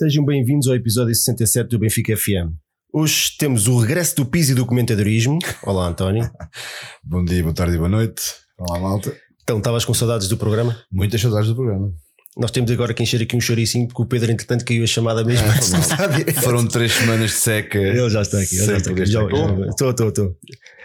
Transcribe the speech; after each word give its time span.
Sejam 0.00 0.24
bem-vindos 0.24 0.66
ao 0.66 0.74
episódio 0.74 1.14
67 1.14 1.68
do 1.68 1.78
Benfica 1.78 2.16
FM. 2.16 2.56
Hoje 2.90 3.36
temos 3.38 3.68
o 3.68 3.78
regresso 3.78 4.16
do 4.16 4.24
PIS 4.24 4.48
e 4.48 4.54
do 4.54 4.64
comentadorismo. 4.64 5.38
Olá, 5.62 5.88
António. 5.88 6.26
Bom 7.04 7.22
dia, 7.22 7.42
boa 7.42 7.54
tarde 7.54 7.74
e 7.74 7.76
boa 7.76 7.86
noite. 7.86 8.22
Olá, 8.58 8.80
malta. 8.80 9.14
Então, 9.42 9.58
estavas 9.58 9.84
com 9.84 9.92
saudades 9.92 10.26
do 10.26 10.38
programa? 10.38 10.74
Muitas 10.90 11.20
saudades 11.20 11.50
do 11.50 11.54
programa. 11.54 11.92
Nós 12.36 12.52
temos 12.52 12.70
agora 12.70 12.94
que 12.94 13.02
encher 13.02 13.20
aqui 13.20 13.34
um 13.36 13.40
choricinho 13.40 13.88
porque 13.88 14.02
o 14.02 14.06
Pedro, 14.06 14.30
entretanto, 14.30 14.64
caiu 14.64 14.84
a 14.84 14.86
chamada 14.86 15.24
mesmo. 15.24 15.46
Não 15.72 15.82
sabe? 15.82 16.32
Foram 16.34 16.64
três 16.66 16.92
semanas 16.92 17.30
de 17.30 17.36
seca. 17.36 17.76
Ele 17.78 18.08
já 18.08 18.22
está 18.22 18.38
aqui. 18.38 18.56
Já 18.56 18.76
está 18.76 18.90
aqui. 18.92 19.04
Já- 19.06 19.20
Estou, 19.68 19.90
estou, 19.90 20.08
estou. 20.08 20.36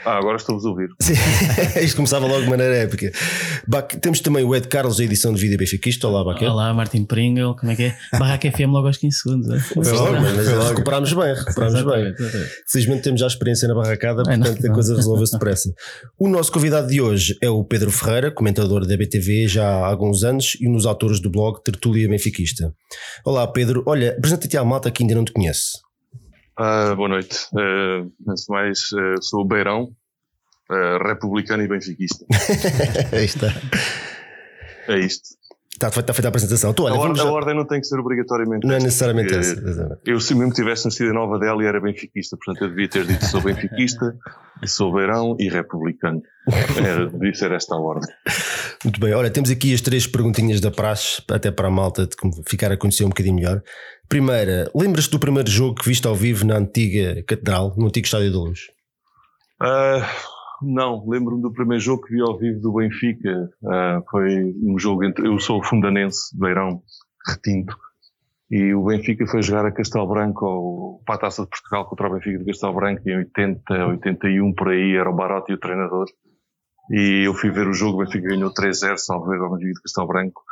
Ah, 0.03 0.17
agora 0.19 0.37
estou-vos 0.37 0.63
a 0.65 0.69
ouvir. 0.69 0.87
Sim. 1.01 1.13
Isto 1.81 1.95
começava 1.95 2.27
logo 2.27 2.41
de 2.43 2.49
maneira 2.49 2.75
épica. 2.75 3.11
Bac- 3.67 3.95
Temos 3.99 4.19
também 4.19 4.43
o 4.43 4.55
Ed 4.55 4.67
Carlos, 4.67 4.99
a 4.99 5.03
edição 5.03 5.33
de 5.33 5.41
vídeo 5.41 5.57
Benfiquista. 5.57 6.07
Olá, 6.07 6.23
Baquete. 6.23 6.45
Olá, 6.45 6.71
Martin 6.75 7.05
Pringle, 7.05 7.55
como 7.55 7.71
é 7.71 7.75
que 7.75 7.83
é? 7.85 7.97
Barraca 8.11 8.51
FM 8.51 8.69
logo 8.69 8.85
aos 8.87 8.97
15 8.97 9.17
segundos. 9.17 9.49
é? 9.49 9.59
Foi 9.59 9.83
logo, 9.83 10.13
mas 10.13 10.67
recuperámos 10.69 11.11
bem, 11.13 11.33
recuperámos 11.33 11.81
bem. 11.83 12.13
Felizmente 12.71 13.01
temos 13.01 13.19
já 13.21 13.25
experiência 13.27 13.67
na 13.67 13.73
barracada, 13.73 14.21
É, 14.31 14.37
não, 14.37 14.45
portanto 14.45 14.65
a 14.65 14.67
não. 14.67 14.73
coisa 14.75 14.95
resolveu-se 14.95 15.31
depressa. 15.33 15.73
O 16.19 16.27
nosso 16.27 16.51
convidado 16.51 16.87
de 16.87 17.01
hoje 17.01 17.35
é 17.41 17.49
o 17.49 17.63
Pedro 17.63 17.89
Ferreira, 17.91 18.29
comentador 18.31 18.85
da 18.85 18.95
BTV 18.95 19.47
já 19.47 19.67
há 19.67 19.87
alguns 19.87 20.23
anos 20.23 20.55
e 20.61 20.67
um 20.69 20.73
dos 20.73 20.85
autores 20.85 21.19
do 21.19 21.31
blog 21.35 21.61
Tertúlia 21.61 22.07
Benfiquista. 22.07 22.73
Olá 23.25 23.45
Pedro, 23.45 23.83
olha, 23.85 24.15
apresenta-te 24.17 24.55
à 24.55 24.63
malta 24.63 24.89
que 24.89 25.03
ainda 25.03 25.15
não 25.15 25.25
te 25.25 25.33
conhece. 25.33 25.79
Ah, 26.57 26.95
boa 26.95 27.09
noite. 27.09 27.35
Uh, 27.51 28.09
antes 28.29 28.45
de 28.45 28.49
mais, 28.49 28.79
eh, 28.93 29.15
sou 29.19 29.41
o 29.41 29.45
Beirão, 29.45 29.93
eh, 30.71 30.97
republicano 31.05 31.61
e 31.61 31.67
benfiquista. 31.67 32.25
Aí 33.11 33.25
está. 33.25 33.47
É 34.87 34.97
isto. 34.97 35.34
Está 35.75 35.91
feita, 35.91 35.99
está 35.99 36.13
feita 36.13 36.27
a 36.27 36.29
apresentação. 36.29 36.71
Então, 36.71 36.85
olha, 36.85 36.93
a, 36.95 36.97
or- 36.97 37.03
vamos 37.03 37.19
a 37.19 37.23
já- 37.23 37.29
ordem 37.29 37.53
não 37.53 37.65
tem 37.67 37.81
que 37.81 37.85
ser 37.87 37.99
obrigatoriamente 37.99 38.65
Não 38.65 38.75
é 38.75 38.79
necessariamente 38.79 39.27
porque 39.33 39.45
essa. 39.45 39.59
exatamente. 39.59 39.99
Eu, 40.05 40.19
se 40.21 40.33
mesmo 40.33 40.53
tivesse 40.53 40.85
nascido 40.85 41.09
em 41.09 41.13
Nova 41.13 41.37
Delhi, 41.37 41.65
era 41.65 41.81
benfiquista. 41.81 42.37
Portanto, 42.37 42.63
eu 42.63 42.69
devia 42.69 42.87
ter 42.87 43.05
dito 43.05 43.25
sou 43.25 43.41
benfiquista, 43.41 44.15
sou 44.65 44.93
Beirão 44.93 45.35
e 45.37 45.49
republicano. 45.49 46.21
Era, 46.77 47.09
devia 47.09 47.33
ser 47.33 47.51
esta 47.51 47.75
a 47.75 47.77
ordem. 47.77 48.09
Muito 48.85 48.99
bem, 49.01 49.13
olha, 49.13 49.29
temos 49.29 49.49
aqui 49.51 49.73
as 49.73 49.81
três 49.81 50.07
perguntinhas 50.07 50.61
da 50.61 50.71
praxe, 50.71 51.21
até 51.29 51.51
para 51.51 51.67
a 51.67 51.71
malta 51.71 52.07
de 52.07 52.15
ficar 52.47 52.71
a 52.71 52.77
conhecer 52.77 53.03
um 53.03 53.09
bocadinho 53.09 53.35
melhor. 53.35 53.61
Primeira, 54.07 54.71
lembras-te 54.73 55.11
do 55.11 55.19
primeiro 55.19 55.49
jogo 55.51 55.75
que 55.75 55.85
viste 55.89 56.07
ao 56.07 56.15
vivo 56.15 56.45
na 56.45 56.55
antiga 56.55 57.21
Catedral, 57.27 57.73
no 57.75 57.87
antigo 57.87 58.05
Estádio 58.05 58.31
da 58.31 58.37
Luz? 58.39 58.59
Ah, 59.61 60.07
não, 60.61 61.03
lembro-me 61.07 61.41
do 61.41 61.51
primeiro 61.51 61.81
jogo 61.81 62.03
que 62.03 62.13
vi 62.13 62.21
ao 62.21 62.37
vivo 62.37 62.61
do 62.61 62.73
Benfica. 62.73 63.49
Ah, 63.65 64.01
foi 64.09 64.53
um 64.63 64.77
jogo 64.79 65.03
entre. 65.03 65.27
Eu 65.27 65.39
sou 65.39 65.63
fundanense, 65.63 66.33
de 66.33 66.39
Beirão, 66.39 66.81
retinto. 67.27 67.75
E 68.49 68.73
o 68.73 68.85
Benfica 68.85 69.25
foi 69.25 69.41
jogar 69.41 69.65
a 69.65 69.71
Castelo 69.71 70.07
Branco 70.07 71.01
para 71.05 71.15
a 71.15 71.19
Taça 71.19 71.43
de 71.43 71.49
Portugal 71.49 71.85
contra 71.85 72.07
o 72.07 72.13
Benfica 72.13 72.39
de 72.39 72.45
Castelo 72.45 72.75
Branco 72.75 73.01
em 73.09 73.17
80, 73.17 73.87
81, 73.87 74.53
por 74.53 74.69
aí, 74.69 74.95
era 74.95 75.09
o 75.09 75.15
Barote 75.15 75.51
e 75.51 75.55
o 75.55 75.59
treinador. 75.59 76.05
E 76.91 77.25
eu 77.25 77.33
fui 77.33 77.49
ver 77.49 77.67
o 77.67 77.73
jogo, 77.73 78.01
o 78.01 78.05
Benfica 78.05 78.29
ganhou 78.29 78.53
3-0, 78.53 78.97
salvo 78.97 79.29
ver 79.29 79.39
ao 79.39 79.51
Benfica 79.51 79.73
de 79.73 79.81
Castelo 79.81 80.07
Branco. 80.07 80.43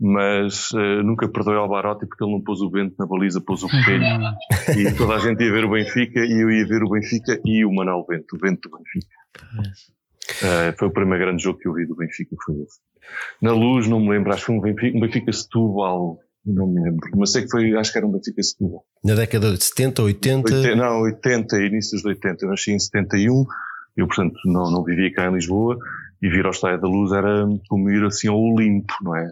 Mas 0.00 0.70
eh, 0.74 1.02
nunca 1.02 1.28
perdoei 1.28 1.58
ao 1.58 1.68
Barote 1.68 2.06
porque 2.06 2.24
ele 2.24 2.32
não 2.32 2.42
pôs 2.42 2.60
o 2.60 2.70
vento 2.70 2.96
na 2.98 3.06
baliza, 3.06 3.40
pôs 3.40 3.62
o 3.62 3.68
coelho. 3.68 4.04
e 4.76 4.92
toda 4.96 5.14
a 5.14 5.18
gente 5.18 5.44
ia 5.44 5.52
ver 5.52 5.64
o 5.66 5.70
Benfica 5.70 6.20
e 6.20 6.42
eu 6.42 6.50
ia 6.50 6.66
ver 6.66 6.82
o 6.82 6.88
Benfica 6.88 7.38
e 7.44 7.64
o 7.64 7.72
Manuel 7.72 8.04
Bento, 8.08 8.34
o 8.34 8.38
Bento 8.38 8.68
do 8.68 8.78
Benfica. 8.78 9.23
Eh, 10.42 10.74
foi 10.78 10.88
o 10.88 10.92
primeiro 10.92 11.24
grande 11.24 11.42
jogo 11.42 11.58
que 11.58 11.68
eu 11.68 11.74
vi 11.74 11.86
do 11.86 11.94
Benfica, 11.96 12.34
foi 12.44 12.54
esse. 12.62 12.78
Na 13.42 13.52
luz, 13.52 13.86
não 13.86 14.00
me 14.00 14.08
lembro, 14.10 14.30
acho 14.32 14.40
que 14.40 14.46
foi 14.46 14.54
um 14.56 14.60
Benfica, 14.60 14.96
um 14.96 15.00
Benfica 15.00 15.32
Setúbal, 15.32 16.18
não 16.46 16.66
me 16.66 16.80
lembro, 16.82 17.08
mas 17.16 17.32
sei 17.32 17.42
que 17.42 17.50
foi, 17.50 17.76
acho 17.76 17.92
que 17.92 17.98
era 17.98 18.06
um 18.06 18.12
Benfica 18.12 18.42
Setúbal. 18.42 18.84
Na 19.04 19.14
década 19.14 19.52
de 19.52 19.62
70, 19.62 20.02
80. 20.02 20.54
80, 20.54 20.76
não, 20.76 21.00
80, 21.02 21.56
inícios 21.62 22.00
de 22.02 22.08
80, 22.08 22.44
eu 22.44 22.48
nasci 22.50 22.72
em 22.72 22.78
71, 22.78 23.44
eu 23.96 24.06
portanto 24.06 24.34
não, 24.46 24.70
não 24.70 24.82
vivia 24.82 25.12
cá 25.12 25.26
em 25.28 25.34
Lisboa, 25.34 25.76
e 26.22 26.28
vir 26.28 26.44
ao 26.46 26.52
Estádio 26.52 26.80
da 26.80 26.88
Luz 26.88 27.12
era 27.12 27.46
como 27.68 27.90
ir 27.90 28.02
assim 28.04 28.28
ao 28.28 28.40
Olimpo, 28.40 28.94
não 29.02 29.14
é? 29.16 29.28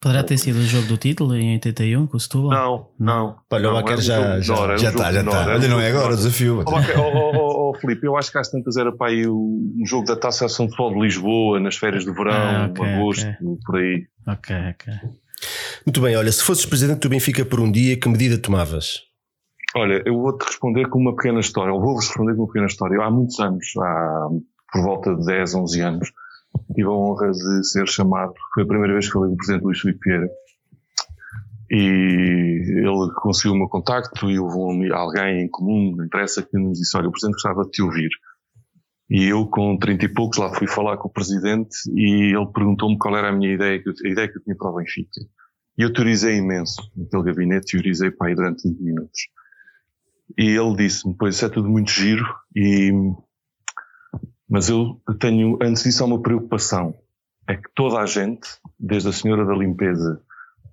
Poderá 0.00 0.22
ter 0.24 0.38
sido 0.38 0.56
o 0.60 0.62
jogo 0.62 0.86
do 0.86 0.96
título 0.96 1.34
em 1.36 1.52
81 1.54 2.06
com 2.06 2.16
o 2.16 2.20
Setúbal? 2.20 2.50
Não, 2.50 2.88
não. 2.98 3.36
Olha, 3.50 3.68
o 3.68 3.82
um 3.98 4.00
já- 4.00 4.38
está, 4.38 5.12
já 5.12 5.20
está. 5.20 5.46
Olha, 5.46 5.68
não 5.68 5.78
é 5.78 5.88
agora 5.90 6.14
o 6.14 6.16
desafio. 6.16 6.62
Ó, 6.64 6.80
Filipe, 7.74 8.06
eu 8.06 8.16
acho 8.16 8.30
que 8.32 8.38
às 8.38 8.50
tantas 8.50 8.76
era 8.76 8.90
para 8.94 9.08
aí 9.10 9.26
o- 9.26 9.72
um 9.78 9.86
jogo 9.86 10.06
da 10.06 10.16
Taça 10.16 10.46
de 10.46 10.52
São 10.52 10.66
Futebol 10.68 10.94
de 10.94 11.00
Lisboa, 11.00 11.60
nas 11.60 11.76
férias 11.76 12.04
de 12.04 12.12
verão, 12.12 12.34
Ah, 12.34 12.68
ok, 12.70 12.84
agosto, 12.84 13.26
ok. 13.28 13.56
por 13.64 13.76
aí. 13.76 14.06
Ok, 14.26 14.56
ok. 14.70 14.94
Muito 15.86 16.00
bem, 16.00 16.16
olha, 16.16 16.30
se 16.30 16.42
fosses 16.44 16.66
presidente 16.66 17.00
do 17.00 17.08
Benfica 17.08 17.44
por 17.44 17.60
um 17.60 17.70
dia, 17.70 17.98
que 17.98 18.08
medida 18.08 18.36
tomavas? 18.38 19.00
Olha, 19.74 20.02
eu 20.04 20.14
vou-te 20.20 20.44
responder 20.44 20.88
com 20.88 20.98
uma 20.98 21.14
pequena 21.14 21.40
história, 21.40 21.72
ou 21.72 21.80
vou-vos 21.80 22.06
responder 22.08 22.34
com 22.34 22.42
uma 22.42 22.46
pequena 22.48 22.66
história. 22.66 22.94
Eu, 22.96 23.02
há 23.02 23.10
muitos 23.10 23.38
anos, 23.40 23.66
há 23.78 24.28
por 24.72 24.82
volta 24.82 25.14
de 25.14 25.24
10, 25.26 25.54
11 25.54 25.80
anos, 25.80 26.12
tive 26.74 26.88
a 26.88 26.90
honra 26.90 27.30
de 27.30 27.64
ser 27.66 27.86
chamado, 27.88 28.32
foi 28.54 28.64
a 28.64 28.66
primeira 28.66 28.92
vez 28.92 29.06
que 29.06 29.12
falei 29.12 29.28
com 29.28 29.34
o 29.34 29.36
Presidente 29.36 29.62
Luís 29.64 29.80
Filipe 29.80 30.00
Vieira, 30.04 30.28
e 31.70 31.76
ele 31.76 33.12
conseguiu 33.14 33.52
o 33.52 33.58
meu 33.58 33.68
contacto 33.68 34.28
e 34.28 34.38
houve 34.40 34.90
alguém 34.92 35.44
em 35.44 35.48
comum, 35.48 35.94
não 35.96 36.04
interessa, 36.04 36.42
que 36.42 36.58
nos 36.58 36.78
disse, 36.78 36.96
olha, 36.96 37.08
o 37.08 37.12
Presidente 37.12 37.34
gostava 37.34 37.62
de 37.64 37.70
te 37.70 37.82
ouvir. 37.82 38.10
E 39.08 39.24
eu, 39.26 39.46
com 39.46 39.78
30 39.78 40.04
e 40.04 40.08
poucos, 40.08 40.38
lá 40.38 40.52
fui 40.52 40.66
falar 40.66 40.96
com 40.96 41.08
o 41.08 41.12
Presidente 41.12 41.76
e 41.94 42.34
ele 42.36 42.52
perguntou-me 42.52 42.98
qual 42.98 43.16
era 43.16 43.28
a 43.28 43.32
minha 43.32 43.54
ideia, 43.54 43.80
a 44.04 44.08
ideia 44.08 44.28
que 44.28 44.38
eu 44.38 44.42
tinha 44.42 44.56
para 44.56 44.70
o 44.70 44.76
Benfica. 44.76 45.20
E 45.78 45.82
eu 45.82 45.92
teorizei 45.92 46.36
imenso 46.38 46.90
naquele 46.96 47.22
gabinete, 47.22 47.72
teorizei 47.72 48.10
para 48.10 48.28
aí 48.28 48.34
durante 48.34 48.68
20 48.68 48.82
minutos. 48.82 49.20
E 50.36 50.56
ele 50.56 50.76
disse-me, 50.76 51.14
pois 51.16 51.36
isso 51.36 51.44
é 51.44 51.48
tudo 51.48 51.68
muito 51.68 51.90
giro, 51.90 52.24
e, 52.54 52.92
mas 54.48 54.68
eu 54.68 55.00
tenho, 55.20 55.56
antes 55.62 55.84
disso, 55.84 56.02
há 56.02 56.06
uma 56.06 56.22
preocupação. 56.22 56.94
É 57.48 57.56
que 57.56 57.68
toda 57.74 57.98
a 57.98 58.06
gente, 58.06 58.48
desde 58.78 59.08
a 59.08 59.12
senhora 59.12 59.44
da 59.44 59.54
limpeza 59.54 60.20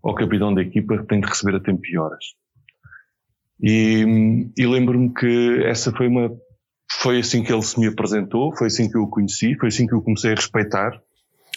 ao 0.07 0.15
capitão 0.15 0.53
da 0.53 0.61
equipa, 0.61 1.03
tem 1.03 1.19
de 1.19 1.27
receber 1.27 1.57
a 1.57 1.59
tempo 1.59 1.81
e 1.85 1.97
horas. 1.97 2.23
E, 3.61 4.49
e 4.57 4.65
lembro-me 4.65 5.13
que 5.13 5.63
essa 5.65 5.91
foi 5.91 6.07
uma, 6.07 6.31
foi 7.01 7.19
assim 7.19 7.43
que 7.43 7.51
ele 7.51 7.61
se 7.61 7.77
me 7.77 7.87
apresentou, 7.87 8.55
foi 8.55 8.67
assim 8.67 8.89
que 8.89 8.97
eu 8.97 9.03
o 9.03 9.09
conheci, 9.09 9.55
foi 9.55 9.67
assim 9.67 9.85
que 9.85 9.93
eu 9.93 10.01
comecei 10.01 10.31
a 10.31 10.35
respeitar. 10.35 10.91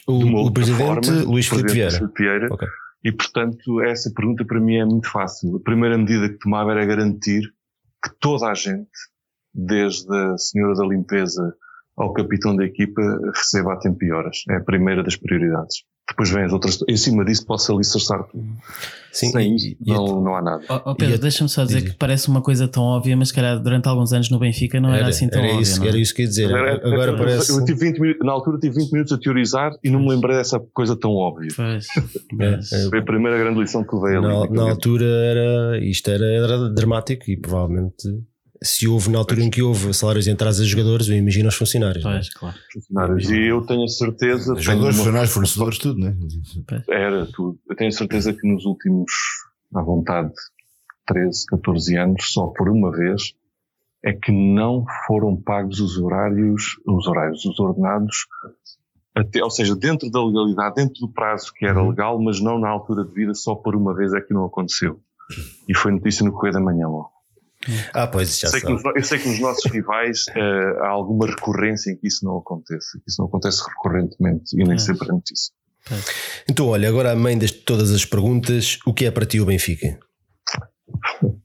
O, 0.06 0.47
o 0.47 0.53
presidente 0.53 1.06
forma, 1.06 1.22
Luís 1.22 1.47
Filipe 1.47 1.72
Vieira. 1.72 2.12
Vieira. 2.16 2.49
Ok. 2.50 2.66
E, 3.05 3.12
portanto, 3.12 3.81
essa 3.83 4.10
pergunta 4.15 4.44
para 4.44 4.60
mim 4.60 4.77
é 4.77 4.84
muito 4.84 5.09
fácil. 5.10 5.56
A 5.56 5.60
primeira 5.60 5.97
medida 5.97 6.28
que 6.28 6.39
tomava 6.39 6.72
era 6.72 6.84
garantir 6.84 7.43
que 8.03 8.10
toda 8.19 8.49
a 8.49 8.55
gente, 8.55 8.91
desde 9.55 10.12
a 10.12 10.37
senhora 10.37 10.75
da 10.75 10.87
limpeza 10.87 11.55
ao 11.97 12.12
capitão 12.12 12.56
da 12.56 12.65
equipa, 12.65 13.00
receba 13.34 13.75
a 13.75 13.78
tempo 13.78 14.05
e 14.05 14.12
horas. 14.12 14.43
É 14.50 14.56
a 14.56 14.65
primeira 14.65 15.03
das 15.03 15.16
prioridades. 15.16 15.84
Depois 16.10 16.28
vem 16.31 16.44
as 16.44 16.53
outras. 16.53 16.78
Em 16.88 16.97
cima 16.97 17.25
disso 17.25 17.47
pode-se 17.47 17.71
alicerçar 17.72 18.22
tudo. 18.25 18.44
Sim, 19.12 19.31
Sem 19.32 19.53
e- 19.53 19.56
isso, 19.56 19.66
e- 19.84 19.93
não, 19.93 20.21
não 20.22 20.37
há 20.37 20.43
nada. 20.43 20.62
Ó 20.69 20.82
ó, 20.87 20.94
Pedro, 20.94 21.19
deixa-me 21.19 21.48
só 21.48 21.65
dizer 21.65 21.81
diz. 21.82 21.91
que 21.93 21.97
parece 21.97 22.28
uma 22.28 22.41
coisa 22.41 22.69
tão 22.69 22.82
óbvia, 22.84 23.16
mas 23.16 23.28
se 23.28 23.34
calhar 23.34 23.59
durante 23.60 23.88
alguns 23.88 24.12
anos 24.12 24.31
no 24.31 24.38
Benfica 24.38 24.78
não 24.81 24.93
era, 24.94 25.09
assim 25.09 25.28
tão 25.28 25.41
era 25.41 25.48
óbvia. 25.48 25.62
isso, 25.62 25.78
não 25.81 25.87
é? 25.87 25.88
era 25.88 25.98
isso 25.98 26.15
que 26.15 26.22
eu 26.22 26.25
ia 26.25 26.28
dizer. 26.28 26.50
Era- 26.50 26.75
Agora 26.76 27.10
eu- 27.12 27.16
parece. 27.19 27.50
eu 27.53 27.65
tive 27.65 27.78
20 27.87 27.98
minutos- 28.00 28.25
na 28.26 28.32
altura 28.32 28.59
tive 28.59 28.75
20 28.76 28.93
minutos 28.93 29.12
a 29.12 29.19
teorizar 29.19 29.72
e 29.82 29.91
não 29.91 29.98
me 30.00 30.09
lembrei 30.10 30.37
dessa 30.37 30.60
coisa 30.72 30.94
tão 30.97 31.10
óbvia. 31.12 31.48
Pois, 31.56 31.87
É, 32.41 32.50
pois. 32.54 32.72
é, 32.72 32.88
Foi 32.88 32.98
a 33.01 33.03
primeira 33.04 33.36
grande 33.39 33.59
lição 33.60 33.83
que 33.84 33.95
levei 33.97 34.16
ali. 34.18 34.27
na, 34.27 34.51
na 34.65 34.71
altura 34.71 35.04
era 35.06 35.78
isto 35.84 36.09
era, 36.10 36.24
era 36.27 36.68
dramático 36.71 37.28
e 37.30 37.36
provavelmente 37.36 38.09
se 38.62 38.86
houve 38.86 39.09
na 39.10 39.18
altura 39.18 39.42
em 39.42 39.51
que 39.51 39.62
houve 39.62 39.92
salários 39.95 40.24
de 40.27 40.30
entradas 40.30 40.60
a 40.60 40.65
jogadores, 40.65 41.09
eu 41.09 41.16
imagino 41.16 41.48
os 41.48 41.54
funcionários. 41.54 42.04
não 42.04 42.10
é? 42.12 42.15
Pois, 42.16 42.34
claro. 42.34 42.57
funcionários. 42.72 43.30
E 43.30 43.42
eu 43.48 43.62
tenho 43.66 43.84
a 43.84 43.89
certeza. 43.89 44.53
tenho 44.54 44.62
Jogadores, 44.62 44.97
uma- 44.97 44.98
funcionários, 45.04 45.33
fornecedores, 45.33 45.78
tudo, 45.78 45.98
né? 46.01 46.16
Era 46.89 47.27
tudo. 47.27 47.59
Eu 47.68 47.77
tenho 47.77 47.92
certeza 47.92 48.33
que 48.34 48.47
nos 48.47 48.65
últimos, 48.66 49.10
à 49.74 49.80
vontade, 49.83 50.33
13, 51.07 51.47
14 51.47 51.97
anos, 51.97 52.33
só 52.33 52.48
por 52.48 52.68
uma 52.68 52.91
vez, 52.92 53.33
é 54.04 54.12
que 54.12 54.30
não 54.33 54.84
foram 55.06 55.36
pagos 55.36 55.80
os 55.80 55.98
horários, 55.98 56.77
os 56.86 57.06
horários, 57.06 57.45
os 57.45 57.59
ordenados, 57.59 58.27
até, 59.15 59.42
ou 59.42 59.51
seja, 59.51 59.74
dentro 59.74 60.10
da 60.10 60.24
legalidade, 60.24 60.77
dentro 60.77 61.01
do 61.01 61.09
prazo 61.13 61.53
que 61.54 61.66
era 61.66 61.83
legal, 61.83 62.21
mas 62.22 62.41
não 62.41 62.59
na 62.59 62.68
altura 62.68 63.04
de 63.04 63.13
vida, 63.13 63.34
só 63.34 63.54
por 63.54 63.74
uma 63.74 63.95
vez 63.95 64.15
é 64.15 64.21
que 64.21 64.33
não 64.33 64.45
aconteceu. 64.45 65.01
E 65.68 65.77
foi 65.77 65.92
notícia 65.92 66.24
no 66.24 66.33
Correio 66.33 66.54
da 66.54 66.60
Manhã 66.60 66.86
logo. 66.89 67.10
Ah, 67.92 68.07
pois 68.07 68.39
já 68.39 68.48
Sei 68.48 68.60
que 68.60 68.72
eu 68.72 68.78
sei 69.04 69.18
que 69.18 69.28
nos 69.28 69.39
nossos 69.39 69.71
rivais 69.71 70.24
eh, 70.34 70.78
há 70.80 70.89
alguma 70.89 71.27
recorrência 71.27 71.91
em 71.91 71.97
que 71.97 72.07
isso 72.07 72.24
não 72.24 72.39
acontece. 72.39 72.98
que 72.98 73.04
Isso 73.09 73.21
não 73.21 73.28
acontece 73.28 73.62
recorrentemente 73.68 74.54
e 74.54 74.65
nem 74.65 74.74
É. 74.77 74.78
sempre 74.78 75.09
é 75.09 75.12
notícia. 75.12 75.53
Então, 76.48 76.68
olha, 76.68 76.89
agora 76.89 77.12
a 77.12 77.16
mãe 77.16 77.36
de 77.39 77.53
todas 77.53 77.91
as 77.91 78.04
perguntas, 78.04 78.78
o 78.86 78.95
que 78.95 79.04
é 79.07 79.10
para 79.10 79.27
ti 79.27 79.41
o 79.41 79.47
Benfica? 79.47 79.98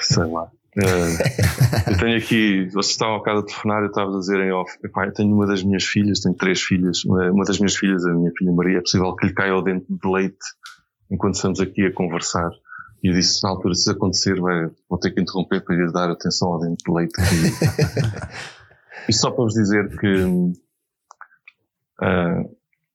Sei 0.00 0.24
lá. 0.24 0.50
Eh, 0.76 1.90
eu 1.92 1.96
tenho 1.98 2.16
aqui, 2.18 2.68
vocês 2.72 2.92
estavam 2.92 3.16
a 3.16 3.42
telefonar, 3.44 3.82
eu 3.82 3.88
estava 3.88 4.10
a 4.16 4.18
dizer 4.18 4.40
em 4.40 4.50
off, 4.52 4.72
epá, 4.84 5.06
eu 5.06 5.12
tenho 5.12 5.32
uma 5.32 5.46
das 5.46 5.62
minhas 5.62 5.84
filhas, 5.84 6.20
tenho 6.20 6.34
três 6.34 6.60
filhas, 6.60 7.04
uma, 7.04 7.30
uma 7.30 7.44
das 7.44 7.58
minhas 7.58 7.76
filhas, 7.76 8.04
a 8.04 8.12
minha 8.12 8.32
filha 8.36 8.50
Maria, 8.52 8.78
é 8.78 8.80
possível 8.80 9.14
que 9.14 9.26
lhe 9.28 9.32
caia 9.34 9.54
o 9.54 9.62
dente 9.62 9.86
de 9.88 10.08
leite 10.10 10.36
enquanto 11.10 11.34
estamos 11.36 11.60
aqui 11.60 11.86
a 11.86 11.92
conversar. 11.92 12.50
E 13.04 13.08
eu 13.08 13.12
disse, 13.12 13.42
na 13.42 13.50
altura, 13.50 13.74
se 13.74 13.82
isso 13.82 13.90
acontecer, 13.90 14.40
vai, 14.40 14.70
vou 14.88 14.98
ter 14.98 15.10
que 15.10 15.20
interromper 15.20 15.62
para 15.62 15.76
lhe 15.76 15.92
dar 15.92 16.10
atenção 16.10 16.54
ao 16.54 16.60
dente 16.60 16.82
de 16.82 16.90
leite. 16.90 17.12
e 19.06 19.12
só 19.12 19.30
para 19.30 19.44
vos 19.44 19.52
dizer 19.52 19.94
que 19.98 20.52
ah, 22.00 22.42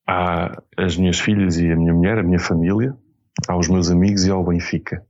há 0.07 0.63
as 0.77 0.97
minhas 0.97 1.19
filhas 1.19 1.57
e 1.57 1.71
a 1.71 1.75
minha 1.75 1.93
mulher, 1.93 2.17
a 2.17 2.23
minha 2.23 2.39
família, 2.39 2.97
aos 3.47 3.67
meus 3.67 3.91
amigos 3.91 4.25
e 4.25 4.31
ao 4.31 4.43
Benfica. 4.43 5.05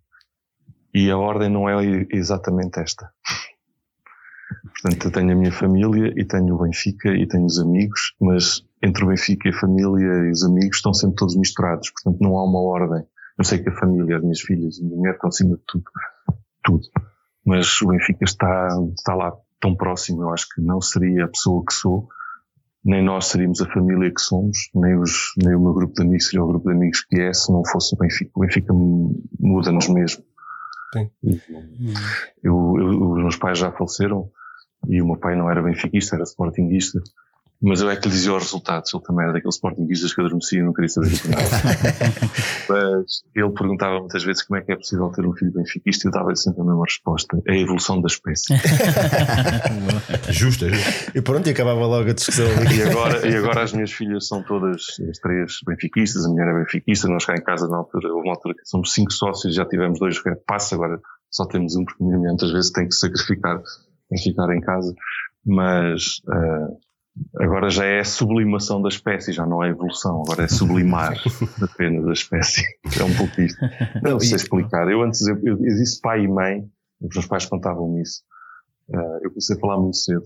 E 0.94 1.10
a 1.10 1.18
ordem 1.18 1.50
não 1.50 1.70
é 1.70 2.06
exatamente 2.12 2.82
esta. 2.82 3.10
Portanto, 4.82 5.06
eu 5.06 5.12
tenho 5.12 5.32
a 5.32 5.36
minha 5.36 5.52
família 5.54 6.14
e 6.18 6.26
tenho 6.26 6.56
o 6.56 6.64
Benfica 6.64 7.10
e 7.16 7.26
tenho 7.26 7.46
os 7.46 7.58
amigos, 7.58 8.16
mas 8.20 8.66
entre 8.84 9.06
o 9.06 9.08
Benfica 9.08 9.48
e 9.48 9.52
a 9.52 9.58
família 9.58 10.28
e 10.28 10.32
os 10.32 10.44
amigos 10.44 10.76
estão 10.76 10.94
sempre 10.94 11.16
todos 11.16 11.38
misturados. 11.38 11.90
Portanto, 11.90 12.22
não 12.22 12.38
há 12.38 12.44
uma 12.44 12.60
ordem. 12.60 13.06
Eu 13.40 13.46
sei 13.46 13.60
que 13.60 13.70
a 13.70 13.76
família, 13.76 14.18
as 14.18 14.22
minhas 14.22 14.42
filhas 14.42 14.78
e 14.78 14.84
a 14.84 14.86
minha 14.86 14.98
mulher 14.98 15.14
estão 15.16 15.30
acima 15.30 15.56
de 15.56 15.64
tudo. 15.66 15.86
Tudo. 16.64 16.84
Mas 17.46 17.82
o 17.82 17.88
Benfica 17.88 18.26
está, 18.26 18.68
está 18.94 19.16
lá 19.16 19.34
tão 19.60 19.76
próximo. 19.76 20.22
Eu 20.22 20.34
acho 20.34 20.46
que 20.54 20.62
não 20.62 20.82
seria 20.82 21.26
a 21.26 21.28
pessoa 21.30 21.64
que 21.66 21.74
sou 21.74 22.08
nem 22.84 23.04
nós 23.04 23.26
seríamos 23.28 23.62
a 23.62 23.70
família 23.72 24.12
que 24.12 24.22
somos, 24.22 24.70
nem, 24.74 24.98
os, 24.98 25.34
nem 25.38 25.56
o 25.56 25.60
meu 25.60 25.74
grupo 25.74 25.94
de 25.94 26.02
amigos 26.02 26.28
seria 26.28 26.44
o 26.44 26.48
grupo 26.48 26.70
de 26.70 26.76
amigos 26.76 27.04
que 27.04 27.20
é 27.20 27.34
se 27.34 27.52
não 27.52 27.64
fosse 27.66 27.94
o 27.94 27.98
Benfica. 27.98 28.32
O 28.34 28.40
Benfica 28.40 28.74
muda-nos 28.74 29.90
mesmo. 29.90 30.24
Sim. 30.94 31.10
Eu, 32.42 32.76
eu, 32.80 33.12
os 33.12 33.22
meus 33.22 33.36
pais 33.36 33.60
já 33.60 33.72
faleceram 33.72 34.30
e 34.88 35.02
o 35.02 35.06
meu 35.06 35.18
pai 35.18 35.36
não 35.36 35.52
era 35.52 35.62
benfiquista, 35.62 36.16
era 36.16 36.24
sportinguista. 36.24 37.00
Mas 37.62 37.82
eu 37.82 37.90
é 37.90 37.96
que 37.98 38.08
lhe 38.08 38.14
dizia 38.14 38.34
os 38.34 38.44
resultados. 38.44 38.94
Ele 38.94 39.04
também 39.04 39.24
era 39.24 39.34
daqueles 39.34 39.56
sportinguistas 39.56 40.14
que 40.14 40.22
adormecia 40.22 40.60
e 40.60 40.64
não 40.64 40.72
queria 40.72 40.88
saber 40.88 41.10
que 41.10 41.28
nada. 41.28 41.44
Mas 42.70 43.22
ele 43.36 43.50
perguntava 43.50 44.00
muitas 44.00 44.24
vezes 44.24 44.44
como 44.44 44.58
é 44.60 44.62
que 44.64 44.72
é 44.72 44.78
possível 44.78 45.10
ter 45.10 45.26
um 45.26 45.34
filho 45.34 45.52
benfiquista 45.52 46.08
e 46.08 46.10
eu 46.10 46.12
dava 46.14 46.34
sempre 46.38 46.62
a 46.62 46.64
mesma 46.64 46.86
resposta. 46.86 47.38
É 47.46 47.52
a 47.52 47.58
evolução 47.58 48.02
da 48.02 48.08
espécie. 48.08 48.54
é 50.26 50.32
justo. 50.32 50.66
E 51.14 51.22
pronto, 51.22 51.48
e 51.48 51.52
acabava 51.52 51.86
logo 51.86 52.10
a 52.10 52.14
discussão. 52.14 52.46
e, 52.46 52.82
agora, 52.82 53.28
e 53.28 53.36
agora 53.36 53.64
as 53.64 53.74
minhas 53.74 53.92
filhas 53.92 54.26
são 54.26 54.42
todas 54.42 54.86
as 55.10 55.18
três 55.20 55.58
benfiquistas. 55.68 56.26
A 56.26 56.30
mulher 56.30 56.48
é 56.48 56.60
benfiquista. 56.60 57.10
Nós 57.10 57.26
cá 57.26 57.34
em 57.34 57.44
casa, 57.44 57.68
na 57.68 57.76
altura, 57.78 58.08
houve 58.14 58.26
uma 58.26 58.36
altura 58.36 58.56
que 58.56 58.66
somos 58.66 58.94
cinco 58.94 59.12
sócios, 59.12 59.54
já 59.54 59.66
tivemos 59.66 60.00
dois 60.00 60.18
repasses, 60.24 60.72
agora 60.72 60.98
só 61.30 61.46
temos 61.46 61.76
um, 61.76 61.84
porque 61.84 62.02
a 62.02 62.06
minha 62.06 62.18
mulher 62.18 62.30
muitas 62.30 62.52
vezes 62.52 62.72
tem 62.72 62.88
que 62.88 62.96
sacrificar 62.96 63.62
em 64.12 64.18
ficar 64.18 64.50
em 64.56 64.62
casa. 64.62 64.94
Mas, 65.46 66.22
uh, 66.28 66.78
Agora 67.38 67.70
já 67.70 67.86
é 67.86 68.00
a 68.00 68.06
sublimação 68.06 68.82
da 68.82 68.90
espécie, 68.90 69.32
já 69.32 69.46
não 69.46 69.64
é 69.64 69.70
evolução, 69.70 70.22
agora 70.22 70.44
é 70.44 70.48
sublimar 70.48 71.14
apenas 71.62 72.08
a 72.08 72.14
espécie. 72.14 72.64
É 73.00 73.04
um 73.04 73.16
pouco 73.16 73.42
isto. 73.42 73.60
Não, 74.04 74.12
não 74.12 74.20
sei 74.20 74.36
explicar. 74.36 74.90
Eu 74.90 75.04
antes, 75.04 75.28
eu, 75.28 75.36
eu, 75.38 75.58
eu, 75.58 75.76
disse 75.76 76.02
pai 76.02 76.24
e 76.24 76.28
mãe, 76.28 76.64
os 77.02 77.16
meus 77.16 77.26
pais 77.28 77.46
contavam-me 77.46 78.02
isso. 78.02 78.22
Uh, 78.90 79.20
eu 79.24 79.30
comecei 79.30 79.56
a 79.56 79.60
falar 79.60 79.80
muito 79.80 79.98
cedo. 79.98 80.24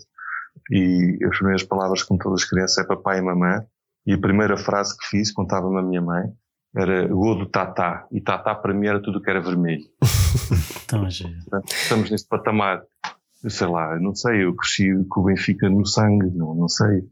E 0.71 1.17
as 1.25 1.37
primeiras 1.37 1.63
palavras, 1.63 2.03
como 2.03 2.19
todas 2.19 2.43
as 2.43 2.49
crianças, 2.49 2.77
é 2.77 2.87
papai 2.87 3.19
e 3.19 3.21
mamãe. 3.21 3.61
E 4.05 4.13
a 4.13 4.17
primeira 4.17 4.57
frase 4.57 4.97
que 4.97 5.05
fiz, 5.07 5.31
contava-me 5.31 5.79
a 5.79 5.81
minha 5.81 6.01
mãe, 6.01 6.23
era 6.75 7.07
gol 7.07 7.37
do 7.37 7.45
Tatá. 7.45 8.07
E 8.11 8.21
Tatá 8.21 8.55
para 8.55 8.73
mim 8.73 8.87
era 8.87 9.01
tudo 9.01 9.21
que 9.21 9.29
era 9.29 9.41
vermelho. 9.41 9.85
Então, 10.85 11.07
Estamos 11.65 12.11
neste 12.11 12.27
patamar 12.27 12.83
sei 13.47 13.67
lá, 13.67 13.99
não 13.99 14.15
sei, 14.15 14.43
eu 14.43 14.55
cresci 14.55 14.89
com 15.09 15.21
o 15.21 15.23
Benfica 15.25 15.69
no 15.69 15.85
sangue, 15.85 16.29
não, 16.33 16.53
não 16.53 16.67
sei. 16.67 17.03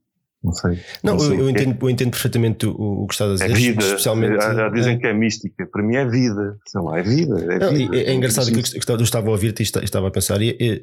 Não 0.43 0.53
sei. 0.53 0.79
Não, 1.03 1.13
não 1.13 1.19
sei 1.19 1.37
eu, 1.37 1.41
eu, 1.41 1.49
entendo, 1.51 1.77
eu 1.79 1.89
entendo 1.89 2.09
perfeitamente 2.09 2.65
o, 2.65 3.03
o 3.03 3.07
que 3.07 3.13
estás 3.13 3.29
a 3.29 3.33
dizer. 3.33 3.51
É 3.51 3.53
vida. 3.53 3.83
Especialmente, 3.83 4.41
já, 4.41 4.55
já 4.55 4.69
dizem 4.69 4.95
é. 4.95 4.97
que 4.97 5.07
é 5.07 5.13
mística. 5.13 5.67
Para 5.67 5.83
mim 5.83 5.95
é 5.95 6.05
vida. 6.05 6.57
Sei 6.65 6.81
lá, 6.81 6.97
é 6.97 7.03
vida. 7.03 7.53
É, 7.53 7.59
não, 7.59 7.71
vida. 7.71 7.95
é, 7.95 8.03
é 8.05 8.13
engraçado 8.13 8.51
que 8.51 8.57
eu, 8.57 8.95
eu 8.95 9.03
estava 9.03 9.27
a 9.27 9.31
ouvir-te 9.31 9.61
e 9.61 9.63
estava 9.63 10.07
a 10.07 10.11
pensar. 10.11 10.41
E, 10.41 10.57
e, 10.59 10.81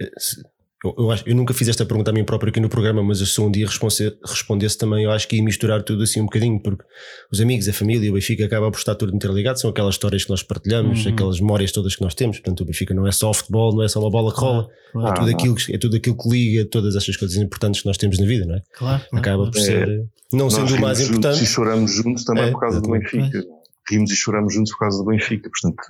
eu, 0.84 0.94
eu, 0.96 1.10
acho, 1.10 1.28
eu 1.28 1.34
nunca 1.34 1.52
fiz 1.52 1.66
esta 1.66 1.84
pergunta 1.84 2.10
a 2.10 2.14
mim 2.14 2.22
próprio 2.22 2.50
aqui 2.50 2.60
no 2.60 2.68
programa, 2.68 3.02
mas 3.02 3.18
eu 3.20 3.26
se 3.26 3.40
um 3.40 3.50
dia 3.50 3.66
respondesse 3.66 4.78
também, 4.78 5.04
eu 5.04 5.10
acho 5.10 5.26
que 5.26 5.36
ia 5.36 5.42
misturar 5.42 5.82
tudo 5.82 6.04
assim 6.04 6.20
um 6.20 6.24
bocadinho, 6.24 6.60
porque 6.62 6.84
os 7.32 7.40
amigos, 7.40 7.68
a 7.68 7.72
família, 7.72 8.08
o 8.10 8.14
Benfica 8.14 8.44
acaba 8.44 8.70
por 8.70 8.78
estar 8.78 8.94
tudo 8.94 9.14
interligado, 9.14 9.58
são 9.58 9.70
aquelas 9.70 9.96
histórias 9.96 10.22
que 10.24 10.30
nós 10.30 10.42
partilhamos, 10.42 11.04
uhum. 11.04 11.12
aquelas 11.12 11.40
memórias 11.40 11.72
todas 11.72 11.96
que 11.96 12.02
nós 12.02 12.14
temos. 12.14 12.38
Portanto, 12.38 12.60
o 12.60 12.64
Benfica 12.64 12.94
não 12.94 13.08
é 13.08 13.10
só 13.10 13.32
futebol, 13.34 13.74
não 13.74 13.82
é 13.82 13.88
só 13.88 13.98
uma 13.98 14.10
bola 14.10 14.32
que 14.32 14.40
rola, 14.40 14.68
é, 14.94 15.12
tudo 15.14 15.30
aquilo, 15.30 15.56
é 15.68 15.78
tudo 15.78 15.96
aquilo 15.96 16.16
que 16.16 16.28
liga 16.28 16.64
todas 16.66 16.94
estas 16.94 17.16
coisas 17.16 17.36
importantes 17.36 17.80
que 17.80 17.86
nós 17.88 17.96
temos 17.96 18.18
na 18.20 18.26
vida, 18.26 18.46
não 18.46 18.54
é? 18.54 18.62
Claro. 18.72 19.02
Acaba 19.12 19.50
por 19.50 19.58
ser, 19.58 19.88
é, 19.88 20.02
não 20.32 20.48
sendo 20.48 20.76
o 20.76 20.80
mais 20.80 21.00
importante. 21.00 21.42
E 21.42 21.46
choramos 21.46 21.92
juntos 21.92 22.22
também 22.22 22.44
é, 22.44 22.50
por 22.52 22.60
causa 22.60 22.80
do 22.80 22.88
Benfica. 22.88 23.42
Rimos 23.90 24.12
e 24.12 24.16
choramos 24.16 24.54
juntos 24.54 24.70
por 24.72 24.80
causa 24.80 24.98
do 24.98 25.06
Benfica, 25.06 25.50
portanto, 25.50 25.82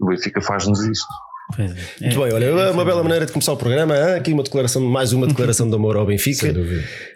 o 0.00 0.06
Benfica 0.06 0.40
faz-nos 0.40 0.80
isto. 0.84 1.06
É. 1.58 2.04
Muito 2.04 2.20
bem, 2.20 2.32
olha, 2.32 2.44
é 2.44 2.70
uma 2.70 2.84
bela 2.84 3.02
maneira 3.02 3.26
de 3.26 3.32
começar 3.32 3.52
o 3.52 3.56
programa. 3.56 3.94
Aqui 4.16 4.32
uma 4.32 4.42
declaração, 4.42 4.82
mais 4.82 5.12
uma 5.12 5.26
declaração 5.26 5.68
de 5.68 5.74
amor 5.74 5.96
ao 5.96 6.04
Benfica. 6.06 6.52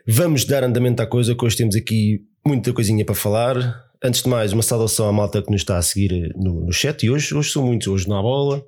Vamos 0.06 0.44
dar 0.44 0.64
andamento 0.64 1.02
à 1.02 1.06
coisa, 1.06 1.34
que 1.34 1.44
hoje 1.44 1.56
temos 1.56 1.76
aqui 1.76 2.22
muita 2.46 2.72
coisinha 2.72 3.04
para 3.04 3.14
falar. 3.14 3.84
Antes 4.06 4.22
de 4.22 4.28
mais, 4.28 4.52
uma 4.52 4.62
saudação 4.62 5.08
à 5.08 5.12
malta 5.12 5.40
que 5.40 5.50
nos 5.50 5.62
está 5.62 5.78
a 5.78 5.82
seguir 5.82 6.30
no, 6.36 6.66
no 6.66 6.70
chat. 6.70 7.06
E 7.06 7.08
hoje, 7.08 7.34
hoje 7.34 7.50
são 7.50 7.64
muitos, 7.64 7.88
hoje 7.88 8.06
não 8.06 8.18
há 8.18 8.22
bola. 8.22 8.62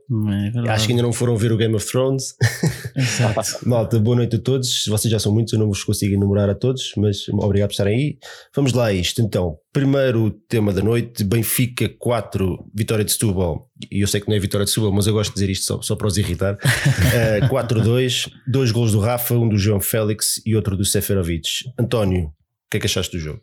É 0.65 0.71
Acho 0.71 0.87
que 0.87 0.93
ainda 0.93 1.03
não 1.03 1.13
foram 1.13 1.37
ver 1.37 1.53
o 1.53 1.59
Game 1.59 1.75
of 1.75 1.87
Thrones. 1.87 2.35
Exato. 2.97 3.69
malta, 3.69 3.99
boa 3.99 4.17
noite 4.17 4.37
a 4.37 4.39
todos. 4.39 4.87
Vocês 4.87 5.13
já 5.13 5.19
são 5.19 5.31
muitos, 5.31 5.53
eu 5.53 5.59
não 5.59 5.69
vos 5.69 5.85
consigo 5.85 6.15
enumerar 6.15 6.49
a 6.49 6.55
todos, 6.55 6.95
mas 6.97 7.29
obrigado 7.29 7.69
por 7.69 7.73
estarem 7.73 7.99
aí. 7.99 8.19
Vamos 8.55 8.73
lá 8.73 8.87
a 8.87 8.95
isto. 8.95 9.21
Então, 9.21 9.59
primeiro 9.75 10.31
tema 10.49 10.73
da 10.73 10.81
noite: 10.81 11.23
Benfica 11.23 11.87
4, 11.87 12.71
vitória 12.75 13.05
de 13.05 13.13
Setúbal. 13.13 13.69
E 13.93 14.01
eu 14.01 14.09
sei 14.09 14.23
que 14.23 14.29
não 14.29 14.37
é 14.37 14.39
vitória 14.39 14.65
de 14.65 14.71
Setúbal, 14.71 14.93
mas 14.93 15.07
eu 15.07 15.13
gosto 15.13 15.33
de 15.33 15.35
dizer 15.35 15.51
isto 15.51 15.67
só, 15.67 15.83
só 15.83 15.95
para 15.97 16.07
os 16.07 16.17
irritar. 16.17 16.55
uh, 17.45 17.47
4-2, 17.51 18.31
dois 18.49 18.71
gols 18.71 18.93
do 18.93 19.01
Rafa, 19.01 19.35
um 19.35 19.51
do 19.51 19.59
João 19.59 19.83
Félix 19.83 20.41
e 20.47 20.57
outro 20.57 20.79
do 20.79 20.85
Seferovic. 20.87 21.47
António, 21.79 22.29
o 22.29 22.33
que 22.71 22.79
é 22.79 22.81
que 22.81 22.87
achaste 22.87 23.15
do 23.15 23.23
jogo? 23.23 23.43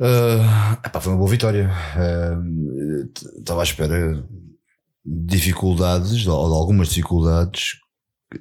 Uh, 0.00 0.74
epá, 0.84 1.00
foi 1.00 1.12
uma 1.12 1.18
boa 1.18 1.30
vitória. 1.30 1.70
Uh, 1.96 3.10
estava 3.38 3.60
à 3.60 3.64
espera 3.64 4.26
de 5.04 5.36
dificuldades, 5.36 6.26
ou 6.26 6.48
de 6.48 6.54
algumas 6.54 6.88
dificuldades. 6.88 7.74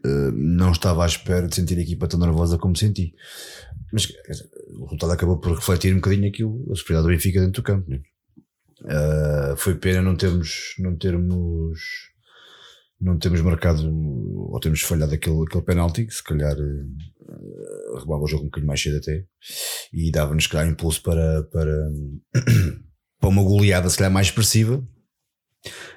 Uh, 0.05 0.31
não 0.31 0.71
estava 0.71 1.03
à 1.03 1.07
espera 1.07 1.47
de 1.47 1.55
sentir 1.55 1.77
a 1.77 1.81
equipa 1.81 2.07
tão 2.07 2.19
nervosa 2.19 2.57
como 2.57 2.75
senti. 2.75 3.13
Mas 3.91 4.03
dizer, 4.03 4.49
o 4.79 4.85
resultado 4.85 5.11
acabou 5.11 5.39
por 5.39 5.55
refletir 5.55 5.93
um 5.93 5.97
bocadinho 5.97 6.27
aquilo, 6.27 6.65
a 6.71 6.75
superioridade 6.75 7.03
do 7.03 7.15
Benfica 7.15 7.39
dentro 7.39 7.61
do 7.61 7.65
campo. 7.65 7.89
Né? 7.89 8.01
foi 9.55 9.75
pena 9.75 10.01
não 10.01 10.13
termos, 10.13 10.75
não 10.77 10.97
termos, 10.97 11.79
não 13.03 13.17
termos 13.17 13.41
marcado 13.41 13.91
ou 14.51 14.59
termos 14.59 14.81
falhado 14.81 15.13
aquele, 15.13 15.43
aquele 15.43 15.63
penalti, 15.63 16.05
que 16.05 16.13
se 16.13 16.23
calhar 16.23 16.55
arrumava 17.95 18.23
o 18.23 18.27
jogo 18.27 18.43
um 18.43 18.47
bocadinho 18.47 18.67
mais 18.67 18.81
cedo 18.81 18.97
até 18.97 19.25
e 19.91 20.11
dava-nos 20.11 20.47
calhar 20.47 20.67
impulso 20.67 21.01
para, 21.01 21.43
para, 21.43 21.91
para 23.19 23.29
uma 23.29 23.43
goleada 23.43 23.89
se 23.89 23.97
calhar 23.97 24.11
mais 24.11 24.27
expressiva. 24.27 24.83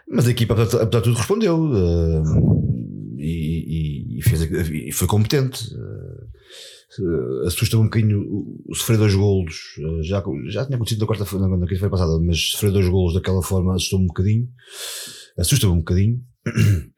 Mas 0.08 0.26
a 0.26 0.30
equipa 0.30 0.54
apesar 0.54 0.84
de 0.84 1.02
tudo 1.02 1.16
respondeu 1.16 1.58
uh, 1.58 3.16
e, 3.18 4.18
e, 4.18 4.22
fez, 4.22 4.42
e 4.42 4.92
foi 4.92 5.08
competente. 5.08 5.74
Uh, 5.74 7.46
assusta-me 7.46 7.82
um 7.82 7.86
bocadinho 7.86 8.24
sofrer 8.72 8.96
dois 8.96 9.14
golos 9.14 9.76
uh, 9.78 10.02
já, 10.02 10.22
já 10.48 10.64
tinha 10.64 10.76
acontecido 10.76 11.00
na 11.00 11.06
quarta-feira 11.06 11.46
na 11.46 11.66
quinta-feira 11.66 11.90
passada 11.90 12.18
mas 12.24 12.52
sofrer 12.52 12.72
dois 12.72 12.88
golos 12.88 13.12
daquela 13.12 13.42
forma 13.42 13.74
assustou-me 13.74 14.04
um 14.04 14.08
bocadinho. 14.08 14.48
Assusta-me 15.36 15.72
um 15.72 15.78
bocadinho 15.78 16.22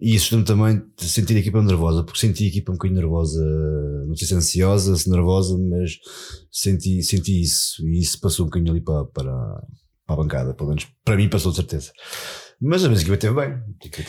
E 0.00 0.14
isso 0.14 0.42
também 0.44 0.82
de 0.98 1.08
sentir 1.08 1.36
a 1.36 1.40
equipa 1.40 1.62
nervosa, 1.62 2.04
porque 2.04 2.20
senti 2.20 2.44
a 2.44 2.48
equipa 2.48 2.72
um 2.72 2.74
bocadinho 2.74 3.00
nervosa, 3.00 3.42
não 4.06 4.14
sei 4.16 4.28
se 4.28 4.34
ansiosa, 4.34 4.96
se 4.96 5.10
nervosa, 5.10 5.56
mas 5.58 5.98
senti, 6.50 7.02
senti 7.02 7.40
isso 7.40 7.86
e 7.86 8.00
isso 8.00 8.20
passou 8.20 8.44
um 8.44 8.48
bocadinho 8.48 8.72
ali 8.72 8.80
para, 8.80 9.04
para, 9.06 9.32
para 10.06 10.14
a 10.14 10.16
bancada, 10.16 10.54
pelo 10.54 10.68
menos 10.68 10.86
para 11.04 11.16
mim 11.16 11.28
passou 11.28 11.50
de 11.50 11.56
certeza. 11.56 11.90
Mas 12.60 12.84
a 12.84 12.88
minha 12.88 13.00
equipa 13.00 13.16
teve 13.16 13.34
bem. 13.34 13.58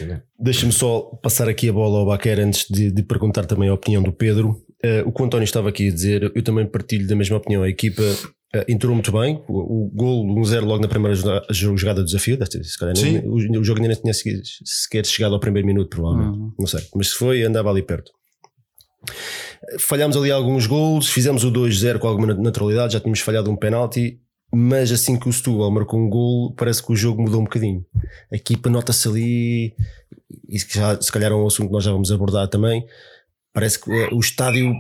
bem. 0.08 0.22
Deixa-me 0.40 0.72
só 0.72 1.02
passar 1.22 1.50
aqui 1.50 1.70
a 1.70 1.74
bola 1.74 2.00
ao 2.00 2.06
Baquer 2.06 2.40
antes 2.40 2.68
de, 2.70 2.92
de 2.92 3.04
perguntar 3.04 3.46
também 3.46 3.70
a 3.70 3.74
opinião 3.74 4.04
do 4.04 4.14
Pedro. 4.14 4.50
Uh, 4.84 5.08
o 5.08 5.12
que 5.12 5.22
o 5.22 5.26
António 5.26 5.44
estava 5.44 5.70
aqui 5.70 5.90
a 5.90 5.92
dizer, 5.92 6.32
eu 6.36 6.44
também 6.44 6.66
partilho 6.66 7.08
da 7.08 7.16
mesma 7.16 7.38
opinião. 7.38 7.64
A 7.64 7.70
equipa 7.70 8.04
entrou 8.68 8.94
muito 8.94 9.12
bem, 9.12 9.44
o, 9.48 9.86
o 9.86 9.92
gol 9.94 10.26
1-0 10.26 10.62
logo 10.62 10.82
na 10.82 10.88
primeira 10.88 11.16
jogada 11.16 12.02
do 12.02 12.06
desafio, 12.06 12.38
calhar, 12.80 12.96
o, 13.26 13.60
o, 13.60 13.64
jogo 13.64 13.82
ainda 13.82 13.94
não 13.94 14.02
tinha 14.02 14.14
sequer 14.64 15.06
chegado 15.06 15.34
ao 15.34 15.40
primeiro 15.40 15.68
minuto, 15.68 15.90
provavelmente, 15.90 16.38
uhum. 16.38 16.54
não 16.58 16.68
sei, 16.68 16.82
mas 16.96 17.10
se 17.10 17.16
foi, 17.16 17.44
andava 17.44 17.70
ali 17.70 17.82
perto. 17.82 18.12
Falhámos 19.80 20.16
ali 20.16 20.32
alguns 20.32 20.68
gols, 20.68 21.10
fizemos 21.10 21.44
o 21.44 21.52
2-0 21.52 22.00
com 22.00 22.08
alguma 22.08 22.34
naturalidade, 22.34 22.94
já 22.94 23.00
tínhamos 23.00 23.20
falhado 23.20 23.52
um 23.52 23.56
penalti, 23.56 24.20
mas 24.54 24.92
assim 24.92 25.18
que 25.20 25.28
o 25.28 25.34
Setúbal 25.34 25.72
marcou 25.72 26.00
um 26.00 26.10
gol, 26.10 26.54
parece 26.56 26.84
que 26.84 26.92
o 26.92 26.96
jogo 26.96 27.22
mudou 27.22 27.42
um 27.42 27.44
bocadinho. 27.44 27.86
A 28.32 28.36
equipa 28.36 28.70
nota-se 28.70 29.08
ali, 29.08 29.76
e 30.48 30.60
se 30.60 30.68
já, 30.74 31.00
se 31.02 31.12
calhar 31.12 31.32
é 31.32 31.36
um 31.36 31.48
assunto 31.48 31.68
que 31.68 31.74
nós 31.74 31.84
já 31.84 31.92
vamos 31.92 32.12
abordar 32.12 32.48
também. 32.48 32.86
Parece 33.56 33.80
que 33.80 33.90
o 33.90 34.20
estádio 34.20 34.74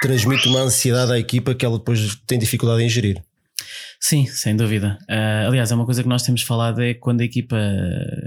transmite 0.00 0.48
uma 0.48 0.60
ansiedade 0.60 1.12
à 1.12 1.18
equipa 1.18 1.54
que 1.54 1.66
ela 1.66 1.76
depois 1.76 2.16
tem 2.26 2.38
dificuldade 2.38 2.82
em 2.82 2.88
gerir. 2.88 3.22
Sim, 4.00 4.26
sem 4.26 4.56
dúvida. 4.56 4.98
Uh, 5.02 5.48
aliás, 5.48 5.70
é 5.70 5.74
uma 5.74 5.84
coisa 5.84 6.02
que 6.02 6.08
nós 6.08 6.22
temos 6.22 6.42
falado 6.42 6.82
é 6.82 6.94
que 6.94 7.00
quando 7.00 7.20
a 7.20 7.24
equipa 7.24 7.56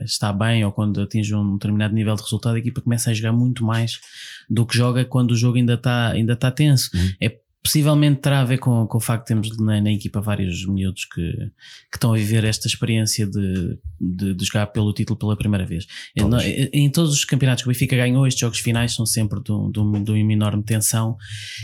está 0.05 0.31
bem 0.31 0.63
ou 0.63 0.71
quando 0.71 1.01
atinge 1.01 1.33
um 1.33 1.55
determinado 1.55 1.93
nível 1.93 2.15
de 2.15 2.21
resultado, 2.21 2.55
a 2.55 2.59
equipa 2.59 2.81
começa 2.81 3.09
a 3.09 3.13
jogar 3.13 3.33
muito 3.33 3.65
mais 3.65 3.99
do 4.47 4.65
que 4.65 4.77
joga 4.77 5.03
quando 5.03 5.31
o 5.31 5.35
jogo 5.35 5.57
ainda 5.57 5.73
está 5.73 6.11
ainda 6.11 6.33
está 6.33 6.51
tenso. 6.51 6.91
Uhum. 6.93 7.11
É 7.19 7.37
Possivelmente 7.65 8.21
terá 8.21 8.41
a 8.41 8.45
ver 8.45 8.59
com, 8.59 8.85
com 8.85 8.99
o 8.99 9.01
facto 9.01 9.23
de 9.23 9.27
termos 9.29 9.57
na, 9.57 9.81
na 9.81 9.91
equipa 9.91 10.21
vários 10.21 10.67
miúdos 10.67 11.05
que, 11.05 11.31
que 11.31 11.97
estão 11.97 12.13
a 12.13 12.15
viver 12.15 12.43
esta 12.43 12.67
experiência 12.67 13.25
de, 13.25 13.75
de, 13.99 14.35
de 14.35 14.45
jogar 14.45 14.67
pelo 14.67 14.93
título 14.93 15.17
pela 15.17 15.35
primeira 15.35 15.65
vez. 15.65 15.87
Em, 16.15 16.69
em, 16.71 16.89
todos 16.91 17.11
os 17.11 17.25
campeonatos 17.25 17.63
que 17.63 17.69
o 17.69 17.73
Benfica 17.73 17.95
ganhou, 17.95 18.27
estes 18.27 18.41
jogos 18.41 18.59
finais 18.59 18.93
são 18.93 19.03
sempre 19.03 19.39
de, 19.39 19.51
de, 19.71 20.03
de 20.03 20.11
uma 20.11 20.33
enorme 20.33 20.61
tensão. 20.61 21.17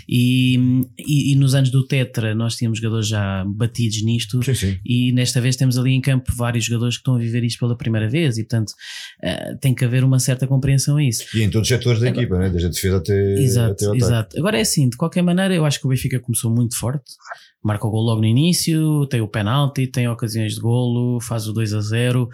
E, 0.09 0.55
e, 0.97 1.33
e, 1.33 1.35
nos 1.35 1.53
anos 1.53 1.69
do 1.69 1.85
Tetra, 1.85 2.33
nós 2.33 2.55
tínhamos 2.55 2.79
jogadores 2.79 3.07
já 3.07 3.45
batidos 3.45 4.01
nisto. 4.03 4.41
Sim, 4.41 4.55
sim. 4.55 4.79
E 4.83 5.11
nesta 5.11 5.39
vez 5.39 5.55
temos 5.55 5.77
ali 5.77 5.91
em 5.91 6.01
campo 6.01 6.33
vários 6.35 6.65
jogadores 6.65 6.95
que 6.95 7.01
estão 7.01 7.13
a 7.13 7.19
viver 7.19 7.43
isto 7.43 7.59
pela 7.59 7.77
primeira 7.77 8.09
vez. 8.09 8.39
E 8.39 8.43
portanto, 8.43 8.71
uh, 9.23 9.55
tem 9.59 9.75
que 9.75 9.85
haver 9.85 10.03
uma 10.03 10.17
certa 10.17 10.47
compreensão 10.47 10.97
a 10.97 11.03
isso. 11.03 11.25
E 11.37 11.43
em 11.43 11.49
todos 11.51 11.69
os 11.69 11.77
setores 11.77 11.99
da 11.99 12.07
Agora, 12.07 12.21
equipa, 12.23 12.39
né? 12.39 12.49
desde 12.49 12.65
a 12.65 12.71
defesa 12.71 12.97
até, 12.97 13.33
exato, 13.35 13.71
até 13.73 13.87
o 13.87 13.95
Exato. 13.95 14.39
Agora 14.39 14.57
é 14.57 14.61
assim, 14.61 14.89
de 14.89 14.97
qualquer 14.97 15.21
maneira, 15.21 15.53
eu 15.53 15.63
acho 15.63 15.79
que 15.79 15.87
o 15.87 15.90
Benfica 15.91 16.19
começou 16.19 16.49
muito 16.51 16.77
forte, 16.77 17.11
marca 17.63 17.85
o 17.85 17.91
gol 17.91 18.01
logo 18.03 18.21
no 18.21 18.27
início, 18.27 19.05
tem 19.07 19.21
o 19.21 19.27
penalti, 19.27 19.87
tem 19.87 20.07
ocasiões 20.07 20.55
de 20.55 20.61
golo, 20.61 21.19
faz 21.21 21.47
o 21.47 21.53
2 21.53 21.73
a 21.73 21.81
0. 21.81 22.29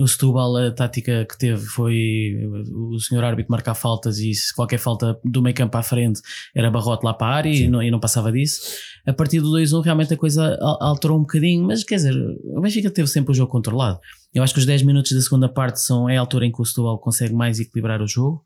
O 0.00 0.08
Setúbal, 0.08 0.56
a 0.56 0.70
tática 0.70 1.26
que 1.26 1.36
teve 1.36 1.66
foi 1.66 2.48
o 2.72 2.98
senhor 2.98 3.22
árbitro 3.24 3.50
marcar 3.52 3.74
faltas 3.74 4.18
e 4.18 4.32
se 4.32 4.54
qualquer 4.54 4.78
falta 4.78 5.20
do 5.22 5.42
meio 5.42 5.54
campo 5.54 5.76
à 5.76 5.82
frente 5.82 6.22
era 6.54 6.70
barrote 6.70 7.04
lá 7.04 7.12
para 7.12 7.26
a 7.26 7.36
área 7.36 7.50
e 7.50 7.68
não, 7.68 7.82
e 7.82 7.90
não, 7.90 8.00
passava 8.00 8.32
disso. 8.32 8.62
A 9.06 9.12
partir 9.12 9.40
do 9.40 9.50
2-1 9.50 9.84
realmente 9.84 10.14
a 10.14 10.16
coisa 10.16 10.56
alterou 10.80 11.18
um 11.18 11.20
bocadinho, 11.20 11.66
mas 11.66 11.84
quer 11.84 11.96
dizer, 11.96 12.14
o 12.16 12.62
Benfica 12.62 12.90
teve 12.90 13.06
sempre 13.06 13.32
o 13.32 13.34
jogo 13.34 13.52
controlado. 13.52 14.00
Eu 14.32 14.42
acho 14.42 14.54
que 14.54 14.60
os 14.60 14.66
10 14.66 14.82
minutos 14.82 15.12
da 15.12 15.20
segunda 15.20 15.46
parte 15.46 15.78
são 15.82 16.08
é 16.08 16.16
a 16.16 16.20
altura 16.20 16.46
em 16.46 16.52
que 16.52 16.62
o 16.62 16.64
Setúbal 16.64 16.98
consegue 16.98 17.34
mais 17.34 17.60
equilibrar 17.60 18.00
o 18.00 18.06
jogo. 18.06 18.42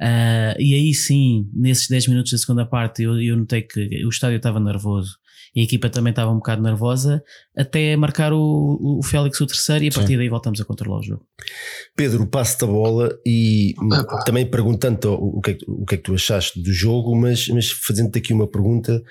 Uh, 0.00 0.58
e 0.58 0.74
aí 0.74 0.94
sim, 0.94 1.48
nesses 1.54 1.88
10 1.88 2.08
minutos 2.08 2.32
da 2.32 2.38
segunda 2.38 2.66
parte, 2.66 3.02
eu, 3.02 3.20
eu 3.20 3.36
notei 3.36 3.62
que 3.62 4.04
o 4.04 4.08
estádio 4.08 4.36
estava 4.36 4.58
nervoso 4.58 5.22
e 5.54 5.60
a 5.60 5.64
equipa 5.64 5.90
também 5.90 6.10
estava 6.12 6.30
um 6.30 6.36
bocado 6.36 6.62
nervosa, 6.62 7.22
até 7.56 7.94
marcar 7.94 8.32
o, 8.32 8.98
o 8.98 9.02
Félix 9.02 9.38
o 9.40 9.46
terceiro 9.46 9.84
e 9.84 9.88
a 9.88 9.92
partir 9.92 10.12
sim. 10.12 10.16
daí 10.16 10.28
voltamos 10.28 10.60
a 10.60 10.64
controlar 10.64 11.00
o 11.00 11.02
jogo. 11.02 11.26
Pedro, 11.94 12.26
passo 12.26 12.58
da 12.60 12.66
bola 12.66 13.18
e 13.26 13.74
também 14.24 14.46
perguntando 14.46 15.12
o 15.12 15.40
que, 15.42 15.50
é, 15.50 15.58
o 15.68 15.84
que 15.84 15.94
é 15.94 15.98
que 15.98 16.04
tu 16.04 16.14
achaste 16.14 16.60
do 16.62 16.72
jogo, 16.72 17.14
mas, 17.14 17.48
mas 17.48 17.70
fazendo-te 17.70 18.18
aqui 18.18 18.32
uma 18.32 18.48
pergunta 18.48 19.02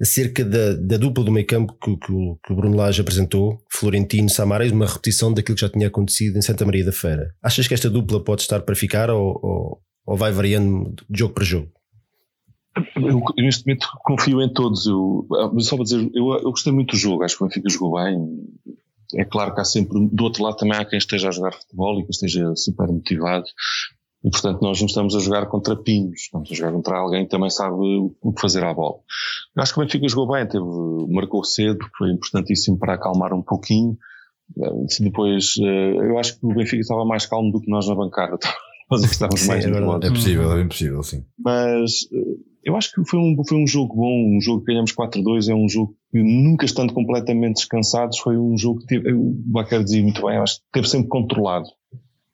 acerca 0.00 0.44
da, 0.44 0.74
da 0.74 0.96
dupla 0.96 1.22
do 1.22 1.30
meio 1.30 1.46
campo 1.46 1.72
que, 1.80 1.96
que, 1.96 2.06
que 2.06 2.52
o 2.52 2.56
Bruno 2.56 2.76
Lage 2.76 3.00
apresentou, 3.00 3.58
Florentino 3.70 4.28
Samares, 4.28 4.72
uma 4.72 4.86
repetição 4.86 5.32
daquilo 5.32 5.54
que 5.54 5.60
já 5.60 5.68
tinha 5.68 5.86
acontecido 5.86 6.36
em 6.36 6.42
Santa 6.42 6.66
Maria 6.66 6.84
da 6.84 6.92
Feira. 6.92 7.32
Achas 7.40 7.68
que 7.68 7.74
esta 7.74 7.88
dupla 7.88 8.22
pode 8.22 8.42
estar 8.42 8.60
para 8.62 8.74
ficar 8.74 9.10
ou, 9.10 9.38
ou 9.40 9.80
ou 10.06 10.16
vai 10.16 10.32
variando 10.32 10.94
de 11.08 11.18
jogo 11.18 11.34
para 11.34 11.44
jogo? 11.44 11.70
Eu, 12.96 13.22
neste 13.38 13.66
momento 13.66 13.86
confio 14.02 14.42
em 14.42 14.52
todos. 14.52 14.86
Eu, 14.86 15.26
só 15.60 15.76
para 15.76 15.84
dizer, 15.84 16.10
eu, 16.12 16.32
eu 16.34 16.50
gostei 16.50 16.72
muito 16.72 16.92
do 16.92 16.96
jogo, 16.96 17.22
acho 17.22 17.36
que 17.36 17.44
o 17.44 17.46
Benfica 17.46 17.70
jogou 17.70 17.94
bem. 17.94 18.18
É 19.16 19.24
claro 19.24 19.54
que 19.54 19.60
há 19.60 19.64
sempre, 19.64 20.08
do 20.10 20.24
outro 20.24 20.42
lado 20.42 20.56
também 20.56 20.76
há 20.76 20.84
quem 20.84 20.98
esteja 20.98 21.28
a 21.28 21.32
jogar 21.32 21.52
futebol 21.52 22.00
e 22.00 22.04
que 22.04 22.10
esteja 22.10 22.54
super 22.56 22.88
motivado. 22.88 23.44
E 24.24 24.30
portanto 24.30 24.62
nós 24.62 24.80
não 24.80 24.86
estamos 24.86 25.14
a 25.14 25.20
jogar 25.20 25.46
contra 25.46 25.76
pinhos, 25.76 26.22
estamos 26.22 26.50
a 26.50 26.54
jogar 26.54 26.72
contra 26.72 26.96
alguém 26.96 27.24
que 27.24 27.30
também 27.30 27.50
sabe 27.50 27.76
o 27.76 28.32
que 28.32 28.40
fazer 28.40 28.64
à 28.64 28.72
bola. 28.72 28.96
Eu 29.54 29.62
acho 29.62 29.72
que 29.72 29.78
o 29.78 29.82
Benfica 29.84 30.08
jogou 30.08 30.32
bem, 30.32 30.48
teve, 30.48 30.64
marcou 31.10 31.44
cedo, 31.44 31.78
foi 31.96 32.10
importantíssimo 32.10 32.78
para 32.78 32.94
acalmar 32.94 33.34
um 33.34 33.42
pouquinho. 33.42 33.96
Depois, 34.98 35.54
eh, 35.60 35.96
eu 35.96 36.18
acho 36.18 36.40
que 36.40 36.46
o 36.46 36.54
Benfica 36.54 36.80
estava 36.80 37.04
mais 37.04 37.26
calmo 37.26 37.52
do 37.52 37.60
que 37.60 37.70
nós 37.70 37.86
na 37.86 37.94
bancada 37.94 38.38
nós 38.90 39.02
é 39.02 39.06
estávamos 39.06 39.40
sim, 39.40 39.48
mais 39.48 39.64
é, 39.64 39.68
é 39.68 40.10
possível, 40.10 40.52
é 40.52 40.62
impossível, 40.62 41.02
sim. 41.02 41.24
Mas 41.38 42.06
eh, 42.12 42.36
eu 42.64 42.76
acho 42.76 42.92
que 42.92 43.04
foi 43.04 43.18
um, 43.18 43.36
foi 43.46 43.58
um 43.58 43.66
jogo 43.66 43.94
bom, 43.94 44.36
um 44.36 44.40
jogo 44.40 44.60
que 44.60 44.72
ganhamos 44.72 44.92
4-2, 44.92 45.50
é 45.50 45.54
um 45.54 45.68
jogo 45.68 45.94
que 46.10 46.22
nunca 46.22 46.64
estando 46.64 46.92
completamente 46.92 47.56
descansados, 47.56 48.18
foi 48.18 48.36
um 48.38 48.56
jogo 48.56 48.80
que 48.80 48.86
teve, 48.86 49.12
o 49.12 49.32
Bacar 49.46 49.82
dizia 49.82 50.02
muito 50.02 50.24
bem, 50.24 50.38
acho 50.38 50.56
que 50.56 50.62
teve 50.72 50.88
sempre 50.88 51.08
controlado. 51.08 51.66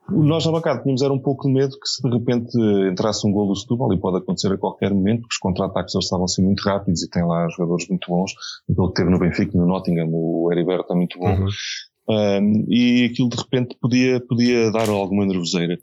Nós 0.09 0.45
na 0.45 0.53
bancada 0.53 0.83
tínhamos 0.83 1.03
era 1.03 1.13
um 1.13 1.21
pouco 1.21 1.47
de 1.47 1.55
medo 1.55 1.71
que 1.79 1.89
se 1.89 2.03
de 2.03 2.11
repente 2.11 2.51
entrasse 2.91 3.27
um 3.27 3.31
gol 3.31 3.49
do 3.49 3.57
Setúbal, 3.57 3.93
e 3.93 4.01
pode 4.01 4.19
acontecer 4.19 4.53
a 4.53 4.59
qualquer 4.59 4.93
momento, 4.93 5.21
porque 5.21 5.35
os 5.35 5.39
contra-ataques 5.39 5.95
eles 5.95 6.05
estavam 6.05 6.25
assim 6.25 6.45
muito 6.45 6.63
rápidos 6.63 7.03
e 7.03 7.09
tem 7.09 7.25
lá 7.25 7.49
jogadores 7.49 7.89
muito 7.89 8.09
bons, 8.09 8.33
aquele 8.69 8.89
que 8.89 8.95
teve 8.95 9.11
no 9.11 9.19
Benfica 9.19 9.57
no 9.57 9.67
Nottingham, 9.67 10.09
o 10.11 10.51
Heriberto 10.53 10.93
é 10.93 10.97
muito 10.97 11.19
bom, 11.19 11.33
uhum. 11.33 11.49
um, 12.09 12.65
e 12.69 13.05
aquilo 13.05 13.29
de 13.29 13.37
repente 13.37 13.77
podia, 13.81 14.21
podia 14.21 14.71
dar 14.73 14.89
alguma 14.89 15.25
nervoseira. 15.25 15.79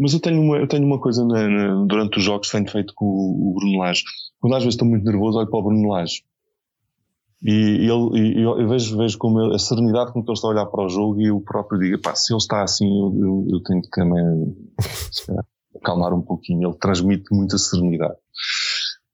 Mas 0.00 0.14
eu 0.14 0.20
tenho 0.20 0.40
uma, 0.40 0.56
eu 0.56 0.66
tenho 0.66 0.86
uma 0.86 0.98
coisa 0.98 1.22
na, 1.26 1.46
na, 1.46 1.84
durante 1.84 2.18
os 2.18 2.24
jogos 2.24 2.50
que 2.50 2.56
tenho 2.56 2.70
feito 2.70 2.94
com 2.96 3.04
o, 3.04 3.50
o 3.50 3.54
Bruno 3.54 3.78
Lage. 3.78 4.02
Quando 4.40 4.56
às 4.56 4.62
vezes 4.62 4.74
estou 4.74 4.88
muito 4.88 5.04
nervoso, 5.04 5.38
olho 5.38 5.50
para 5.50 5.58
o 5.58 5.62
Bruno 5.62 5.90
Lage. 5.90 6.22
E, 7.42 7.50
ele, 7.50 8.38
e 8.38 8.42
eu, 8.42 8.58
eu 8.58 8.68
vejo, 8.68 8.96
vejo 8.96 9.18
como 9.18 9.40
ele, 9.40 9.54
a 9.54 9.58
serenidade 9.58 10.12
com 10.12 10.22
que 10.22 10.30
ele 10.30 10.34
está 10.34 10.48
a 10.48 10.50
olhar 10.50 10.66
para 10.66 10.84
o 10.84 10.88
jogo 10.88 11.20
e 11.20 11.26
eu 11.26 11.40
próprio 11.42 11.78
digo, 11.78 12.00
pá, 12.00 12.14
se 12.14 12.32
ele 12.32 12.38
está 12.38 12.62
assim, 12.62 12.86
eu, 12.86 13.46
eu, 13.50 13.62
tenho 13.62 13.82
que 13.82 13.90
também 13.90 14.56
acalmar 15.76 16.14
um 16.14 16.22
pouquinho. 16.22 16.66
Ele 16.66 16.78
transmite 16.78 17.24
muita 17.30 17.58
serenidade. 17.58 18.16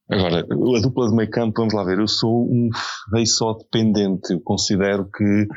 Agora, 0.09 0.39
a 0.41 0.81
dupla 0.81 1.09
de 1.09 1.17
meio 1.17 1.31
campo, 1.31 1.55
vamos 1.57 1.75
lá 1.75 1.83
ver, 1.83 1.99
eu 1.99 2.07
sou 2.07 2.45
um 2.45 2.69
rei 3.13 3.27
só 3.27 3.55
dependente. 3.55 4.33
Eu 4.33 4.41
considero 4.41 5.11
que 5.11 5.49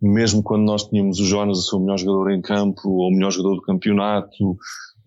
mesmo 0.00 0.42
quando 0.42 0.64
nós 0.64 0.84
tínhamos 0.84 1.18
o 1.18 1.24
Jonas, 1.24 1.58
eu 1.58 1.62
sou 1.62 1.80
o 1.80 1.82
melhor 1.82 1.98
jogador 1.98 2.30
em 2.30 2.40
campo, 2.40 2.88
ou 2.88 3.08
o 3.08 3.10
melhor 3.10 3.30
jogador 3.30 3.56
do 3.56 3.62
campeonato, 3.62 4.56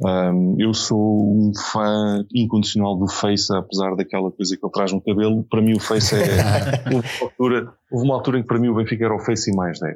um, 0.01 0.55
eu 0.59 0.73
sou 0.73 1.33
um 1.33 1.51
fã 1.71 2.25
incondicional 2.33 2.97
do 2.97 3.07
Face, 3.07 3.53
apesar 3.55 3.95
daquela 3.95 4.31
coisa 4.31 4.57
que 4.57 4.65
ele 4.65 4.71
traz 4.71 4.91
no 4.91 5.01
cabelo. 5.01 5.43
Para 5.43 5.61
mim, 5.61 5.73
o 5.73 5.79
Face 5.79 6.15
é. 6.15 6.19
houve, 6.93 7.07
uma 7.07 7.25
altura, 7.25 7.73
houve 7.91 8.05
uma 8.05 8.15
altura 8.15 8.39
em 8.39 8.41
que 8.41 8.47
para 8.47 8.59
mim 8.59 8.69
o 8.69 8.75
Benfica 8.75 9.05
era 9.05 9.15
o 9.15 9.19
Face 9.19 9.51
e 9.51 9.55
mais 9.55 9.79
10. 9.79 9.95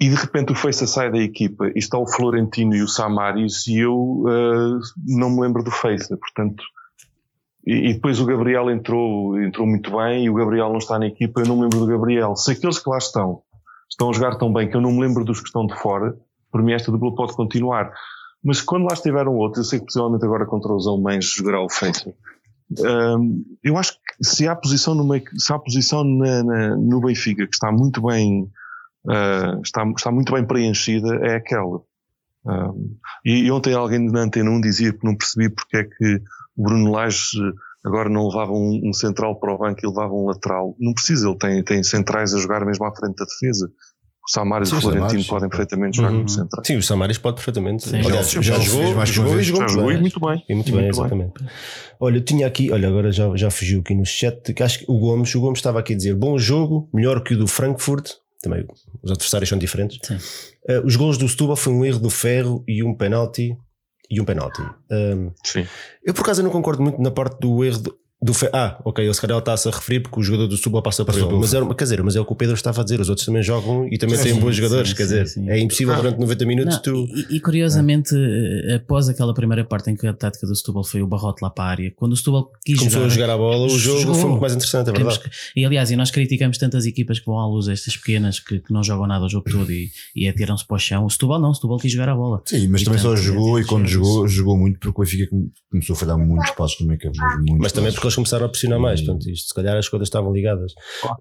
E 0.00 0.08
de 0.08 0.16
repente 0.16 0.52
o 0.52 0.56
Face 0.56 0.84
sai 0.86 1.12
da 1.12 1.18
equipa 1.18 1.68
e 1.68 1.78
está 1.78 1.96
o 1.96 2.08
Florentino 2.08 2.74
e 2.74 2.82
o 2.82 2.88
Samaris 2.88 3.68
e 3.68 3.78
eu 3.78 3.94
uh, 3.94 4.80
não 5.06 5.30
me 5.30 5.42
lembro 5.42 5.62
do 5.62 5.70
Face, 5.70 6.08
portanto. 6.08 6.64
E, 7.64 7.90
e, 7.90 7.94
depois 7.94 8.18
o 8.18 8.26
Gabriel 8.26 8.68
entrou, 8.68 9.40
entrou 9.40 9.64
muito 9.64 9.96
bem 9.96 10.24
e 10.24 10.30
o 10.30 10.34
Gabriel 10.34 10.70
não 10.70 10.78
está 10.78 10.98
na 10.98 11.06
equipa, 11.06 11.40
eu 11.40 11.46
não 11.46 11.54
me 11.54 11.62
lembro 11.62 11.78
do 11.78 11.86
Gabriel. 11.86 12.34
Se 12.34 12.50
aqueles 12.50 12.80
que 12.80 12.90
lá 12.90 12.98
estão 12.98 13.42
estão 13.92 14.10
a 14.10 14.12
jogar 14.12 14.36
tão 14.36 14.52
bem 14.52 14.68
que 14.68 14.76
eu 14.76 14.80
não 14.80 14.92
me 14.92 15.00
lembro 15.00 15.24
dos 15.24 15.40
que 15.40 15.46
estão 15.46 15.66
de 15.66 15.74
fora, 15.76 16.16
por 16.50 16.62
mim 16.62 16.72
esta 16.72 16.90
dupla 16.90 17.14
pode 17.14 17.34
continuar. 17.34 17.92
Mas 18.42 18.60
quando 18.60 18.84
lá 18.84 18.94
estiveram 18.94 19.34
outros, 19.34 19.66
eu 19.66 19.70
sei 19.70 19.78
que 19.78 19.86
possivelmente 19.86 20.24
agora 20.24 20.46
contra 20.46 20.72
os 20.72 20.86
alemães 20.86 21.24
jogará 21.24 21.62
o 21.62 21.68
Feito. 21.68 22.12
Um, 22.80 23.44
eu 23.62 23.76
acho 23.76 23.92
que 23.92 24.24
se 24.24 24.48
há 24.48 24.56
posição 24.56 24.94
no, 24.94 25.06
se 25.36 25.52
há 25.52 25.58
posição 25.58 26.02
na, 26.04 26.42
na, 26.42 26.76
no 26.76 27.00
Benfica 27.02 27.46
que 27.46 27.54
está 27.54 27.70
muito 27.70 28.00
bem 28.00 28.50
uh, 29.04 29.60
está, 29.62 29.84
está 29.90 30.10
muito 30.10 30.32
bem 30.32 30.44
preenchida 30.44 31.14
é 31.22 31.36
aquela. 31.36 31.82
Um, 32.44 32.96
e, 33.24 33.44
e, 33.44 33.50
ontem 33.50 33.74
alguém 33.74 34.10
na 34.10 34.22
Antena 34.22 34.50
1 34.50 34.60
dizia 34.62 34.92
que 34.92 35.04
não 35.04 35.14
percebi 35.14 35.50
porque 35.50 35.76
é 35.76 35.84
que 35.84 36.22
o 36.56 36.62
Bruno 36.62 36.90
Lage 36.90 37.38
agora 37.84 38.08
não 38.08 38.28
levava 38.28 38.52
um, 38.52 38.80
um, 38.84 38.92
central 38.92 39.38
para 39.38 39.54
o 39.54 39.58
banco 39.58 39.80
e 39.82 39.88
levava 39.88 40.12
um 40.12 40.26
lateral. 40.26 40.74
Não 40.78 40.92
precisa, 40.92 41.28
ele 41.28 41.38
tem, 41.38 41.62
tem 41.62 41.82
centrais 41.82 42.32
a 42.34 42.38
jogar 42.38 42.64
mesmo 42.64 42.84
à 42.84 42.94
frente 42.94 43.16
da 43.16 43.24
defesa. 43.24 43.70
O 44.24 44.30
Samaris 44.30 44.70
e 44.70 44.74
o 44.74 44.80
Florentino 44.80 45.24
podem 45.24 45.48
perfeitamente 45.48 45.96
jogar 45.96 46.10
uhum. 46.10 46.18
como 46.18 46.28
central. 46.28 46.64
Sim, 46.64 46.76
o 46.76 46.82
Samaris 46.82 47.18
pode 47.18 47.36
perfeitamente. 47.36 47.88
Sim. 47.88 47.96
Aliás, 47.96 48.30
já, 48.30 48.40
já, 48.40 48.54
já 48.54 48.60
jogou, 48.60 48.94
mais 48.94 49.08
jogou, 49.08 49.40
e 49.40 49.42
jogou, 49.42 49.62
já 49.62 49.68
jogou 49.68 49.92
e 49.92 50.00
muito 50.00 50.20
bem. 50.20 50.44
E 50.48 50.54
muito, 50.54 50.68
e 50.68 50.72
bem, 50.72 50.82
muito 50.82 50.96
exatamente. 50.96 51.32
Bem. 51.40 51.48
Olha, 51.98 52.16
eu 52.18 52.24
tinha 52.24 52.46
aqui, 52.46 52.70
olha, 52.70 52.88
agora 52.88 53.10
já, 53.10 53.34
já 53.34 53.50
fugiu 53.50 53.80
aqui 53.80 53.96
no 53.96 54.06
chat, 54.06 54.54
que 54.54 54.62
acho 54.62 54.78
que 54.78 54.84
o 54.88 54.96
Gomes, 54.96 55.34
o 55.34 55.40
Gomes 55.40 55.58
estava 55.58 55.80
aqui 55.80 55.94
a 55.94 55.96
dizer 55.96 56.14
bom 56.14 56.38
jogo, 56.38 56.88
melhor 56.94 57.20
que 57.24 57.34
o 57.34 57.38
do 57.38 57.48
Frankfurt. 57.48 58.12
Também 58.40 58.64
os 59.02 59.10
adversários 59.10 59.48
são 59.48 59.58
diferentes. 59.58 59.98
Uh, 60.08 60.84
os 60.84 60.94
gols 60.94 61.18
do 61.18 61.28
Setúbal 61.28 61.56
foi 61.56 61.72
um 61.72 61.84
erro 61.84 61.98
do 61.98 62.10
Ferro 62.10 62.64
e 62.68 62.82
um 62.84 62.94
penalti 62.94 63.56
e 64.12 64.20
um 64.20 64.26
penalti. 64.26 64.60
Um, 64.90 65.32
Sim. 65.42 65.66
Eu 66.04 66.12
por 66.12 66.20
acaso 66.20 66.42
não 66.42 66.50
concordo 66.50 66.82
muito 66.82 67.00
na 67.00 67.10
parte 67.10 67.40
do 67.40 67.64
erro. 67.64 67.78
Do, 67.78 67.98
Do 68.22 68.32
fe... 68.32 68.48
Ah, 68.52 68.80
ok, 68.84 69.04
ele 69.04 69.12
se 69.12 69.20
calhar 69.20 69.36
está-se 69.38 69.66
a 69.68 69.72
referir 69.72 70.00
porque 70.00 70.20
o 70.20 70.22
jogador 70.22 70.46
do 70.46 70.56
Setúbal 70.56 70.80
passa 70.82 71.04
por 71.04 71.12
Passou 71.12 71.28
ele. 71.28 71.38
Mas, 71.40 71.52
era, 71.54 71.66
quer 71.74 71.82
dizer, 71.84 72.02
mas 72.04 72.14
é 72.14 72.20
o 72.20 72.24
que 72.24 72.32
o 72.32 72.36
Pedro 72.36 72.54
estava 72.54 72.80
a 72.80 72.84
dizer, 72.84 73.00
os 73.00 73.08
outros 73.08 73.26
também 73.26 73.42
jogam 73.42 73.88
e 73.90 73.98
também 73.98 74.16
têm 74.16 74.34
Sim, 74.34 74.38
bons 74.40 74.54
jogadores, 74.54 74.90
sim, 74.90 74.94
quer 74.96 75.02
sim, 75.02 75.08
dizer, 75.08 75.26
sim. 75.26 75.50
é 75.50 75.58
impossível 75.58 75.96
durante 75.96 76.20
90 76.20 76.46
minutos 76.46 76.74
Não, 76.76 76.82
tu. 76.82 77.06
e, 77.12 77.36
e 77.36 77.40
curiosamente, 77.40 78.14
eh, 78.16 78.76
após 78.76 79.08
aquela 79.08 79.34
primeira 79.34 79.64
parte 79.64 79.90
em 79.90 79.96
que 79.96 80.06
a 80.06 80.12
tática 80.14 80.46
do 80.46 80.54
Setúbal 80.54 80.84
foi 80.84 81.02
o 81.02 81.06
barrote 81.06 81.42
lá 81.42 81.50
para 81.50 81.64
a 81.64 81.68
área, 81.68 81.92
quando 81.96 82.12
o 82.12 82.16
Setúbal 82.16 82.52
quis 82.64 82.78
Começou 82.78 83.00
jogar, 83.00 83.06
a 83.06 83.08
jogar 83.16 83.30
a 83.30 83.36
bola, 83.36 83.66
o 83.66 83.78
jogo 83.78 84.00
Jogou. 84.00 84.14
foi 84.14 84.28
muito 84.30 84.40
mais 84.40 84.54
interessante, 84.54 84.90
é 84.90 84.92
verdade. 84.92 85.18
que- 85.18 85.30
e 85.60 85.64
aliás, 85.64 85.90
e 85.90 85.96
nós 85.96 86.10
criticamos 86.12 86.58
tantas 86.58 86.86
equipas 86.86 87.18
que 87.18 87.26
vão 87.26 87.38
à 87.40 87.46
luz, 87.48 87.66
estas 87.66 87.96
pequenas 87.96 88.38
que, 88.38 88.60
que 88.60 88.72
não 88.72 88.84
jogam 88.84 89.06
nada 89.08 89.24
o 89.24 89.28
jogo 89.28 89.50
todo 89.50 89.70
e, 89.72 89.90
e 90.14 90.28
atiram-se 90.28 90.64
para 90.64 90.76
o 90.76 90.78
chão. 90.78 91.04
O 91.04 91.10
Setúbal 91.10 91.40
não, 91.40 91.50
o 91.50 91.54
Setúbal 91.54 91.78
quis 91.78 91.90
jogar 91.90 92.08
a 92.10 92.14
bola. 92.14 92.40
Sim, 92.44 92.68
mas 92.68 92.82
E 92.82 92.84
também 92.84 93.00
só 93.00 93.16
jogou 93.16 93.58
e 93.58 93.62
é, 93.62 93.64
quando 93.66 93.84
é, 93.86 93.88
jogou, 93.88 94.28
jogou 94.28 94.56
muito 94.56 94.78
porque 94.78 95.00
o 95.00 95.04
Benfica 95.04 95.26
come- 95.28 95.50
começou 95.70 95.94
a 95.94 95.98
falhar 95.98 96.16
muitos 96.18 96.50
passos 96.52 96.80
no 96.80 96.86
meio 96.86 97.00
campo. 97.00 97.18
muitos 97.38 97.58
Mas 97.58 97.72
também 97.72 97.90
porque 97.92 98.11
eles 98.12 98.14
começaram 98.16 98.46
a 98.46 98.48
pressionar 98.48 98.78
mais, 98.80 99.00
Hum. 99.00 99.06
portanto, 99.06 99.30
isto, 99.30 99.48
se 99.48 99.54
calhar 99.54 99.76
as 99.76 99.88
coisas 99.88 100.06
estavam 100.08 100.32
ligadas. 100.32 100.72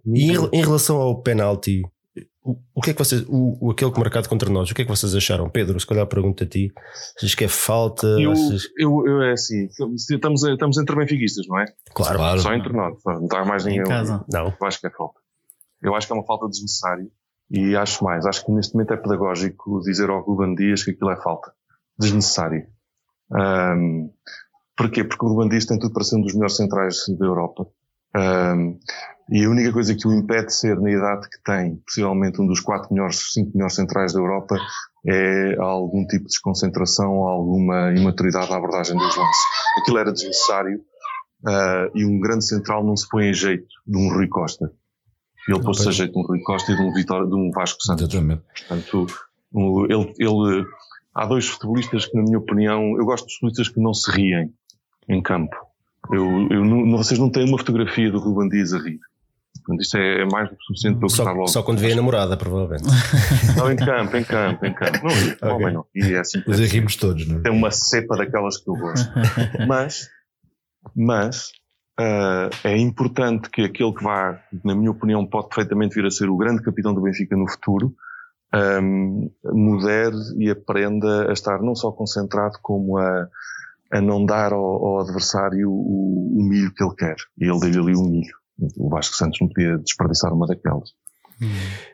E 0.06 0.32
em, 0.32 0.50
em 0.54 0.62
relação 0.62 0.98
ao 0.98 1.22
penalti, 1.22 1.82
o, 2.44 2.58
o 2.74 2.82
que 2.82 2.90
é 2.90 2.94
que 2.94 3.00
vocês, 3.00 3.24
o, 3.28 3.68
o 3.68 3.72
aquele 3.72 3.92
que 3.92 4.00
marcado 4.00 4.28
contra 4.28 4.50
nós, 4.50 4.70
o 4.72 4.74
que 4.76 4.82
é 4.82 4.86
que 4.86 4.90
vocês 4.90 5.14
acharam? 5.16 5.48
Pedro, 5.50 5.80
se 5.80 5.86
calhar 5.86 6.06
pergunto 6.08 6.44
a 6.44 6.48
ti, 6.48 6.72
achas 7.18 7.36
que 7.36 7.44
é 7.44 7.48
falta? 7.48 8.08
Eu, 8.20 8.32
Achas- 8.32 8.64
eu, 8.78 9.04
eu 9.08 9.22
é 9.22 9.34
assim, 9.34 9.68
estamos, 9.96 10.44
estamos 10.44 10.78
entre 10.78 10.96
benfiquistas, 10.96 11.46
não 11.48 11.60
é? 11.60 11.66
Claro, 11.94 12.18
Claro. 12.18 12.40
Só 12.42 12.54
entre 12.54 12.74
nós, 12.74 12.98
não 13.06 13.24
está 13.26 13.46
mais 13.46 13.64
ninguém. 13.66 13.82
Em 13.82 13.86
casa. 13.86 14.26
não. 14.32 14.54
Eu 14.60 14.68
acho 14.68 14.80
que 14.82 14.88
é 14.88 14.90
falta. 14.90 15.20
Eu 15.84 15.96
acho 15.96 16.08
que 16.08 16.14
é 16.14 16.16
uma 16.16 16.26
falta 16.26 16.48
desnecessária 16.48 17.08
e 17.50 17.76
acho 17.76 18.04
mais. 18.04 18.26
Acho 18.26 18.44
que 18.46 18.52
neste 18.52 18.74
momento 18.74 18.94
é 18.94 18.98
pedagógico 18.98 19.80
dizer 19.82 20.10
ao 20.10 20.22
Ruben 20.24 20.56
Dias 20.56 20.84
que 20.84 20.92
aquilo 20.92 21.12
é 21.12 21.22
falta. 21.22 21.52
Desnecessário. 22.00 22.66
Ahm, 23.34 24.10
porquê? 24.76 25.04
Porque 25.04 25.26
o 25.26 25.30
Ruben 25.30 25.50
Dias 25.50 25.66
tem 25.66 25.78
tudo 25.80 25.94
para 25.94 26.04
ser 26.04 26.18
um 26.18 26.22
dos 26.22 26.34
melhores 26.34 26.56
centrais 26.56 26.98
da 27.20 27.26
Europa. 27.26 27.68
Ahm, 28.16 28.78
e 29.30 29.46
a 29.46 29.50
única 29.50 29.72
coisa 29.72 29.96
que 29.96 30.08
o 30.08 30.14
impede 30.14 30.48
de 30.48 30.56
ser 30.56 30.78
na 30.80 30.92
idade 30.92 31.30
que 31.30 31.42
tem, 31.44 31.78
possivelmente 31.86 32.42
um 32.42 32.48
dos 32.48 32.60
quatro 32.60 32.94
melhores, 32.94 33.32
cinco 33.32 33.52
melhores 33.54 33.76
centrais 33.76 34.12
da 34.14 34.20
Europa, 34.20 34.58
é 35.08 35.56
algum 35.58 36.06
tipo 36.06 36.24
de 36.24 36.30
desconcentração, 36.32 37.26
alguma 37.26 37.94
imaturidade 37.94 38.50
na 38.50 38.58
abordagem 38.58 38.96
dos 38.98 39.16
lances. 39.16 39.42
Aquilo 39.82 39.98
era 39.98 40.12
desnecessário 40.12 40.82
ah, 41.48 41.88
e 41.96 42.06
um 42.06 42.20
grande 42.20 42.46
central 42.46 42.84
não 42.86 42.96
se 42.96 43.08
põe 43.10 43.28
em 43.30 43.34
jeito 43.34 43.68
de 43.88 43.98
um 43.98 44.14
Rui 44.14 44.28
Costa. 44.28 44.72
Ele 45.48 45.62
pôs-se 45.64 45.88
a 45.88 45.92
jeito 45.92 46.12
de 46.14 46.20
um 46.20 46.24
Rui 46.24 46.40
Costa 46.44 46.72
e 46.72 46.76
de 46.76 46.82
um, 46.82 46.94
Vitória, 46.94 47.28
de 47.28 47.34
um 47.34 47.50
Vasco 47.52 47.82
Santos. 47.82 48.04
Exatamente. 48.04 48.44
Portanto, 48.68 49.08
ele, 49.90 50.14
ele- 50.20 50.66
há 51.16 51.26
dois 51.26 51.48
futebolistas 51.48 52.06
que, 52.06 52.16
na 52.16 52.24
minha 52.24 52.38
opinião, 52.38 52.96
eu 52.98 53.06
gosto 53.06 53.28
de 53.28 53.34
futebolistas 53.34 53.70
que 53.70 53.80
não 53.82 53.94
se 53.94 54.12
riem 54.12 54.54
em 55.08 55.22
campo. 55.22 55.56
Eu, 56.12 56.48
eu 56.50 56.66
não- 56.66 56.98
vocês 56.98 57.20
não 57.20 57.30
têm 57.30 57.48
uma 57.48 57.58
fotografia 57.58 58.12
do 58.12 58.20
Ruben 58.20 58.50
Dias 58.50 58.74
a 58.74 58.80
rir. 58.80 59.00
Portanto, 59.64 59.82
isto 59.82 59.98
é, 59.98 60.22
é 60.22 60.26
mais 60.26 60.50
do 60.50 60.56
que 60.56 60.64
suficiente 60.64 60.98
para 60.98 61.06
eu 61.06 61.10
Só, 61.10 61.24
logo. 61.24 61.48
só 61.48 61.62
quando 61.62 61.78
vê 61.80 61.92
a 61.92 61.96
namorada, 61.96 62.36
provavelmente. 62.36 62.84
Não, 63.56 63.72
em 63.72 63.76
campo, 63.76 64.18
em 64.18 64.24
campo, 64.24 64.66
em 64.66 64.74
campo. 64.74 65.00
Não, 65.04 65.10
rir, 65.14 65.38
Ok. 65.42 65.50
homem 65.52 65.74
não. 65.74 65.86
E 65.94 66.14
é 66.14 66.20
assim. 66.20 66.42
Mas 66.48 66.60
aí 66.60 66.66
rimos 66.66 66.96
todos, 66.96 67.28
não 67.28 67.38
é? 67.38 67.42
Tem 67.42 67.52
uma 67.52 67.70
cepa 67.70 68.18
daquelas 68.18 68.58
que 68.58 68.70
eu 68.70 68.76
gosto. 68.76 69.12
Mas, 69.68 70.10
mas 70.96 71.52
ah, 72.00 72.50
é 72.64 72.76
importante 72.78 73.50
que 73.52 73.62
aquele 73.62 73.94
que 73.94 74.04
vá, 74.04 74.40
na 74.64 74.74
minha 74.74 74.90
opinião, 74.90 75.26
pode 75.28 75.50
perfeitamente 75.50 75.94
vir 75.96 76.06
a 76.08 76.12
ser 76.12 76.28
o 76.30 76.38
grande 76.38 76.64
capitão 76.64 76.94
do 76.94 77.02
Benfica 77.02 77.36
no 77.38 77.48
futuro, 77.48 77.94
ahm, 78.52 79.30
modere 79.46 80.16
e 80.40 80.50
aprenda 80.50 81.30
a 81.30 81.34
estar 81.34 81.62
não 81.62 81.76
só 81.76 81.92
concentrado 81.92 82.58
como 82.64 82.98
a, 82.98 83.28
a 83.94 84.02
não 84.02 84.26
dar 84.26 84.54
ao, 84.54 84.64
ao 84.86 85.00
adversário 85.02 85.70
o, 85.70 86.40
o 86.40 86.44
milho 86.44 86.74
que 86.74 86.84
ele 86.84 86.96
quer. 86.96 87.16
E 87.40 87.46
ele 87.50 87.60
deu-lhe 87.60 87.80
ali 87.80 87.96
o 87.96 88.04
milho. 88.04 88.36
O 88.78 88.90
Vasco 88.90 89.16
Santos 89.16 89.40
não 89.42 89.48
podia 89.48 89.78
desperdiçar 89.78 90.34
uma 90.34 90.46
daquelas. 90.48 90.90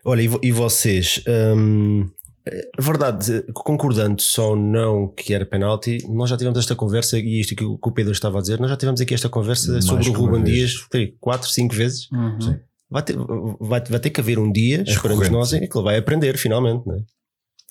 Olha, 0.04 0.22
e, 0.22 0.27
vo- 0.27 0.39
e 0.44 0.51
vocês? 0.51 1.24
hum, 1.56 2.10
é 2.46 2.82
verdade, 2.82 3.44
concordando 3.54 4.22
só 4.22 4.50
ou 4.51 4.56
não 4.56 5.08
que 5.08 5.34
era 5.34 5.46
penalti, 5.46 5.98
nós 6.10 6.30
já 6.30 6.38
tivemos 6.38 6.58
esta 6.60 6.75
conversa 6.75 7.18
e 7.20 7.42
isto 7.42 7.56
que 7.56 7.63
o 7.63 7.77
que 7.77 7.89
o 7.89 7.92
Pedro 7.92 8.12
estava 8.12 8.38
a 8.38 8.42
dizer, 8.42 8.60
nós 8.60 8.70
já 8.70 8.77
tivemos 8.77 9.01
aqui 9.01 9.13
esta 9.13 9.30
conversa 9.30 9.72
Mais 9.74 9.86
sobre 9.86 10.10
o 10.10 10.13
Ruben 10.13 10.44
vez. 10.44 10.72
Dias 10.92 11.12
quatro, 11.20 11.50
cinco 11.50 11.74
vezes. 11.75 12.10
Uhum. 12.12 12.42
Sim. 12.42 12.60
Vai 12.89 13.04
ter, 13.04 13.18
vai, 13.60 13.84
vai 13.84 14.00
ter 14.00 14.10
que 14.10 14.22
haver 14.22 14.39
um 14.39 14.50
dia, 14.51 14.82
esperamos 14.88 15.24
recorrente, 15.25 15.32
nós, 15.32 15.50
sim. 15.50 15.58
em 15.58 15.68
que 15.68 15.77
ele 15.77 15.84
vai 15.84 15.98
aprender 15.98 16.38
finalmente. 16.38 16.86
Não 16.88 16.96
é? 16.96 17.00
O 17.00 17.04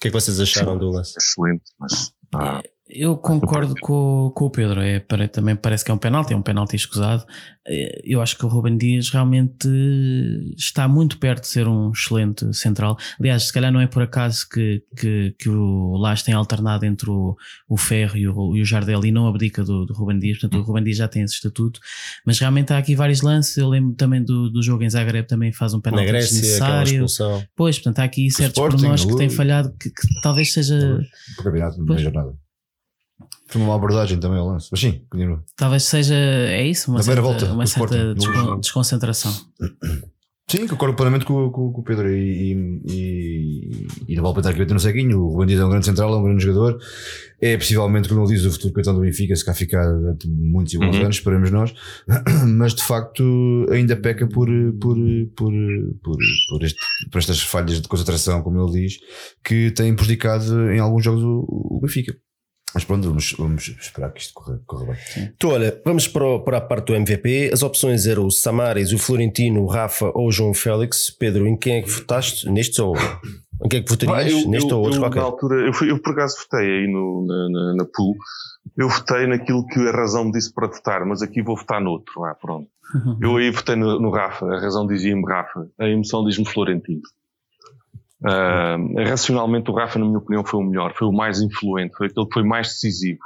que 0.01 0.09
é 0.09 0.11
que 0.11 0.21
vocês 0.21 0.39
acharam 0.41 0.77
do 0.77 0.91
lance? 0.91 1.15
Excelente, 1.19 1.65
mas 1.81 2.13
ah, 2.35 2.63
Eu 2.89 3.17
concordo 3.17 3.75
com, 3.81 4.31
com 4.33 4.45
o 4.45 4.51
Pedro. 4.51 4.81
É, 4.81 5.01
também 5.27 5.57
parece 5.57 5.85
que 5.85 5.91
é 5.91 5.95
um 5.95 5.99
penalti, 5.99 6.33
é 6.33 6.37
um 6.37 6.43
penalti 6.43 6.77
escusado. 6.77 7.25
É, 7.67 8.01
Eu 8.05 8.23
acho 8.23 8.39
que 8.39 8.47
o 8.47 8.49
Ruben 8.49 8.79
Dias 8.79 9.11
realmente 9.11 9.69
está 10.57 10.87
muito 10.87 11.19
perto 11.19 11.43
de 11.43 11.49
ser 11.49 11.67
um 11.67 11.91
excelente 11.91 12.55
central. 12.57 12.97
Aliás, 13.19 13.43
se 13.45 13.53
calhar 13.53 13.73
não 13.73 13.81
é 13.81 13.89
por 13.89 14.03
acaso 14.03 14.49
que, 14.49 14.85
que, 14.97 15.35
que 15.37 15.49
o 15.49 15.97
Lage 15.97 16.23
tem 16.23 16.33
alternado 16.33 16.87
entre 16.87 17.11
o, 17.11 17.37
o 17.69 17.77
Ferro 17.77 18.17
e 18.17 18.29
o, 18.29 18.57
e 18.57 18.63
o 18.63 18.65
Jardel 18.65 19.05
e 19.05 19.11
não 19.11 19.27
abdica 19.27 19.65
do, 19.65 19.85
do 19.85 19.93
Ruben 19.93 20.21
Dias. 20.21 20.39
Portanto, 20.39 20.61
o 20.61 20.65
Ruben 20.65 20.85
Dias 20.85 20.99
já 20.99 21.09
tem 21.09 21.23
esse 21.23 21.35
estatuto. 21.35 21.81
Mas 22.25 22.39
realmente 22.39 22.73
há 22.73 22.79
aqui 22.79 22.95
vários 22.95 23.21
lances. 23.21 23.57
Eu 23.57 23.69
lembro 23.69 23.95
também 23.95 24.23
do, 24.23 24.49
do 24.49 24.63
jogo 24.63 24.85
em 24.85 24.91
Zagreb, 24.91 25.27
também 25.27 25.51
faz 25.53 25.75
um 25.75 25.79
Na 25.79 25.83
penalti 25.83 26.07
Grécia, 26.07 26.55
aquela 26.65 26.85
desnecessário. 26.85 27.49
Pois, 27.57 27.79
portanto, 27.79 27.99
há 27.99 28.05
aqui 28.05 28.31
certos 28.31 28.55
pormenores 28.55 29.05
que 29.05 29.17
têm 29.17 29.29
falhado 29.29 29.73
que, 29.73 29.91
que 29.91 30.21
talvez 30.23 30.53
seja. 30.53 31.01
O 31.37 31.43
campeonato, 31.43 31.79
não 31.79 31.87
Pois. 31.87 32.01
vejo 32.01 32.15
nada. 32.15 32.46
Foi 33.49 33.61
uma 33.61 33.69
má 33.69 33.75
abordagem 33.77 34.19
também 34.19 34.39
ao 34.39 34.49
lance. 34.49 34.69
Mas 34.71 34.81
sim, 34.81 35.03
continua. 35.09 35.43
Talvez 35.57 35.85
seja, 35.85 36.15
é 36.15 36.67
isso, 36.67 36.91
uma 36.91 36.99
Na 36.99 37.03
certa, 37.05 37.23
volta, 37.23 37.47
uma 37.53 37.67
certa 37.67 38.15
descon- 38.15 38.61
desconcentração. 38.61 39.33
Sim, 40.49 40.69
concordo 40.69 40.95
plenamente 40.95 41.25
com, 41.25 41.51
com, 41.51 41.73
com 41.73 41.81
o 41.81 41.83
Pedro 41.83 42.09
e, 42.09 42.53
e, 42.53 42.83
e, 42.89 43.87
e 44.09 44.15
não 44.15 44.23
vale 44.23 44.35
para 44.35 44.41
estar 44.43 44.51
aqui 44.51 44.61
bater 44.61 44.75
no 44.75 44.79
ceguinho. 44.81 45.19
O 45.21 45.29
Ruben 45.31 45.49
Dias 45.49 45.61
é 45.61 45.65
um 45.65 45.69
grande 45.71 45.87
central, 45.87 46.15
é 46.15 46.17
um 46.19 46.23
grande 46.23 46.45
jogador. 46.45 46.79
É 47.41 47.57
possivelmente, 47.57 48.09
como 48.09 48.21
ele 48.25 48.33
diz, 48.33 48.45
o 48.45 48.53
futuro 48.53 48.73
capitão 48.73 48.95
do 48.95 49.01
Benfica, 49.01 49.35
se 49.35 49.45
cá 49.45 49.53
ficar 49.53 49.85
durante 49.91 50.29
muitos 50.29 50.73
e 50.73 50.79
bons 50.79 50.95
Uhum. 50.97 51.03
anos, 51.03 51.17
esperamos 51.17 51.51
nós. 51.51 51.75
Mas 52.47 52.75
de 52.77 52.85
facto 52.85 53.67
ainda 53.73 53.97
peca 53.97 54.29
por, 54.29 54.47
por, 54.81 54.97
por, 55.37 55.53
por, 56.05 56.17
por, 56.49 56.63
este, 56.63 56.79
por 57.11 57.19
estas 57.19 57.43
falhas 57.43 57.81
de 57.81 57.89
concentração, 57.89 58.41
como 58.41 58.61
ele 58.69 58.83
diz, 58.83 58.99
que 59.45 59.73
têm 59.73 59.97
prejudicado 59.97 60.71
em 60.71 60.79
alguns 60.79 61.03
jogos 61.03 61.25
o, 61.25 61.45
o 61.49 61.81
Benfica. 61.83 62.17
Mas 62.77 62.85
pronto, 62.85 63.09
vamos, 63.09 63.33
vamos 63.39 63.69
esperar 63.81 64.13
que 64.13 64.21
isto 64.21 64.35
corra, 64.35 64.61
corra 64.67 64.85
bem. 64.85 64.97
Então, 65.35 65.49
olha, 65.51 65.81
vamos 65.83 66.07
para, 66.07 66.25
o- 66.27 66.41
para 66.41 66.59
a 66.59 66.61
parte 66.61 66.89
do 66.89 66.95
MVP. 66.95 67.49
As 67.51 67.63
opções 67.63 68.07
eram 68.07 68.27
o 68.27 68.31
Samaris, 68.31 68.93
o 68.93 68.99
Florentino, 68.99 69.63
o 69.63 69.67
Rafa 69.67 70.11
ou 70.15 70.29
o 70.29 70.31
João 70.31 70.53
Félix. 70.53 71.11
Pedro, 71.11 71.47
em 71.47 71.57
quem 71.57 71.77
é 71.77 71.83
que 71.83 71.89
votaste? 71.91 72.51
Nestes 72.51 72.79
ou 72.79 72.95
em 73.65 73.69
quem 73.71 73.81
é 73.81 73.83
que 73.83 73.89
votarias? 73.91 74.27
Ah, 74.35 74.41
eu, 74.43 74.49
Neste 74.51 74.71
eu, 74.71 74.77
ou 74.77 74.83
outro 74.85 74.99
eu, 74.99 75.03
qualquer? 75.03 75.21
Na 75.21 75.25
altura, 75.25 75.67
eu, 75.67 75.73
fui, 75.73 75.91
eu 75.91 75.99
por 76.03 76.13
acaso 76.13 76.37
votei 76.39 76.69
aí 76.71 76.87
no, 76.87 77.25
na, 77.27 77.49
na, 77.49 77.75
na 77.77 77.85
pool. 77.87 78.15
Eu 78.77 78.89
votei 78.91 79.27
naquilo 79.27 79.67
que 79.67 79.81
a 79.81 79.93
razão 79.93 80.25
me 80.27 80.33
disse 80.33 80.53
para 80.53 80.67
votar, 80.67 81.07
mas 81.07 81.23
aqui 81.23 81.41
vou 81.41 81.57
votar 81.57 81.81
noutro. 81.81 82.25
Ah, 82.25 82.35
pronto. 82.35 82.69
Eu 83.21 83.37
aí 83.37 83.51
votei 83.51 83.75
no, 83.75 83.99
no 83.99 84.11
Rafa, 84.11 84.45
a 84.47 84.61
razão 84.61 84.87
dizia-me 84.87 85.25
Rafa, 85.27 85.67
a 85.81 85.89
emoção 85.89 86.25
diz-me 86.25 86.45
Florentino. 86.47 87.01
Ah, 88.25 88.77
racionalmente, 89.07 89.71
o 89.71 89.75
Rafa, 89.75 89.99
na 89.99 90.07
minha 90.07 90.19
opinião, 90.19 90.45
foi 90.45 90.61
o 90.61 90.63
melhor, 90.63 90.95
foi 90.95 91.07
o 91.09 91.13
mais 91.13 91.41
influente, 91.41 91.97
foi 91.97 92.07
aquele 92.07 92.27
que 92.27 92.35
foi 92.35 92.43
mais 92.43 92.69
decisivo. 92.69 93.21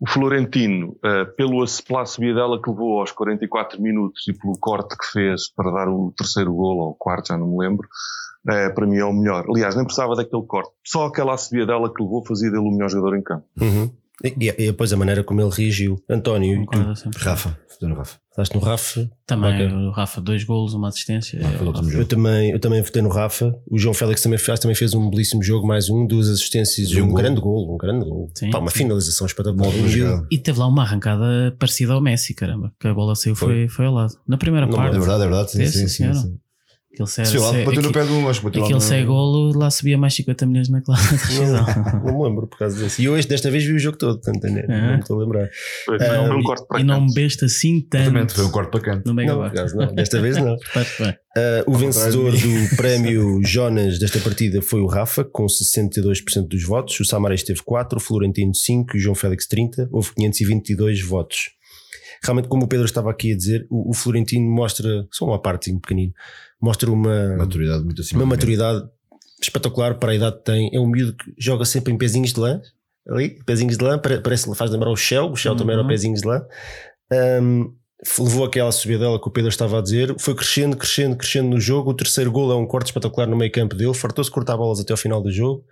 O 0.00 0.08
Florentino, 0.08 0.96
ah, 1.04 1.26
pelo, 1.36 1.64
pela 1.86 2.04
subida 2.04 2.40
que 2.62 2.70
levou 2.70 3.00
aos 3.00 3.12
44 3.12 3.80
minutos 3.80 4.26
e 4.28 4.32
pelo 4.32 4.58
corte 4.58 4.96
que 4.96 5.06
fez 5.06 5.52
para 5.52 5.70
dar 5.70 5.88
o 5.88 6.12
terceiro 6.16 6.52
golo, 6.52 6.80
ou 6.80 6.90
o 6.90 6.94
quarto, 6.94 7.28
já 7.28 7.38
não 7.38 7.46
me 7.46 7.58
lembro, 7.58 7.88
ah, 8.48 8.70
para 8.74 8.86
mim 8.86 8.98
é 8.98 9.04
o 9.04 9.12
melhor. 9.12 9.46
Aliás, 9.48 9.76
nem 9.76 9.84
precisava 9.84 10.16
daquele 10.16 10.42
corte. 10.42 10.72
Só 10.84 11.06
aquela 11.06 11.36
subida 11.36 11.66
dela 11.66 11.92
que 11.92 12.02
levou 12.02 12.24
fazia 12.26 12.50
dele 12.50 12.62
o 12.62 12.70
melhor 12.70 12.90
jogador 12.90 13.16
em 13.16 13.22
campo. 13.22 13.46
Uhum. 13.60 13.90
E, 14.24 14.48
e 14.48 14.66
depois 14.66 14.92
a 14.92 14.96
maneira 14.96 15.24
como 15.24 15.40
ele 15.40 15.50
reagiu. 15.50 16.02
António, 16.08 16.62
e 16.62 16.66
tu? 16.66 16.96
Sempre. 16.96 17.22
Rafa, 17.22 17.58
no 17.80 17.94
Rafa. 17.94 18.18
Estás 18.30 18.50
no 18.50 18.60
Rafa? 18.60 19.10
Também 19.26 19.66
o 19.72 19.90
Rafa, 19.90 20.20
dois 20.20 20.44
golos, 20.44 20.72
uma 20.72 20.88
assistência. 20.88 21.38
Ah, 21.44 21.50
foi 21.58 21.92
É, 21.92 22.00
Eu 22.00 22.06
também, 22.06 22.50
eu 22.50 22.58
também 22.60 22.80
votei 22.80 23.02
no 23.02 23.08
Rafa. 23.10 23.54
O 23.70 23.78
João 23.78 23.92
Félix 23.92 24.22
também 24.22 24.38
fez, 24.38 24.58
também 24.60 24.74
fez 24.74 24.94
um 24.94 25.10
belíssimo 25.10 25.42
jogo, 25.42 25.66
mais 25.66 25.90
um, 25.90 26.06
duas 26.06 26.28
assistências 26.28 26.90
E 26.90 26.94
e 26.94 27.02
um 27.02 27.04
um, 27.04 27.08
golo. 27.08 27.18
grande 27.22 27.40
gol, 27.40 27.74
um 27.74 27.76
grande 27.76 28.04
gol. 28.08 28.30
Sim, 28.34 28.50
Pá, 28.50 28.58
uma 28.58 28.70
sim. 28.70 28.78
finalização 28.78 29.26
espetacular. 29.26 29.70
Miúdo. 29.72 30.26
E 30.30 30.38
teve 30.38 30.58
lá 30.58 30.66
uma 30.66 30.82
arrancada 30.82 31.54
parecida 31.58 31.92
ao 31.92 32.00
Messi, 32.00 32.32
caramba. 32.32 32.72
Que 32.80 32.88
a 32.88 32.94
bola 32.94 33.14
saiu, 33.14 33.34
foi, 33.34 33.68
foi 33.68 33.86
ao 33.86 33.92
lado. 33.92 34.14
Na 34.26 34.38
primeira 34.38 34.66
Não, 34.66 34.76
parte. 34.76 34.96
É 34.96 34.98
verdade, 34.98 35.22
é 35.24 35.26
verdade. 35.26 35.50
Sim, 35.50 35.58
Sim, 35.58 35.66
sim, 35.66 35.72
sim, 35.72 35.88
sim. 35.88 35.94
senhora. 35.96 36.14
sim. 36.14 36.38
Aquele 36.92 37.08
se, 37.08 37.24
Sim, 37.24 37.38
lá 37.38 37.50
se- 37.52 37.64
bateu 37.64 37.82
no 37.82 37.90
pé 37.92 38.04
de 38.04 38.12
um, 38.12 38.28
acho 38.28 38.40
que 38.40 38.44
bateu 38.46 38.60
lá 38.60 38.66
Aquele 38.66 38.80
no- 38.82 38.86
sem 38.86 39.06
golo, 39.06 39.58
lá 39.58 39.70
subia 39.70 39.96
mais 39.96 40.14
50 40.14 40.44
milhões 40.44 40.68
na 40.68 40.82
classe 40.82 41.08
de 41.08 41.22
decisão. 41.22 41.64
Não 42.04 42.18
me 42.18 42.24
lembro 42.28 42.46
por 42.46 42.58
causa 42.58 42.76
disso. 42.84 43.00
E 43.00 43.08
hoje, 43.08 43.26
desta 43.26 43.50
vez, 43.50 43.64
vi 43.64 43.72
o 43.72 43.78
jogo 43.78 43.96
todo, 43.96 44.20
portanto, 44.20 44.42
nem- 44.44 44.64
Ah. 44.68 44.80
não 44.88 44.92
me 44.94 44.98
estou 45.00 45.16
a 45.18 45.22
lembrar. 45.24 45.48
Foi, 45.86 45.98
foi 45.98 46.18
um 46.18 46.40
E- 46.40 46.42
corte 46.42 46.66
para 46.68 46.80
e 46.80 46.84
não 46.84 47.00
me 47.06 47.14
besta 47.14 47.46
assim 47.46 47.80
tanto 47.80 48.02
Exatamente, 48.02 48.34
foi 48.34 48.44
um 48.44 48.50
corte 48.50 48.70
para 48.70 48.80
canto. 48.80 49.06
no 49.06 49.14
Não, 49.14 49.42
acaso 49.42 49.74
não. 49.76 49.94
Desta 49.94 50.20
vez 50.20 50.36
não. 50.36 50.56
Uh, 51.34 51.64
o 51.66 51.74
vencedor 51.78 52.30
do 52.30 52.76
prémio 52.76 53.40
Jonas 53.42 53.98
desta 53.98 54.18
partida 54.18 54.60
foi 54.60 54.82
o 54.82 54.86
Rafa, 54.86 55.24
com 55.24 55.46
62% 55.46 56.46
dos 56.46 56.62
votos. 56.62 57.00
O 57.00 57.06
Samaris 57.06 57.42
teve 57.42 57.62
4, 57.62 57.96
o 57.96 58.00
Florentino 58.02 58.54
5 58.54 58.94
e 58.94 58.98
o 58.98 59.02
João 59.02 59.14
Félix 59.14 59.46
30. 59.46 59.88
Houve 59.90 60.12
522 60.14 61.00
votos. 61.02 61.48
realmente, 62.22 62.48
como 62.48 62.64
o 62.64 62.68
Pedro 62.68 62.84
estava 62.84 63.10
aqui 63.10 63.32
a 63.32 63.36
dizer, 63.36 63.66
o, 63.70 63.90
o 63.90 63.94
Florentino 63.94 64.46
mostra, 64.48 65.06
só 65.10 65.24
uma 65.24 65.40
parte 65.40 65.72
pequenino, 65.80 66.12
mostra 66.62 66.90
uma 66.90 67.36
Maturidade 67.36 67.84
muito 67.84 68.00
acima. 68.00 68.20
uma 68.22 68.26
maturidade 68.26 68.84
espetacular 69.42 69.98
para 69.98 70.12
a 70.12 70.14
idade 70.14 70.36
que 70.38 70.44
tem. 70.44 70.70
É 70.72 70.78
um 70.78 70.86
miúdo 70.86 71.14
que 71.14 71.34
joga 71.36 71.64
sempre 71.64 71.92
em 71.92 71.98
pezinhos 71.98 72.32
de 72.32 72.38
lã, 72.40 72.60
ali, 73.08 73.42
pezinhos 73.44 73.76
de 73.76 73.84
lã, 73.84 73.98
pare- 73.98 74.20
parece 74.20 74.54
faz 74.54 74.70
lembrar 74.70 74.90
o 74.90 74.96
Shell, 74.96 75.30
o 75.32 75.36
Shell 75.36 75.56
também 75.56 75.74
era 75.74 75.82
Uhum. 75.82 75.88
pezinhos 75.88 76.20
de 76.20 76.28
lã. 76.28 76.40
Um, 77.42 77.74
levou 78.18 78.44
aquela 78.44 78.70
subidela 78.72 79.20
que 79.20 79.28
o 79.28 79.30
Pedro 79.30 79.48
estava 79.50 79.78
a 79.78 79.82
dizer, 79.82 80.14
foi 80.18 80.34
crescendo, 80.34 80.76
crescendo, 80.76 81.16
crescendo 81.16 81.48
no 81.50 81.60
jogo. 81.60 81.90
O 81.90 81.94
terceiro 81.94 82.30
gol 82.32 82.50
é 82.52 82.56
um 82.56 82.66
corte 82.66 82.86
espetacular 82.86 83.26
no 83.28 83.36
meio 83.36 83.50
campo 83.52 83.74
dele, 83.74 83.94
fartou-se 83.94 84.30
de 84.30 84.34
cortar 84.34 84.56
bolas 84.56 84.80
até 84.80 84.92
ao 84.92 84.96
final 84.96 85.20
do 85.20 85.30
jogo. 85.30 85.64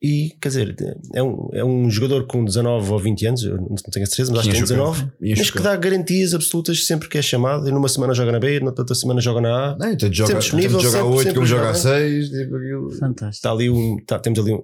E 0.00 0.36
quer 0.40 0.48
dizer, 0.48 0.76
é 1.12 1.20
um, 1.22 1.48
é 1.52 1.64
um 1.64 1.90
jogador 1.90 2.24
com 2.28 2.44
19 2.44 2.92
ou 2.92 2.98
20 3.00 3.26
anos, 3.26 3.42
eu 3.42 3.56
não 3.56 3.74
tenho 3.90 4.04
a 4.04 4.06
certeza, 4.06 4.30
mas 4.30 4.40
acho 4.40 4.48
que 4.48 4.54
tem 4.54 4.62
Enche 4.62 4.72
o 4.72 4.76
campo. 4.76 4.92
19, 4.92 5.12
Enche 5.32 5.40
mas 5.42 5.50
que 5.50 5.60
dá 5.60 5.74
garantias 5.76 6.34
absolutas 6.34 6.86
sempre 6.86 7.08
que 7.08 7.18
é 7.18 7.22
chamado. 7.22 7.68
E 7.68 7.72
numa 7.72 7.88
semana 7.88 8.14
joga 8.14 8.30
na 8.30 8.38
B, 8.38 8.60
na 8.60 8.66
outra 8.66 8.94
semana 8.94 9.20
joga 9.20 9.40
na 9.40 9.72
A. 9.72 9.76
Não, 9.76 9.90
então 9.90 10.12
joga, 10.12 10.28
Sempre 10.28 10.42
disponível, 10.42 10.78
tanto 10.78 10.82
joga 10.92 10.98
a 10.98 11.02
sempre- 11.02 11.16
8 11.16 11.22
sempre 11.22 11.34
como 11.34 11.46
joga 11.46 11.62
a 11.62 11.72
joga. 11.72 11.78
6. 11.98 12.28
Tipo. 12.30 12.90
Fantástico. 12.98 13.28
está 13.30 13.50
ali 13.50 13.70
um, 13.70 13.96
tá- 14.06 14.18
temos 14.20 14.38
ali 14.38 14.54
um, 14.54 14.62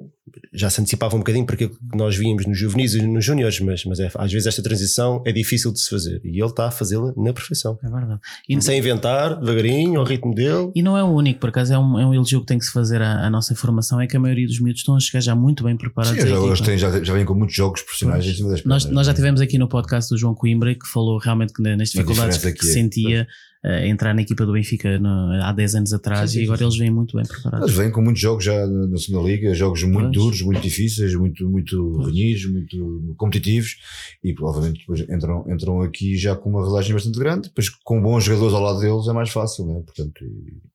já 0.52 0.70
se 0.70 0.80
antecipava 0.80 1.16
um 1.16 1.18
bocadinho 1.18 1.44
para 1.44 1.54
aquilo 1.56 1.70
que 1.70 1.96
nós 1.98 2.16
víamos 2.16 2.46
nos 2.46 2.56
juvenis 2.56 2.94
e 2.94 3.02
nos 3.02 3.24
júniores, 3.24 3.58
mas, 3.60 3.84
mas 3.84 3.98
é, 4.00 4.10
às 4.14 4.32
vezes 4.32 4.46
esta 4.46 4.62
transição 4.62 5.20
é 5.26 5.32
difícil 5.32 5.72
de 5.72 5.80
se 5.80 5.90
fazer 5.90 6.20
e 6.24 6.40
ele 6.40 6.46
está 6.48 6.68
a 6.68 6.70
fazê-la 6.70 7.12
na 7.16 7.32
perfeição. 7.32 7.76
É 7.82 7.88
verdade. 7.90 8.20
E, 8.48 8.60
Sem 8.62 8.78
inventar, 8.78 9.38
devagarinho, 9.40 9.98
ao 9.98 10.06
ritmo 10.06 10.32
dele. 10.34 10.70
e 10.76 10.80
não 10.82 10.96
é 10.96 11.02
o 11.02 11.08
único, 11.08 11.40
por 11.40 11.48
acaso 11.50 11.74
é 11.74 11.78
um, 11.78 11.98
é 11.98 12.06
um 12.06 12.14
elogio 12.14 12.40
que 12.40 12.46
tem 12.46 12.58
que 12.58 12.64
se 12.64 12.72
fazer 12.72 13.02
à, 13.02 13.26
à 13.26 13.30
nossa 13.30 13.54
formação, 13.56 14.00
é 14.00 14.06
que 14.06 14.16
a 14.16 14.20
maioria 14.20 14.46
dos 14.46 14.60
miúdos 14.60 14.80
estão 14.80 14.96
a 14.96 15.00
chegar 15.00 15.23
já 15.24 15.34
muito 15.34 15.64
bem 15.64 15.76
preparados. 15.76 16.20
Sim, 16.20 16.28
equipa. 16.28 16.46
eles 16.46 16.60
têm, 16.60 16.78
já, 16.78 17.02
já 17.02 17.12
vêm 17.14 17.24
com 17.24 17.34
muitos 17.34 17.56
jogos 17.56 17.82
profissionais 17.82 18.24
em 18.26 18.34
cima 18.34 18.50
das 18.50 18.64
Nós, 18.64 18.84
nós 18.86 19.06
já 19.06 19.14
tivemos 19.14 19.40
aqui 19.40 19.58
no 19.58 19.68
podcast 19.68 20.10
do 20.12 20.18
João 20.18 20.34
Coimbra 20.34 20.74
que 20.74 20.86
falou 20.86 21.18
realmente 21.18 21.52
que 21.52 21.62
nas 21.62 21.90
dificuldades 21.90 22.36
diferença 22.36 22.52
que, 22.52 22.60
que 22.60 22.66
é. 22.68 22.72
sentia 22.72 23.26
eh, 23.64 23.88
entrar 23.88 24.14
na 24.14 24.20
equipa 24.22 24.44
do 24.44 24.52
Benfica 24.52 24.98
no- 24.98 25.32
há 25.42 25.50
10 25.52 25.74
anos 25.76 25.92
atrás 25.92 26.30
Sim, 26.30 26.36
sim, 26.36 26.40
e 26.42 26.44
agora 26.44 26.58
sim, 26.58 26.64
eles 26.64 26.76
vêm 26.76 26.90
muito 26.90 27.16
bem 27.16 27.26
preparados. 27.26 27.66
Eles 27.68 27.76
vêm 27.78 27.90
com 27.90 28.02
muitos 28.02 28.20
jogos 28.20 28.44
já 28.44 28.66
na 28.66 28.86
na 28.86 28.98
segunda 28.98 29.26
liga, 29.28 29.54
jogos 29.54 29.82
muito 29.82 30.00
Pois. 30.02 30.12
duros, 30.12 30.42
muito 30.42 30.60
difíceis, 30.60 31.14
muito, 31.14 31.48
muito 31.48 32.02
renhidos, 32.02 32.44
muito 32.50 33.14
competitivos 33.16 33.76
e 34.22 34.32
provavelmente 34.34 34.80
depois 34.80 35.00
entram, 35.00 35.44
entram 35.48 35.80
aqui 35.82 36.16
já 36.16 36.36
com 36.36 36.50
uma 36.50 36.62
relagem 36.64 36.92
bastante 36.92 37.18
grande, 37.18 37.48
depois 37.48 37.68
com 37.70 38.00
bons 38.02 38.24
jogadores 38.24 38.54
ao 38.54 38.60
lado 38.62 38.80
deles 38.80 39.08
é 39.08 39.12
mais 39.12 39.30
fácil, 39.30 39.66
né? 39.66 39.80
portanto, 39.84 40.22
e, 40.24 40.73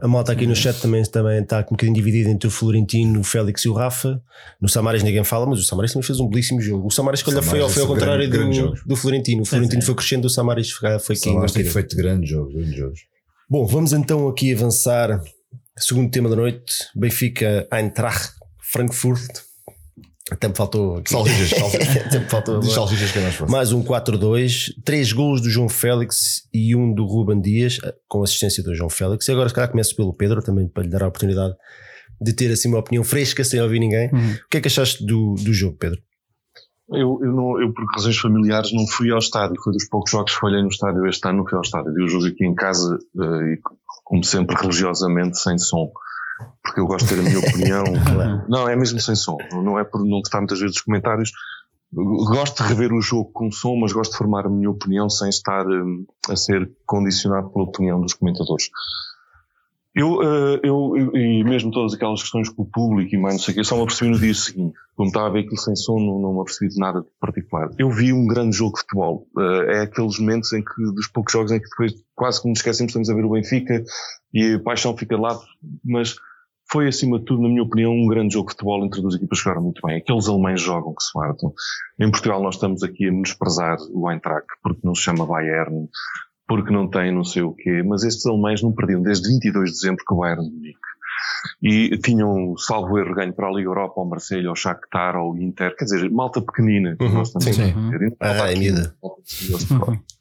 A 0.00 0.08
malta 0.08 0.32
aqui 0.32 0.46
no 0.46 0.54
chat 0.54 0.80
também, 0.80 1.02
também 1.04 1.42
está 1.42 1.58
um 1.58 1.72
bocadinho 1.72 1.94
dividida 1.94 2.30
entre 2.30 2.46
o 2.46 2.50
Florentino, 2.50 3.20
o 3.20 3.24
Félix 3.24 3.64
e 3.64 3.68
o 3.68 3.72
Rafa. 3.72 4.22
No 4.60 4.68
Samaris 4.68 5.02
ninguém 5.02 5.24
fala, 5.24 5.44
mas 5.44 5.58
o 5.58 5.62
Samaris 5.64 5.92
também 5.92 6.06
fez 6.06 6.20
um 6.20 6.28
belíssimo 6.28 6.60
jogo. 6.60 6.86
O 6.86 6.90
Samaris, 6.90 7.20
se 7.20 7.26
calhar, 7.26 7.42
foi, 7.42 7.50
foi 7.58 7.60
ao 7.60 7.68
fez 7.68 7.86
contrário 7.86 8.28
grande- 8.30 8.36
grande 8.36 8.60
do, 8.60 8.66
jogos. 8.66 8.80
do 8.86 8.96
Florentino. 8.96 9.42
O 9.42 9.44
Florentino 9.44 9.82
é. 9.82 9.84
foi 9.84 9.94
crescendo, 9.94 10.26
o 10.26 10.30
Samaris 10.30 10.70
foi, 10.70 10.88
aqui. 10.90 11.16
Samaris 11.16 11.52
tem 11.52 11.64
feito 11.64 11.96
grandes 11.96 12.30
jogos, 12.30 12.54
grandes 12.54 12.76
jogos. 12.76 13.00
Bom, 13.50 13.66
vamos 13.66 13.92
então 13.92 14.28
aqui 14.28 14.54
avançar. 14.54 15.20
Segundo 15.76 16.10
tema 16.10 16.28
da 16.28 16.36
noite: 16.36 16.72
Benfica 16.94 17.66
Eintracht 17.72 18.32
Frankfurt. 18.72 19.40
Até 20.30 20.48
me 20.48 20.54
faltou. 20.54 21.02
Salsichas, 21.06 21.50
salsichas. 21.50 21.96
Até 22.06 22.18
me 22.18 22.28
faltou. 22.30 22.62
Salsichas 22.62 23.12
que 23.12 23.18
é 23.18 23.46
mais 23.46 23.72
um 23.72 23.82
4-2, 23.84 24.72
três 24.82 25.12
golos 25.12 25.42
do 25.42 25.50
João 25.50 25.68
Félix 25.68 26.48
e 26.52 26.74
um 26.74 26.94
do 26.94 27.04
Ruben 27.04 27.40
Dias, 27.40 27.78
eh, 27.84 27.94
com 28.08 28.22
assistência 28.22 28.62
do 28.62 28.74
João 28.74 28.88
Félix. 28.88 29.28
E 29.28 29.32
agora, 29.32 29.48
se 29.50 29.54
calhar, 29.54 29.70
começo 29.70 29.94
pelo 29.94 30.14
Pedro, 30.14 30.42
também 30.42 30.66
para 30.66 30.82
lhe 30.82 30.88
dar 30.88 31.02
a 31.02 31.08
oportunidade 31.08 31.54
de 32.18 32.32
ter 32.32 32.50
assim 32.50 32.68
uma 32.68 32.78
opinião 32.78 33.04
fresca, 33.04 33.44
sem 33.44 33.60
ouvir 33.60 33.80
ninguém. 33.80 34.08
Uhum. 34.12 34.32
O 34.32 34.48
que 34.48 34.56
é 34.56 34.60
que 34.62 34.68
achaste 34.68 35.04
do, 35.04 35.34
do 35.34 35.52
jogo, 35.52 35.76
Pedro? 35.78 36.00
Eu, 36.88 37.18
eu, 37.22 37.32
não, 37.32 37.60
eu, 37.60 37.72
por 37.74 37.84
razões 37.94 38.18
familiares, 38.18 38.72
não 38.72 38.86
fui 38.86 39.10
ao 39.10 39.18
estádio. 39.18 39.60
Foi 39.62 39.74
dos 39.74 39.86
poucos 39.88 40.10
jogos 40.10 40.32
que 40.32 40.40
falhei 40.40 40.62
no 40.62 40.68
estádio 40.68 41.06
este 41.06 41.26
ano, 41.28 41.38
não 41.38 41.44
fui 41.46 41.56
ao 41.56 41.62
estádio. 41.62 41.92
Vi 41.92 42.02
o 42.02 42.08
jogo 42.08 42.26
aqui 42.26 42.46
em 42.46 42.54
casa 42.54 42.98
eh, 43.20 43.54
e, 43.54 43.60
como 44.04 44.24
sempre, 44.24 44.56
religiosamente, 44.56 45.38
sem 45.38 45.58
som. 45.58 45.90
Porque 46.62 46.80
eu 46.80 46.86
gosto 46.86 47.06
de 47.06 47.14
ter 47.14 47.20
a 47.20 47.22
minha 47.22 47.38
opinião. 47.38 47.84
Não, 48.48 48.68
é 48.68 48.74
mesmo 48.76 49.00
sem 49.00 49.14
som. 49.14 49.36
Não 49.52 49.78
é 49.78 49.84
por 49.84 50.04
não 50.04 50.18
gostar 50.20 50.38
muitas 50.38 50.58
vezes 50.58 50.74
dos 50.76 50.82
comentários. 50.82 51.30
Gosto 51.92 52.62
de 52.62 52.68
rever 52.68 52.92
o 52.92 53.00
jogo 53.00 53.30
com 53.32 53.50
som, 53.52 53.76
mas 53.76 53.92
gosto 53.92 54.12
de 54.12 54.18
formar 54.18 54.46
a 54.46 54.50
minha 54.50 54.68
opinião 54.70 55.08
sem 55.08 55.28
estar 55.28 55.64
hum, 55.66 56.04
a 56.28 56.34
ser 56.34 56.68
condicionado 56.84 57.50
pela 57.50 57.64
opinião 57.66 58.00
dos 58.00 58.14
comentadores. 58.14 58.68
Eu, 59.94 60.20
eh, 60.24 60.60
eu, 60.64 60.96
eu- 60.96 61.16
e 61.16 61.44
mesmo 61.44 61.70
todas 61.70 61.94
aquelas 61.94 62.20
questões 62.20 62.48
com 62.48 62.62
o 62.62 62.66
público 62.66 63.14
e 63.14 63.18
mais 63.18 63.34
não 63.36 63.40
sei 63.40 63.52
o 63.54 63.56
que, 63.58 63.62
só 63.64 63.76
me 63.76 63.82
apercebi 63.82 64.10
no 64.10 64.18
dia 64.18 64.34
seguinte. 64.34 64.74
Como 64.96 65.06
estava 65.08 65.28
a 65.28 65.30
ver 65.30 65.40
aquilo 65.40 65.56
sem 65.56 65.76
som, 65.76 66.00
não, 66.00 66.18
não 66.20 66.34
me 66.34 66.40
apercebi 66.40 66.68
de 66.72 66.80
nada 66.80 67.00
de 67.02 67.06
particular. 67.20 67.70
Eu 67.78 67.90
vi 67.90 68.12
um 68.12 68.26
grande 68.26 68.56
jogo 68.56 68.72
de 68.74 68.80
futebol. 68.80 69.28
Eh, 69.38 69.76
é 69.76 69.80
aqueles 69.82 70.18
momentos 70.18 70.52
em 70.52 70.64
que, 70.64 70.82
dos 70.96 71.06
poucos 71.06 71.32
jogos 71.32 71.52
em 71.52 71.60
que 71.60 71.68
depois 71.70 71.92
quase 72.16 72.42
que 72.42 72.48
nos 72.48 72.58
esquecemos, 72.58 72.90
estamos 72.90 73.08
a 73.08 73.14
ver 73.14 73.24
o 73.24 73.30
Benfica 73.30 73.84
e 74.32 74.54
a 74.54 74.60
paixão 74.64 74.96
fica 74.96 75.16
lado, 75.16 75.42
mas 75.84 76.16
foi 76.74 76.88
acima 76.88 77.20
de 77.20 77.24
tudo, 77.24 77.40
na 77.40 77.48
minha 77.48 77.62
opinião, 77.62 77.92
um 77.92 78.08
grande 78.08 78.34
jogo 78.34 78.48
de 78.48 78.54
futebol 78.54 78.84
entre 78.84 79.00
duas 79.00 79.14
equipas 79.14 79.38
que 79.38 79.44
jogaram 79.44 79.62
muito 79.62 79.80
bem. 79.86 79.98
Aqueles 79.98 80.28
alemães 80.28 80.60
jogam 80.60 80.92
que 80.92 81.04
se 81.04 81.12
fartam. 81.12 81.52
Em 82.00 82.10
Portugal 82.10 82.42
nós 82.42 82.56
estamos 82.56 82.82
aqui 82.82 83.06
a 83.08 83.12
menosprezar 83.12 83.76
o 83.92 84.10
Eintracht 84.10 84.48
porque 84.60 84.80
não 84.82 84.92
se 84.92 85.02
chama 85.02 85.24
Bayern, 85.24 85.88
porque 86.48 86.72
não 86.72 86.90
tem 86.90 87.14
não 87.14 87.22
sei 87.22 87.42
o 87.42 87.52
quê, 87.52 87.80
mas 87.84 88.02
estes 88.02 88.26
alemães 88.26 88.60
não 88.60 88.72
perdiam 88.72 89.00
desde 89.02 89.28
22 89.28 89.70
de 89.70 89.76
dezembro 89.76 90.04
com 90.04 90.16
o 90.16 90.18
Bayern 90.18 90.44
de 90.48 90.52
Munique. 90.52 90.78
E 91.62 91.96
tinham, 91.98 92.56
salvo 92.58 92.98
erro, 92.98 93.14
ganho 93.14 93.32
para 93.32 93.46
a 93.46 93.52
Liga 93.52 93.68
Europa, 93.68 93.94
ao 94.00 94.08
Marselha, 94.08 94.48
ao 94.48 94.56
Shakhtar, 94.56 95.14
ao 95.14 95.36
Inter, 95.38 95.76
quer 95.76 95.84
dizer, 95.84 96.10
malta 96.10 96.42
pequenina 96.42 96.96
que 96.96 97.04
Uhum, 97.04 97.12
nós 97.14 97.28
estamos 97.28 97.54
sim. 97.54 97.70
a 97.70 97.98
ter. 97.98 98.16
Ah, 98.18 98.50
é. 98.52 100.13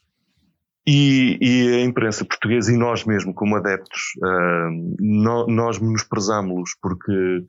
E, 0.86 1.38
e 1.42 1.76
a 1.76 1.82
imprensa 1.82 2.26
portuguesa 2.26 2.72
e 2.72 2.78
nós 2.78 3.06
mesmo, 3.06 3.34
como 3.34 3.56
adeptos, 3.56 4.02
ah, 4.24 4.70
nó- 5.00 5.48
nós 5.48 5.80
menosprezámos-los 5.80 6.72
porque 6.82 7.46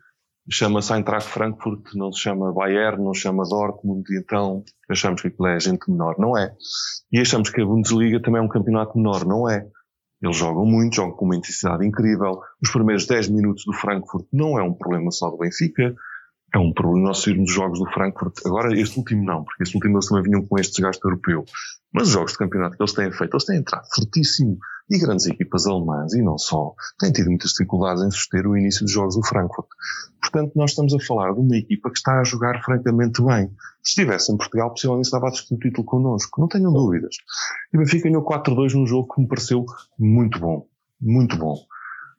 chama-se 0.51 0.93
Eintracht 0.93 1.29
Frankfurt, 1.31 1.83
não 1.95 2.13
se 2.13 2.21
chama 2.21 2.53
Bayern, 2.53 3.03
não 3.03 3.13
se 3.15 3.23
chama 3.23 3.43
Dortmund, 3.49 4.05
e 4.13 4.19
então 4.19 4.63
achamos 4.89 5.21
que 5.23 5.29
aquilo 5.29 5.49
é 5.49 5.59
gente 5.59 5.91
menor. 5.91 6.15
Não 6.19 6.37
é. 6.39 6.53
E 7.11 7.19
achamos 7.19 7.51
que 7.51 7.61
a 7.61 7.67
Bundesliga 7.67 8.21
também 8.21 8.41
é 8.41 8.45
um 8.45 8.49
campeonato 8.49 8.97
menor. 8.97 9.25
Não 9.25 9.49
é. 9.49 9.67
Eles 10.23 10.37
jogam 10.37 10.65
muito, 10.65 10.97
jogam 10.97 11.17
com 11.17 11.25
uma 11.25 11.37
intensidade 11.37 11.85
incrível. 11.87 12.41
Os 12.63 12.71
primeiros 12.71 13.07
10 13.07 13.29
minutos 13.31 13.65
do 13.65 13.73
Frankfurt 13.73 14.27
não 14.33 14.59
é 14.59 14.63
um 14.63 14.73
problema 14.75 15.11
só 15.11 15.29
do 15.29 15.39
Benfica, 15.39 15.95
é 16.55 16.59
um 16.59 16.73
problema 16.73 17.09
nós 17.09 17.23
sairmos 17.23 17.47
dos 17.47 17.55
jogos 17.55 17.79
do 17.81 17.87
Frankfurt. 17.87 18.35
Agora, 18.47 18.79
este 18.79 18.97
último 18.97 19.25
não, 19.25 19.43
porque 19.43 19.65
este 19.65 19.75
último 19.77 19.97
eles 19.97 20.07
também 20.07 20.23
vinham 20.23 20.47
com 20.47 20.59
este 20.59 20.75
desgaste 20.75 21.05
europeu. 21.05 21.45
Mas 21.93 22.09
os 22.09 22.13
jogos 22.13 22.33
de 22.33 22.39
campeonato 22.39 22.77
que 22.77 22.83
eles 22.83 22.93
têm 22.93 23.11
feito, 23.11 23.35
eles 23.35 23.45
têm 23.45 23.59
entrado 23.59 23.87
fortíssimo. 23.95 24.59
E 24.91 24.99
grandes 24.99 25.27
equipas 25.27 25.67
alemãs, 25.67 26.13
e 26.13 26.23
não 26.23 26.37
só, 26.37 26.75
têm 26.99 27.11
tido 27.11 27.29
muitas 27.29 27.53
dificuldades 27.53 28.03
em 28.05 28.11
suster 28.11 28.47
o 28.47 28.57
início 28.57 28.85
dos 28.85 28.93
jogos 28.93 29.17
do 29.17 29.27
Frankfurt. 29.27 29.67
Portanto, 30.21 30.53
nós 30.55 30.71
estamos 30.71 30.95
a 30.95 30.99
falar 31.01 31.33
de 31.33 31.41
uma 31.41 31.57
equipa 31.57 31.91
que 31.91 31.97
está 31.97 32.21
a 32.21 32.25
jogar 32.25 32.63
francamente 32.63 33.23
bem. 33.23 33.49
Se 33.83 34.01
estivesse 34.01 34.33
em 34.33 34.37
Portugal, 34.37 34.71
possivelmente 34.71 35.07
estava 35.07 35.29
a 35.29 35.31
discutir 35.31 35.55
o 35.55 35.59
título 35.59 35.87
connosco. 35.87 36.41
Não 36.41 36.49
tenham 36.49 36.73
dúvidas. 36.73 37.17
E 37.73 37.79
Benfica 37.79 38.09
ganhou 38.09 38.25
4-2 38.25 38.75
num 38.75 38.87
jogo 38.87 39.15
que 39.15 39.23
me 39.23 39.27
pareceu 39.27 39.65
muito 39.99 40.39
bom. 40.39 40.67
Muito 41.01 41.37
bom. 41.39 41.57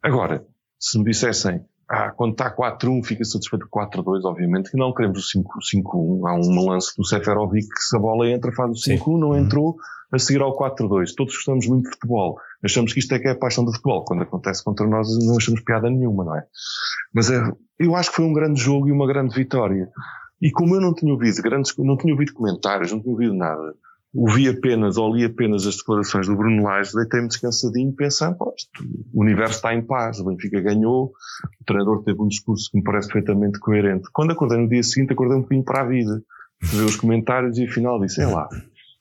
Agora, 0.01 0.45
se 0.79 0.97
me 0.97 1.05
dissessem, 1.05 1.63
ah, 1.87 2.11
quando 2.11 2.31
está 2.31 2.53
4-1 2.53 3.05
fica 3.05 3.23
satisfeito 3.23 3.67
com 3.69 3.79
4-2, 3.79 4.21
obviamente 4.25 4.71
que 4.71 4.77
não 4.77 4.93
queremos 4.93 5.33
o 5.35 5.39
5-1. 5.39 6.27
Há 6.27 6.35
um 6.35 6.69
lance 6.69 6.95
do 6.97 7.05
Seferovic 7.05 7.67
que 7.67 7.81
se 7.81 7.95
a 7.95 7.99
bola 7.99 8.29
entra 8.29 8.51
faz 8.51 8.71
o 8.71 8.89
5-1, 8.89 9.19
não 9.19 9.37
entrou, 9.37 9.75
a 10.11 10.17
seguir 10.17 10.41
ao 10.41 10.57
4-2. 10.57 11.13
Todos 11.15 11.35
gostamos 11.35 11.67
muito 11.67 11.83
de 11.83 11.91
futebol. 11.91 12.37
Achamos 12.63 12.91
que 12.91 12.99
isto 12.99 13.13
é 13.13 13.19
que 13.19 13.27
é 13.27 13.31
a 13.31 13.37
paixão 13.37 13.63
do 13.63 13.71
futebol. 13.71 14.03
Quando 14.03 14.23
acontece 14.23 14.63
contra 14.63 14.87
nós 14.87 15.07
não 15.25 15.37
achamos 15.37 15.61
piada 15.61 15.89
nenhuma, 15.89 16.23
não 16.23 16.35
é? 16.35 16.43
Mas 17.13 17.29
é, 17.29 17.41
eu 17.79 17.95
acho 17.95 18.09
que 18.09 18.15
foi 18.15 18.25
um 18.25 18.33
grande 18.33 18.59
jogo 18.59 18.87
e 18.87 18.91
uma 18.91 19.07
grande 19.07 19.35
vitória. 19.35 19.87
E 20.41 20.51
como 20.51 20.75
eu 20.75 20.81
não 20.81 20.93
tinha 20.93 21.13
ouvido 21.13 21.41
grandes, 21.41 21.73
não 21.77 21.97
tinha 21.97 22.13
ouvido 22.13 22.33
comentários, 22.33 22.91
não 22.91 22.99
tinha 22.99 23.13
ouvido 23.13 23.33
nada, 23.33 23.73
ouvi 24.15 24.47
apenas, 24.47 24.97
ou 24.97 25.13
li 25.13 25.25
apenas 25.25 25.67
as 25.67 25.75
declarações 25.75 26.27
do 26.27 26.35
Bruno 26.35 26.63
Lage, 26.63 26.93
deitei-me 26.93 27.27
descansadinho 27.27 27.93
pensando, 27.93 28.37
pô, 28.37 28.53
isto, 28.55 28.69
o 29.13 29.21
universo 29.21 29.55
está 29.55 29.73
em 29.75 29.81
paz, 29.85 30.19
o 30.19 30.25
Benfica 30.25 30.61
ganhou, 30.61 31.11
o 31.59 31.65
treinador 31.65 32.01
teve 32.03 32.21
um 32.21 32.27
discurso 32.27 32.71
que 32.71 32.77
me 32.77 32.83
parece 32.83 33.07
perfeitamente 33.09 33.59
coerente. 33.59 34.07
Quando 34.13 34.31
acordei 34.31 34.57
no 34.57 34.69
dia 34.69 34.81
seguinte, 34.81 35.11
acordei 35.11 35.37
um 35.37 35.41
bocadinho 35.41 35.65
para 35.65 35.81
a 35.81 35.85
vida, 35.85 36.23
ver 36.61 36.83
os 36.83 36.95
comentários 36.95 37.57
e 37.57 37.65
afinal 37.65 37.99
disse, 37.99 38.21
é 38.21 38.27
lá, 38.27 38.47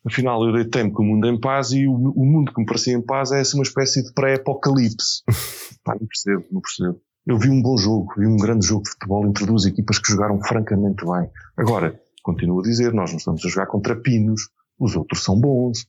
afinal 0.04 0.44
eu 0.44 0.52
deitei-me 0.52 0.90
com 0.90 1.04
o 1.04 1.06
mundo 1.06 1.28
em 1.28 1.38
paz 1.38 1.70
e 1.70 1.86
o, 1.86 1.92
o 1.92 2.24
mundo 2.24 2.52
que 2.52 2.60
me 2.60 2.66
parecia 2.66 2.94
em 2.94 3.02
paz 3.02 3.30
é 3.30 3.40
assim 3.40 3.56
uma 3.56 3.64
espécie 3.64 4.02
de 4.02 4.12
pré-apocalipse. 4.12 5.22
Pá, 5.84 5.96
não 6.00 6.06
percebo, 6.06 6.44
não 6.50 6.60
percebo. 6.60 7.00
Eu 7.26 7.38
vi 7.38 7.48
um 7.48 7.62
bom 7.62 7.76
jogo, 7.76 8.12
vi 8.18 8.26
um 8.26 8.36
grande 8.36 8.66
jogo 8.66 8.82
de 8.82 8.90
futebol 8.90 9.26
entre 9.26 9.46
duas 9.46 9.64
equipas 9.64 9.98
que 9.98 10.12
jogaram 10.12 10.42
francamente 10.42 11.04
bem. 11.06 11.30
Agora, 11.56 11.98
continuo 12.22 12.60
a 12.60 12.62
dizer, 12.62 12.92
nós 12.92 13.10
não 13.10 13.18
estamos 13.18 13.44
a 13.44 13.48
jogar 13.48 13.66
contra 13.66 13.96
pinos, 13.96 14.48
os 14.78 14.94
outros 14.96 15.22
são 15.24 15.38
bons. 15.40 15.86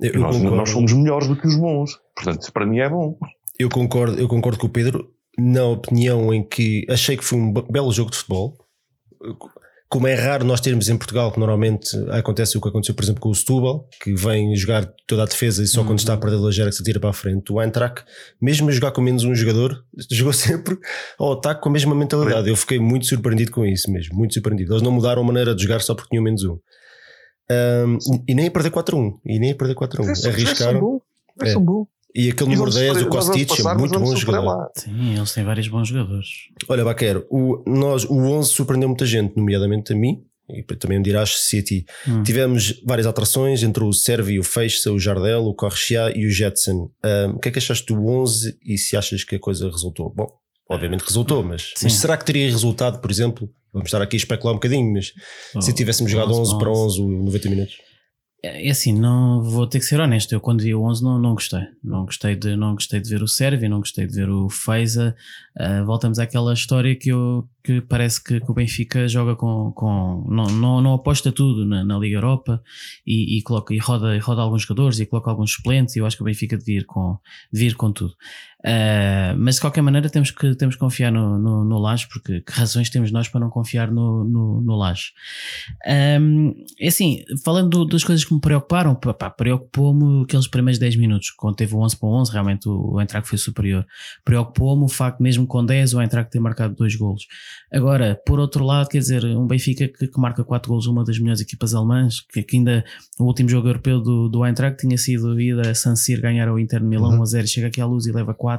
Eu, 0.00 0.14
E 0.14 0.18
nós, 0.18 0.40
nós 0.42 0.70
somos 0.70 0.92
melhores 0.92 1.26
do 1.28 1.36
que 1.36 1.46
os 1.46 1.56
bons. 1.56 1.98
Portanto, 2.14 2.42
isso 2.42 2.52
para 2.52 2.66
mim 2.66 2.78
é 2.78 2.88
bom. 2.88 3.16
eu, 3.58 3.68
concordo, 3.68 4.18
eu 4.20 4.28
concordo 4.28 4.58
com 4.58 4.66
o 4.66 4.70
Pedro 4.70 5.10
na 5.38 5.64
opinião 5.64 6.32
em 6.32 6.42
que 6.46 6.84
achei 6.88 7.16
que 7.16 7.24
foi 7.24 7.38
um 7.38 7.52
be- 7.52 7.64
belo 7.70 7.92
jogo 7.92 8.10
de 8.10 8.16
futebol. 8.16 8.56
como 9.88 10.06
é 10.08 10.14
raro 10.14 10.44
nós 10.44 10.60
termos 10.60 10.88
em 10.88 10.96
Portugal, 10.98 11.30
que 11.30 11.38
normalmente 11.38 11.96
acontece 12.10 12.58
o 12.58 12.60
que 12.60 12.68
aconteceu, 12.68 12.94
por 12.94 13.04
exemplo, 13.04 13.20
com 13.20 13.28
o 13.30 13.34
Setúbal, 13.34 13.88
que 14.02 14.12
vem 14.14 14.54
jogar 14.56 14.84
toda 15.06 15.22
a 15.22 15.26
defesa 15.26 15.62
e 15.62 15.66
só 15.66 15.84
quando 15.84 15.98
está 16.00 16.14
a 16.14 16.16
perder 16.16 16.36
a 16.38 16.66
que 16.66 16.72
se 16.72 16.82
tira 16.82 16.98
para 16.98 17.10
a 17.10 17.12
frente. 17.12 17.52
O 17.52 17.62
Eintracht, 17.62 18.04
mesmo 18.40 18.68
a 18.68 18.72
jogar 18.72 18.90
com 18.92 19.00
menos 19.00 19.24
um 19.24 19.34
jogador, 19.34 19.84
jogou 20.10 20.32
sempre 20.32 20.76
ao 21.18 21.32
ataque 21.34 21.60
com 21.62 21.68
a 21.68 21.72
mesma 21.72 21.94
mentalidade. 21.94 22.48
Eu 22.48 22.56
fiquei 22.56 22.78
muito 22.78 23.06
surpreendido 23.06 23.52
com 23.52 23.64
isso 23.64 23.90
mesmo, 23.90 24.16
muito 24.16 24.34
surpreendido. 24.34 24.72
Eles 24.72 24.82
não 24.82 24.90
mudaram 24.92 25.22
a 25.22 25.24
maneira 25.24 25.54
de 25.54 25.62
jogar 25.62 25.80
só 25.80 25.94
porque 25.94 26.10
tinham 26.10 26.24
menos 26.24 26.42
um. 26.44 26.58
Um, 27.50 27.98
e 28.26 28.34
nem 28.34 28.48
a 28.48 28.50
perder 28.50 28.70
4-1. 28.70 29.18
E 29.24 29.38
nem 29.38 29.52
a 29.52 29.54
perder 29.54 29.74
4-1. 29.74 30.26
Arriscaram. 30.28 31.00
É. 31.42 31.54
E 32.14 32.30
aquele 32.30 32.50
número 32.56 32.70
vamos 32.70 32.74
10, 32.76 32.88
sofrer- 32.88 33.06
o 33.06 33.10
Kostic, 33.10 33.60
é 33.60 33.74
muito 33.74 34.00
bom 34.00 34.16
jogador. 34.16 34.70
Sim, 34.74 35.16
eles 35.16 35.32
têm 35.34 35.44
vários 35.44 35.68
bons 35.68 35.88
jogadores. 35.88 36.28
Olha, 36.66 36.82
Baquero, 36.84 37.26
o, 37.30 37.62
nós, 37.66 38.04
o 38.04 38.14
11 38.16 38.50
surpreendeu 38.50 38.88
muita 38.88 39.04
gente, 39.04 39.36
nomeadamente 39.36 39.92
a 39.92 39.96
mim, 39.96 40.24
e 40.48 40.62
também 40.62 40.96
me 40.96 41.04
dirás 41.04 41.36
se 41.40 41.58
a 41.58 41.62
ti. 41.62 41.84
Hum. 42.08 42.22
Tivemos 42.22 42.80
várias 42.86 43.06
alterações 43.06 43.62
entre 43.62 43.84
o 43.84 43.92
Sérvio, 43.92 44.40
o 44.40 44.44
Feixa, 44.44 44.90
o 44.90 44.98
Jardel, 44.98 45.42
o 45.44 45.54
Correia 45.54 46.10
e 46.16 46.24
o 46.26 46.30
Jetson. 46.30 46.90
Ahm, 47.04 47.32
o 47.34 47.38
que 47.38 47.48
é 47.48 47.52
que 47.52 47.58
achaste 47.58 47.92
do 47.92 48.06
11 48.06 48.56
e 48.64 48.78
se 48.78 48.96
achas 48.96 49.22
que 49.22 49.36
a 49.36 49.40
coisa 49.40 49.68
resultou? 49.70 50.10
Bom, 50.16 50.26
obviamente 50.68 51.02
resultou, 51.02 51.42
mas, 51.42 51.72
mas 51.82 51.92
será 51.94 52.16
que 52.16 52.24
teria 52.24 52.46
resultado, 52.46 53.00
por 53.00 53.10
exemplo? 53.10 53.48
Vamos 53.72 53.88
estar 53.88 54.00
aqui 54.00 54.16
a 54.16 54.18
especular 54.18 54.54
um 54.54 54.56
bocadinho, 54.56 54.92
mas 54.92 55.12
se 55.60 55.72
tivéssemos 55.72 56.10
jogado 56.10 56.32
11 56.32 56.58
para 56.58 56.70
11, 56.70 57.00
o 57.02 57.08
90 57.24 57.50
minutos. 57.50 57.76
É 58.42 58.70
assim, 58.70 58.92
não 58.92 59.42
vou 59.42 59.66
ter 59.66 59.80
que 59.80 59.84
ser 59.84 59.98
honesto. 59.98 60.32
Eu 60.32 60.40
quando 60.40 60.62
vi 60.62 60.74
o 60.74 60.82
11 60.82 61.02
não, 61.02 61.18
não 61.18 61.34
gostei. 61.34 61.62
Não 61.82 62.04
gostei 62.04 62.36
de 62.36 62.54
não 62.54 62.74
gostei 62.74 63.00
de 63.00 63.08
ver 63.08 63.22
o 63.22 63.26
Sérvio, 63.26 63.68
não 63.68 63.80
gostei 63.80 64.06
de 64.06 64.14
ver 64.14 64.28
o 64.28 64.48
Feiza. 64.48 65.16
Ah, 65.58 65.82
voltamos 65.82 66.18
àquela 66.18 66.52
história 66.52 66.94
que 66.94 67.10
eu 67.10 67.48
que 67.64 67.80
parece 67.80 68.22
que, 68.22 68.38
que 68.38 68.48
o 68.48 68.54
Benfica 68.54 69.08
joga 69.08 69.34
com, 69.34 69.72
com 69.72 70.24
não, 70.28 70.44
não, 70.44 70.80
não 70.80 70.94
aposta 70.94 71.32
tudo 71.32 71.66
na, 71.66 71.82
na 71.82 71.98
Liga 71.98 72.18
Europa 72.18 72.62
e, 73.04 73.38
e 73.38 73.42
coloca 73.42 73.74
e 73.74 73.78
roda, 73.78 74.14
e 74.14 74.20
roda 74.20 74.40
alguns 74.42 74.62
jogadores 74.62 75.00
e 75.00 75.06
coloca 75.06 75.28
alguns 75.28 75.52
suplentes 75.52 75.96
e 75.96 75.98
eu 75.98 76.06
acho 76.06 76.16
que 76.16 76.22
o 76.22 76.26
Benfica 76.26 76.56
devia 76.56 76.78
ir 76.78 76.84
com, 76.84 77.18
devia 77.52 77.70
ir 77.70 77.74
com 77.74 77.90
tudo. 77.90 78.14
Ah, 78.66 79.34
mas 79.38 79.54
de 79.56 79.60
qualquer 79.60 79.80
maneira 79.82 80.10
temos 80.10 80.30
que, 80.32 80.54
temos 80.56 80.74
que 80.74 80.80
confiar 80.80 81.12
no, 81.12 81.38
no, 81.38 81.64
no 81.64 81.78
Laje, 81.78 82.08
porque 82.08 82.40
que 82.40 82.52
razões 82.52 82.90
temos 82.90 83.12
nós 83.12 83.28
para 83.28 83.40
não 83.40 83.48
confiar 83.48 83.90
no, 83.92 84.24
no, 84.24 84.60
no 84.60 84.74
Laje? 84.76 85.12
Um, 86.20 86.52
é 86.80 86.88
assim, 86.88 87.22
falando 87.44 87.68
do- 87.70 87.84
das 87.86 88.02
coisas 88.04 88.24
que 88.24 88.34
me 88.34 88.40
preocuparam, 88.40 88.98
preocupou-me 89.36 90.24
aqueles 90.24 90.48
primeiros 90.48 90.78
10 90.78 90.96
minutos, 90.96 91.30
quando 91.30 91.56
teve 91.56 91.74
o 91.74 91.78
11 91.78 91.96
para 91.96 92.08
11, 92.08 92.32
realmente 92.32 92.68
o, 92.68 92.94
o 92.94 93.00
Eintracht 93.00 93.28
foi 93.28 93.38
superior. 93.38 93.86
Preocupou-me 94.24 94.84
o 94.84 94.88
facto, 94.88 95.22
mesmo 95.22 95.46
com 95.46 95.64
10, 95.64 95.94
o 95.94 96.00
Eintracht 96.00 96.30
ter 96.30 96.40
marcado 96.40 96.74
dois 96.74 96.96
golos. 96.96 97.26
Agora, 97.72 98.20
por 98.26 98.38
outro 98.40 98.64
lado, 98.64 98.88
quer 98.88 98.98
dizer, 98.98 99.24
um 99.24 99.46
Benfica 99.46 99.86
que, 99.88 100.08
que 100.08 100.20
marca 100.20 100.42
4 100.44 100.68
golos, 100.68 100.86
uma 100.86 101.04
das 101.04 101.18
melhores 101.18 101.40
equipas 101.40 101.74
alemãs, 101.74 102.20
que, 102.20 102.42
que 102.42 102.56
ainda 102.56 102.84
o 103.18 103.24
último 103.24 103.48
jogo 103.48 103.68
europeu 103.68 104.00
do, 104.00 104.28
do 104.28 104.44
Eintracht 104.44 104.78
tinha 104.80 104.98
sido 104.98 105.40
ir 105.40 105.58
a 105.60 105.74
San 105.74 105.94
Siro 105.94 106.22
ganhar 106.22 106.48
ao 106.48 106.58
Inter 106.58 106.80
de 106.80 106.86
Milão 106.86 107.06
Uhum. 107.10 107.18
1 107.18 107.22
a 107.22 107.26
0, 107.26 107.46
chega 107.46 107.66
aqui 107.68 107.80
à 107.80 107.86
luz 107.86 108.06
e 108.06 108.12
leva 108.12 108.34
4. 108.34 108.55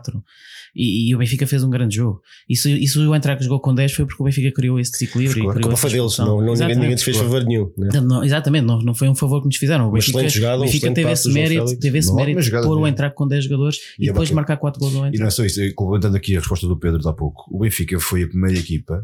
E, 0.76 1.10
e 1.10 1.16
o 1.16 1.18
Benfica 1.18 1.48
fez 1.48 1.64
um 1.64 1.70
grande 1.70 1.96
jogo. 1.96 2.22
Isso, 2.48 2.70
isso 2.70 3.02
o 3.10 3.16
Eintracht 3.16 3.44
jogou 3.44 3.60
com 3.60 3.74
10 3.74 3.94
foi 3.94 4.06
porque 4.06 4.22
o 4.22 4.26
Benfica 4.26 4.52
criou 4.52 4.80
esse 4.80 4.92
desequilíbrio. 4.92 5.46
e 5.46 5.48
A 5.48 5.54
criou 5.54 5.62
culpa 5.62 5.74
essa 5.74 5.82
foi 5.90 5.90
deles, 5.98 6.18
não, 6.20 6.42
não, 6.42 6.54
ninguém, 6.54 6.76
ninguém 6.76 6.96
te 6.96 7.04
fez 7.04 7.18
favor 7.18 7.44
nenhum. 7.44 7.72
Né? 7.78 7.90
Não, 8.02 8.24
exatamente, 8.24 8.66
não, 8.66 8.80
não 8.80 8.94
foi 8.94 9.10
um 9.10 9.16
favor 9.16 9.42
que 9.42 9.48
nos 9.48 9.58
fizeram. 9.58 9.88
O 9.88 9.92
Benfica, 9.92 10.18
excelente 10.20 10.36
jogada, 10.36 10.56
o 10.58 10.60
um 10.60 10.66
Benfica 10.66 10.78
excelente 10.78 10.96
teve 10.96 11.12
esse 11.12 11.34
mérito, 11.34 11.64
Félix. 11.66 11.80
teve 11.80 11.98
esse 11.98 12.14
mérito 12.14 12.42
de 12.42 12.52
pôr 12.52 12.78
o 12.78 12.88
entrar 12.88 13.12
com 13.12 13.28
10 13.28 13.44
jogadores 13.46 13.78
e, 13.98 14.06
E 14.06 14.10
a 14.10 14.12
depois 14.14 14.30
Baquer- 14.30 14.36
marcar 14.36 14.58
4 14.58 14.80
gols 14.80 14.96
ao 14.96 15.08
E 15.08 15.18
não 15.18 15.28
é 15.28 15.30
só 15.30 15.44
isso, 15.44 15.62
eh, 15.62 15.72
complementando 15.72 16.16
aqui 16.18 16.36
a 16.36 16.40
resposta 16.40 16.68
do 16.68 16.78
Pedro 16.78 17.00
de 17.00 17.08
há 17.08 17.14
pouco, 17.14 17.44
o 17.52 17.60
Benfica 17.60 18.00
foi 18.00 18.24
a 18.24 18.28
primeira 18.28 18.60
equipa, 18.60 19.04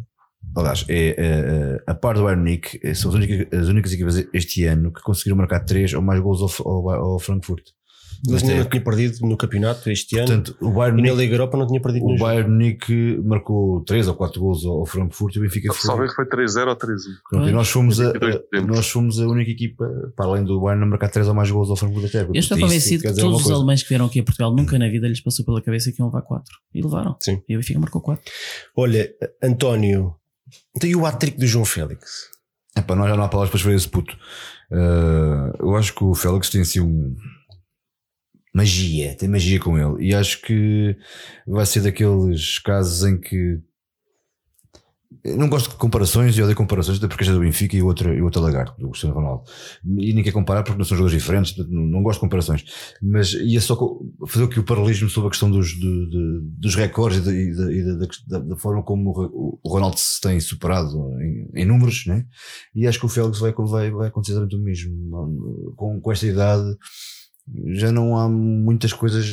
aliás, 0.56 0.86
é, 0.90 1.16
é, 1.18 1.84
a 1.88 1.96
par 1.96 2.16
do 2.16 2.24
Bayern 2.24 2.44
Munique, 2.44 2.80
eh, 2.84 2.94
são 2.94 3.10
as 3.10 3.16
únicas, 3.16 3.60
as 3.60 3.68
únicas 3.68 3.94
equipas 3.94 4.26
este 4.34 4.66
ano 4.66 4.92
que 4.92 5.02
conseguiram 5.02 5.38
marcar 5.38 5.62
3 5.62 5.94
ou 5.94 6.02
mais 6.02 6.20
gols 6.22 6.42
ao, 6.60 6.68
ao, 6.68 6.90
ao 7.14 7.20
Frankfurt. 7.20 7.64
Nesta 8.26 8.48
não 8.48 8.56
época. 8.56 8.70
tinham 8.72 8.84
perdido 8.86 9.28
no 9.28 9.36
campeonato 9.36 9.90
este 9.90 10.18
ano. 10.18 10.28
Portanto, 10.28 10.58
o 10.62 10.72
Bayern 10.72 11.02
e 11.02 11.10
na 11.10 11.14
Liga 11.14 11.34
Europa 11.36 11.58
não 11.58 11.68
tinha 11.68 11.82
perdido 11.82 12.06
o. 12.06 12.18
Bayern 12.18 12.50
Munique 12.50 13.20
marcou 13.24 13.82
3 13.84 14.08
ou 14.08 14.16
4 14.16 14.40
gols 14.40 14.66
ao 14.66 14.86
Frankfurt 14.86 15.36
e 15.36 15.40
o 15.40 15.42
Benfica 15.42 15.74
foi. 15.74 15.88
Talvez 15.90 16.14
foi 16.14 16.26
3-0 16.26 16.68
ou 16.70 16.76
3-1. 16.76 16.78
Pronto, 17.30 17.50
e 17.50 17.52
nós 17.52 17.70
fomos, 17.70 18.00
a, 18.00 18.10
a- 18.12 18.62
nós 18.62 18.90
fomos 18.90 19.20
a 19.20 19.28
única 19.28 19.52
equipa, 19.52 19.86
para 20.16 20.26
além 20.26 20.46
do 20.46 20.62
Bayern, 20.62 20.84
a 20.84 20.88
marcar 20.88 21.10
3 21.10 21.28
ou 21.28 21.34
mais 21.34 21.52
gols 21.52 21.70
ao 21.70 21.76
Frankfurt 21.76 22.06
até. 22.06 22.22
Eu 22.24 22.34
estou 22.36 22.58
convencido 22.58 23.04
que 23.04 23.10
todos 23.14 23.24
os 23.38 23.42
coisa. 23.44 23.56
alemães 23.56 23.84
que 23.84 23.90
vieram 23.90 24.06
aqui 24.06 24.20
a 24.20 24.24
Portugal 24.24 24.56
nunca 24.56 24.80
na 24.80 24.88
vida 24.88 25.06
lhes 25.08 25.20
passou 25.20 25.44
pela 25.44 25.62
cabeça 25.62 25.92
que 25.92 26.02
iam 26.02 26.08
levar 26.08 26.22
4. 26.22 26.46
E 26.74 26.82
levaram. 26.82 27.18
Sim. 27.20 27.42
E 27.50 27.56
o 27.56 27.60
Benfica 27.60 27.80
marcou 27.80 28.02
4. 28.02 28.24
Olha, 28.78 29.10
António, 29.44 30.16
e 30.82 30.96
o 30.96 31.06
hat-trick 31.06 31.38
do 31.38 31.46
João 31.46 31.66
Félix? 31.66 32.32
Epá, 32.76 32.96
não, 32.96 33.08
já 33.08 33.16
não 33.16 33.24
há 33.24 33.28
palavras 33.28 33.50
para 33.52 33.58
escrever 33.58 33.76
esse 33.78 33.88
puto. 33.90 34.18
Eh, 34.72 35.54
eu 35.60 35.76
acho 35.76 35.94
que 35.94 36.04
o 36.04 36.16
Félix 36.16 36.50
tem 36.50 36.62
assim 36.62 36.80
um. 36.80 37.16
Magia, 38.54 39.16
tem 39.16 39.28
magia 39.30 39.60
com 39.60 39.78
ele. 39.78 40.08
E 40.10 40.14
acho 40.14 40.42
que 40.42 40.96
vai 41.48 41.66
ser 41.66 41.82
daqueles 41.82 42.60
casos 42.60 43.04
em 43.04 43.20
que. 43.20 43.60
Eu 45.24 45.38
não 45.38 45.48
gosto 45.48 45.70
de 45.70 45.76
comparações 45.78 46.36
e 46.38 46.42
odeio 46.42 46.58
comparações, 46.58 46.98
até 46.98 47.08
porque 47.08 47.24
é 47.24 47.32
do 47.32 47.40
Benfica 47.40 47.78
e 47.78 47.82
o 47.82 47.86
outro, 47.86 48.14
e 48.14 48.20
o 48.22 48.26
outro 48.26 48.42
é 48.42 48.46
Lagarto, 48.46 48.82
do 48.82 48.90
Cristiano 48.90 49.16
Ronaldo. 49.16 49.44
E 50.00 50.12
nem 50.14 50.22
quer 50.24 50.34
comparar 50.34 50.64
porque 50.64 50.78
não 50.78 50.84
são 50.84 50.98
jogadores 50.98 51.22
diferentes, 51.22 51.56
não, 51.70 51.86
não 51.86 52.04
gosto 52.04 52.18
de 52.18 52.22
comparações. 52.22 52.66
Mas 53.02 53.32
ia 53.34 53.62
só 53.62 53.78
fazer 54.28 54.46
aqui 54.46 54.60
o 54.60 54.64
paralelismo 54.66 55.08
sobre 55.08 55.28
a 55.28 55.30
questão 55.32 55.50
dos, 55.50 55.70
de- 55.70 56.10
de- 56.10 56.40
dos 56.58 56.76
recordes 56.76 57.20
e, 57.26 57.56
da- 57.56 57.72
e 57.72 57.84
da- 58.28 58.40
da, 58.40 58.58
forma 58.58 58.84
como 58.84 59.12
o 59.12 59.60
o 59.64 59.70
Ronaldo 59.70 59.98
se 59.98 60.20
tem 60.20 60.40
superado 60.42 60.98
em, 61.22 61.48
em 61.62 61.66
números, 61.66 62.06
né? 62.06 62.26
E 62.76 62.86
acho 62.86 63.00
que 63.00 63.06
o 63.06 63.10
Félix 63.10 63.40
vai, 63.40 63.54
vai, 63.54 63.92
vai 63.92 64.08
acontecer 64.10 64.34
exatamente 64.34 64.58
o 64.58 64.62
mesmo. 64.64 65.74
Com, 65.78 66.02
com 66.02 66.12
esta 66.12 66.26
idade, 66.28 66.76
já 67.74 67.92
não 67.92 68.18
há 68.18 68.28
muitas 68.30 68.94
coisas. 68.94 69.26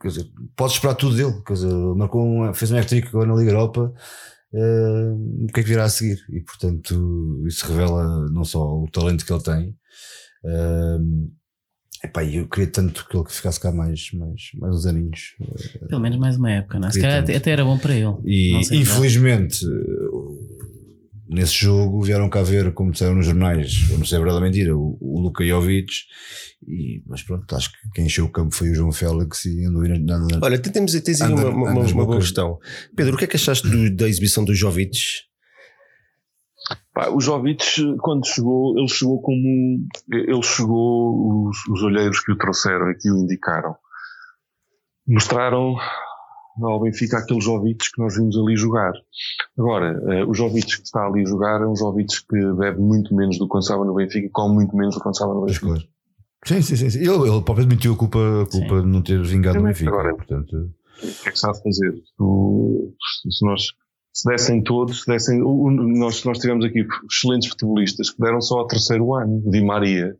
Quer 0.00 0.08
dizer, 0.08 0.26
podes 0.56 0.74
esperar 0.76 0.94
tudo 0.94 1.16
dele. 1.16 1.42
Quer 1.46 1.54
dizer, 1.54 1.72
marcou 1.96 2.22
um, 2.24 2.52
fez 2.54 2.70
um 2.70 2.76
hat-trick 2.78 3.08
agora 3.08 3.26
na 3.28 3.34
Liga 3.34 3.50
Europa. 3.50 3.92
eh, 4.52 5.12
o 5.44 5.46
que 5.52 5.60
é 5.60 5.62
que 5.62 5.68
virá 5.68 5.84
a 5.84 5.88
seguir? 5.88 6.18
E 6.30 6.40
portanto, 6.40 7.42
isso 7.46 7.66
revela 7.66 8.28
não 8.30 8.44
só 8.44 8.60
o 8.62 8.88
talento 8.90 9.24
que 9.24 9.32
ele 9.32 9.42
tem. 9.42 9.76
eh, 10.44 10.98
epá, 12.04 12.22
eu 12.24 12.46
queria 12.48 12.70
tanto 12.70 13.08
que 13.08 13.16
ele 13.16 13.24
ficasse 13.28 13.58
cá 13.58 13.72
mais, 13.72 14.12
mais, 14.12 14.50
mais 14.60 14.76
uns 14.76 14.86
aninhos. 14.86 15.34
Pelo 15.88 16.02
menos 16.02 16.18
mais 16.18 16.36
uma 16.36 16.50
época, 16.50 16.78
não 16.78 16.88
é? 16.88 16.90
Se 16.90 17.00
calhar 17.00 17.24
tanto. 17.24 17.36
até, 17.36 17.50
era 17.50 17.64
bom 17.64 17.78
para 17.78 17.94
ele. 17.94 18.14
E 18.26 18.52
infelizmente, 18.72 19.64
nesse 21.28 21.54
jogo 21.54 22.02
vieram 22.02 22.28
cá 22.28 22.42
ver, 22.42 22.72
como 22.74 22.90
disseram 22.92 23.14
nos 23.14 23.26
jornais, 23.26 23.86
eu 23.90 23.98
não 23.98 24.04
sei 24.04 24.16
a 24.18 24.20
verdade 24.20 24.38
ou 24.38 24.44
mentira, 24.44 24.76
o, 24.76 24.98
o 25.00 25.20
Luka 25.20 25.44
Jovic. 25.44 25.90
E, 26.66 27.02
mas 27.06 27.22
pronto, 27.22 27.54
acho 27.56 27.70
que 27.72 27.78
quem 27.94 28.06
encheu 28.06 28.24
o 28.24 28.30
campo 28.32 28.54
foi 28.54 28.70
o 28.70 28.74
João 28.74 28.92
Félix 28.92 29.44
e 29.44 29.64
andou 29.64 29.82
na, 29.82 30.38
Olha, 30.42 30.58
temos, 30.58 30.92
tens 31.00 31.20
aí 31.20 31.32
uma, 31.32 31.48
uma, 31.48 31.70
uma 31.80 32.04
boa 32.06 32.18
questão. 32.18 32.58
Pedro, 32.96 33.14
o 33.14 33.18
que 33.18 33.24
é 33.24 33.26
que 33.26 33.36
achaste 33.36 33.68
do- 33.68 33.94
da 33.94 34.08
exibição 34.08 34.44
do 34.44 34.54
Jovic? 34.54 34.98
Pá, 36.94 37.10
o 37.10 37.20
Jovic, 37.20 37.62
quando 38.00 38.26
chegou, 38.26 38.78
ele 38.78 38.88
chegou 38.88 39.20
como. 39.20 39.86
Ele 40.10 40.42
chegou, 40.42 41.48
os, 41.48 41.58
os 41.68 41.82
olheiros 41.82 42.20
que 42.20 42.32
o 42.32 42.38
trouxeram 42.38 42.90
e 42.90 42.94
que 42.96 43.10
o 43.10 43.18
indicaram, 43.18 43.74
mostraram 45.06 45.74
ao 46.62 46.80
Benfica 46.80 47.18
aquele 47.18 47.40
Jovic 47.40 47.78
que 47.94 48.02
nós 48.02 48.16
vimos 48.16 48.36
ali 48.36 48.56
jogar. 48.56 48.92
Agora, 49.58 50.00
eh, 50.12 50.24
o 50.24 50.34
Jovic 50.34 50.66
que 50.66 50.82
está 50.82 51.06
ali 51.06 51.22
a 51.22 51.26
jogar 51.28 51.60
é 51.62 51.66
um 51.66 51.74
Jovic 51.76 52.08
que 52.28 52.52
bebe 52.54 52.80
muito 52.80 53.14
menos 53.14 53.38
do 53.38 53.44
que 53.46 53.50
quando 53.50 53.62
estava 53.62 53.84
no 53.84 53.94
Benfica 53.94 54.26
e 54.26 54.30
come 54.30 54.54
muito 54.54 54.76
menos 54.76 54.94
do 54.94 54.98
que 54.98 55.02
quando 55.02 55.14
estava 55.14 55.34
no 55.34 55.44
Benfica. 55.44 55.66
coisas. 55.66 55.88
Sim, 56.46 56.60
sim, 56.60 56.76
sim. 56.90 56.98
Ele, 56.98 57.08
ele 57.28 57.42
próprio 57.42 57.64
admitiu 57.64 57.94
a 57.94 57.96
culpa, 57.96 58.18
a 58.42 58.46
culpa 58.50 58.82
de 58.82 58.86
não 58.86 59.00
ter 59.02 59.22
vingado 59.22 59.58
no 59.58 59.64
Benfica. 59.64 59.90
Agora- 59.90 60.14
portanto, 60.14 60.70
O 61.02 61.22
que 61.22 61.28
é 61.28 61.32
que 61.32 61.38
se 61.38 61.46
há 61.48 61.52
de 61.52 61.62
fazer? 61.62 61.92
Tu- 62.18 62.94
se 63.30 63.44
nós 63.46 63.62
se 64.14 64.28
dessem 64.28 64.62
todos, 64.62 65.00
se 65.00 65.06
dessem, 65.08 65.40
nós, 65.40 66.22
nós 66.24 66.38
tivemos 66.38 66.64
aqui 66.64 66.86
excelentes 67.10 67.48
futebolistas 67.48 68.10
que 68.10 68.22
deram 68.22 68.40
só 68.40 68.60
ao 68.60 68.66
terceiro 68.68 69.12
ano. 69.12 69.42
Di 69.44 69.60
Maria 69.60 70.16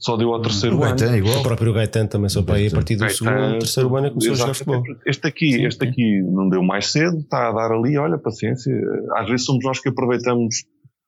só 0.00 0.16
deu 0.16 0.34
ao 0.34 0.42
terceiro 0.42 0.76
o 0.76 0.82
ano. 0.82 0.96
Gaetan 0.96 1.16
igual. 1.16 1.38
O 1.38 1.42
próprio 1.44 1.72
Gaetan 1.72 2.06
também 2.08 2.28
só 2.28 2.42
para 2.42 2.56
aí 2.56 2.66
a 2.66 2.70
partir 2.72 2.96
do 2.96 3.02
Gaetan, 3.02 3.14
segundo, 3.14 3.58
terceiro 3.60 3.96
ano 3.96 4.06
é 4.06 4.10
que 4.10 4.14
começou 4.16 4.32
a 4.32 4.36
jogar 4.36 4.54
futebol. 4.54 4.82
Este 5.06 5.26
aqui, 5.28 5.52
Sim, 5.52 5.64
este 5.64 5.84
sim. 5.84 5.90
aqui 5.90 6.22
não 6.22 6.48
deu 6.48 6.60
mais 6.60 6.90
cedo, 6.90 7.18
está 7.18 7.48
a 7.48 7.52
dar 7.52 7.70
ali, 7.70 7.96
olha, 7.96 8.18
paciência. 8.18 8.74
Às 9.14 9.28
vezes 9.28 9.46
somos 9.46 9.64
nós 9.64 9.78
que 9.78 9.90
aproveitamos 9.90 10.64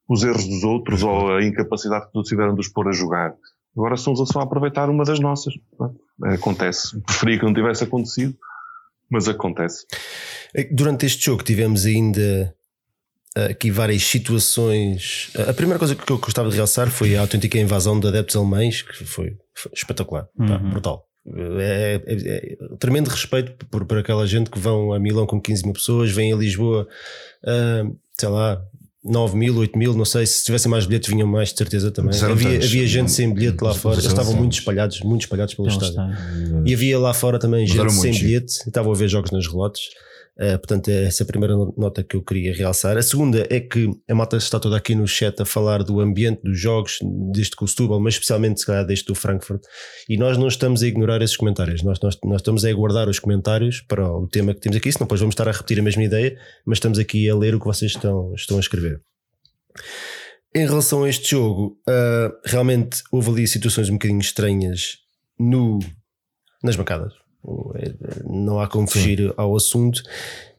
os 0.08 0.22
erros 0.22 0.46
dos 0.46 0.62
outros 0.62 1.02
ou 1.02 1.34
a 1.34 1.44
incapacidade 1.44 2.06
que 2.06 2.12
todos 2.12 2.28
tiveram 2.28 2.54
de 2.54 2.60
os 2.60 2.68
pôr 2.68 2.88
a 2.88 2.92
jogar. 2.92 3.34
Agora 3.76 3.96
somos 3.96 4.20
a 4.20 4.26
só 4.26 4.38
a 4.38 4.44
aproveitar 4.44 4.88
uma 4.88 5.04
das 5.04 5.18
nossas. 5.18 5.54
Acontece. 6.22 7.00
Preferia 7.02 7.40
que 7.40 7.44
não 7.44 7.52
tivesse 7.52 7.82
acontecido, 7.82 8.34
mas 9.10 9.28
acontece. 9.28 9.86
É 10.54 10.64
Durante 10.64 11.06
este 11.06 11.24
jogo 11.26 11.42
tivemos 11.42 11.84
ainda 11.86 12.54
ah, 13.36 13.44
aqui 13.46 13.70
várias 13.70 14.02
situações. 14.04 15.30
Ah, 15.36 15.50
A 15.50 15.54
primeira 15.54 15.78
coisa 15.78 15.94
que 15.94 16.10
eu 16.12 16.18
gostava 16.18 16.48
de 16.50 16.56
realçar 16.56 16.90
foi 16.90 17.16
a 17.16 17.20
autêntica 17.20 17.58
invasão 17.58 17.98
de 18.00 18.08
adeptos 18.08 18.36
alemães, 18.36 18.82
que 18.82 19.04
foi, 19.04 19.36
foi 19.54 19.72
espetacular, 19.74 20.26
Uhum. 20.38 20.70
brutal. 20.70 21.04
É, 21.60 22.00
é- 22.06 22.54
é 22.72 22.76
tremendo 22.78 23.08
respeito 23.08 23.52
por, 23.66 23.84
por 23.84 23.98
aquela 23.98 24.26
gente 24.26 24.48
que 24.50 24.58
vão 24.58 24.94
a 24.94 24.98
Milão 24.98 25.26
com 25.26 25.38
15 25.40 25.62
mil 25.64 25.74
pessoas, 25.74 26.10
vêm 26.10 26.32
a 26.32 26.36
Lisboa, 26.36 26.88
ah, 27.44 27.84
sei 28.18 28.28
lá, 28.30 28.60
9 29.04 29.36
mil, 29.36 29.54
8 29.56 29.78
mil, 29.78 29.94
não 29.94 30.04
sei. 30.04 30.24
Se 30.26 30.44
tivessem 30.44 30.70
mais 30.70 30.86
bilhetes, 30.86 31.08
vinham 31.10 31.28
mais, 31.28 31.50
de 31.52 31.58
certeza 31.58 31.90
também. 31.90 32.12
Havia, 32.20 32.56
havia 32.56 32.86
gente 32.86 33.10
sem 33.12 33.32
bilhete 33.32 33.62
lá 33.62 33.74
fora. 33.74 33.94
Eles 33.96 34.06
estavam 34.06 34.34
muito 34.34 34.52
espalhados, 34.54 35.00
muito 35.02 35.20
espalhados 35.22 35.54
pelo 35.54 35.68
estádio. 35.68 35.96
E 36.66 36.74
havia 36.74 36.98
lá 36.98 37.12
fora 37.14 37.38
também 37.38 37.60
Mas 37.62 37.70
gente 37.70 37.92
sem 37.92 38.10
bilhete. 38.12 38.52
Estavam 38.66 38.90
a 38.92 38.94
ver 38.96 39.08
jogos 39.08 39.30
nas 39.30 39.46
relotes. 39.46 39.82
Uh, 40.40 40.56
portanto, 40.56 40.88
é 40.88 41.04
essa 41.04 41.24
a 41.24 41.26
primeira 41.26 41.56
no- 41.56 41.74
nota 41.76 42.04
que 42.04 42.14
eu 42.14 42.22
queria 42.22 42.54
realçar. 42.54 42.96
A 42.96 43.02
segunda 43.02 43.44
é 43.50 43.58
que 43.58 43.90
a 44.08 44.14
malta 44.14 44.36
está 44.36 44.60
toda 44.60 44.76
aqui 44.76 44.94
no 44.94 45.06
chat 45.06 45.40
a 45.42 45.44
falar 45.44 45.82
do 45.82 46.00
ambiente 46.00 46.42
dos 46.44 46.60
jogos, 46.60 46.98
deste 47.32 47.56
Setúbal, 47.66 47.98
mas 47.98 48.14
especialmente 48.14 48.60
se 48.60 48.66
calhar 48.66 48.86
deste 48.86 49.06
do 49.06 49.16
Frankfurt. 49.16 49.62
E 50.08 50.16
nós 50.16 50.38
não 50.38 50.46
estamos 50.46 50.82
a 50.82 50.86
ignorar 50.86 51.20
esses 51.22 51.36
comentários. 51.36 51.82
Nós, 51.82 51.98
nós, 52.00 52.16
nós 52.24 52.40
estamos 52.40 52.64
a 52.64 52.72
guardar 52.72 53.08
os 53.08 53.18
comentários 53.18 53.80
para 53.80 54.08
o 54.08 54.28
tema 54.28 54.54
que 54.54 54.60
temos 54.60 54.76
aqui, 54.76 54.92
senão 54.92 55.06
depois 55.06 55.20
vamos 55.20 55.32
estar 55.32 55.48
a 55.48 55.52
repetir 55.52 55.80
a 55.80 55.82
mesma 55.82 56.04
ideia, 56.04 56.38
mas 56.64 56.76
estamos 56.76 57.00
aqui 57.00 57.28
a 57.28 57.34
ler 57.34 57.56
o 57.56 57.58
que 57.58 57.66
vocês 57.66 57.90
estão, 57.90 58.32
estão 58.34 58.58
a 58.58 58.60
escrever. 58.60 59.00
Em 60.54 60.66
relação 60.66 61.02
a 61.02 61.08
este 61.08 61.32
jogo, 61.32 61.78
uh, 61.88 62.32
realmente 62.44 63.02
houve 63.10 63.30
ali 63.30 63.48
situações 63.48 63.88
um 63.88 63.94
bocadinho 63.94 64.20
estranhas 64.20 64.98
no, 65.38 65.80
nas 66.62 66.76
bancadas. 66.76 67.12
É, 67.76 67.92
Não 68.24 68.60
há 68.60 68.68
como 68.68 68.88
fugir 68.88 69.32
ao 69.36 69.56
assunto. 69.56 70.02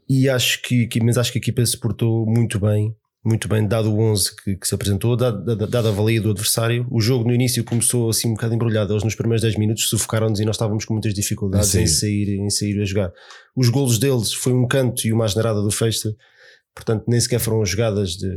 E 0.08 0.28
acho 0.28 0.62
que, 0.64 0.88
mas 1.04 1.18
acho 1.18 1.32
que 1.32 1.38
a 1.38 1.42
equipa 1.42 1.64
se 1.66 1.78
portou 1.78 2.26
muito 2.26 2.60
bem, 2.60 2.96
muito 3.24 3.48
bem, 3.48 3.68
dado 3.68 3.94
o 3.94 4.00
11 4.00 4.36
que, 4.36 4.56
que 4.56 4.68
se 4.68 4.74
apresentou, 4.74 5.16
dada 5.16 5.90
a 5.90 5.92
valia 5.92 6.22
do 6.22 6.32
adversário. 6.32 6.88
O 6.90 7.00
jogo 7.00 7.26
no 7.28 7.34
início 7.34 7.64
começou 7.64 8.10
assim 8.10 8.30
um 8.30 8.34
bocado 8.34 8.56
embrulhado. 8.56 8.94
Eles 8.94 9.04
nos 9.04 9.14
primeiros 9.14 9.42
10 9.44 9.58
minutos 9.58 9.88
sufocaram-nos 9.90 10.40
e 10.40 10.46
nós 10.46 10.56
estávamos 10.56 10.86
com 10.86 10.94
muitas 10.94 11.14
dificuldades 11.14 11.76
Em 11.76 11.84
em 11.84 11.88
sair, 11.88 12.40
em 12.40 12.50
sair 12.50 12.82
a 12.82 12.86
jogar. 12.86 13.14
Os 13.56 13.70
golos 13.70 14.00
deles 14.00 14.34
foi 14.34 14.54
um 14.54 14.68
canto 14.68 15.06
e 15.06 15.14
uma 15.14 15.26
asneirada 15.26 15.62
do 15.62 15.70
Festa. 15.70 16.16
Portanto, 16.76 17.06
nem 17.08 17.20
sequer 17.20 17.40
foram 17.40 17.66
jogadas 17.66 18.12
de. 18.12 18.34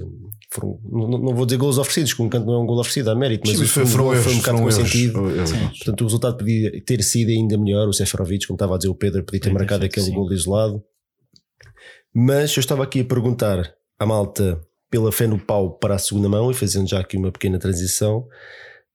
Foram, 0.51 0.79
não, 0.85 1.09
não 1.09 1.35
vou 1.35 1.47
dizer 1.47 1.59
golos 1.59 1.79
oferecidos, 1.79 2.13
que 2.13 2.23
um 2.23 2.29
canto 2.29 2.47
não 2.47 2.55
é 2.55 2.59
um 2.59 2.67
gol 2.67 2.81
oferecido, 2.81 3.11
há 3.11 3.15
mérito, 3.15 3.47
mas 3.47 3.59
Sim, 3.59 3.67
foi, 3.67 3.87
foram 3.87 4.05
gol 4.05 4.15
erros, 4.15 4.25
foi 4.25 4.35
um 4.35 4.39
bocado 4.39 4.59
com 4.59 4.63
erros. 4.65 4.75
sentido. 4.75 5.23
Portanto, 5.23 6.01
o 6.01 6.05
resultado 6.05 6.37
podia 6.37 6.85
ter 6.85 7.03
sido 7.03 7.31
ainda 7.31 7.57
melhor. 7.57 7.89
O 7.89 7.93
Seferovic, 7.93 8.47
como 8.47 8.57
estava 8.57 8.75
a 8.75 8.79
dizer 8.79 8.89
o 8.89 8.95
Pedro, 8.95 9.25
podia 9.25 9.41
ter 9.41 9.53
marcado 9.53 9.85
aquele 9.85 10.07
sim. 10.07 10.15
gol 10.15 10.33
isolado. 10.33 10.83
Mas 12.15 12.55
eu 12.57 12.61
estava 12.61 12.83
aqui 12.83 13.01
a 13.01 13.05
perguntar 13.05 13.73
à 13.99 14.05
malta 14.05 14.61
pela 14.91 15.11
fé 15.11 15.27
no 15.27 15.39
pau 15.39 15.79
para 15.79 15.95
a 15.95 15.99
segunda 15.99 16.29
mão 16.29 16.51
e 16.51 16.55
fazendo 16.55 16.89
já 16.89 17.01
aqui 17.01 17.17
uma 17.17 17.33
pequena 17.33 17.59
transição. 17.59 18.27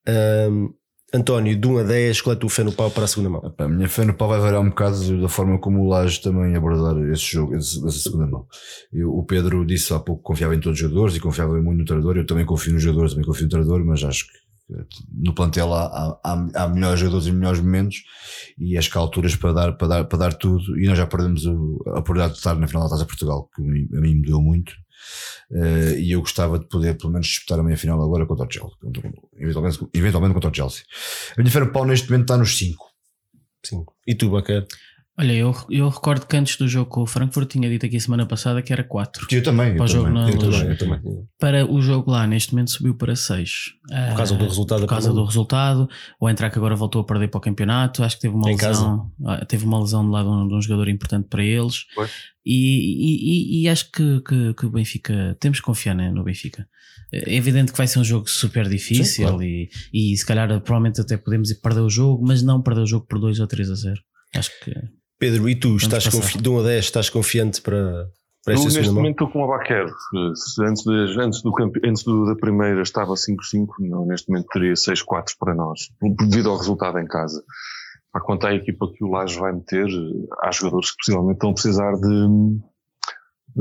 Ahm, 0.08 0.69
António, 1.13 1.57
de 1.57 1.65
1 1.65 1.77
a 1.77 1.83
10, 1.83 2.19
qual 2.21 2.33
é 2.33 2.35
a 2.35 2.39
tua 2.39 2.49
fé 2.49 2.63
no 2.65 2.73
pau 2.73 2.91
para 2.91 3.05
a 3.05 3.07
segunda 3.07 3.29
mão? 3.29 3.55
A 3.57 3.67
minha 3.67 3.87
fé 3.87 4.03
no 4.03 4.13
pau 4.13 4.27
vai 4.27 4.39
variar 4.41 4.61
um 4.61 4.67
bocado 4.69 5.21
da 5.21 5.29
forma 5.29 5.57
como 5.57 5.81
o 5.81 5.87
Laje 5.87 6.21
também 6.21 6.53
abordar 6.53 6.97
esse 7.11 7.31
jogo, 7.31 7.55
essa 7.55 7.89
segunda 7.91 8.27
mão. 8.27 8.45
Eu- 8.91 9.15
o 9.15 9.23
Pedro 9.23 9.65
disse 9.65 9.93
há 9.93 9.99
pouco 9.99 10.21
que 10.21 10.27
confiava 10.27 10.53
em 10.53 10.59
todos 10.59 10.77
os 10.77 10.81
jogadores 10.81 11.15
e 11.15 11.21
confiava 11.21 11.53
muito 11.61 11.79
no 11.79 11.85
treinador. 11.85 12.17
Eu 12.17 12.25
também 12.25 12.45
confio 12.45 12.73
nos 12.73 12.83
jogadores, 12.83 13.11
também 13.13 13.25
confio 13.25 13.43
no 13.45 13.49
treinador, 13.49 13.85
mas 13.85 14.03
acho 14.03 14.25
que 14.27 14.75
eh, 14.75 14.83
no 15.23 15.33
plantel 15.33 15.73
há, 15.73 16.19
há, 16.21 16.47
há 16.55 16.67
melhores 16.67 16.99
jogadores 16.99 17.25
em 17.27 17.31
melhores 17.31 17.61
momentos 17.61 18.03
e 18.59 18.77
acho 18.77 18.91
que 18.91 18.97
há 18.97 18.99
alturas 19.01 19.33
para 19.33 19.53
dar, 19.53 19.71
para 19.77 19.87
dar, 19.87 20.03
para 20.03 20.19
dar 20.19 20.33
tudo. 20.33 20.77
E 20.77 20.87
nós 20.87 20.97
já 20.97 21.07
perdemos 21.07 21.47
a 21.47 21.51
oportunidade 21.99 22.33
de 22.33 22.39
estar 22.39 22.53
na 22.55 22.67
final 22.67 22.83
da 22.83 22.89
Taça 22.89 23.05
Portugal, 23.05 23.49
que 23.55 23.61
a 23.61 24.01
mim 24.01 24.15
me 24.15 24.23
deu 24.27 24.41
muito. 24.41 24.73
Eh, 25.49 25.99
e 25.99 26.12
eu 26.12 26.19
gostava 26.19 26.60
de 26.60 26.67
poder 26.67 26.97
pelo 26.97 27.13
menos 27.13 27.27
disputar 27.27 27.60
a 27.60 27.63
meia 27.63 27.77
final 27.77 28.01
agora 28.01 28.25
contra 28.25 28.45
o 28.45 28.51
Chelsea, 28.51 28.77
eventualmente, 29.38 29.88
eventualmente 29.93 30.33
contra 30.33 30.49
o 30.49 30.53
Chelsea. 30.53 30.83
A 31.38 31.41
minha 31.41 31.60
no 31.60 31.71
pau 31.71 31.86
neste 31.86 32.10
momento 32.10 32.23
está 32.23 32.38
nos 32.38 32.57
5. 32.57 32.86
Sim. 33.65 33.86
E 34.05 34.15
tu, 34.15 34.29
Baquer? 34.29 34.65
Olha, 35.19 35.32
eu, 35.34 35.56
eu 35.71 35.89
recordo 35.89 36.27
que 36.27 36.38
antes 36.38 36.58
do 36.58 36.67
jogo 36.67 36.91
com 36.91 37.01
o 37.01 37.08
Frankfurt 37.08 37.49
tinha 37.49 37.67
dito 37.67 37.86
aqui 37.88 37.99
semana 37.99 38.25
passada 38.27 38.62
que 38.62 38.71
era 38.71 38.84
4. 38.84 39.27
Eu 39.32 39.41
também. 39.41 39.75
Para 39.75 39.80
eu 39.80 39.86
o 39.86 39.88
jogo 39.88 40.06
também, 40.06 40.21
na 40.23 40.30
eu 40.30 40.38
também, 40.38 40.62
eu 40.69 40.77
também. 40.77 40.99
Para 41.39 41.65
o 41.71 41.82
jogo 41.82 42.12
lá, 42.12 42.27
neste 42.27 42.53
momento 42.53 42.69
subiu 42.69 42.93
para 42.95 43.15
6. 43.15 43.51
Por 44.10 44.17
causa 44.17 44.36
do 44.36 44.43
resultado 44.45 44.82
Por 44.82 44.88
causa 44.89 45.12
do 45.12 45.25
resultado. 45.25 45.89
O 46.21 46.30
Entrar 46.30 46.51
que 46.51 46.58
agora 46.60 46.75
voltou 46.75 47.01
a 47.01 47.03
perder 47.03 47.30
para 47.30 47.39
o 47.39 47.41
campeonato. 47.41 48.03
Acho 48.03 48.15
que 48.17 48.21
teve 48.21 48.36
uma 48.36 48.51
Em 48.51 48.56
lesão. 48.56 49.12
ah, 49.25 49.43
Teve 49.43 49.65
uma 49.65 49.80
lesão 49.80 50.06
de 50.06 50.12
lado 50.12 50.30
de 50.30 50.36
um, 50.36 50.47
de 50.49 50.53
um 50.53 50.62
jogador 50.62 50.88
importante 50.88 51.27
para 51.30 51.43
eles. 51.43 51.86
E, 52.45 52.53
e, 52.56 53.62
e- 53.62 53.63
e 53.63 53.69
acho 53.69 53.91
que, 53.91 54.21
que, 54.21 54.53
que 54.53 54.65
o 54.67 54.69
Benfica. 54.69 55.36
Temos 55.39 55.60
que 55.60 55.65
confiar 55.65 55.95
né, 55.95 56.12
no 56.12 56.23
Benfica. 56.23 56.67
É 57.12 57.34
evidente 57.36 57.71
que 57.71 57.77
vai 57.77 57.88
ser 57.88 57.97
um 57.99 58.03
jogo 58.03 58.30
super 58.30 58.67
difícil 58.69 59.06
Sim, 59.06 59.21
claro. 59.23 59.41
e, 59.41 59.69
e 59.93 60.15
se 60.15 60.25
calhar 60.25 60.47
provavelmente 60.62 61.01
até 61.01 61.17
podemos 61.17 61.49
ir 61.49 61.60
perder 61.62 61.80
o 61.82 61.89
jogo, 61.89 62.23
mas 62.23 62.43
não 62.43 62.62
perder 62.62 62.82
o 62.82 62.86
jogo 62.86 63.08
por 63.08 63.17
2 63.19 63.39
ou 63.39 63.47
3 63.47 63.71
a 63.71 63.75
0. 63.75 63.99
Acho 64.36 64.51
que. 64.63 64.73
Pedro, 65.19 65.49
e 65.49 65.56
tu, 65.56 65.75
estás 65.77 66.08
confi- 66.08 66.38
de 66.41 66.49
1 66.49 66.60
a 66.60 66.63
10, 66.63 66.86
estás 66.86 67.10
confiante 67.10 67.62
para, 67.62 68.10
para 68.45 68.53
Eu, 68.53 68.58
esta 68.58 68.65
neste 68.65 68.73
segunda 68.73 68.93
mão? 68.93 69.01
momento 69.01 69.23
estou 69.25 69.30
com 69.32 69.43
a 69.43 69.58
Baquer. 69.58 69.88
Se 70.36 70.63
Antes, 70.63 70.84
de- 70.84 71.19
antes, 71.21 71.41
do, 71.41 71.51
campe- 71.53 71.82
antes 71.84 72.03
do- 72.03 72.25
da 72.25 72.36
primeira 72.36 72.82
estava 72.82 73.13
5-5, 73.15 73.67
não, 73.80 74.06
neste 74.06 74.30
momento 74.30 74.47
teria 74.53 74.73
6-4 74.75 75.34
para 75.39 75.56
nós, 75.56 75.80
devido 76.01 76.49
ao 76.49 76.58
resultado 76.58 76.99
em 76.99 77.06
casa. 77.08 77.43
Pá, 78.12 78.21
Quanto 78.21 78.45
à 78.47 78.53
equipa 78.53 78.88
que 78.93 79.03
o 79.03 79.10
Laje 79.12 79.39
vai 79.39 79.53
meter, 79.53 79.88
há 80.43 80.51
jogadores 80.51 80.91
que 80.91 80.97
possivelmente 80.97 81.36
estão 81.38 81.49
a 81.49 81.53
precisar 81.53 81.93
de, 81.95 82.60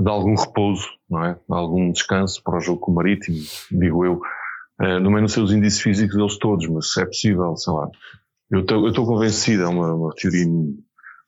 de 0.03 0.09
algum 0.11 0.35
repouso, 0.37 0.87
não 1.11 1.25
é? 1.25 1.35
De 1.35 1.41
algum 1.57 1.91
descanso 1.91 2.43
para 2.43 2.59
o 2.59 2.61
jogo 2.61 2.81
com 2.81 2.93
o 2.93 2.95
Marítimo, 2.95 3.39
digo 3.71 4.05
eu. 4.05 4.21
Eh, 4.81 5.01
não, 5.01 5.11
não 5.11 5.27
sei 5.29 5.43
os 5.43 5.53
índices 5.53 5.81
físicos 5.81 6.15
deles 6.17 6.39
todos, 6.39 6.67
mas 6.69 6.93
se 6.93 7.01
é 7.01 7.07
possível, 7.07 7.57
sei 7.57 7.73
lá. 7.73 7.89
Eu 8.51 8.61
estou 8.61 8.83
eu 8.85 8.89
estou 8.91 9.07
convencido, 9.07 9.63
é 9.63 9.69
uma, 9.69 9.93
uma 9.95 10.15
teoria 10.15 10.47
minha. 10.47 10.75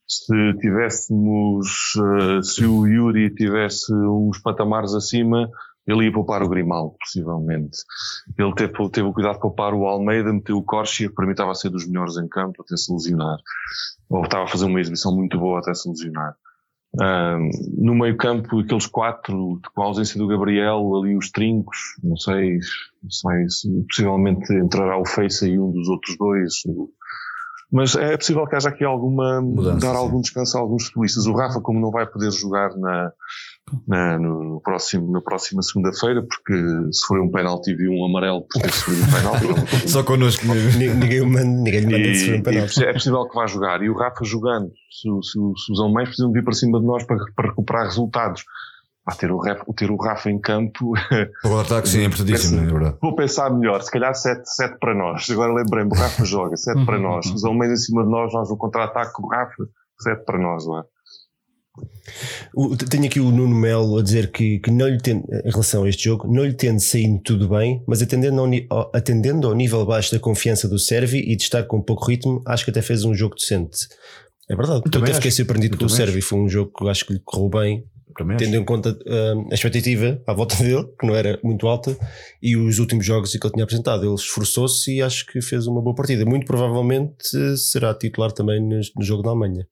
Se 0.09 0.55
tivéssemos, 0.55 1.93
eh, 1.97 2.43
se 2.43 2.65
o 2.65 2.87
Yuri 2.87 3.35
tivesse 3.35 3.93
uns 3.93 4.39
patamares 4.39 4.95
acima, 4.95 5.51
ele 5.87 6.05
ia 6.07 6.13
poupar 6.13 6.43
o 6.43 6.49
Grimaldo, 6.49 6.97
possivelmente. 6.99 7.79
Ele 8.39 8.55
teve, 8.55 8.73
teve 8.91 9.07
o 9.07 9.13
cuidado 9.13 9.35
de 9.35 9.41
poupar 9.41 9.75
o 9.75 9.87
Almeida, 9.87 10.33
meteu 10.33 10.57
o 10.57 10.63
Corsia, 10.63 11.09
que 11.09 11.15
para 11.15 11.27
mim 11.27 11.33
estava 11.33 11.51
a 11.51 11.55
ser 11.55 11.71
dos 11.71 11.87
melhores 11.87 12.17
em 12.17 12.29
campo, 12.29 12.63
até 12.63 12.77
se 12.77 12.93
lesionar. 12.93 13.39
Ou 14.09 14.23
estava 14.23 14.45
a 14.45 14.49
fazer 14.49 14.65
uma 14.65 14.81
exibição 14.81 15.15
muito 15.15 15.39
boa 15.39 15.61
até 15.61 15.75
se 15.75 15.89
lesionar. 15.89 16.35
Ahm, 17.01 17.51
no 17.77 17.95
meio 17.95 18.17
campo, 18.17 18.61
aqueles 18.61 18.87
quatro, 18.87 19.61
com 19.75 19.83
a 19.83 19.87
ausência 19.87 20.19
do 20.19 20.27
Gabriel, 20.27 20.95
ali 20.97 21.17
os 21.17 21.31
trincos, 21.31 21.79
não 22.03 22.17
sei, 22.17 22.59
não 23.03 23.11
sei 23.11 23.49
se 23.49 23.85
possivelmente 23.85 24.53
entrará 24.55 24.99
o 24.99 25.07
Face 25.07 25.45
aí 25.45 25.59
um 25.59 25.71
dos 25.71 25.89
outros 25.89 26.17
dois. 26.17 26.55
Mas 27.71 27.95
é 27.97 28.17
possível 28.17 28.47
que 28.47 28.57
haja 28.57 28.71
aqui 28.71 28.83
alguma, 28.83 29.43
Mudança, 29.43 29.87
dar 29.87 29.93
sim. 29.93 29.97
algum 29.99 30.21
descanso 30.21 30.57
a 30.57 30.61
alguns 30.61 30.87
futbolistas. 30.87 31.27
O 31.27 31.35
Rafa, 31.35 31.61
como 31.61 31.79
não 31.79 31.91
vai 31.91 32.07
poder 32.07 32.31
jogar 32.33 32.71
na, 32.77 33.13
na, 33.87 34.19
no, 34.19 34.43
no 34.55 34.61
próximo, 34.63 35.13
na 35.13 35.21
próxima 35.21 35.61
segunda-feira, 35.63 36.23
porque 36.23 36.55
se 36.91 37.07
for 37.07 37.21
um 37.21 37.31
penalti 37.31 37.75
viu 37.75 37.93
um 37.93 38.07
amarelo 38.07 38.47
por 38.51 38.63
ter 38.63 38.73
sofrido 38.73 39.03
um 39.03 39.11
penalti. 39.11 39.45
Só 39.87 40.03
connosco 40.03 40.47
Ninguém, 40.47 40.95
ninguém 40.95 41.81
lhe 41.81 41.87
manda 41.87 41.99
E, 41.99 42.15
sofrer 42.15 42.35
um 42.35 42.39
e 42.39 42.43
penalti. 42.43 42.85
é 42.85 42.93
possível 42.95 43.29
que 43.29 43.35
vá 43.35 43.47
jogar. 43.47 43.83
E 43.83 43.91
o 43.91 43.95
Rafa 43.99 44.25
jogando, 44.25 44.71
se, 44.91 45.31
se, 45.31 45.33
se 45.67 45.73
os 45.73 45.81
alemães 45.81 46.09
precisam 46.09 46.33
vir 46.33 46.43
para 46.45 46.55
cima 46.55 46.81
de 46.81 46.87
nós 46.87 47.05
para, 47.05 47.19
para 47.37 47.49
recuperar 47.51 47.85
resultados. 47.85 48.45
Pá, 49.09 49.15
ter, 49.15 49.33
o 49.33 49.39
Rafa, 49.39 49.65
ter 49.75 49.91
o 49.91 49.97
Rafa 49.97 50.31
em 50.31 50.39
campo, 50.39 50.93
O 51.43 51.59
ataque 51.59 51.89
sim 51.89 52.03
é 52.03 52.05
importantíssimo, 52.05 52.61
é 52.61 52.67
verdade. 52.67 52.97
vou 53.01 53.17
pensar 53.17 53.49
melhor. 53.49 53.81
Se 53.81 53.91
calhar 53.91 54.15
7, 54.15 54.43
sete 54.45 54.77
para 54.79 54.95
nós. 54.95 55.31
Agora 55.31 55.55
lembrei-me, 55.55 55.91
o 55.91 55.95
Rafa 55.95 56.27
joga, 56.27 56.55
7 56.59 56.85
para 56.85 56.99
nós. 56.99 57.25
Os 57.25 57.43
alemães 57.43 57.73
em 57.73 57.77
cima 57.77 58.05
de 58.05 58.11
nós, 58.11 58.31
nós 58.35 58.51
no 58.51 58.59
contra-ataque 58.59 59.15
com 59.15 59.27
o 59.27 59.31
Rafa, 59.31 59.67
7 60.03 60.27
para 60.27 60.39
nós, 60.39 60.67
não 60.67 60.81
é? 60.81 60.83
Tenho 62.91 63.07
aqui 63.07 63.19
o 63.19 63.31
Nuno 63.31 63.55
Melo 63.55 63.97
a 63.97 64.03
dizer 64.03 64.31
que, 64.31 64.59
que 64.59 64.71
não 64.71 64.87
lhe 64.87 64.99
tem, 64.99 65.25
em 65.45 65.51
relação 65.51 65.85
a 65.85 65.89
este 65.89 66.05
jogo, 66.05 66.31
não 66.31 66.45
lhe 66.45 66.53
tende 66.53 66.83
saído 66.83 67.19
tudo 67.25 67.49
bem, 67.49 67.83
mas 67.89 68.03
atendendo 68.03 68.43
ao, 68.69 68.91
atendendo 68.95 69.47
ao 69.47 69.55
nível 69.55 69.87
baixo 69.87 70.13
da 70.13 70.21
confiança 70.21 70.69
do 70.69 70.79
Servi 70.79 71.21
e 71.21 71.35
de 71.35 71.45
estar 71.45 71.63
com 71.63 71.81
pouco 71.81 72.05
ritmo, 72.05 72.43
acho 72.47 72.63
que 72.63 72.71
até 72.71 72.83
fez 72.83 73.07
um 73.07 73.15
jogo 73.15 73.37
decente. 73.37 73.89
É 74.51 74.55
verdade. 74.55 74.83
Eu, 74.85 74.91
também 74.91 75.09
até 75.09 75.15
fiquei 75.15 75.29
acho. 75.29 75.37
surpreendido 75.37 75.77
Eu 75.77 75.79
com 75.79 75.87
o 75.87 75.89
Servi. 75.89 76.21
Foi 76.21 76.39
um 76.39 76.49
jogo 76.49 76.73
que 76.77 76.85
eu 76.85 76.89
acho 76.91 77.07
que 77.07 77.15
lhe 77.15 77.21
correu 77.25 77.49
bem, 77.49 77.85
Também 78.17 78.37
acho. 78.37 78.45
tendo 78.45 78.57
em 78.57 78.65
conta 78.65 78.99
hum, 79.07 79.49
a 79.51 79.55
expectativa 79.55 80.21
à 80.27 80.33
volta 80.33 80.57
dele, 80.63 80.87
que 80.99 81.07
não 81.07 81.15
era 81.15 81.39
muito 81.43 81.67
alta, 81.67 81.97
e 82.43 82.57
os 82.57 82.79
últimos 82.79 83.05
jogos 83.05 83.33
que 83.33 83.45
ele 83.45 83.53
tinha 83.53 83.65
apresentado. 83.65 84.05
Ele 84.05 84.15
esforçou-se 84.15 84.95
e 84.95 85.03
acho 85.03 85.27
que 85.27 85.41
fez 85.41 85.67
uma 85.67 85.81
boa 85.83 85.95
partida. 85.95 86.25
Muito 86.25 86.47
provavelmente 86.47 87.57
será 87.57 87.95
titular 87.95 88.33
também 88.33 88.61
no, 88.61 88.81
no 88.97 89.05
jogo 89.05 89.23
da 89.23 89.31
Alemanha. 89.31 89.67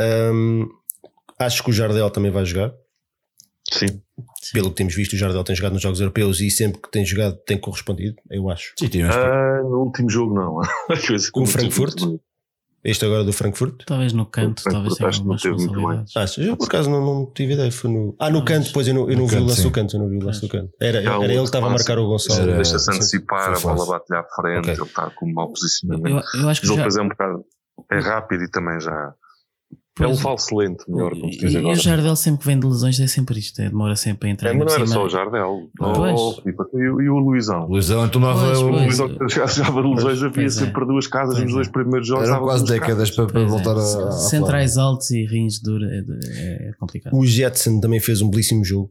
Hum, 0.00 0.68
acho 1.38 1.62
que 1.62 1.70
o 1.70 1.72
Jardel 1.72 2.10
também 2.10 2.30
vai 2.30 2.44
jogar. 2.44 2.72
Sim. 3.72 4.00
Pelo 4.52 4.70
que 4.70 4.76
temos 4.76 4.94
visto, 4.94 5.14
o 5.14 5.16
Jardel 5.16 5.42
tem 5.42 5.56
jogado 5.56 5.72
nos 5.72 5.82
jogos 5.82 5.98
europeus 6.00 6.40
e 6.40 6.50
sempre 6.50 6.80
que 6.80 6.90
tem 6.90 7.04
jogado 7.04 7.36
tem 7.46 7.58
correspondido, 7.58 8.16
eu 8.30 8.50
acho. 8.50 8.74
Sim, 8.78 9.02
Ah, 9.02 9.62
no 9.62 9.80
último 9.84 10.10
jogo, 10.10 10.34
não. 10.34 10.60
Com 11.32 11.42
o 11.42 11.46
Frankfurt? 11.46 11.98
Este 12.84 13.06
agora 13.06 13.24
do 13.24 13.32
Frankfurt? 13.32 13.82
Talvez 13.86 14.12
no 14.12 14.26
canto, 14.26 14.60
O 14.60 14.70
talvez 14.70 14.94
tenha 14.96 15.08
acho 15.08 15.20
que 15.22 15.26
não 15.26 15.32
algumas 15.34 15.42
teve 15.42 15.54
muito 15.56 15.72
bem. 15.72 15.98
responsabilidades. 16.02 16.38
Ah, 16.38 16.42
eu 16.42 16.56
por 16.56 16.66
acaso 16.66 16.90
não, 16.90 17.00
não 17.04 17.32
tive 17.32 17.54
ideia. 17.54 17.72
Foi 17.72 17.90
no... 17.90 18.14
Ah, 18.20 18.28
no 18.28 18.44
canto, 18.44 18.64
mas- 18.64 18.72
pois 18.72 18.86
eu 18.88 18.94
não, 18.94 19.02
eu 19.10 19.16
não 19.16 19.22
no 19.22 19.26
vi 19.26 19.36
o 19.36 19.62
do 19.62 19.70
canto, 19.70 19.96
eu 19.96 20.00
não 20.00 20.08
vi 20.10 20.18
o 20.18 20.24
lance 20.26 20.40
do 20.42 20.48
canto. 20.48 20.70
Era, 20.80 20.98
era 20.98 21.18
um 21.18 21.24
ele 21.24 21.36
que 21.38 21.42
estava 21.44 21.66
a 21.66 21.70
marcar 21.70 21.98
o 21.98 22.06
Gonçalo. 22.06 22.42
Era- 22.42 22.56
Deixa-se 22.56 22.90
antecipar, 22.90 23.54
a 23.56 23.58
bola 23.58 23.86
bate-lhe 23.86 24.18
à 24.18 24.24
frente, 24.24 24.58
Ok. 24.70 24.72
ele 24.74 24.82
está 24.82 25.10
com 25.10 25.26
um 25.26 25.32
mau 25.32 25.48
posicionamento. 25.48 26.22
Eu, 26.34 26.42
eu 26.42 26.48
acho 26.50 26.60
que 26.60 26.66
já, 26.66 26.74
depois 26.76 26.96
é 26.96 27.00
um 27.02 27.08
bocado. 27.08 27.44
É 27.90 27.98
rápido 28.00 28.44
e 28.44 28.50
também 28.50 28.78
já. 28.80 29.14
É 30.00 30.02
um 30.02 30.08
Pois, 30.08 30.20
falso 30.22 30.56
lente, 30.56 30.82
melhor, 30.90 31.12
como 31.12 31.32
se 31.32 31.38
diz 31.38 31.52
E, 31.52 31.54
e 31.54 31.58
agora. 31.58 31.72
o 31.74 31.80
Jardel 31.80 32.16
sempre 32.16 32.40
que 32.40 32.46
vem 32.46 32.58
de 32.58 32.66
lesões 32.66 32.98
é 32.98 33.06
sempre 33.06 33.38
isto, 33.38 33.60
é, 33.62 33.68
demora 33.68 33.94
sempre 33.94 34.28
a 34.28 34.32
entrar. 34.32 34.50
É, 34.50 34.52
mas 34.52 34.66
não 34.66 34.74
era 34.74 34.86
cima. 34.86 34.94
só 35.00 35.06
o 35.06 35.08
Jardel. 35.08 35.70
Pois. 35.78 36.20
Oh, 36.20 36.32
Filipe, 36.42 36.62
e, 36.74 36.88
o- 36.88 37.00
e 37.00 37.08
o 37.08 37.18
Luizão? 37.18 37.66
Luizão 37.68 38.08
tomava 38.08 38.44
Pois, 38.44 38.58
o-. 38.58 38.68
Luizão 38.70 39.08
que 39.08 39.28
jogava 39.28 39.82
de 39.82 39.88
lesões 39.94 40.22
havia 40.24 40.46
é. 40.46 40.48
sempre 40.50 40.84
duas 40.84 41.06
casas 41.06 41.34
Pois 41.34 41.44
nos 41.44 41.52
é. 41.52 41.54
dois 41.54 41.68
primeiros 41.68 42.08
jogos. 42.08 42.28
Eram 42.28 42.40
quase 42.42 42.64
décadas 42.64 43.10
para, 43.12 43.26
para 43.26 43.40
é, 43.42 43.46
voltar 43.46 43.76
a, 43.76 44.08
a 44.08 44.12
Centrais 44.12 44.76
altos 44.76 45.12
e 45.12 45.24
rins 45.26 45.60
duros 45.62 45.88
é, 45.88 46.70
é 46.70 46.72
complicado. 46.76 47.14
O 47.16 47.24
Jetson 47.24 47.78
também 47.78 48.00
fez 48.00 48.20
um 48.20 48.28
belíssimo 48.28 48.64
jogo. 48.64 48.90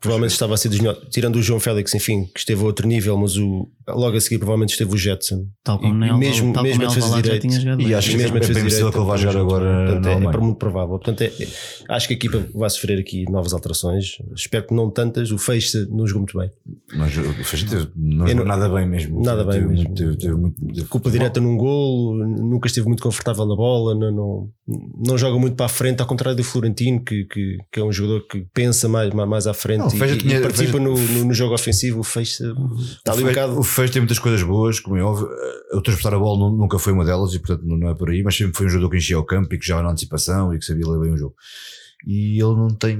Provavelmente 0.00 0.32
estava 0.32 0.54
a 0.54 0.56
ser 0.56 0.68
dos 0.68 0.78
melhores, 0.78 1.00
tirando 1.10 1.36
o 1.36 1.42
João 1.42 1.58
Félix, 1.58 1.92
enfim, 1.94 2.24
que 2.32 2.38
esteve 2.38 2.62
a 2.62 2.64
outro 2.64 2.86
nível, 2.86 3.16
mas 3.16 3.36
o, 3.36 3.68
logo 3.88 4.16
a 4.16 4.20
seguir 4.20 4.38
provavelmente 4.38 4.70
esteve 4.70 4.94
o 4.94 4.96
Jetson. 4.96 5.46
Tal 5.64 5.78
como 5.78 5.92
E 5.92 5.96
nem 5.96 6.10
Alval- 6.10 6.18
mesmo- 6.20 6.52
tal 6.52 6.62
mesmo 6.62 6.78
como 6.80 6.90
a 6.92 6.94
defesa 6.94 7.14
já 7.16 7.20
direita. 7.22 7.48
tinha 7.48 7.76
E 7.88 7.94
acho 7.94 8.10
que 8.10 8.16
mesmo 8.16 8.34
é 8.34 8.38
a 8.38 8.40
defesa 8.40 8.60
direita, 8.60 8.76
que 8.92 8.98
ele 8.98 9.06
também 9.06 9.18
jogar 9.18 9.40
agora 9.40 9.64
Portanto, 9.86 10.04
na 10.04 10.10
é, 10.10 10.34
é 10.34 10.38
muito 10.38 10.56
provável. 10.58 10.98
Portanto, 10.98 11.20
é- 11.22 11.26
é- 11.42 11.48
acho 11.94 12.06
que 12.06 12.14
a 12.14 12.16
equipa 12.16 12.44
vai 12.54 12.70
sofrer 12.70 12.98
aqui 13.00 13.24
novas 13.30 13.52
alterações. 13.52 14.18
Espero 14.36 14.66
que 14.68 14.74
não 14.74 14.88
tantas. 14.90 15.30
O 15.32 15.38
Feixe 15.38 15.86
não 15.90 16.06
jogou 16.06 16.20
muito 16.22 16.38
bem. 16.38 16.50
Mas 16.96 17.16
o 17.16 17.22
Feixa 17.44 17.66
teve, 17.68 17.88
não 17.96 18.26
jogou 18.28 18.44
nada 18.44 18.68
bem 18.68 18.86
mesmo. 18.86 19.22
Nada 19.22 19.42
bem 19.44 19.54
teve 19.60 19.66
mesmo. 19.66 19.94
Teve, 19.94 20.16
teve 20.16 20.34
muito, 20.34 20.64
teve- 20.74 20.86
Culpa 20.86 21.10
direta 21.10 21.40
num 21.40 21.56
golo, 21.56 22.14
nunca 22.24 22.68
esteve 22.68 22.86
muito 22.86 23.02
confortável 23.02 23.44
na 23.46 23.56
bola, 23.56 23.94
não, 23.94 24.12
não, 24.12 24.50
não 25.06 25.18
joga 25.18 25.38
muito 25.38 25.56
para 25.56 25.66
a 25.66 25.68
frente, 25.68 26.00
ao 26.00 26.06
contrário 26.06 26.36
do 26.36 26.44
Florentino, 26.44 27.00
que, 27.02 27.24
que, 27.24 27.56
que 27.72 27.80
é 27.80 27.84
um 27.84 27.90
jogador 27.92 28.26
que 28.28 28.46
pensa 28.54 28.88
mais, 28.88 29.12
mais, 29.12 29.28
mais 29.28 29.46
à 29.46 29.54
frente 29.54 29.78
Não, 29.80 29.87
e, 29.94 29.98
Feixa 29.98 30.14
e 30.14 30.18
tinha- 30.18 30.40
participa 30.40 30.78
no, 30.78 30.94
no, 30.96 31.24
no 31.26 31.34
jogo 31.34 31.54
ofensivo. 31.54 32.00
O 32.00 32.04
Feixe 32.04 32.42
está 32.44 33.12
ali 33.12 33.24
um 33.24 33.28
bocado. 33.28 33.58
o 33.58 33.62
Feixa 33.62 33.92
tem 33.94 34.02
muitas 34.02 34.18
coisas 34.18 34.42
boas, 34.42 34.80
como 34.80 34.96
é 34.96 35.02
óbvio. 35.02 35.28
O 35.72 35.80
transportar 35.82 36.14
a 36.14 36.18
bola 36.18 36.38
nu- 36.50 36.56
nunca 36.56 36.78
foi 36.78 36.92
uma 36.92 37.04
delas 37.04 37.34
e, 37.34 37.38
portanto, 37.38 37.62
não 37.66 37.88
é 37.88 37.94
por 37.94 38.10
aí. 38.10 38.22
Mas 38.22 38.36
sempre 38.36 38.56
foi 38.56 38.66
um 38.66 38.68
jogador 38.70 38.90
que 38.90 38.96
enchia 38.98 39.18
o 39.18 39.24
campo 39.24 39.54
e 39.54 39.58
que 39.58 39.66
jogava 39.66 39.84
na 39.86 39.90
antecipação 39.92 40.54
e 40.54 40.58
que 40.58 40.64
sabia 40.64 40.86
ler 40.88 41.00
bem 41.00 41.12
o 41.12 41.16
jogo. 41.16 41.34
E 42.06 42.34
ele 42.40 42.54
não 42.54 42.68
tem. 42.68 42.96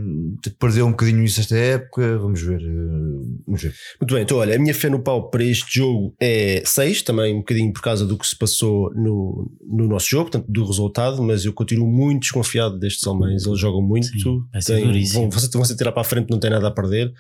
Perdeu 0.59 0.86
um 0.86 0.90
bocadinho 0.90 1.22
isso 1.24 1.40
esta 1.40 1.57
época. 1.57 2.18
Vamos 2.18 2.42
ver. 2.42 2.61
eh, 2.61 3.38
Vamos 3.46 3.62
ver. 3.62 3.72
Muito 4.01 4.14
bem, 4.14 4.22
então 4.24 4.36
olha, 4.38 4.57
a 4.57 4.59
minha 4.59 4.74
fé 4.74 4.90
no 4.90 5.01
pau 5.01 5.30
para 5.30 5.42
este 5.44 5.78
jogo 5.78 6.14
é 6.20 6.62
6, 6.64 7.03
também 7.03 7.34
um 7.34 7.38
bocadinho 7.38 7.72
por 7.72 7.80
causa 7.80 8.05
do 8.05 8.18
que 8.18 8.26
se 8.26 8.36
passou 8.36 8.92
no, 8.94 9.51
no 9.66 9.86
nosso 9.88 10.09
jogo, 10.11 10.30
portanto, 10.30 10.46
do 10.51 10.64
resultado, 10.66 11.22
mas 11.22 11.44
eu 11.44 11.53
continuo 11.53 11.86
muito 11.86 12.22
desconfiado 12.22 12.78
destes 12.78 13.07
alemães. 13.07 13.46
Eles 13.46 13.59
jogam 13.61 13.80
muito, 13.80 14.07
Sim, 14.09 14.40
vai 14.53 14.61
ser 14.61 14.74
têm- 14.76 14.86
duríssimo. 14.86 15.20
vão, 15.22 15.30
você, 15.30 15.49
você 15.59 15.76
tirar 15.76 15.92
para 15.92 16.03
a 16.03 16.05
frente, 16.05 16.28
não 16.30 16.38
tem 16.40 16.51
nada 16.51 16.66
a 16.68 16.70
perder. 16.72 17.12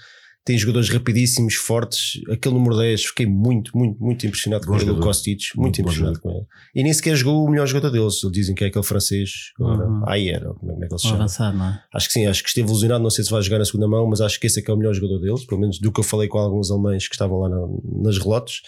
Tem 0.48 0.56
jogadores 0.56 0.88
rapidíssimos, 0.88 1.54
fortes. 1.56 2.22
Aquele 2.30 2.54
número 2.54 2.74
10, 2.78 3.04
fiquei 3.04 3.26
muito, 3.26 3.76
muito, 3.76 4.02
muito 4.02 4.26
impressionado 4.26 4.64
Bom 4.64 4.72
com 4.72 4.76
ele, 4.78 4.84
o 4.84 4.86
jogador. 4.88 5.06
Kostic. 5.06 5.40
Muito, 5.54 5.60
Muito 5.62 5.80
impressionado 5.82 6.20
com 6.20 6.30
ele. 6.30 6.46
E 6.74 6.82
nem 6.82 6.90
sequer 6.94 7.14
jogou 7.16 7.44
o 7.44 7.50
melhor 7.50 7.66
jogador 7.66 7.90
deles. 7.90 8.22
Eles 8.24 8.32
dizem 8.32 8.54
que 8.54 8.64
é 8.64 8.68
aquele 8.68 8.82
francês. 8.84 9.30
Uhum. 9.60 10.02
Ayer, 10.08 10.48
ou 10.48 10.54
como 10.54 10.72
é 10.72 10.86
que 10.88 10.94
ele 10.94 10.98
se 10.98 11.02
chama? 11.04 11.16
avançado, 11.16 11.58
não 11.58 11.66
é? 11.66 11.82
Acho 11.92 12.06
que 12.06 12.12
sim, 12.14 12.26
acho 12.26 12.42
que 12.42 12.48
esteve 12.48 12.66
ilusionado. 12.66 13.02
Não 13.02 13.10
sei 13.10 13.24
se 13.24 13.30
vai 13.30 13.42
jogar 13.42 13.58
na 13.58 13.66
segunda 13.66 13.86
mão, 13.88 14.06
mas 14.08 14.22
acho 14.22 14.40
que 14.40 14.46
esse 14.46 14.58
é 14.58 14.62
que 14.62 14.70
é 14.70 14.74
o 14.74 14.76
melhor 14.78 14.94
jogador 14.94 15.18
deles, 15.20 15.44
pelo 15.44 15.60
menos 15.60 15.78
do 15.78 15.92
que 15.92 16.00
eu 16.00 16.04
falei 16.04 16.28
com 16.28 16.38
alguns 16.38 16.70
alemães 16.70 17.06
que 17.06 17.14
estavam 17.14 17.40
lá 17.40 17.50
na- 17.50 17.68
nas 18.04 18.16
relotes. 18.16 18.62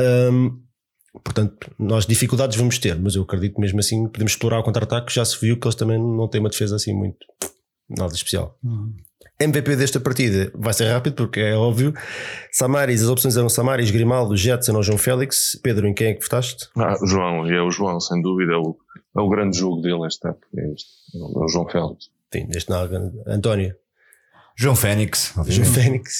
Hum, 0.00 0.58
portanto, 1.24 1.70
nós 1.78 2.04
dificuldades 2.04 2.56
vamos 2.56 2.78
ter, 2.78 2.98
mas 2.98 3.14
eu 3.14 3.22
acredito 3.22 3.54
que 3.54 3.60
mesmo 3.60 3.78
assim 3.78 4.08
podemos 4.08 4.32
explorar 4.32 4.58
o 4.58 4.64
contra-ataque. 4.64 5.14
Já 5.14 5.24
se 5.24 5.38
viu 5.40 5.56
que 5.58 5.66
eles 5.68 5.76
também 5.76 5.98
não 5.98 6.28
têm 6.28 6.40
uma 6.40 6.50
defesa 6.50 6.74
assim 6.76 6.92
muito 6.92 7.18
nada 7.88 8.12
especial. 8.12 8.58
Uhum. 8.64 8.92
MVP 9.38 9.76
desta 9.76 10.00
partida 10.00 10.50
vai 10.54 10.72
ser 10.72 10.86
rápido 10.90 11.14
porque 11.14 11.40
é 11.40 11.54
óbvio. 11.54 11.92
Samaris, 12.50 13.02
as 13.02 13.08
opções 13.08 13.36
eram 13.36 13.48
Samaris, 13.48 13.90
Grimaldo, 13.90 14.36
Jetson 14.36 14.74
ou 14.74 14.82
João 14.82 14.98
Félix. 14.98 15.58
Pedro, 15.62 15.86
em 15.86 15.92
quem 15.92 16.08
é 16.08 16.14
que 16.14 16.22
votaste? 16.22 16.68
Ah, 16.76 16.96
João, 17.04 17.46
é 17.46 17.62
o 17.62 17.70
João, 17.70 18.00
sem 18.00 18.20
dúvida, 18.22 18.54
é 18.54 18.56
o, 18.56 18.76
é 19.16 19.20
o 19.20 19.28
grande 19.28 19.58
jogo 19.58 19.82
dele 19.82 20.06
esta 20.06 20.30
época. 20.30 20.46
É, 20.56 20.72
este, 20.72 20.88
é 21.14 21.18
o 21.18 21.48
João 21.48 21.68
Félix. 21.68 22.08
Sim, 22.32 22.46
deste 22.46 22.70
nada. 22.70 23.12
António, 23.26 23.74
João 24.58 24.74
Félix. 24.74 25.32
João. 25.34 25.46
Obviamente. 25.68 26.10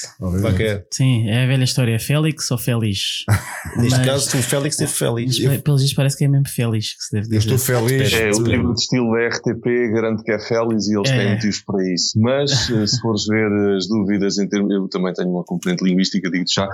Qualquer. 0.43 0.87
Sim, 0.93 1.27
é 1.29 1.45
a 1.45 1.47
velha 1.47 1.65
história. 1.65 1.95
É 1.95 1.99
Félix 1.99 2.51
ou 2.51 2.59
Félix? 2.59 3.25
Neste 3.79 3.99
Mas- 3.99 4.07
caso, 4.07 4.39
o 4.39 4.43
Félix 4.43 4.77
teve 4.77 4.93
Félix. 4.93 5.39
Mas, 5.41 5.61
Pelos 5.63 5.81
vistos 5.81 5.97
parece 5.97 6.19
que 6.19 6.25
é 6.25 6.29
mesmo 6.29 6.47
Félix 6.49 6.95
que 6.97 7.03
se 7.03 7.13
deve 7.13 7.27
Eu 7.35 7.39
dizer. 7.41 7.55
estou 7.55 7.59
feliz. 7.81 8.13
É, 8.13 8.31
o 8.31 8.43
livro 8.43 8.75
de 8.75 8.81
estilo 8.81 9.11
da 9.13 9.29
RTP 9.29 9.65
garante 9.95 10.23
que 10.23 10.33
é 10.33 10.39
Félix 10.39 10.87
e 10.87 10.97
eles 10.99 11.11
É. 11.11 11.17
têm 11.17 11.33
motivos 11.35 11.61
para 11.63 11.93
isso. 11.95 12.21
Mas, 12.21 12.51
eh, 12.71 12.87
se 12.87 13.01
fores 13.01 13.25
ver 13.27 13.51
as 13.77 13.89
dúvidas 13.89 14.39
em 14.39 14.47
termos, 14.49 14.71
eu 14.71 14.87
também 14.89 15.15
tenho 15.15 15.31
uma 15.31 15.43
componente 15.45 15.83
linguística, 15.83 16.31
digo 16.31 16.45
já, 16.47 16.69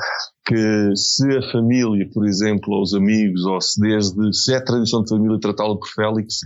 que 0.45 0.93
se 0.97 1.25
a 1.37 1.43
família, 1.53 2.09
por 2.13 2.27
exemplo, 2.27 2.75
ou 2.75 2.83
os 2.83 2.93
amigos, 2.93 3.45
ou 3.45 3.61
se 3.61 3.81
desde, 3.81 4.35
se 4.37 4.53
é 4.53 4.61
tradição 4.61 5.03
de 5.05 5.11
família 5.11 5.39
tratá-lo 5.39 5.79
por 5.79 5.89
Félix, 5.89 6.41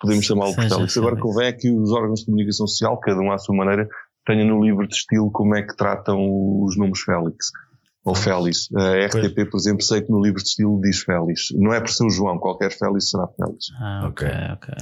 podemos 0.00 0.24
chamá-lo 0.24 0.52
por 0.54 0.68
Félix. 0.68 0.96
Agora 0.96 1.16
convém 1.16 1.46
é 1.46 1.52
que 1.52 1.70
os 1.70 1.92
órgãos 1.92 2.20
de 2.20 2.26
comunicação 2.26 2.66
social, 2.66 2.98
cada 2.98 3.20
um 3.20 3.30
à 3.30 3.38
sua 3.38 3.54
maneira, 3.54 3.88
tenham 4.28 4.46
no 4.46 4.62
livro 4.64 4.86
de 4.86 4.94
estilo 4.94 5.30
como 5.32 5.56
é 5.56 5.62
que 5.62 5.74
tratam 5.76 6.18
os 6.62 6.76
nomes 6.76 7.00
Félix. 7.00 7.46
Ou 8.04 8.14
Félix. 8.14 8.68
A 8.74 9.04
RTP, 9.06 9.50
por 9.50 9.58
exemplo, 9.58 9.82
sei 9.82 10.00
que 10.00 10.10
no 10.10 10.22
livro 10.22 10.40
de 10.42 10.48
estilo 10.48 10.80
diz 10.80 11.00
Félix. 11.00 11.48
Não 11.54 11.74
é 11.74 11.80
por 11.80 11.90
ser 11.90 12.04
o 12.06 12.10
João, 12.10 12.38
qualquer 12.38 12.70
Félix 12.72 13.10
será 13.10 13.26
Félix. 13.36 13.66
Ah, 13.80 14.06
ok, 14.08 14.26
Ok. 14.28 14.38
ok. 14.54 14.74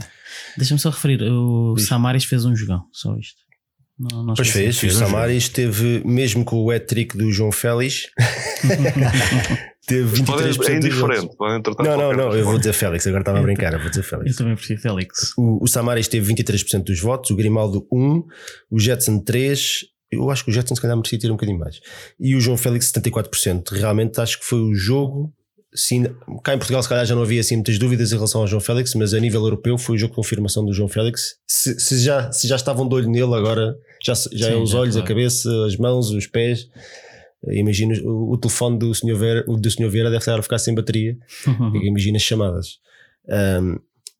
Deixa-me 0.56 0.78
só 0.78 0.90
referir, 0.90 1.22
o 1.22 1.76
Samaris 1.78 2.24
fez 2.24 2.44
um 2.44 2.54
jogão, 2.54 2.84
só 2.92 3.16
isto. 3.16 3.40
Não, 3.98 4.22
não 4.22 4.34
Pois 4.34 4.50
fez, 4.50 4.80
o 4.82 4.90
Samaris 4.90 5.48
teve, 5.48 6.02
mesmo 6.04 6.44
com 6.44 6.56
o 6.62 6.70
hat-trick 6.70 7.16
do 7.16 7.32
João 7.32 7.50
Félix, 7.50 8.08
teve 9.86 10.22
23% 10.22 10.26
Podem, 10.26 10.46
é 10.46 10.76
indiferente, 10.76 11.36
podem 11.36 11.62
tratar 11.62 11.84
Não, 11.84 11.96
não, 11.96 12.12
não, 12.12 12.36
eu 12.36 12.44
vou 12.44 12.58
dizer 12.58 12.72
Félix, 12.72 13.06
agora 13.06 13.22
estava 13.22 13.38
a 13.38 13.42
brincar, 13.42 13.72
eu 13.72 13.80
vou 13.80 13.88
dizer 13.88 14.00
Eu 14.00 14.04
Félix. 14.04 14.36
também 14.36 14.54
prefiro 14.54 14.80
Félix. 14.80 15.32
O, 15.36 15.62
o 15.64 15.66
Samaris 15.66 16.08
teve 16.08 16.34
23% 16.34 16.82
dos 16.84 17.00
votos, 17.00 17.30
o 17.30 17.36
Grimaldo 17.36 17.86
1, 17.92 18.22
o 18.70 18.80
Jetson 18.80 19.20
3, 19.20 19.84
eu 20.10 20.30
acho 20.30 20.44
que 20.44 20.50
o 20.50 20.52
Jetson 20.52 20.74
se 20.74 20.80
calhar 20.80 20.96
merecia 20.96 21.18
ter 21.18 21.28
um 21.30 21.34
bocadinho 21.34 21.58
mais, 21.58 21.80
e 22.18 22.34
o 22.34 22.40
João 22.40 22.56
Félix 22.56 22.90
74%. 22.92 23.72
Realmente 23.72 24.20
acho 24.20 24.38
que 24.40 24.44
foi 24.44 24.58
o 24.60 24.74
jogo. 24.74 25.32
Sim, 25.74 26.04
cá 26.42 26.54
em 26.54 26.58
Portugal, 26.58 26.82
se 26.82 26.88
calhar 26.88 27.04
já 27.04 27.14
não 27.14 27.22
havia 27.22 27.38
assim 27.40 27.56
muitas 27.56 27.78
dúvidas 27.78 28.10
em 28.10 28.14
relação 28.14 28.40
ao 28.40 28.46
João 28.46 28.60
Félix, 28.60 28.94
mas 28.94 29.12
a 29.12 29.20
nível 29.20 29.42
europeu 29.42 29.76
foi 29.76 29.96
o 29.96 29.98
jogo 29.98 30.12
de 30.12 30.16
confirmação 30.16 30.64
do 30.64 30.72
João 30.72 30.88
Félix. 30.88 31.34
Se, 31.46 31.78
se 31.78 31.98
já, 31.98 32.32
se 32.32 32.48
já 32.48 32.56
estavam 32.56 32.88
de 32.88 32.94
olho 32.94 33.10
nele, 33.10 33.34
agora 33.34 33.76
já, 34.02 34.14
já 34.32 34.48
é 34.48 34.52
Sim, 34.52 34.62
os 34.62 34.70
já, 34.70 34.78
olhos, 34.78 34.96
a 34.96 35.00
claro. 35.00 35.14
cabeça, 35.14 35.66
as 35.66 35.76
mãos, 35.76 36.10
os 36.10 36.26
pés. 36.26 36.66
Imagino 37.52 37.94
o, 38.04 38.32
o 38.32 38.38
telefone 38.38 38.78
do 38.78 38.94
Sr. 38.94 39.16
Vera, 39.16 39.44
o 39.46 39.56
do 39.56 39.70
Sr. 39.70 39.88
Vieira 39.88 40.10
deve 40.10 40.20
estar 40.20 40.38
a 40.38 40.42
ficar 40.42 40.58
sem 40.58 40.74
bateria. 40.74 41.16
Imagina 41.82 42.16
as 42.16 42.22
chamadas. 42.22 42.78
Um, 43.28 43.78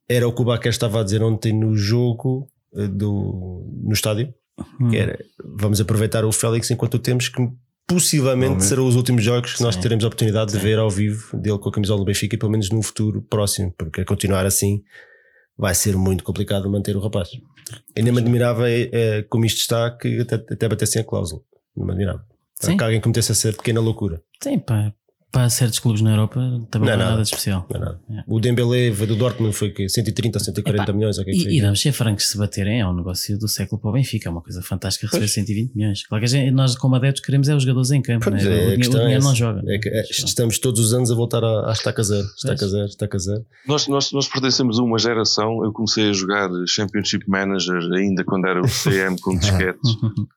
era 0.09 0.27
o 0.27 0.33
que 0.33 0.43
o 0.43 0.45
Baquer 0.45 0.71
estava 0.71 1.01
a 1.01 1.05
dizer 1.05 1.23
ontem 1.23 1.53
no 1.53 1.77
jogo 1.77 2.49
eh, 2.77 2.87
do, 2.87 3.65
no 3.83 3.93
estádio, 3.93 4.33
Hum. 4.81 4.89
que 4.89 4.97
era 4.97 5.19
vamos 5.45 5.81
aproveitar 5.81 6.25
o 6.25 6.33
Félix 6.33 6.71
enquanto 6.71 6.95
o 6.95 6.99
temos, 6.99 7.29
que 7.29 7.47
possivelmente 7.87 8.65
serão 8.65 8.87
os 8.87 8.97
últimos 8.97 9.23
jogos 9.23 9.55
que 9.55 9.63
nós 9.63 9.75
Sim. 9.75 9.81
teremos 9.83 10.03
a 10.05 10.09
oportunidade 10.09 10.53
de 10.53 10.59
Sim. 10.59 10.65
ver 10.65 10.79
ao 10.79 10.91
vivo 10.91 11.37
dele 11.37 11.59
com 11.59 11.69
a 11.69 11.73
camisola 11.73 12.01
do 12.01 12.07
Benfica, 12.07 12.37
pelo 12.39 12.51
menos 12.51 12.71
num 12.71 12.83
futuro 12.83 13.23
próximo, 13.23 13.73
porque 13.77 14.01
a 14.01 14.05
continuar 14.05 14.47
assim 14.47 14.83
vai 15.59 15.75
ser 15.75 15.97
muito 15.97 16.25
complicado 16.25 16.71
manter 16.71 16.97
o 16.97 17.01
rapaz. 17.01 17.29
Ainda 17.97 18.13
me 18.13 18.19
admirava 18.19 18.71
eh, 18.71 18.89
eh, 18.93 19.23
como 19.29 19.45
isto 19.45 19.59
está, 19.59 19.91
que 19.91 20.21
até, 20.21 20.37
até 20.37 20.69
batessem 20.69 21.03
a 21.03 21.05
cláusula. 21.05 21.43
Não 21.77 21.85
me 21.85 21.93
admirava. 21.93 22.25
Sim. 22.61 22.77
Que 22.77 22.85
alguém 22.85 23.01
cometesse 23.01 23.33
essa 23.33 23.53
pequena 23.53 23.81
loucura. 23.81 24.23
Sim, 24.43 24.59
para, 24.59 24.95
para 25.31 25.51
certos 25.51 25.79
clubes 25.79 26.01
na 26.01 26.11
Europa 26.13 26.41
também 26.71 26.89
não, 26.89 26.89
Não 26.89 26.93
é 26.95 26.97
nada. 26.97 27.11
nada 27.11 27.23
de 27.23 27.29
especial. 27.29 27.67
Não 27.69 27.77
é 27.77 27.81
nada. 27.85 28.01
É. 28.11 28.25
O 28.27 28.41
Dembélé 28.41 28.91
do 28.91 29.15
Dortmund 29.15 29.55
foi 29.55 29.71
que 29.71 29.87
130 29.89 30.39
ou 30.39 30.45
140 30.45 30.83
Epá, 30.85 30.93
milhões. 30.95 31.17
que 31.17 31.23
é 31.31 31.33
que? 31.35 31.49
E, 31.51 31.59
e 31.59 31.61
vamos 31.61 31.81
ser 31.83 31.93
francos, 31.93 32.31
se 32.31 32.39
baterem 32.39 32.81
é 32.81 32.87
um 32.89 32.95
negócio 32.95 33.39
do 33.39 33.47
século 33.47 33.79
para 33.79 33.91
o 33.91 33.93
Benfica, 33.93 34.29
é 34.29 34.33
uma 34.33 34.41
coisa 34.41 34.63
fantástica 34.63 35.07
receber 35.07 35.29
120 35.29 35.75
milhões. 35.75 36.07
Claro 36.07 36.21
que 36.23 36.25
a 36.25 36.29
gente- 36.29 36.51
nós, 36.53 36.79
como 36.79 36.95
adeptos, 36.97 37.23
queremos 37.23 37.47
é 37.51 37.55
os 37.55 37.63
jogadores 37.63 37.91
em 37.91 38.01
campo, 38.01 38.31
Pois 38.31 38.43
né? 38.43 38.51
é, 38.51 38.55
o, 38.55 38.65
a 38.65 38.71
o 38.71 38.73
é 38.73 38.79
dinheiro 38.79 39.25
não 39.25 39.35
joga. 39.35 39.63
É 39.67 39.79
que, 39.79 39.89
é, 39.91 40.01
estamos 40.11 40.59
todos 40.59 40.81
os 40.81 40.95
anos 40.95 41.11
a 41.11 41.15
voltar 41.15 41.45
à, 41.45 41.69
à 41.69 41.73
estaca 41.73 42.03
zero, 42.03 42.27
estaca 42.35 42.57
Pois. 42.59 42.71
zero, 42.71 42.87
estaca 42.87 43.19
zero. 43.19 43.45
Nós, 43.69 43.87
nós, 43.89 44.13
nós 44.13 44.27
pertencemos 44.29 44.79
a 44.79 44.83
uma 44.83 44.99
geração. 44.99 45.63
Eu 45.63 45.73
comecei 45.73 46.09
a 46.09 46.13
jogar 46.15 46.49
Championship 46.67 47.29
Manager 47.29 47.77
ainda 47.95 48.25
quando 48.25 48.47
era 48.47 48.61
o 48.63 48.67
CM 48.67 49.21
com 49.21 49.37
disquetes. 49.39 49.91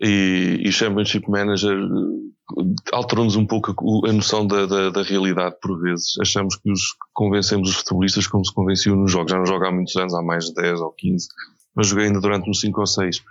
e, 0.00 0.60
e 0.64 0.72
Championship 0.72 1.28
Manager 1.30 1.76
eh, 1.76 2.64
alterou-nos 2.92 3.36
um 3.36 3.46
pouco 3.46 3.70
a, 4.04 4.10
a 4.10 4.12
noção 4.12 4.46
da, 4.46 4.66
da, 4.66 4.90
da 4.90 5.02
realidade 5.02 5.56
por 5.60 5.80
vezes. 5.80 6.14
Achamos 6.20 6.56
que 6.56 6.70
os 6.70 6.94
convencemos 7.12 7.70
os 7.70 7.76
futebolistas 7.76 8.26
como 8.26 8.44
se 8.44 8.52
convenciam 8.52 8.96
nos 8.96 9.12
jogos. 9.12 9.30
Já 9.30 9.38
não 9.38 9.46
jogo 9.46 9.64
há 9.64 9.72
muitos 9.72 9.96
anos, 9.96 10.14
há 10.14 10.22
mais 10.22 10.46
de 10.46 10.54
10 10.54 10.80
ou 10.80 10.92
15, 10.92 11.28
mas 11.74 11.86
joguei 11.86 12.06
ainda 12.06 12.20
durante 12.20 12.48
uns 12.50 12.60
5 12.60 12.80
ou 12.80 12.86
6. 12.86 13.22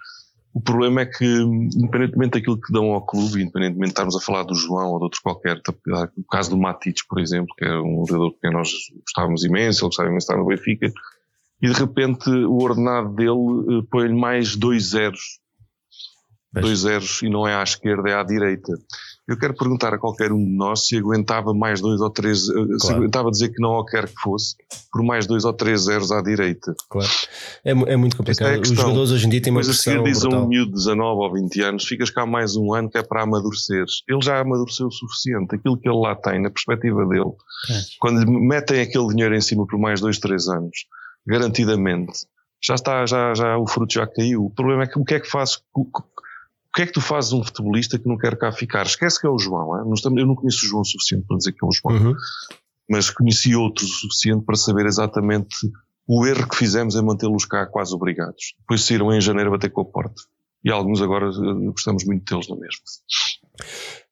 O 0.53 0.61
problema 0.61 1.01
é 1.01 1.05
que, 1.07 1.25
independentemente 1.25 2.33
daquilo 2.37 2.61
que 2.61 2.71
dão 2.71 2.91
ao 2.91 3.03
clube, 3.03 3.41
independentemente 3.41 3.87
de 3.87 3.93
estarmos 3.93 4.15
a 4.15 4.19
falar 4.19 4.43
do 4.43 4.53
João 4.53 4.91
ou 4.91 4.99
de 4.99 5.05
outros 5.05 5.21
qualquer, 5.21 5.59
o 6.15 6.23
caso 6.29 6.51
do 6.51 6.57
Matites, 6.57 7.03
por 7.07 7.19
exemplo, 7.19 7.55
que 7.57 7.65
é 7.65 7.75
um 7.79 8.05
jogador 8.05 8.35
que 8.39 8.49
nós 8.51 8.71
gostávamos 9.01 9.43
imenso, 9.43 9.79
ele 9.79 9.87
gostava 9.87 10.09
imenso 10.09 10.27
de 10.27 10.31
estar 10.31 10.37
no 10.37 10.45
Benfica, 10.45 10.93
e 11.59 11.67
de 11.67 11.73
repente 11.73 12.29
o 12.29 12.57
ordenado 12.61 13.15
dele 13.15 13.79
eh, 13.79 13.87
põe-lhe 13.89 14.13
mais 14.13 14.55
dois 14.55 14.91
zeros. 14.91 15.39
Pois. 16.53 16.65
Dois 16.65 16.79
zeros 16.79 17.21
e 17.23 17.29
não 17.29 17.47
é 17.47 17.55
à 17.55 17.63
esquerda, 17.63 18.09
é 18.09 18.13
à 18.13 18.23
direita. 18.23 18.71
Eu 19.27 19.37
quero 19.39 19.55
perguntar 19.55 19.93
a 19.93 19.97
qualquer 19.97 20.31
um 20.33 20.37
de 20.43 20.51
nós 20.55 20.85
se 20.85 20.97
aguentava 20.97 21.53
mais 21.53 21.79
dois 21.81 21.99
ou 22.01 22.09
três, 22.09 22.41
eh, 22.49 22.51
se 22.51 22.77
Claro. 22.81 22.97
aguentava 22.97 23.31
dizer 23.31 23.49
que 23.49 23.61
não 23.61 23.71
ao 23.71 23.85
quer 23.85 24.05
que 24.07 24.19
fosse, 24.21 24.53
por 24.91 25.01
mais 25.01 25.25
dois 25.25 25.45
ou 25.45 25.53
três 25.53 25.83
zeros 25.85 26.11
à 26.11 26.21
direita. 26.21 26.75
Claro. 26.89 27.09
É, 27.63 27.71
é 27.71 27.95
muito 27.95 28.17
complicado. 28.17 28.49
É 28.53 28.59
Os 28.59 28.67
jogadores 28.69 29.11
hoje 29.11 29.25
em 29.25 29.29
dia 29.29 29.41
têm 29.41 29.51
uma 29.51 29.61
Depois 29.61 29.79
a 29.79 29.81
seguir 29.81 30.03
diz 30.03 30.23
a 30.25 30.29
um 30.29 30.47
miúdo 30.47 30.71
de 30.71 30.77
19 30.77 31.21
ou 31.21 31.33
20 31.33 31.61
anos, 31.63 31.85
ficas 31.85 32.09
cá 32.09 32.25
mais 32.25 32.55
um 32.57 32.73
ano 32.73 32.89
que 32.89 32.97
é 32.97 33.03
para 33.03 33.23
amadureceres. 33.23 34.03
Ele 34.07 34.21
já 34.21 34.39
amadureceu 34.39 34.87
o 34.87 34.91
suficiente. 34.91 35.55
Aquilo 35.55 35.79
que 35.79 35.87
ele 35.89 35.97
lá 35.99 36.15
tem, 36.15 36.41
na 36.41 36.51
perspectiva 36.51 37.05
dele, 37.07 37.31
É. 37.71 37.79
quando 37.99 38.19
lhe 38.19 38.29
metem 38.47 38.81
aquele 38.81 39.07
dinheiro 39.07 39.33
em 39.35 39.41
cima 39.41 39.65
por 39.65 39.79
mais 39.79 40.01
dois, 40.01 40.19
três 40.19 40.47
anos, 40.49 40.85
garantidamente, 41.25 42.27
já 42.61 42.75
está, 42.75 43.05
já, 43.05 43.33
já 43.33 43.57
o 43.57 43.67
fruto 43.67 43.93
já 43.93 44.05
caiu. 44.05 44.45
O 44.45 44.49
problema 44.49 44.83
é 44.83 44.87
que 44.87 44.99
o 44.99 45.03
que 45.03 45.15
é 45.15 45.19
que 45.19 45.29
faz, 45.29 45.55
o, 45.73 45.81
o 45.81 46.22
que 46.73 46.81
é 46.81 46.85
que 46.87 46.91
tu 46.91 47.01
fazes 47.01 47.31
um 47.31 47.43
futebolista 47.43 47.99
que 47.99 48.07
não 48.07 48.17
quer 48.17 48.37
cá 48.37 48.51
ficar? 48.51 48.85
Esquece 48.85 49.19
que 49.19 49.27
é 49.27 49.29
o 49.29 49.37
João, 49.37 49.77
é? 49.77 49.81
Eu 49.81 50.25
não 50.25 50.35
conheço 50.35 50.65
o 50.65 50.67
João 50.67 50.81
o 50.81 50.85
suficiente 50.85 51.25
para 51.27 51.37
dizer 51.37 51.51
que 51.51 51.63
é 51.63 51.67
o 51.67 51.71
João 51.71 51.93
Uhum. 51.93 52.15
mas 52.89 53.09
conheci 53.09 53.55
outros 53.55 53.89
o 53.89 53.93
suficiente 53.93 54.43
para 54.43 54.55
saber 54.55 54.85
exatamente 54.85 55.55
o 56.07 56.25
erro 56.25 56.49
que 56.49 56.57
fizemos 56.57 56.95
em 56.95 57.01
mantê-los 57.01 57.45
cá 57.45 57.65
quase 57.65 57.93
obrigados. 57.93 58.55
Depois 58.59 58.83
saíram 58.83 59.13
em 59.13 59.21
janeiro 59.21 59.49
a 59.49 59.51
bater 59.53 59.69
com 59.71 59.81
a 59.81 59.85
porta. 59.85 60.21
E 60.63 60.71
alguns 60.71 61.01
agora 61.01 61.27
eh, 61.27 61.69
gostamos 61.71 62.05
muito 62.05 62.23
deles 62.29 62.49
na 62.49 62.55
mesma. 62.55 62.81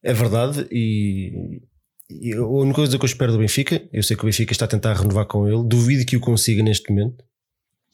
É 0.03 0.13
verdade, 0.13 0.67
e, 0.71 1.61
e 2.09 2.33
a 2.33 2.45
única 2.45 2.75
coisa 2.75 2.97
que 2.97 3.03
eu 3.03 3.07
espero 3.07 3.31
do 3.31 3.37
Benfica, 3.39 3.81
eu 3.91 4.03
sei 4.03 4.15
que 4.15 4.23
o 4.23 4.25
Benfica 4.25 4.51
está 4.51 4.65
a 4.65 4.67
tentar 4.67 4.93
renovar 4.93 5.25
com 5.25 5.47
ele, 5.47 5.63
duvido 5.65 6.05
que 6.05 6.17
o 6.17 6.21
consiga 6.21 6.61
neste 6.61 6.89
momento. 6.89 7.23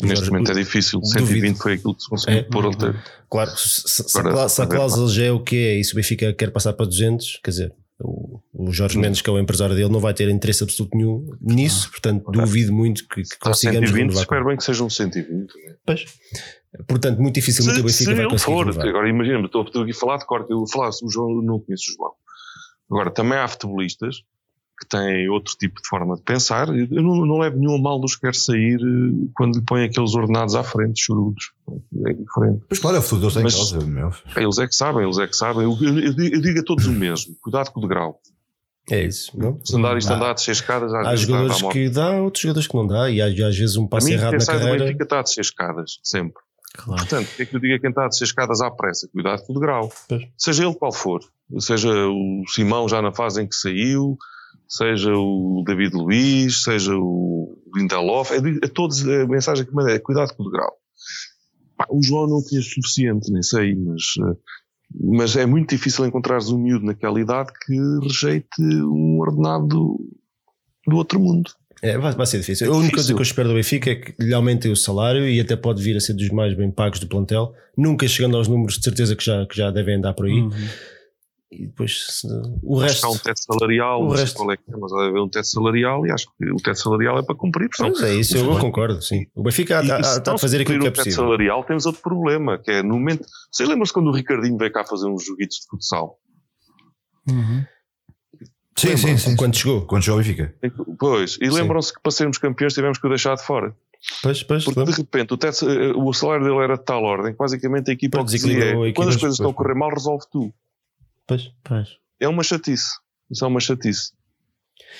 Neste 0.01 0.17
Jorge- 0.17 0.31
momento 0.31 0.51
é 0.51 0.53
difícil. 0.55 0.99
duvido. 0.99 1.19
120 1.25 1.57
foi 1.57 1.73
aquilo 1.73 1.95
que 1.95 2.03
se 2.03 2.09
conseguiu 2.09 2.39
É. 2.39 2.43
pôr 2.43 2.65
ontem. 2.67 2.93
Claro, 3.29 3.51
se, 3.57 3.81
se- 3.87 4.03
se 4.09 4.19
a 4.19 4.49
se 4.49 4.67
cláusula 4.67 5.09
já 5.09 5.23
é 5.25 5.31
o 5.31 5.39
que 5.43 5.55
é 5.55 5.79
e 5.79 5.83
se 5.83 5.93
o 5.93 5.95
Benfica 5.95 6.31
quer 6.33 6.51
passar 6.51 6.73
para 6.73 6.85
200, 6.85 7.39
quer 7.43 7.49
dizer, 7.51 7.73
o, 7.99 8.39
o 8.53 8.71
Jorge 8.71 8.95
Hum. 8.97 9.01
Mendes, 9.01 9.21
que 9.21 9.29
é 9.29 9.33
o 9.33 9.39
empresário 9.39 9.75
dele, 9.75 9.89
não 9.89 9.99
vai 9.99 10.13
ter 10.13 10.29
interesse 10.29 10.63
absoluto 10.63 10.95
nenhum 10.95 11.27
nisso, 11.41 11.89
portanto, 11.89 12.29
duvido 12.31 12.71
muito 12.71 13.07
que, 13.07 13.23
que 13.23 13.39
consigamos 13.39 13.89
120, 13.89 13.97
renovar. 14.03 14.21
espero 14.23 14.45
bem 14.45 14.57
que 14.57 14.63
sejam 14.63 14.87
120. 14.87 15.31
né? 15.65 15.75
Pois. 15.83 16.05
Portanto, 16.87 17.19
muito 17.19 17.33
dificilmente 17.33 17.81
o 17.81 17.89
Se, 17.89 17.97
se 17.97 18.05
Benfica 18.05 18.21
vai 18.21 18.29
conseguir 18.31 18.53
for, 18.53 18.65
renovar. 18.67 18.87
agora 18.87 19.09
imagina-me, 19.09 19.45
estou 19.47 19.61
aqui 19.63 19.91
a 19.91 19.93
falar 19.95 20.17
de 20.17 20.25
corte, 20.27 20.51
eu 20.51 20.63
falar 20.67 20.89
o 20.89 21.09
João, 21.09 21.41
não 21.41 21.59
conheço 21.59 21.85
o 21.91 21.95
João. 21.95 22.11
Agora, 22.91 23.09
também 23.09 23.37
há 23.39 23.47
futebolistas 23.47 24.17
que 24.79 24.87
têm 24.87 25.27
outro 25.29 25.55
tipo 25.57 25.81
de 25.81 25.87
forma 25.87 26.15
de 26.15 26.21
pensar. 26.21 26.67
Eu 26.69 27.01
não, 27.03 27.25
não 27.25 27.39
levo 27.39 27.57
nenhum 27.57 27.75
a 27.75 27.81
mal 27.81 27.99
dos 27.99 28.15
que 28.15 28.21
quer 28.21 28.35
sair 28.35 28.75
eh, 28.79 29.27
quando 29.35 29.55
lhe 29.55 29.61
põem 29.65 29.85
aqueles 29.85 30.13
ordenados 30.13 30.53
à 30.55 30.63
frente, 30.63 31.01
chorudos. 31.03 31.51
É 32.05 32.13
diferente. 32.13 32.63
Pois 32.67 32.79
claro, 32.79 32.97
é 32.97 32.99
o 32.99 33.03
futuro 33.03 33.21
deles 33.21 33.37
em 33.37 33.43
Mas- 33.43 33.55
causa, 33.55 33.85
meu. 33.85 34.11
Eles 34.35 34.57
é 34.59 34.67
que 34.67 34.75
sabem, 34.75 35.03
eles 35.03 35.17
é 35.17 35.27
que 35.27 35.35
sabem. 35.35 35.63
Eu, 35.63 35.75
eu- 35.81 35.99
eu 35.99 36.13
digo- 36.41 36.59
a 36.59 36.63
todos 36.63 36.85
o 36.85 36.91
mesmo: 36.91 37.35
cuidado 37.41 37.71
com 37.71 37.79
o 37.79 37.83
degrau. 37.83 38.19
É 38.89 39.03
isso, 39.03 39.37
não? 39.37 39.59
Se 39.65 39.75
andar 39.75 39.97
isto 39.97 40.13
andar 40.13 40.29
a 40.29 40.33
descer 40.33 40.51
escadas, 40.51 40.93
às 40.93 41.05
Há 41.07 41.09
vezes 41.11 41.27
dá- 41.27 41.33
dá 41.33 41.47
jogadores 41.49 41.73
que 41.73 41.89
dá, 41.89 42.21
outros 42.21 42.41
jogadores 42.43 42.67
que 42.67 42.75
não 42.77 42.87
dá, 42.87 43.09
e 43.09 43.21
há, 43.21 43.27
e 43.27 43.43
às 43.43 43.57
vezes 43.57 43.75
um 43.75 43.83
A 43.83 43.87
passo 43.89 44.07
mim, 44.07 44.13
errado 44.13 44.33
na 44.33 44.39
sai 44.39 44.55
do 44.55 44.61
carreira. 44.61 44.85
Benfica 44.85 45.03
está 45.03 45.19
a 45.19 45.21
descer 45.23 45.41
escadas, 45.41 45.99
sempre. 46.03 46.41
Claro. 46.73 47.01
Portanto, 47.01 47.27
o 47.27 47.35
que 47.35 47.41
é 47.41 47.45
que 47.45 47.55
eu 47.55 47.59
digo 47.59 47.75
a 47.75 47.79
quem 47.79 47.89
está 47.89 48.05
a 48.05 48.07
descer 48.07 48.23
escadas 48.25 48.61
à 48.61 48.69
pressa? 48.71 49.09
Cuidado 49.11 49.41
com 49.43 49.51
o 49.51 49.55
degrau. 49.59 49.91
Pois. 50.07 50.21
Seja 50.37 50.63
ele 50.65 50.75
qual 50.75 50.93
for. 50.93 51.19
Seja 51.59 51.89
o 51.89 52.43
Simão 52.47 52.87
já 52.87 53.01
na 53.01 53.11
fase 53.11 53.41
em 53.41 53.47
que 53.47 53.55
saiu, 53.55 54.17
seja 54.67 55.13
o 55.13 55.63
David 55.65 55.95
Luiz, 55.95 56.63
seja 56.63 56.95
o 56.95 57.57
Lindelof. 57.75 58.31
É, 58.31 58.37
é 58.37 58.67
todos 58.67 59.07
a 59.07 59.27
mensagem 59.27 59.65
que 59.65 59.73
manda 59.73 59.91
é 59.91 59.99
cuidado 59.99 60.35
com 60.35 60.43
o 60.43 60.49
degrau. 60.49 60.73
O 61.89 62.03
João 62.03 62.27
não 62.27 62.41
conheço 62.41 62.69
suficiente, 62.69 63.31
nem 63.31 63.43
sei, 63.43 63.75
mas, 63.75 64.03
eh, 64.19 64.37
mas 64.99 65.35
é 65.35 65.45
muito 65.45 65.69
difícil 65.69 66.05
encontrares 66.05 66.49
um 66.49 66.57
miúdo 66.57 66.85
naquela 66.85 67.21
idade 67.21 67.51
que 67.65 67.77
rejeite 68.01 68.61
um 68.61 69.19
ordenado 69.19 69.67
do, 69.67 70.17
do 70.87 70.95
outro 70.97 71.19
mundo. 71.19 71.51
É, 71.81 71.97
vai, 71.97 72.11
vai 72.13 72.25
ser 72.25 72.39
difícil. 72.39 72.73
A 72.73 72.75
única 72.75 72.95
coisa 72.95 73.13
que 73.13 73.19
eu 73.19 73.23
espero 73.23 73.49
do 73.49 73.55
Benfica 73.55 73.91
é 73.91 73.95
que 73.95 74.15
lhe 74.19 74.33
aumentem 74.33 74.71
o 74.71 74.75
salário 74.75 75.29
e 75.29 75.39
até 75.39 75.55
pode 75.55 75.83
vir 75.83 75.95
a 75.95 75.99
ser 75.99 76.13
dos 76.13 76.29
mais 76.29 76.55
bem 76.55 76.71
pagos 76.71 76.99
do 76.99 77.07
plantel, 77.07 77.53
nunca 77.77 78.07
chegando 78.07 78.35
aos 78.35 78.47
números 78.47 78.77
de 78.77 78.83
certeza 78.83 79.15
que 79.15 79.23
já, 79.23 79.45
que 79.45 79.55
já 79.55 79.69
devem 79.69 79.95
andar 79.95 80.13
por 80.13 80.25
aí. 80.25 80.41
Uhum. 80.41 80.49
E 81.49 81.65
depois 81.67 82.05
se- 82.09 82.27
o 82.61 82.75
Acho 82.81 82.83
resto. 82.87 83.05
há 83.05 83.09
um 83.09 83.17
teto 83.17 83.39
salarial, 83.41 84.01
o 84.01 84.03
não 84.03 84.11
sei 84.11 84.19
resto- 84.25 84.35
qual 84.37 84.51
é 84.51 84.57
que 84.57 84.63
é, 84.67 84.75
mas 84.75 84.91
haver 84.91 85.21
um 85.21 85.29
teto 85.29 85.47
salarial 85.47 86.05
e 86.05 86.11
acho 86.11 86.27
que 86.37 86.51
o 86.51 86.57
teto 86.57 86.77
salarial 86.77 87.19
é 87.19 87.23
para 87.23 87.35
cumprir. 87.35 87.69
Pois 87.77 88.01
é 88.01 88.15
isso, 88.15 88.37
eu, 88.37 88.59
concordo. 88.59 89.01
Sim. 89.01 89.27
O 89.33 89.43
Benfica 89.43 89.79
está 89.81 90.33
a 90.33 90.37
fazer 90.37 90.61
aquilo 90.61 90.79
que 90.81 90.87
é 90.87 90.89
o 90.89 90.91
teto 90.91 91.03
possível. 91.05 91.23
salarial, 91.23 91.63
temos 91.63 91.85
outro 91.85 92.01
problema, 92.01 92.57
que 92.57 92.69
é 92.71 92.83
no 92.83 92.95
momento. 92.95 93.25
Vocês 93.49 93.67
lembram-se 93.69 93.93
quando 93.93 94.07
o 94.07 94.11
Ricardinho 94.13 94.57
veio 94.57 94.71
cá 94.73 94.83
fazer 94.83 95.07
uns 95.07 95.23
joguitos 95.25 95.57
de 95.59 95.67
futsal? 95.69 96.17
Uhum. 97.29 97.63
Sim, 98.77 98.95
sim, 98.97 99.17
sim. 99.17 99.35
Quando 99.35 99.55
chegou. 99.55 99.85
Quando 99.85 100.03
chegou 100.03 100.19
o 100.19 100.23
Benfica. 100.23 100.53
Pois, 100.99 101.37
e 101.41 101.49
lembram-se 101.49 101.93
que 101.93 101.99
para 102.01 102.11
sermos 102.11 102.37
campeões 102.37 102.73
tivemos 102.73 102.99
que 102.99 103.07
o 103.07 103.09
deixar 103.09 103.35
de 103.35 103.43
fora. 103.43 103.75
Pois, 104.21 104.43
pois, 104.43 104.63
Porque 104.65 104.83
de 104.83 104.91
repente 104.91 105.33
o, 105.33 105.37
teto, 105.37 105.67
eh, 105.67 105.91
o 105.95 106.13
salário 106.13 106.45
dele 106.45 106.57
era 106.63 106.77
de 106.77 106.83
tal 106.85 107.03
ordem 107.03 107.31
que 107.31 107.37
basicamente 107.39 107.89
a 107.89 107.93
equipa 107.93 108.19
Pois, 108.19 108.29
dizia 108.31 108.65
é, 108.65 108.93
quando 108.93 109.09
as 109.09 109.15
coisas 109.15 109.33
estão 109.39 109.49
a 109.49 109.53
pois. 109.53 109.65
correr 109.65 109.79
mal, 109.79 109.89
resolve 109.89 110.25
tu. 110.31 110.53
Pois. 111.27 111.51
Pois. 111.63 111.87
É 112.19 112.27
uma 112.27 112.41
chatice. 112.43 112.87
Isso 113.29 113.43
é 113.43 113.47
uma 113.47 113.59
chatice. 113.59 114.11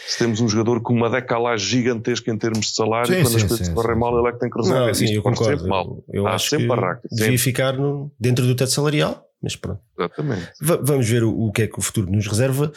Se 0.08 0.18
temos 0.20 0.40
um 0.42 0.48
jogador 0.48 0.82
com 0.82 0.94
uma 0.94 1.10
decalagem 1.10 1.66
gigantesca 1.68 2.30
em 2.32 2.38
termos 2.38 2.68
de 2.68 2.76
salário, 2.76 3.08
Sim, 3.08 3.24
quando 3.24 3.36
as 3.36 3.42
sim, 3.42 3.48
coisas 3.48 3.68
sim, 3.68 3.74
correm 3.74 3.94
sim, 3.96 4.00
mal, 4.00 4.12
sim. 4.14 4.20
ele 4.20 4.28
é 4.28 4.32
que 4.34 4.40
tem 4.40 4.50
que 4.50 4.58
resolver. 4.58 4.86
Não, 4.88 4.94
sim, 4.94 5.14
eu 5.14 5.22
concordo. 5.24 5.54
sempre 5.58 5.70
mal. 5.70 6.04
Eu, 6.12 6.28
Há 6.28 6.36
acho 6.36 6.50
sempre 6.50 6.66
que 6.66 6.70
barraca, 6.70 7.02
devia 7.10 7.26
sempre. 7.26 7.38
ficar 7.40 7.74
no- 7.74 8.12
dentro 8.20 8.46
do 8.46 8.56
teto 8.56 8.72
salarial, 8.72 9.26
mas 9.42 9.56
pronto. 9.56 9.82
Exatamente. 9.98 10.52
Va- 10.62 10.80
vamos 10.84 11.10
ver 11.10 11.24
o, 11.24 11.32
o 11.48 11.52
que 11.52 11.64
é 11.64 11.68
que 11.68 11.80
o 11.80 11.82
futuro 11.82 12.12
nos 12.12 12.28
reserva. 12.28 12.72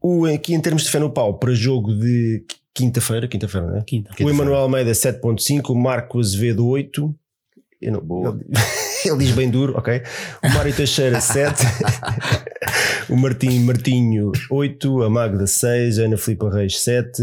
O, 0.00 0.26
aqui 0.26 0.54
em 0.54 0.60
termos 0.60 0.82
de 0.84 0.90
fé 0.90 0.98
no 0.98 1.10
pau, 1.10 1.38
para 1.38 1.54
jogo 1.54 1.94
de 1.94 2.44
quinta-feira, 2.74 3.26
quinta-feira, 3.26 3.66
não 3.66 3.78
é? 3.78 3.82
Quinta. 3.82 4.10
O 4.20 4.28
Emanuel 4.30 4.58
Almeida 4.58 4.92
7.5, 4.92 5.70
o 5.70 5.74
Marco 5.74 6.20
Azevedo 6.20 6.66
8. 6.66 7.14
Eu 7.80 7.92
não, 7.92 8.00
Boa. 8.00 8.38
Ele, 8.38 8.54
ele 9.06 9.18
diz 9.24 9.30
bem 9.32 9.50
duro, 9.50 9.76
ok. 9.76 10.02
O 10.44 10.48
Mário 10.50 10.74
Teixeira 10.74 11.20
7. 11.22 11.62
O 13.08 13.16
Martim 13.16 13.60
Martinho 13.60 14.32
8. 14.50 15.02
A 15.02 15.10
Magda 15.10 15.46
6. 15.46 15.98
A 15.98 16.02
Ana 16.02 16.16
Filipa 16.16 16.50
Reis 16.50 16.78
7. 16.82 17.22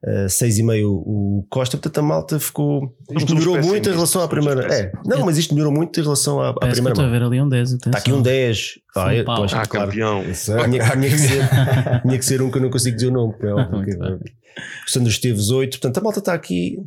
Uh, 0.00 0.26
6,5 0.28 0.84
o 0.86 1.44
Costa. 1.50 1.76
Portanto, 1.76 1.98
a 1.98 2.02
malta 2.02 2.38
ficou. 2.38 2.94
Isto 3.10 3.30
Somos 3.30 3.44
melhorou 3.44 3.66
muito 3.66 3.88
em 3.88 3.92
relação 3.92 4.22
à 4.22 4.28
primeira. 4.28 4.72
É, 4.72 4.92
não, 5.04 5.24
mas 5.26 5.36
isto 5.38 5.52
melhorou 5.54 5.74
muito 5.74 5.98
em 5.98 6.02
relação 6.04 6.38
à, 6.40 6.50
à 6.50 6.54
Parece 6.54 6.78
eu 6.78 6.84
primeira. 6.84 6.92
estou 6.92 7.04
a 7.04 7.10
ver 7.10 7.24
ali 7.26 7.40
um 7.42 7.48
10. 7.48 7.72
Está 7.72 7.98
aqui 7.98 8.12
um 8.12 8.22
10. 8.22 8.74
Ah, 8.96 9.12
é, 9.12 9.24
Paulo. 9.24 9.40
pois, 9.40 9.54
Ah, 9.54 9.66
claro. 9.66 9.88
campeão. 9.90 10.22
Isso 10.22 10.52
é- 10.56 10.64
Tinha, 10.68 10.90
tinha 10.92 11.10
que 11.10 11.18
ser, 11.18 11.48
tinha 12.02 12.18
que 12.18 12.24
ser 12.24 12.42
um 12.42 12.48
que 12.50 12.58
eu 12.58 12.62
não 12.62 12.70
consigo 12.70 12.94
dizer 12.96 13.08
o 13.08 13.12
nome. 13.12 13.32
porque 13.32 13.46
é 13.46 13.50
óbvio 13.54 13.84
que- 13.84 13.96
Muito 13.96 14.24
o 14.86 14.90
Sandro 14.90 15.10
Esteves 15.10 15.50
8. 15.50 15.70
Portanto, 15.80 15.98
a 15.98 16.00
malta 16.00 16.18
está 16.20 16.32
aqui. 16.32 16.78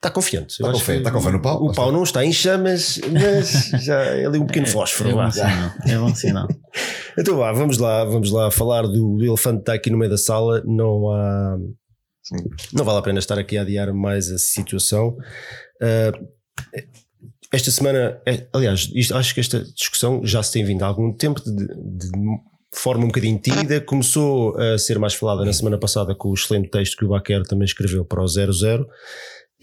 Está 0.00 0.10
confiante. 0.10 0.52
Está 0.54 0.72
que 0.72 0.78
está 0.78 1.20
fé 1.20 1.30
no 1.30 1.42
pau. 1.42 1.62
O 1.62 1.72
pau 1.74 1.92
não 1.92 2.02
está 2.02 2.24
em 2.24 2.32
chamas, 2.32 2.98
mas 3.12 3.84
já 3.84 4.00
é 4.02 4.24
ali 4.24 4.38
um 4.38 4.46
pequeno 4.46 4.66
fósforo. 4.66 5.10
É 5.10 5.12
bom 5.12 5.30
sinal. 5.30 5.70
É 5.86 5.98
bom 5.98 6.14
sinal. 6.14 6.48
Então 7.18 7.36
vá, 7.36 7.52
vamos 7.52 7.76
lá, 7.76 8.04
vamos 8.04 8.30
lá 8.30 8.50
falar 8.52 8.82
do, 8.82 9.16
do 9.16 9.24
elefante 9.24 9.56
que 9.56 9.62
está 9.62 9.74
aqui 9.74 9.90
no 9.90 9.98
meio 9.98 10.10
da 10.10 10.16
sala. 10.16 10.62
Não 10.64 11.10
há. 11.10 11.56
Não 12.72 12.84
vale 12.84 12.98
a 13.00 13.02
pena 13.02 13.18
estar 13.18 13.36
aqui 13.38 13.58
a 13.58 13.62
adiar 13.62 13.92
mais 13.92 14.30
a 14.30 14.38
situação. 14.38 15.16
Ah, 15.82 16.12
esta 17.52 17.70
semana, 17.70 18.20
é- 18.24 18.46
aliás, 18.54 18.88
isto- 18.94 19.14
acho 19.16 19.34
que 19.34 19.40
esta 19.40 19.62
discussão 19.74 20.24
já 20.24 20.40
se 20.42 20.52
tem 20.52 20.64
vindo 20.64 20.82
há 20.84 20.86
algum 20.86 21.12
tempo 21.12 21.42
de, 21.44 21.52
de 21.66 22.10
forma 22.72 23.04
um 23.04 23.08
bocadinho 23.08 23.38
tímida. 23.40 23.80
Começou 23.80 24.56
a 24.56 24.78
ser 24.78 24.98
mais 24.98 25.12
falada 25.14 25.44
na 25.44 25.52
semana 25.52 25.76
passada 25.76 26.14
com 26.14 26.28
o 26.30 26.34
excelente 26.34 26.70
texto 26.70 26.96
que 26.96 27.04
o 27.04 27.08
Baquer 27.08 27.42
também 27.42 27.64
escreveu 27.66 28.04
para 28.04 28.22
o 28.22 28.26
00. 28.28 28.86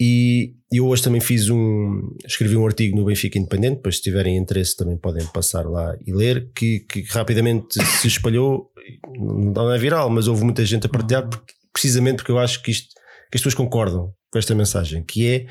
E 0.00 0.54
eu 0.72 0.86
hoje 0.86 1.02
também 1.02 1.20
fiz 1.20 1.48
um. 1.50 2.14
Escrevi 2.24 2.56
um 2.56 2.64
artigo 2.66 2.96
no 2.96 3.04
Benfica 3.04 3.38
Independente, 3.38 3.76
depois 3.76 3.96
se 3.96 4.02
tiverem 4.02 4.36
interesse 4.36 4.76
também 4.76 4.96
podem 4.96 5.26
passar 5.26 5.64
lá 5.66 5.96
e 6.06 6.12
ler, 6.12 6.50
que, 6.54 6.80
que 6.80 7.02
rapidamente 7.02 7.82
se 7.84 8.06
espalhou, 8.06 8.70
não 9.18 9.72
é 9.72 9.78
viral, 9.78 10.08
mas 10.08 10.28
houve 10.28 10.44
muita 10.44 10.64
gente 10.64 10.86
a 10.86 10.88
partilhar, 10.88 11.28
porque- 11.28 11.52
precisamente 11.72 12.16
porque 12.16 12.32
eu 12.32 12.38
acho 12.38 12.62
que 12.62 12.70
isto 12.70 12.88
que 13.30 13.36
as 13.36 13.40
pessoas 13.42 13.54
concordam 13.54 14.12
com 14.32 14.38
esta 14.38 14.54
mensagem, 14.54 15.02
que 15.04 15.26
é 15.26 15.46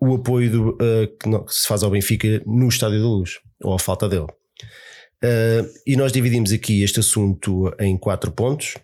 o 0.00 0.14
apoio 0.14 0.50
do, 0.50 0.70
uh, 0.70 1.06
que, 1.20 1.28
não- 1.28 1.44
que 1.44 1.52
se 1.54 1.66
faz 1.66 1.82
ao 1.82 1.90
Benfica 1.90 2.42
no 2.46 2.68
Estádio 2.68 3.00
da 3.00 3.06
Luz, 3.06 3.32
ou 3.62 3.74
a 3.74 3.78
falta 3.78 4.08
dele. 4.08 4.26
Uh, 5.24 5.66
e 5.86 5.96
nós 5.96 6.12
dividimos 6.12 6.52
aqui 6.52 6.82
este 6.82 7.00
assunto 7.00 7.72
em 7.80 7.96
quatro 7.98 8.30
pontos 8.30 8.74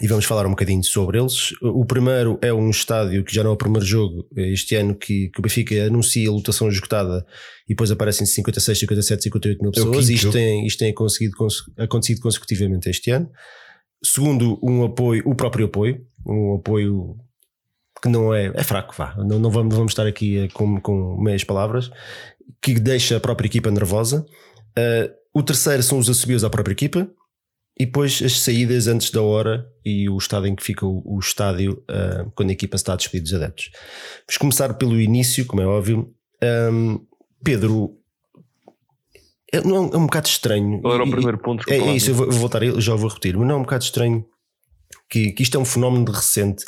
e 0.00 0.08
vamos 0.08 0.24
falar 0.24 0.46
um 0.46 0.50
bocadinho 0.50 0.82
sobre 0.82 1.18
eles. 1.18 1.52
O 1.60 1.84
primeiro 1.84 2.38
é 2.40 2.52
um 2.52 2.70
estádio 2.70 3.22
que 3.24 3.34
já 3.34 3.42
não 3.44 3.50
é 3.50 3.54
o 3.54 3.56
primeiro 3.58 3.84
jogo 3.84 4.26
este 4.34 4.74
ano 4.74 4.94
que, 4.94 5.28
que 5.28 5.38
o 5.38 5.42
Benfica 5.42 5.74
anuncia 5.86 6.28
a 6.28 6.32
lotação 6.32 6.68
esgotada 6.68 7.26
e 7.66 7.70
depois 7.74 7.90
aparecem 7.90 8.26
56, 8.26 8.78
57, 8.78 9.22
58 9.24 9.60
mil 9.60 9.70
É 9.70 9.74
pessoas. 9.74 9.96
quinto 10.06 10.12
Isto 10.12 10.30
tem, 10.32 10.66
isto 10.66 10.78
tem 10.78 10.94
conseguido, 10.94 11.36
cons- 11.36 11.62
acontecido 11.78 12.20
consecutivamente 12.20 12.88
este 12.88 13.10
ano. 13.10 13.30
Segundo, 14.02 14.58
um 14.62 14.82
apoio, 14.82 15.22
o 15.26 15.34
próprio 15.34 15.66
apoio, 15.66 16.00
um 16.26 16.56
apoio 16.56 17.16
que 18.02 18.08
não 18.08 18.34
é, 18.34 18.46
é 18.54 18.64
fraco, 18.64 18.94
vá. 18.96 19.14
Não, 19.18 19.38
não 19.38 19.50
vamos, 19.50 19.74
vamos 19.74 19.92
estar 19.92 20.06
aqui 20.06 20.38
eh, 20.38 20.48
com, 20.48 20.80
com 20.80 21.16
meias 21.22 21.44
palavras, 21.44 21.88
que 22.60 22.74
deixa 22.80 23.16
a 23.16 23.20
própria 23.20 23.46
equipa 23.46 23.70
nervosa. 23.70 24.26
Uh, 24.76 25.12
o 25.32 25.42
terceiro 25.42 25.82
são 25.84 25.98
os 25.98 26.08
assobios 26.10 26.42
à 26.42 26.50
própria 26.50 26.72
equipa. 26.72 27.08
E 27.78 27.86
depois 27.86 28.22
as 28.22 28.40
saídas 28.40 28.86
antes 28.86 29.10
da 29.10 29.22
hora 29.22 29.66
e 29.84 30.08
o 30.08 30.16
estado 30.16 30.46
em 30.46 30.54
que 30.54 30.62
fica 30.62 30.86
o, 30.86 31.02
o 31.04 31.18
estádio 31.18 31.82
uh, 31.90 32.30
quando 32.34 32.50
a 32.50 32.52
equipa 32.52 32.76
está 32.76 32.92
a 32.92 32.96
despedir 32.96 33.22
dos 33.22 33.34
adeptos. 33.34 33.70
Vamos 34.26 34.38
começar 34.38 34.74
pelo 34.74 35.00
início, 35.00 35.46
como 35.46 35.62
é 35.62 35.66
óbvio. 35.66 36.12
Um, 36.72 37.00
Pedro, 37.42 37.96
é, 39.52 39.60
não, 39.60 39.90
é 39.92 39.96
um 39.96 40.06
bocado 40.06 40.28
estranho. 40.28 40.80
Qual 40.80 40.94
era 40.94 41.04
o 41.04 41.10
primeiro 41.10 41.38
ponto? 41.38 41.64
É, 41.68 41.76
é 41.76 41.96
isso, 41.96 42.10
eu 42.10 42.14
vou, 42.14 42.30
vou 42.30 42.40
voltar, 42.40 42.62
já 42.80 42.94
vou 42.94 43.08
repetir, 43.08 43.36
mas 43.36 43.46
não 43.46 43.56
é 43.56 43.58
um 43.58 43.62
bocado 43.62 43.84
estranho 43.84 44.24
que, 45.10 45.32
que 45.32 45.42
isto 45.42 45.56
é 45.56 45.60
um 45.60 45.64
fenómeno 45.64 46.10
recente. 46.10 46.64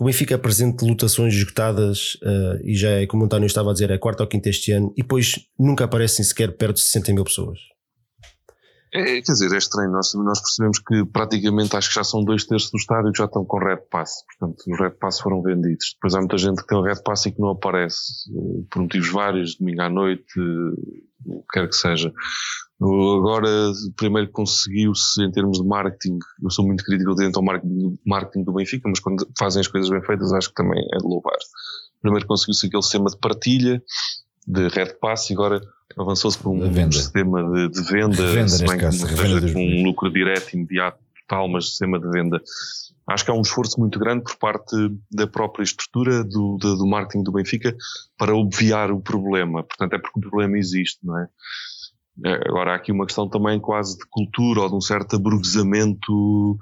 O 0.00 0.04
Benfica 0.04 0.36
apresenta 0.36 0.86
lotações 0.86 1.34
esgotadas 1.34 2.14
uh, 2.22 2.64
e 2.64 2.76
já 2.76 2.90
é, 2.90 3.06
como 3.06 3.24
o 3.24 3.26
António 3.26 3.46
estava 3.46 3.70
a 3.70 3.72
dizer, 3.72 3.90
é 3.90 3.94
a 3.94 3.98
quarta 3.98 4.22
ou 4.22 4.28
quinta 4.28 4.48
este 4.48 4.70
ano 4.70 4.92
e 4.96 5.02
depois 5.02 5.40
nunca 5.58 5.84
aparecem 5.84 6.24
sequer 6.24 6.56
perto 6.56 6.76
de 6.76 6.82
60 6.82 7.12
mil 7.14 7.24
pessoas. 7.24 7.58
É, 8.92 9.20
quer 9.20 9.32
dizer, 9.32 9.52
é 9.52 9.58
estranho. 9.58 9.90
Nós, 9.90 10.14
nós 10.14 10.40
percebemos 10.40 10.78
que 10.78 11.04
praticamente 11.06 11.76
acho 11.76 11.88
que 11.88 11.94
já 11.94 12.04
são 12.04 12.24
dois 12.24 12.44
terços 12.44 12.70
do 12.70 12.78
estádio 12.78 13.12
que 13.12 13.18
já 13.18 13.26
estão 13.26 13.44
com 13.44 13.58
Red 13.58 13.82
Pass. 13.90 14.24
Portanto, 14.26 14.62
os 14.66 14.78
Red 14.78 14.90
Pass 14.98 15.20
foram 15.20 15.42
vendidos. 15.42 15.94
Depois 15.94 16.14
há 16.14 16.18
muita 16.18 16.38
gente 16.38 16.62
que 16.62 16.66
tem 16.66 16.78
o 16.78 16.82
Red 16.82 17.02
Pass 17.02 17.26
e 17.26 17.32
que 17.32 17.40
não 17.40 17.50
aparece, 17.50 18.30
eh, 18.30 18.64
por 18.70 18.82
motivos 18.82 19.10
vários, 19.10 19.56
domingo 19.56 19.82
à 19.82 19.88
noite, 19.88 20.24
eh, 20.38 21.00
o 21.26 21.42
que 21.42 21.48
quer 21.52 21.68
que 21.68 21.76
seja. 21.76 22.12
Agora, 22.80 23.48
primeiro 23.96 24.30
conseguiu-se 24.30 25.20
em 25.22 25.32
termos 25.32 25.58
de 25.58 25.66
marketing, 25.66 26.16
eu 26.42 26.50
sou 26.50 26.64
muito 26.64 26.84
crítico 26.84 27.12
dentro 27.16 27.40
ao 27.40 27.44
marketing 28.06 28.44
do 28.44 28.52
Benfica, 28.52 28.88
mas 28.88 29.00
quando 29.00 29.26
fazem 29.36 29.60
as 29.60 29.66
coisas 29.66 29.90
bem 29.90 30.00
feitas 30.00 30.32
acho 30.32 30.50
que 30.50 30.54
também 30.54 30.78
é 30.94 30.98
de 30.98 31.04
louvar. 31.04 31.36
Primeiro 32.00 32.26
conseguiu-se 32.28 32.66
aquele 32.66 32.82
sistema 32.82 33.10
de 33.10 33.18
partilha, 33.18 33.82
de 34.48 34.68
Red 34.68 34.94
Pass, 34.98 35.28
e 35.28 35.34
agora 35.34 35.60
avançou-se 35.96 36.38
para 36.38 36.48
um 36.48 36.90
sistema 36.90 37.42
de, 37.52 37.68
de 37.68 37.82
venda, 37.82 38.16
revenda, 38.16 38.48
se 38.48 38.66
bem 38.66 38.78
caso, 38.78 39.06
que 39.06 39.52
com 39.52 39.60
um 39.62 39.84
lucro 39.84 40.10
direto, 40.10 40.54
imediato, 40.54 40.98
total, 41.20 41.48
mas 41.48 41.68
sistema 41.68 42.00
de 42.00 42.08
venda. 42.08 42.40
Acho 43.06 43.24
que 43.24 43.30
há 43.30 43.34
um 43.34 43.42
esforço 43.42 43.78
muito 43.78 43.98
grande 43.98 44.24
por 44.24 44.36
parte 44.36 44.74
da 45.10 45.26
própria 45.26 45.62
estrutura 45.62 46.24
do, 46.24 46.56
do, 46.58 46.76
do 46.76 46.86
marketing 46.86 47.22
do 47.22 47.32
Benfica 47.32 47.76
para 48.16 48.34
obviar 48.34 48.90
o 48.90 49.00
problema. 49.00 49.62
Portanto, 49.62 49.94
é 49.94 49.98
porque 49.98 50.18
o 50.18 50.22
problema 50.22 50.56
existe, 50.58 50.98
não 51.02 51.18
é? 51.18 51.28
é 52.24 52.48
agora, 52.48 52.72
há 52.72 52.74
aqui 52.74 52.90
uma 52.90 53.06
questão 53.06 53.28
também 53.28 53.60
quase 53.60 53.98
de 53.98 54.04
cultura 54.10 54.60
ou 54.60 54.68
de 54.68 54.74
um 54.74 54.80
certo 54.80 55.16
aburguesamento 55.16 56.58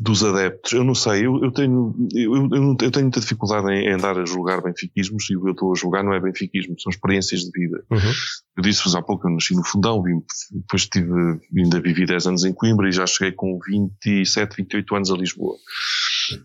dos 0.00 0.22
adeptos. 0.22 0.72
Eu 0.72 0.84
não 0.84 0.94
sei, 0.94 1.26
eu, 1.26 1.42
eu 1.42 1.50
tenho, 1.50 1.94
eu, 2.14 2.34
eu, 2.34 2.90
tenho 2.90 3.04
muita 3.04 3.20
dificuldade 3.20 3.68
em, 3.72 3.88
em 3.88 3.92
andar 3.94 4.18
a 4.18 4.24
julgar 4.24 4.62
benfiquismos 4.62 5.28
e 5.30 5.36
o 5.36 5.42
que 5.42 5.48
eu 5.48 5.52
estou 5.52 5.72
a 5.72 5.74
julgar 5.76 6.04
não 6.04 6.14
é 6.14 6.20
benfiquismo, 6.20 6.78
são 6.78 6.90
experiências 6.90 7.40
de 7.40 7.50
vida. 7.50 7.82
Uhum. 7.90 8.12
Eu 8.56 8.62
disse-vos 8.62 8.94
há 8.94 9.02
pouco, 9.02 9.26
eu 9.26 9.32
nasci 9.32 9.54
no 9.54 9.64
Fundão, 9.64 10.02
vim, 10.02 10.22
depois 10.52 10.86
tive, 10.86 11.12
ainda 11.56 11.80
vivi 11.80 12.06
10 12.06 12.26
anos 12.26 12.44
em 12.44 12.52
Coimbra 12.52 12.88
e 12.88 12.92
já 12.92 13.06
cheguei 13.06 13.32
com 13.32 13.58
27, 13.66 14.56
28 14.56 14.94
anos 14.94 15.10
a 15.10 15.16
Lisboa. 15.16 15.56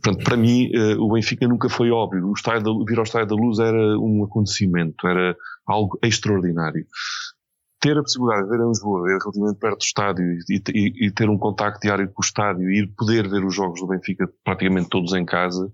Portanto, 0.01 0.23
para 0.23 0.37
mim, 0.37 0.69
uh, 0.75 1.01
o 1.01 1.13
Benfica 1.13 1.47
nunca 1.47 1.69
foi 1.69 1.91
óbvio. 1.91 2.27
O 2.27 2.33
estádio 2.33 2.63
da, 2.63 2.85
vir 2.87 2.97
ao 2.97 3.03
Estádio 3.03 3.35
da 3.35 3.35
Luz 3.35 3.59
era 3.59 3.99
um 3.99 4.23
acontecimento, 4.23 5.05
era 5.05 5.35
algo 5.67 5.99
extraordinário 6.03 6.85
ter 7.83 7.97
a 7.97 8.01
possibilidade 8.01 8.45
de 8.45 8.49
ver 8.49 8.63
em 8.63 8.67
Lisboa, 8.69 9.03
ver 9.03 9.17
relativamente 9.19 9.59
perto 9.59 9.77
do 9.79 9.83
estádio 9.83 10.25
e, 10.49 10.63
e, 10.73 11.07
e, 11.07 11.11
ter 11.11 11.29
um 11.29 11.37
contacto 11.37 11.81
diário 11.81 12.07
com 12.07 12.21
o 12.21 12.25
estádio 12.25 12.71
e 12.71 12.87
poder 12.87 13.29
ver 13.29 13.43
os 13.43 13.53
jogos 13.53 13.81
do 13.81 13.87
Benfica 13.87 14.25
praticamente 14.41 14.87
todos 14.87 15.11
em 15.11 15.25
casa 15.25 15.69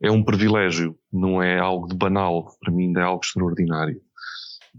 é 0.00 0.10
um 0.10 0.22
privilégio, 0.22 0.94
não 1.10 1.42
é 1.42 1.58
algo 1.58 1.88
de 1.88 1.96
banal, 1.96 2.54
para 2.60 2.70
mim 2.70 2.88
ainda 2.88 3.00
é 3.00 3.04
algo 3.04 3.24
extraordinário. 3.24 3.98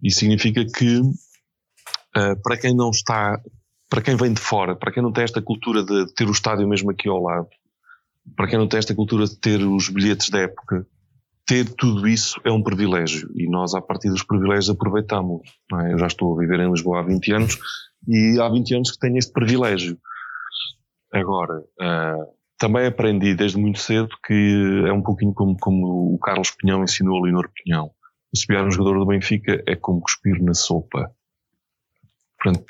E 0.01 0.11
significa 0.11 0.63
que 0.63 0.99
uh, 0.99 2.41
para 2.43 2.55
quem 2.55 2.75
não 2.75 2.91
está, 2.91 3.41
para 3.89 4.01
quem 4.01 4.15
vem 4.15 4.31
de 4.31 4.39
fora, 4.39 4.75
para 4.75 4.91
quem 4.91 5.01
não 5.01 5.11
tem 5.11 5.23
esta 5.23 5.41
cultura 5.41 5.83
de 5.83 6.13
ter 6.13 6.27
o 6.27 6.31
estádio 6.31 6.67
mesmo 6.67 6.91
aqui 6.91 7.09
ao 7.09 7.21
lado, 7.21 7.47
para 8.35 8.47
quem 8.47 8.59
não 8.59 8.67
tem 8.67 8.77
esta 8.77 8.93
cultura 8.93 9.25
de 9.25 9.35
ter 9.37 9.59
os 9.59 9.89
bilhetes 9.89 10.29
da 10.29 10.41
época, 10.41 10.85
ter 11.49 11.67
tudo 11.73 12.07
isso 12.07 12.39
é 12.45 12.51
um 12.51 12.61
privilégio 12.61 13.27
e 13.35 13.49
nós, 13.49 13.73
a 13.73 13.81
partir 13.81 14.09
dos 14.09 14.21
privilégios, 14.21 14.69
aproveitamos. 14.69 15.41
É? 15.81 15.93
Eu 15.93 15.97
já 15.97 16.05
estou 16.05 16.35
a 16.35 16.39
viver 16.39 16.59
em 16.59 16.69
Lisboa 16.69 16.99
há 16.99 17.01
20 17.01 17.33
anos 17.33 17.59
e 18.07 18.39
há 18.39 18.47
20 18.47 18.75
anos 18.75 18.91
que 18.91 18.99
tenho 18.99 19.17
este 19.17 19.33
privilégio. 19.33 19.97
Agora, 21.11 21.57
uh, 21.57 22.31
também 22.59 22.85
aprendi 22.85 23.33
desde 23.33 23.57
muito 23.57 23.79
cedo 23.79 24.09
que 24.27 24.83
é 24.87 24.93
um 24.93 25.01
pouquinho 25.01 25.33
como, 25.33 25.57
como 25.57 26.13
o 26.13 26.19
Carlos 26.19 26.51
Pinhão 26.51 26.83
ensinou 26.83 27.17
a 27.17 27.23
Leonor 27.23 27.49
Pinhão. 27.51 27.89
Espiar 28.31 28.63
um 28.63 28.71
jogador 28.71 28.99
do 28.99 29.07
Benfica 29.07 29.63
é 29.65 29.75
como 29.75 30.01
cuspir 30.01 30.39
na 30.43 30.53
sopa. 30.53 31.11
Portanto, 32.39 32.63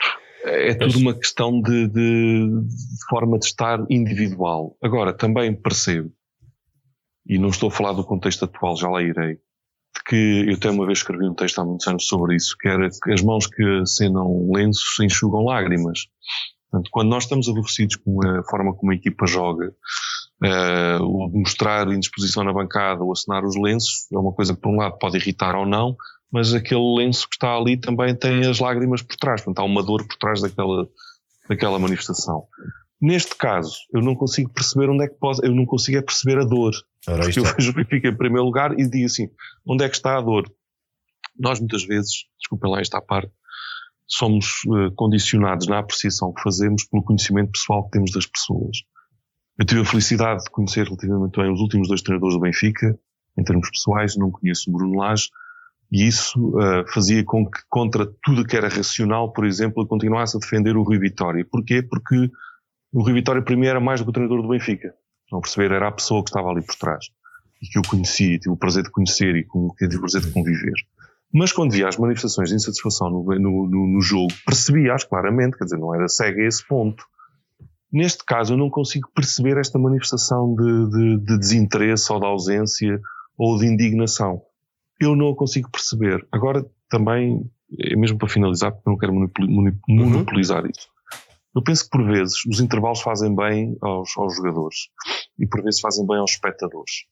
é 0.46 0.74
tudo 0.74 1.00
uma 1.00 1.14
questão 1.14 1.62
de, 1.62 1.86
de, 1.90 2.48
de 2.48 3.06
forma 3.10 3.38
de 3.38 3.46
estar 3.46 3.86
individual. 3.90 4.78
Agora, 4.82 5.12
também 5.12 5.54
percebo 5.54 6.14
e 7.26 7.38
não 7.38 7.50
estou 7.50 7.70
a 7.70 7.72
falar 7.72 7.94
do 7.94 8.04
contexto 8.04 8.46
atual, 8.46 8.76
já 8.78 8.90
lá 8.90 9.02
irei, 9.02 9.36
de 9.36 10.04
que 10.08 10.46
eu 10.48 10.56
até 10.56 10.70
uma 10.70 10.86
vez 10.86 11.00
escrevi 11.00 11.28
um 11.28 11.34
texto 11.34 11.60
há 11.60 11.66
muitos 11.66 11.88
anos 11.88 12.08
sobre 12.08 12.36
isso, 12.36 12.56
que 12.60 12.68
era 12.68 12.90
que 12.90 13.12
as 13.12 13.22
mãos 13.22 13.48
que 13.48 13.64
acenam 13.82 14.52
lenços 14.52 15.00
enxugam 15.00 15.44
lágrimas. 15.44 16.08
Portanto, 16.70 16.90
quando 16.92 17.10
nós 17.10 17.24
estamos 17.24 17.48
aborrecidos 17.50 17.96
com 17.98 18.20
a 18.26 18.44
forma 18.44 18.74
como 18.76 18.92
a 18.92 18.96
equipa 18.96 19.26
joga, 19.26 19.74
uh, 20.44 21.04
o 21.04 21.30
mostrar 21.40 21.88
indisposição 21.88 22.44
na 22.44 22.54
bancada 22.54 23.04
ou 23.04 23.12
acenar 23.12 23.44
os 23.44 23.56
lenços 23.56 24.08
é 24.12 24.18
uma 24.18 24.32
coisa 24.32 24.54
que, 24.54 24.62
por 24.62 24.70
um 24.70 24.78
lado, 24.78 24.98
pode 25.00 25.18
irritar 25.18 25.56
ou 25.56 25.66
não, 25.66 25.96
mas 26.32 26.54
aquele 26.54 26.96
lenço 26.98 27.28
que 27.28 27.36
está 27.36 27.56
ali 27.56 27.76
também 27.76 28.16
tem 28.16 28.46
as 28.46 28.60
lágrimas 28.60 29.02
por 29.02 29.16
trás. 29.16 29.42
Portanto, 29.42 29.64
há 29.64 29.66
uma 29.66 29.84
dor 29.84 30.06
por 30.08 30.16
trás 30.18 30.42
daquela, 30.42 30.88
daquela 31.48 31.80
manifestação. 31.80 32.44
Neste 33.02 33.36
caso, 33.36 33.78
eu 33.94 34.02
não 34.02 34.14
consigo 34.14 34.52
perceber 34.52 34.90
onde 34.90 35.06
é 35.06 35.08
que 35.08 35.16
pode, 35.16 35.40
eu 35.44 35.56
não 35.56 35.66
consigo 35.66 35.98
é 35.98 36.02
perceber 36.02 36.40
a 36.40 36.44
dor. 36.44 36.74
Ora, 37.08 37.24
porque 37.24 37.40
eu 37.40 37.44
vejo 37.44 37.72
o 37.72 37.74
Benfica 37.74 38.10
em 38.10 38.18
primeiro 38.18 38.44
lugar 38.44 38.78
e 38.78 38.90
digo 38.90 39.06
assim, 39.06 39.30
onde 39.66 39.86
é 39.86 39.90
que 39.90 39.96
está 39.96 40.18
a 40.18 40.22
dor? 40.22 40.52
Nós 41.40 41.60
muitas 41.60 41.86
vezes, 41.86 42.26
desculpem 42.38 42.70
lá 42.70 42.82
esta 42.82 43.02
parte, 43.02 43.32
somos 44.06 44.64
uh, 44.68 44.92
condicionados 44.96 45.68
na 45.68 45.80
apreciação 45.80 46.34
que 46.34 46.42
fazemos 46.42 46.84
pelo 46.84 47.04
conhecimento 47.04 47.52
pessoal 47.52 47.86
que 47.86 47.92
temos 47.92 48.12
das 48.12 48.26
pessoas. 48.26 48.80
Eu 49.58 49.66
tive 49.66 49.82
a 49.82 49.86
felicidade 49.86 50.44
de 50.44 50.50
conhecer 50.50 50.86
relativamente 50.86 51.40
bem 51.40 51.52
os 51.52 51.62
últimos 51.62 51.88
dois 51.88 52.02
treinadores 52.02 52.36
do 52.36 52.42
Benfica, 52.42 53.00
em 53.38 53.44
termos 53.44 53.70
pessoais, 53.70 54.18
não 54.18 54.32
conheço 54.32 54.70
o 54.70 54.74
Bruno 54.74 54.98
Lage, 54.98 55.30
e 55.92 56.06
isso 56.06 56.38
uh, 56.50 56.86
fazia 56.92 57.24
com 57.24 57.50
que, 57.50 57.60
contra 57.70 58.06
tudo 58.24 58.46
que 58.46 58.58
era 58.58 58.68
racional, 58.68 59.32
por 59.32 59.46
exemplo, 59.46 59.84
eu 59.84 59.88
continuasse 59.88 60.36
a 60.36 60.40
defender 60.40 60.76
o 60.76 60.84
Rui 60.84 61.00
Vitória. 61.00 61.46
Porquê? 61.50 61.82
Porque 61.82 62.30
o 62.92 63.04
Rui 63.04 63.14
Vitória 63.14 63.42
para 63.42 63.56
mim 63.56 63.68
era 63.68 63.80
mais 63.80 64.00
do 64.00 64.06
que 64.06 64.10
o 64.10 64.14
treinador 64.14 64.42
do 64.42 64.50
Benfica. 64.50 64.94
Não 65.32 65.42
perceber, 65.42 65.72
era 65.72 65.88
a 65.88 65.92
pessoa 65.92 66.24
que 66.24 66.30
estava 66.30 66.50
ali 66.50 66.62
por 66.62 66.76
trás. 66.76 67.06
E 67.62 67.68
que 67.68 67.78
eu 67.78 67.82
conhecia, 67.88 68.40
tive 68.40 68.52
o 68.52 68.58
prazer 68.58 68.84
de 68.84 68.92
conhecer 68.92 69.36
e 69.36 69.44
com 69.44 69.70
que 69.72 69.86
tive 69.86 69.98
o 69.98 70.02
prazer 70.02 70.22
de 70.22 70.32
conviver. 70.32 70.74
Mas 71.32 71.52
quando 71.52 71.72
via 71.72 71.88
as 71.88 71.98
manifestações 71.98 72.50
de 72.50 72.56
insatisfação 72.56 73.10
no, 73.10 73.24
no, 73.24 73.68
no, 73.70 73.88
no 73.88 74.02
jogo, 74.02 74.34
percebia-as 74.46 75.04
claramente, 75.04 75.58
quer 75.58 75.66
dizer, 75.66 75.78
não 75.78 75.94
era 75.94 76.08
cega 76.08 76.42
a 76.42 76.48
esse 76.48 76.66
ponto. 76.68 77.04
Neste 77.92 78.24
caso, 78.26 78.54
eu 78.54 78.58
não 78.58 78.70
consigo 78.70 79.10
perceber 79.14 79.58
esta 79.58 79.78
manifestação 79.78 80.56
de, 80.56 80.90
de, 80.90 81.18
de 81.26 81.40
desinteresse 81.40 82.12
ou 82.12 82.20
de 82.20 82.26
ausência 82.26 83.00
ou 83.38 83.58
de 83.58 83.68
indignação. 83.68 84.42
Eu 85.00 85.16
não 85.16 85.30
a 85.30 85.36
consigo 85.36 85.70
perceber. 85.70 86.26
Agora, 86.32 86.66
também, 86.90 87.50
é 87.80 87.96
mesmo 87.96 88.18
para 88.18 88.28
finalizar, 88.28 88.72
porque 88.72 88.90
não 88.90 88.98
quero 88.98 89.14
uhum. 89.14 89.80
monopolizar 89.88 90.64
uhum. 90.64 90.72
isso. 90.76 90.88
Eu 91.56 91.64
penso 91.64 91.84
que 91.84 91.90
por 91.90 92.06
vezes 92.06 92.46
os 92.46 92.60
intervalos 92.60 93.02
fazem 93.02 93.36
bem 93.36 93.76
aos, 93.82 94.16
aos 94.18 94.36
jogadores 94.36 94.90
e 95.38 95.48
por 95.48 95.64
vezes 95.64 95.80
fazem 95.80 96.06
bem 96.06 96.18
aos 96.18 96.32
espectadores. 96.32 97.06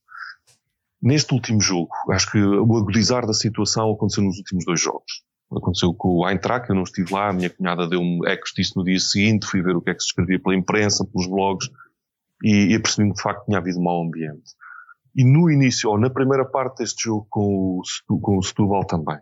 Neste 1.02 1.34
último 1.34 1.62
jogo, 1.62 1.90
acho 2.12 2.32
que 2.32 2.40
o 2.40 2.78
agudizar 2.78 3.26
da 3.26 3.34
situação 3.34 3.92
aconteceu 3.92 4.24
nos 4.24 4.38
últimos 4.38 4.66
dois 4.66 4.82
jogos. 4.82 5.24
Aconteceu 5.52 5.94
com 5.94 6.10
o 6.10 6.30
Eintracht, 6.30 6.70
eu 6.70 6.76
não 6.76 6.84
estive 6.84 7.14
lá, 7.14 7.30
a 7.30 7.34
minha 7.34 7.50
cunhada 7.50 7.88
deu-me 7.88 8.28
ecos 8.28 8.52
disso 8.54 8.74
no 8.76 8.84
dia 8.84 9.00
seguinte, 9.00 9.46
fui 9.46 9.62
ver 9.62 9.76
o 9.76 9.82
que 9.82 9.92
é 9.92 9.94
que 9.94 10.02
se 10.02 10.08
escrevia 10.08 10.40
pela 10.40 10.56
imprensa, 10.56 11.06
pelos 11.06 11.28
blogs, 11.28 11.70
e, 12.44 12.74
e 12.74 12.76
apercebi-me 12.76 13.12
que 13.12 13.18
de 13.18 13.24
facto 13.24 13.46
tinha 13.46 13.58
havido 13.58 13.80
um 13.80 13.84
mau 13.84 14.04
ambiente. 14.04 14.52
E 15.16 15.24
no 15.24 15.50
início, 15.50 15.90
ou 15.90 15.98
na 15.98 16.10
primeira 16.10 16.46
parte 16.46 16.80
deste 16.80 17.06
jogo 17.06 17.26
com 17.30 17.80
o, 17.80 18.20
com 18.20 18.38
o 18.38 18.44
Setúbal 18.44 18.86
também. 18.86 19.18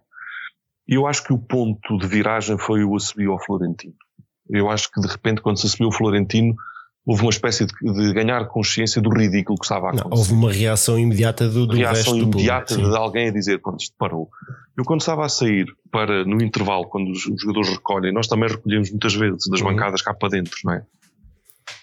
Eu 0.87 1.07
acho 1.07 1.23
que 1.23 1.33
o 1.33 1.37
ponto 1.37 1.97
de 1.97 2.07
viragem 2.07 2.57
foi 2.57 2.83
o 2.83 2.95
assobio 2.95 3.31
ao 3.31 3.43
Florentino. 3.43 3.95
Eu 4.49 4.69
acho 4.69 4.91
que 4.91 5.01
de 5.01 5.07
repente, 5.07 5.41
quando 5.41 5.59
se 5.59 5.67
assumiu 5.67 5.89
o 5.89 5.91
Florentino, 5.91 6.55
houve 7.05 7.21
uma 7.21 7.29
espécie 7.29 7.65
de, 7.65 7.73
de, 7.93 8.13
ganhar 8.13 8.47
consciência 8.47 9.01
do 9.01 9.09
ridículo 9.09 9.57
que 9.57 9.65
estava 9.65 9.87
a 9.87 9.89
acontecer. 9.89 10.09
Não, 10.09 10.17
houve 10.17 10.33
uma 10.33 10.51
reação 10.51 10.97
imediata 10.97 11.47
do, 11.47 11.67
do 11.67 11.75
reação 11.75 12.17
imediata 12.17 12.75
do 12.75 12.89
de 12.89 12.97
alguém 12.97 13.27
a 13.29 13.31
dizer 13.31 13.59
quando 13.61 13.79
isto 13.79 13.95
parou. 13.97 14.29
Eu 14.75 14.83
quando 14.83 15.01
estava 15.01 15.25
a 15.25 15.29
sair 15.29 15.67
para, 15.91 16.25
no 16.25 16.41
intervalo, 16.43 16.87
quando 16.87 17.11
os, 17.11 17.25
os 17.27 17.41
jogadores 17.41 17.69
recolhem, 17.69 18.11
nós 18.11 18.27
também 18.27 18.49
recolhemos 18.49 18.89
muitas 18.89 19.13
vezes 19.13 19.47
das 19.49 19.61
uhum. 19.61 19.67
bancadas 19.67 20.01
cá 20.01 20.13
para 20.13 20.29
dentro, 20.29 20.57
não 20.65 20.73
é? 20.73 20.83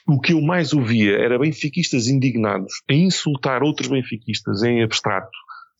O 0.07 0.21
que 0.21 0.33
eu 0.33 0.41
mais 0.41 0.73
ouvia 0.73 1.17
era 1.17 1.39
benfiquistas 1.39 2.09
indignados 2.09 2.83
a 2.91 2.93
insultar 2.93 3.63
outros 3.63 3.89
benfiquistas 3.89 4.63
em 4.63 4.83
abstrato 4.83 5.31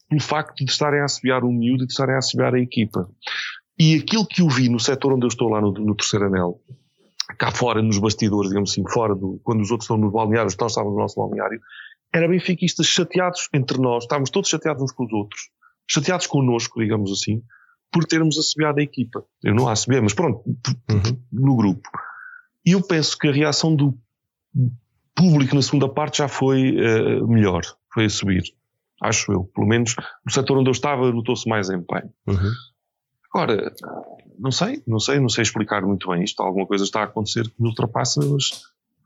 pelo 0.09 0.21
facto 0.21 0.63
de 0.63 0.71
estarem 0.71 1.01
a 1.01 1.05
assobiar 1.05 1.43
o 1.43 1.51
miúdo 1.51 1.83
e 1.83 1.87
de 1.87 1.91
estarem 1.91 2.15
a 2.15 2.19
assobiar 2.19 2.53
a 2.53 2.59
equipa. 2.59 3.07
E 3.79 3.95
aquilo 3.95 4.25
que 4.25 4.41
eu 4.41 4.49
vi 4.49 4.69
no 4.69 4.79
setor 4.79 5.13
onde 5.13 5.25
eu 5.25 5.29
estou 5.29 5.49
lá 5.49 5.59
no, 5.59 5.71
no 5.71 5.95
terceiro 5.95 6.25
anel, 6.27 6.59
cá 7.37 7.51
fora, 7.51 7.81
nos 7.81 7.97
bastidores, 7.97 8.49
digamos 8.49 8.71
assim, 8.71 8.83
fora 8.87 9.15
do, 9.15 9.39
quando 9.43 9.61
os 9.61 9.71
outros 9.71 9.85
estão 9.85 9.97
nos 9.97 10.11
balneários, 10.11 10.55
nós 10.57 10.71
estávamos 10.71 10.95
no 10.95 11.01
nosso 11.01 11.15
balneário, 11.19 11.59
era 12.13 12.27
benfiquistas 12.27 12.85
chateados 12.85 13.49
entre 13.53 13.77
nós, 13.79 14.03
estávamos 14.03 14.29
todos 14.29 14.49
chateados 14.49 14.83
uns 14.83 14.91
com 14.91 15.05
os 15.05 15.13
outros, 15.13 15.49
chateados 15.87 16.27
connosco, 16.27 16.79
digamos 16.79 17.11
assim, 17.11 17.41
por 17.91 18.05
termos 18.05 18.37
assobiado 18.37 18.79
a 18.79 18.83
equipa. 18.83 19.23
Eu 19.43 19.55
não 19.55 19.67
a 19.67 19.71
assobiei, 19.71 20.01
mas 20.01 20.13
pronto, 20.13 20.43
Uhum. 20.89 21.19
no 21.31 21.55
grupo. 21.55 21.89
E 22.65 22.71
eu 22.71 22.81
penso 22.81 23.17
que 23.17 23.27
a 23.27 23.31
reação 23.31 23.75
do 23.75 23.97
público 25.15 25.55
na 25.55 25.61
segunda 25.61 25.89
parte 25.89 26.19
já 26.19 26.27
foi 26.27 26.75
eh, 26.77 27.21
melhor, 27.25 27.61
foi 27.93 28.05
a 28.05 28.09
subir. 28.09 28.43
Acho 29.01 29.31
eu. 29.31 29.43
Pelo 29.53 29.67
menos 29.67 29.95
no 30.25 30.31
setor 30.31 30.57
onde 30.57 30.69
eu 30.69 30.71
estava 30.71 31.11
notou-se 31.11 31.47
mais 31.47 31.69
empenho. 31.69 32.09
Uhum. 32.25 32.51
Agora, 33.33 33.73
não 34.37 34.51
sei, 34.51 34.81
não 34.85 34.99
sei, 34.99 35.19
não 35.19 35.29
sei 35.29 35.41
explicar 35.41 35.81
muito 35.81 36.09
bem 36.09 36.23
isto. 36.23 36.41
Alguma 36.41 36.67
coisa 36.67 36.83
está 36.83 37.01
a 37.01 37.05
acontecer 37.05 37.43
que 37.43 37.55
me 37.59 37.67
ultrapassa, 37.69 38.23
mas 38.23 38.51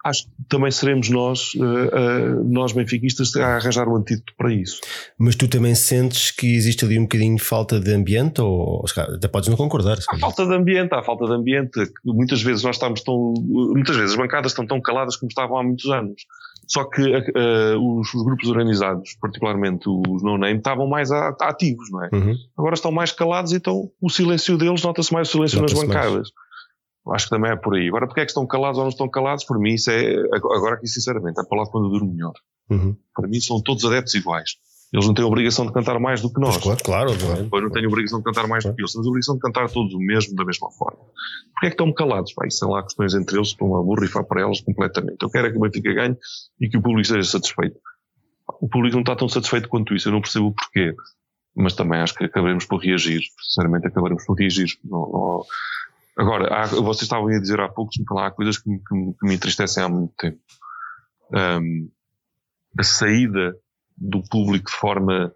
acho 0.03 0.25
que 0.25 0.31
também 0.49 0.71
seremos 0.71 1.09
nós, 1.09 1.51
eh, 1.55 1.89
eh, 1.93 2.43
nós 2.45 2.71
benfiquistas, 2.71 3.35
a 3.35 3.55
arranjar 3.55 3.87
um 3.87 3.95
antídoto 3.95 4.33
para 4.37 4.53
isso. 4.53 4.81
Mas 5.17 5.35
tu 5.35 5.47
também 5.47 5.75
sentes 5.75 6.31
que 6.31 6.55
existe 6.55 6.85
ali 6.85 6.97
um 6.97 7.03
bocadinho 7.03 7.35
de 7.35 7.43
falta 7.43 7.79
de 7.79 7.93
ambiente 7.93 8.41
ou 8.41 8.83
até 9.15 9.27
podes 9.27 9.49
não 9.49 9.57
concordar? 9.57 9.97
Há 10.09 10.17
falta 10.17 10.45
de 10.45 10.53
ambiente, 10.53 10.93
há 10.93 11.03
falta 11.03 11.25
de 11.25 11.33
ambiente. 11.33 11.91
Muitas 12.05 12.41
vezes 12.41 12.63
nós 12.63 12.75
estamos 12.75 13.01
tão, 13.01 13.33
muitas 13.45 13.95
vezes 13.95 14.11
as 14.11 14.17
bancadas 14.17 14.51
estão 14.51 14.65
tão 14.65 14.81
caladas 14.81 15.15
como 15.15 15.29
estavam 15.29 15.57
há 15.57 15.63
muitos 15.63 15.89
anos. 15.89 16.23
Só 16.67 16.83
que 16.83 17.01
eh, 17.01 17.75
os, 17.79 18.13
os 18.13 18.23
grupos 18.23 18.49
organizados, 18.49 19.15
particularmente 19.21 19.87
os 19.87 20.21
no-name, 20.21 20.57
estavam 20.57 20.87
mais 20.87 21.11
a- 21.11 21.35
ativos, 21.41 21.89
não 21.91 22.03
é? 22.03 22.09
Uhum. 22.13 22.35
Agora 22.57 22.75
estão 22.75 22.91
mais 22.91 23.11
calados, 23.11 23.53
então 23.53 23.89
o 24.01 24.09
silêncio 24.09 24.57
deles 24.57 24.83
nota-se 24.83 25.13
mais 25.13 25.29
o 25.29 25.31
silêncio 25.31 25.61
nas 25.61 25.71
Nota-se 25.71 25.87
mais. 25.87 26.05
bancadas. 26.05 26.29
Acho 27.13 27.25
que 27.25 27.29
também 27.29 27.51
é 27.51 27.55
por 27.55 27.73
aí. 27.75 27.87
Agora, 27.87 28.05
porque 28.05 28.19
é 28.19 28.25
que 28.25 28.31
estão 28.31 28.45
calados 28.45 28.77
ou 28.77 28.83
não 28.83 28.89
estão 28.89 29.07
calados? 29.09 29.45
Por 29.45 29.57
mim, 29.57 29.75
isso 29.75 29.89
é, 29.89 30.13
agora 30.33 30.75
aqui 30.75 30.87
sinceramente, 30.87 31.39
é 31.39 31.43
para 31.47 31.59
lá 31.61 31.65
quando 31.65 31.85
eu 31.87 31.91
durmo 31.91 32.11
melhor. 32.11 32.33
Uhum. 32.69 32.97
Para 33.15 33.29
mim, 33.29 33.39
são 33.39 33.61
todos 33.63 33.85
adeptos 33.85 34.13
iguais. 34.13 34.57
Eles 34.93 35.05
não 35.05 35.13
têm 35.13 35.25
a 35.25 35.27
obrigação 35.27 35.65
de 35.65 35.73
cantar 35.73 35.99
mais 35.99 36.21
do 36.21 36.31
que 36.31 36.39
nós. 36.39 36.57
Pois 36.57 36.63
claro, 36.63 36.83
claro, 36.83 37.11
obviamente. 37.11 37.49
Eu 37.53 37.61
não 37.61 37.69
tenho 37.69 37.85
a 37.85 37.89
obrigação 37.89 38.19
de 38.19 38.23
cantar 38.25 38.47
mais 38.47 38.63
do 38.63 38.73
que 38.73 38.81
eles. 38.81 38.91
Temos 38.93 39.05
a 39.05 39.09
obrigação 39.09 39.35
de 39.35 39.41
cantar 39.41 39.69
todos 39.69 39.93
o 39.93 39.99
mesmo, 39.99 40.33
da 40.35 40.45
mesma 40.45 40.71
forma. 40.71 40.99
Porquê 40.99 41.65
é 41.65 41.69
que 41.69 41.73
estão 41.73 41.93
calados? 41.93 42.33
Pá, 42.33 42.47
isso 42.47 42.59
são 42.59 42.69
lá 42.69 42.81
questões 42.83 43.13
entre 43.13 43.35
eles, 43.37 43.49
estão 43.49 43.75
a 43.75 43.83
borrifar 43.83 44.23
para 44.25 44.41
elas 44.41 44.61
completamente. 44.61 45.17
Eu 45.21 45.29
quero 45.29 45.47
é 45.47 45.51
que 45.51 45.57
o 45.57 45.59
Benfica 45.61 45.93
ganhe 45.93 46.15
e 46.61 46.69
que 46.69 46.77
o 46.77 46.81
público 46.81 47.07
seja 47.07 47.29
satisfeito. 47.29 47.77
O 48.61 48.69
público 48.69 48.95
não 48.95 49.01
está 49.01 49.15
tão 49.15 49.27
satisfeito 49.27 49.67
quanto 49.67 49.93
isso, 49.93 50.07
eu 50.07 50.13
não 50.13 50.21
percebo 50.21 50.47
o 50.47 50.53
porquê. 50.53 50.95
Mas 51.53 51.73
também 51.73 51.99
acho 51.99 52.13
que 52.15 52.23
acabaremos 52.23 52.65
por 52.65 52.77
reagir. 52.81 53.21
Sinceramente, 53.43 53.87
acabaremos 53.87 54.23
por 54.25 54.37
reagir. 54.37 54.67
Não- 54.85 54.99
não- 55.11 55.43
Agora, 56.19 56.47
há- 56.51 56.65
vocês 56.67 57.03
estavam 57.03 57.27
a 57.27 57.39
dizer 57.39 57.59
há 57.59 57.67
pouco, 57.69 57.91
há 58.17 58.31
coisas 58.31 58.57
que 58.57 58.69
me, 58.69 58.79
que 58.79 58.95
me- 58.95 59.13
que 59.13 59.27
me 59.27 59.35
entristecem 59.35 59.83
há 59.83 59.89
muito 59.89 60.13
tempo. 60.17 60.39
Ahm, 61.33 61.89
a 62.79 62.83
saída 62.83 63.53
do 63.97 64.21
público 64.23 64.69
de 64.69 64.77
forma 64.77 65.33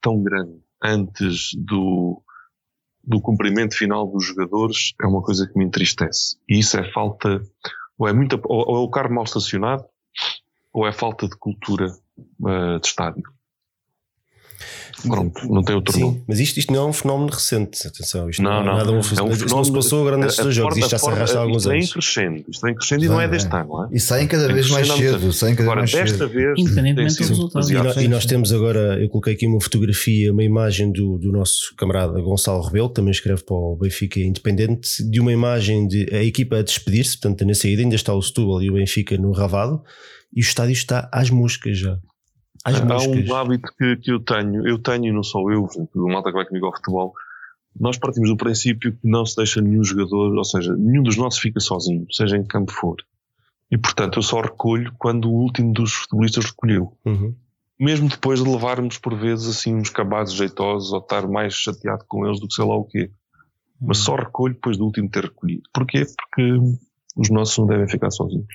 tão 0.00 0.22
grande 0.22 0.60
antes 0.82 1.50
do, 1.54 2.22
do 3.04 3.20
cumprimento 3.20 3.76
final 3.76 4.06
dos 4.06 4.26
jogadores 4.26 4.94
é 5.00 5.06
uma 5.06 5.22
coisa 5.22 5.46
que 5.46 5.58
me 5.58 5.64
entristece. 5.64 6.36
E 6.48 6.58
isso 6.58 6.78
é 6.78 6.90
falta, 6.92 7.40
ou 7.98 8.08
é, 8.08 8.12
muita, 8.12 8.40
ou, 8.44 8.76
é 8.76 8.78
o 8.80 8.90
carro 8.90 9.14
mal 9.14 9.24
estacionado, 9.24 9.84
ou 10.72 10.86
é 10.86 10.92
falta 10.92 11.28
de 11.28 11.36
cultura 11.36 11.86
eh, 12.46 12.78
de 12.78 12.86
estádio. 12.86 13.22
Pronto, 15.06 15.48
não 15.52 15.62
tem 15.64 15.74
outro 15.74 15.98
nome. 15.98 16.14
Sim, 16.14 16.22
mas 16.28 16.38
isto, 16.38 16.58
isto 16.58 16.72
não 16.72 16.82
é 16.82 16.86
um 16.86 16.92
fenómeno 16.92 17.30
recente. 17.32 17.86
Atenção, 17.86 18.30
isto 18.30 18.40
não, 18.42 18.50
Não, 18.52 18.60
é 18.60 18.64
não. 18.64 18.76
nada 18.76 18.90
um, 18.92 18.94
É 18.94 18.96
um 18.96 19.00
isto 19.00 19.14
não 19.16 19.32
se 19.32 19.38
fenómeno- 19.44 19.74
passou 19.74 20.00
agora 20.00 20.16
nestes 20.16 20.42
dois 20.42 20.54
jogos. 20.54 20.76
Isto 20.78 20.90
já 20.90 20.96
a 20.96 21.00
se 21.00 21.08
arrasta 21.10 21.38
há 21.38 21.42
alguns 21.42 21.56
isto 21.62 21.68
vem 21.70 21.78
anos. 21.78 21.92
crescendo. 21.92 22.44
Isto 22.48 22.66
vem 22.66 22.74
crescendo 22.76 23.04
e 23.04 23.08
não 23.08 23.20
é 23.20 23.26
Vai, 23.26 23.36
deste 23.36 23.54
ano, 23.56 23.84
é? 23.84 23.88
E 23.96 24.00
saem 24.00 24.28
cada 24.28 24.52
vez 24.52 24.70
mais 24.70 24.86
cedo, 24.88 25.32
saem 25.32 25.54
cada 25.56 25.56
vez 25.56 25.60
Agora, 25.60 25.80
mais 25.80 25.90
desta 25.92 26.18
cedo. 26.18 26.28
vez, 26.28 26.58
Independentemente 26.58 27.16
tem 27.16 27.26
dos 27.26 27.28
resultados. 27.38 27.70
E, 27.70 28.04
e 28.04 28.08
nós 28.08 28.26
temos 28.26 28.52
agora, 28.52 29.00
eu 29.02 29.08
coloquei 29.08 29.34
aqui 29.34 29.46
uma 29.46 29.60
fotografia, 29.60 30.32
uma 30.32 30.44
imagem 30.44 30.92
do, 30.92 31.18
do 31.18 31.32
nosso 31.32 31.74
camarada 31.76 32.20
Gonçalo 32.20 32.62
Rebelo, 32.62 32.88
que 32.88 32.94
também 32.94 33.10
escreve 33.10 33.42
para 33.42 33.56
o 33.56 33.76
Benfica 33.76 34.20
Independente, 34.20 35.02
de 35.02 35.20
uma 35.20 35.32
imagem 35.32 35.86
de 35.88 36.06
a 36.14 36.22
equipa 36.22 36.58
a 36.58 36.62
despedir-se, 36.62 37.18
portanto 37.18 37.44
na 37.46 37.54
saída 37.54 37.82
ainda 37.82 37.96
está 37.96 38.14
o 38.14 38.22
Setúbal 38.22 38.62
e 38.62 38.70
o 38.70 38.74
Benfica 38.74 39.16
no 39.18 39.32
Ravado, 39.32 39.82
e 40.34 40.40
o 40.40 40.42
estádio 40.42 40.72
está 40.72 41.08
às 41.12 41.28
moscas 41.30 41.76
já. 41.78 41.98
Às 42.64 42.80
Há 42.80 42.84
moscas. 42.84 43.28
um 43.28 43.34
hábito 43.34 43.72
que, 43.76 43.96
que 43.96 44.12
eu 44.12 44.20
tenho, 44.20 44.66
eu 44.66 44.78
tenho 44.78 45.06
e 45.06 45.12
não 45.12 45.22
sou 45.22 45.50
eu, 45.50 45.66
o 45.94 46.08
malta 46.08 46.30
que 46.30 46.36
vai 46.36 46.46
comigo 46.46 46.66
ao 46.66 46.76
futebol, 46.76 47.12
nós 47.78 47.98
partimos 47.98 48.28
do 48.28 48.36
princípio 48.36 48.92
que 48.92 49.08
não 49.08 49.24
se 49.24 49.36
deixa 49.36 49.60
nenhum 49.60 49.82
jogador, 49.82 50.34
ou 50.36 50.44
seja, 50.44 50.74
nenhum 50.76 51.02
dos 51.02 51.16
nossos 51.16 51.40
fica 51.40 51.58
sozinho, 51.58 52.06
seja 52.10 52.36
em 52.36 52.42
que 52.42 52.48
campo 52.48 52.72
for. 52.72 52.96
E 53.70 53.78
portanto 53.78 54.18
eu 54.18 54.22
só 54.22 54.40
recolho 54.40 54.92
quando 54.98 55.30
o 55.30 55.34
último 55.34 55.72
dos 55.72 55.92
futebolistas 55.92 56.44
recolheu. 56.44 56.92
Uhum. 57.04 57.34
Mesmo 57.80 58.08
depois 58.08 58.42
de 58.42 58.48
levarmos 58.48 58.98
por 58.98 59.16
vezes 59.16 59.48
assim 59.48 59.74
uns 59.74 59.88
cabazes 59.88 60.34
jeitosos 60.34 60.92
ou 60.92 60.98
estar 60.98 61.26
mais 61.26 61.54
chateado 61.54 62.04
com 62.06 62.26
eles 62.26 62.38
do 62.38 62.46
que 62.46 62.54
sei 62.54 62.64
lá 62.64 62.76
o 62.76 62.84
quê. 62.84 63.10
Mas 63.80 63.98
só 63.98 64.14
recolho 64.14 64.54
depois 64.54 64.76
do 64.76 64.84
último 64.84 65.08
ter 65.08 65.24
recolhido. 65.24 65.62
Porquê? 65.72 66.04
Porque 66.04 66.78
os 67.16 67.30
nossos 67.30 67.58
não 67.58 67.66
devem 67.66 67.88
ficar 67.88 68.10
sozinhos. 68.10 68.46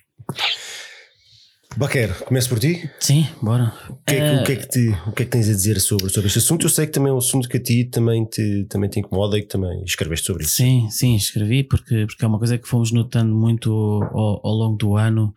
Baquer, 1.77 2.11
começo 2.25 2.49
por 2.49 2.57
ti. 2.59 2.89
Sim, 2.99 3.27
bora. 3.41 3.71
O 3.89 3.95
que, 4.05 4.15
é 4.15 4.21
que, 4.21 4.35
o, 4.35 4.43
que 4.43 4.51
é 4.51 4.55
que 4.55 4.67
te, 4.67 4.89
o 5.07 5.11
que 5.11 5.21
é 5.21 5.25
que 5.25 5.31
tens 5.31 5.47
a 5.47 5.53
dizer 5.53 5.79
sobre, 5.79 6.09
sobre 6.09 6.25
este 6.27 6.39
assunto? 6.39 6.65
Eu 6.65 6.69
sei 6.71 6.87
que 6.87 6.91
também 6.91 7.11
é 7.11 7.13
um 7.13 7.19
assunto 7.19 7.47
que 7.47 7.57
a 7.57 7.61
ti 7.61 7.85
também 7.85 8.25
te, 8.25 8.65
também 8.67 8.89
te 8.89 8.99
incomoda 8.99 9.37
e 9.37 9.41
que 9.43 9.47
também 9.47 9.83
escreveste 9.83 10.25
sobre 10.25 10.43
isso. 10.43 10.55
Sim, 10.55 10.87
sim, 10.89 11.15
escrevi 11.15 11.63
porque, 11.63 12.05
porque 12.07 12.25
é 12.25 12.27
uma 12.27 12.39
coisa 12.39 12.57
que 12.57 12.67
fomos 12.67 12.91
notando 12.91 13.35
muito 13.35 13.71
ao, 13.71 14.41
ao 14.47 14.53
longo 14.55 14.75
do 14.77 14.95
ano. 14.97 15.33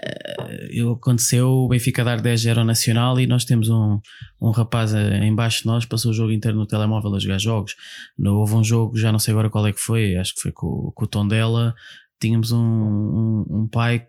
Eh, 0.00 0.68
eu- 0.70 0.92
aconteceu 0.92 1.48
o 1.48 1.68
Benfica 1.68 2.04
dar 2.04 2.20
10-0 2.20 2.58
ao 2.60 2.64
Nacional 2.64 3.18
e 3.18 3.26
nós 3.26 3.44
temos 3.44 3.68
um, 3.68 3.98
um 4.40 4.50
rapaz 4.50 4.94
eh, 4.94 5.18
em 5.24 5.34
baixo 5.34 5.62
de 5.62 5.66
nós, 5.66 5.84
passou 5.84 6.12
o 6.12 6.14
jogo 6.14 6.30
inteiro 6.30 6.56
no 6.56 6.66
telemóvel 6.66 7.12
a 7.16 7.18
jogar 7.18 7.38
jogos. 7.40 7.74
No, 8.16 8.36
houve 8.36 8.54
um 8.54 8.62
jogo, 8.62 8.96
já 8.96 9.10
não 9.10 9.18
sei 9.18 9.32
agora 9.32 9.50
qual 9.50 9.66
é 9.66 9.72
que 9.72 9.80
foi, 9.80 10.14
acho 10.14 10.36
que 10.36 10.40
foi 10.42 10.52
com, 10.52 10.92
com 10.94 11.04
o 11.04 11.08
Tondela. 11.08 11.74
Tínhamos 12.20 12.52
um, 12.52 12.58
um, 12.60 13.44
um 13.50 13.68
pai 13.68 14.06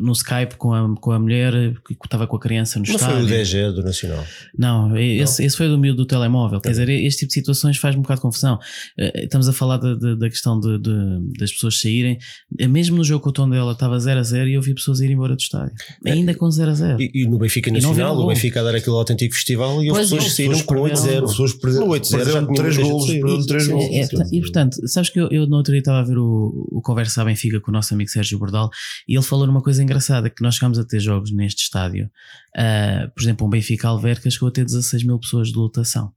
no 0.00 0.12
Skype 0.12 0.54
com 0.56 0.72
a, 0.72 0.94
com 1.00 1.10
a 1.12 1.18
mulher 1.18 1.52
que 1.86 1.94
estava 2.04 2.26
com 2.26 2.36
a 2.36 2.40
criança 2.40 2.78
no 2.78 2.86
Não 2.86 2.94
estádio. 2.94 3.16
foi 3.16 3.24
o 3.24 3.26
DG 3.26 3.72
do 3.72 3.82
Nacional. 3.82 4.24
Não, 4.56 4.96
esse, 4.96 5.44
esse 5.44 5.56
foi 5.56 5.68
do 5.68 5.76
miúdo 5.78 5.98
do 5.98 6.06
telemóvel. 6.06 6.60
Quer 6.60 6.70
dizer, 6.70 6.88
este 6.88 7.20
tipo 7.20 7.28
de 7.28 7.34
situações 7.34 7.76
faz 7.76 7.96
um 7.96 8.02
bocado 8.02 8.18
de 8.18 8.22
confusão. 8.22 8.58
Eh, 8.98 9.24
Estamos 9.24 9.48
a 9.48 9.52
falar 9.52 9.78
da, 9.78 9.94
da, 9.94 10.14
da 10.14 10.28
questão 10.30 10.58
de, 10.60 10.78
de- 10.78 11.38
das 11.38 11.52
pessoas 11.52 11.80
saírem. 11.80 12.18
Eh, 12.58 12.68
Mesmo 12.68 12.96
no 12.96 13.04
jogo 13.04 13.24
com 13.24 13.30
o 13.30 13.32
tom 13.32 13.48
dela 13.50 13.72
estava 13.72 13.98
0 13.98 14.20
a 14.20 14.22
0 14.22 14.48
e 14.48 14.54
eu 14.54 14.62
vi 14.62 14.74
pessoas 14.74 15.00
irem 15.00 15.14
embora 15.14 15.34
do 15.34 15.40
estádio. 15.40 15.74
Ainda 16.06 16.34
com 16.34 16.50
0 16.50 16.70
a 16.70 16.74
0. 16.74 17.02
E, 17.02 17.10
e 17.14 17.26
no 17.28 17.38
Benfica 17.38 17.70
não 17.70 17.80
Nacional, 17.80 18.16
o. 18.18 18.26
Benfica 18.28 18.60
a 18.60 18.62
dar 18.64 18.74
aquele 18.74 18.96
autêntico 18.96 19.34
festival 19.34 19.82
e 19.82 19.90
as 19.90 19.96
pessoas 19.98 20.24
as 20.26 20.32
saíram 20.36 20.60
com 20.62 20.74
perderam. 20.84 20.96
8-0. 21.02 21.24
As 21.24 21.30
pessoas 21.30 21.52
perderam- 21.54 21.86
No 21.86 21.92
8-0 21.92 22.10
já 22.10 22.16
perderam 22.16 22.46
tinha 22.46 22.54
três 22.56 22.76
muita 22.76 22.94
gente 23.10 23.70
golos, 23.70 23.90
É, 23.92 24.02
sim. 24.04 24.36
e 24.36 24.40
portanto, 24.40 24.88
sabes 24.88 25.10
que 25.10 25.18
eu, 25.20 25.28
eu 25.30 25.46
no 25.46 25.56
outro 25.56 25.72
dia 25.72 25.80
estava 25.80 25.98
a 26.00 26.04
ver 26.04 26.18
o, 26.18 26.68
o 26.70 26.80
Conversa 26.80 27.22
à 27.22 27.24
Benfica 27.24 27.60
com 27.60 27.70
o 27.70 27.74
nosso 27.74 27.92
amigo 27.92 28.10
Sérgio 28.10 28.38
Bordal 28.38 28.70
e 29.08 29.15
ele 29.16 29.24
falou 29.24 29.46
numa 29.46 29.62
coisa 29.62 29.82
engraçada: 29.82 30.28
que 30.30 30.42
nós 30.42 30.54
chegámos 30.56 30.78
a 30.78 30.84
ter 30.84 31.00
jogos 31.00 31.32
neste 31.32 31.62
estádio. 31.64 32.10
Ah, 32.56 33.10
por 33.14 33.22
exemplo, 33.22 33.46
um 33.46 33.50
Benfica 33.50 33.88
Alverca 33.88 34.30
chegou 34.30 34.48
a 34.48 34.52
ter 34.52 34.64
16 34.64 35.04
mil 35.04 35.18
pessoas 35.18 35.48
de 35.48 35.54
lotação. 35.56 36.12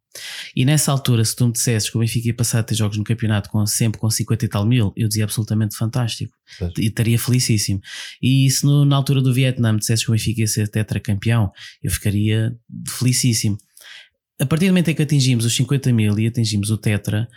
E 0.56 0.66
nessa 0.66 0.91
altura, 0.91 1.24
se 1.24 1.36
tu 1.36 1.45
me 1.45 1.52
dissesses 1.54 1.89
que 1.89 1.95
o 1.97 2.00
Benfica 2.00 2.28
ia 2.28 2.34
passar 2.34 2.60
a 2.60 2.64
ter 2.64 2.74
jogos 2.76 2.97
no 2.97 3.04
campeonato 3.04 3.50
com, 3.50 3.64
sempre 3.68 4.00
com 4.00 4.10
50 4.10 4.43
e 4.45 4.47
tal 4.47 4.66
mil, 4.66 4.91
eu 4.95 5.08
dizia 5.08 5.24
absolutamente 5.24 5.76
fantástico. 5.78 6.34
E 6.82 6.88
estaria 6.88 7.20
felicíssimo. 7.20 7.80
E 8.22 8.50
se 8.50 8.66
no- 8.66 8.86
na 8.86 8.95
altura 8.95 9.22
do 9.22 9.34
Vietnã 9.34 9.72
me 9.74 9.80
dissesses 9.80 10.04
que 10.04 10.12
o 10.12 10.14
Benfica 10.14 10.41
ia 10.41 10.47
ser 10.47 10.68
tetracampeão, 10.68 11.52
eu 11.84 11.91
ficaria 11.91 12.56
felicíssimo. 12.88 13.58
A 14.41 14.45
partir 14.45 14.66
do 14.66 14.70
momento 14.70 14.89
em 14.89 14.95
que 14.95 15.02
atingimos 15.02 15.45
os 15.45 15.56
50 15.56 15.91
mil 15.93 16.18
e 16.18 16.26
atingimos 16.28 16.72
o 16.72 16.78
tetra, 16.78 17.28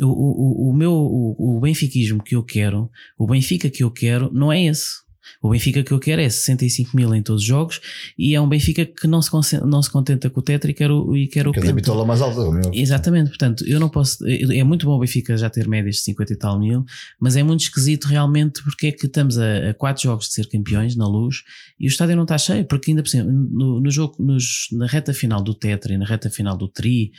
o, 0.00 0.06
o, 0.06 0.68
o- 0.68 0.70
o 0.70 0.72
meu 0.72 0.92
o, 0.92 1.56
o 1.58 1.60
benfiquismo 1.60 2.22
que 2.22 2.34
eu 2.34 2.42
quero, 2.42 2.88
o 3.18 3.26
Benfica 3.26 3.68
que 3.68 3.82
eu 3.84 3.90
quero, 3.90 4.30
não 4.32 4.50
é 4.50 4.64
esse. 4.64 5.01
O 5.40 5.50
Benfica 5.50 5.82
que 5.82 5.92
eu 5.92 5.98
quero 5.98 6.20
é 6.20 6.28
65 6.28 6.96
mil 6.96 7.14
em 7.14 7.22
todos 7.22 7.42
os 7.42 7.48
jogos 7.48 7.80
e 8.18 8.34
é 8.34 8.40
um 8.40 8.48
Benfica 8.48 8.84
que 8.84 9.06
não 9.06 9.22
se, 9.22 9.30
não 9.64 9.82
se 9.82 9.90
contenta 9.90 10.28
com 10.30 10.40
o 10.40 10.42
Tetra 10.42 10.70
e 10.70 10.74
quer 10.74 10.90
o, 10.90 11.16
e 11.16 11.26
quer 11.28 11.46
o 11.46 11.52
a 11.70 11.72
bitola 11.72 12.04
mais 12.04 12.20
alta. 12.20 12.40
é. 12.74 12.78
Exatamente, 12.80 13.28
portanto, 13.28 13.64
eu 13.66 13.78
não 13.80 13.88
posso. 13.88 14.18
É 14.26 14.62
muito 14.64 14.86
bom 14.86 14.96
o 14.96 15.00
Benfica 15.00 15.36
já 15.36 15.48
ter 15.50 15.66
médias 15.68 15.96
de 15.96 16.02
50 16.02 16.32
e 16.32 16.36
tal 16.36 16.58
mil, 16.58 16.84
mas 17.20 17.36
é 17.36 17.42
muito 17.42 17.60
esquisito 17.60 18.06
realmente 18.06 18.62
porque 18.62 18.88
é 18.88 18.92
que 18.92 19.06
estamos 19.06 19.38
a, 19.38 19.70
a 19.70 19.74
quatro 19.74 20.02
jogos 20.02 20.26
de 20.28 20.34
ser 20.34 20.48
campeões 20.48 20.96
na 20.96 21.06
luz 21.06 21.42
e 21.78 21.86
o 21.86 21.88
estádio 21.88 22.16
não 22.16 22.22
está 22.24 22.36
cheio, 22.38 22.64
porque 22.64 22.90
ainda 22.90 23.02
por 23.02 23.08
cima, 23.08 23.24
no, 23.24 23.80
no 23.80 23.90
jogo, 23.90 24.16
nos- 24.18 24.68
na 24.72 24.86
reta 24.86 25.12
final 25.12 25.42
do 25.42 25.54
Tetra 25.54 25.92
e 25.92 25.98
na 25.98 26.04
reta 26.04 26.30
final 26.30 26.56
do 26.56 26.68
Tri, 26.68 27.12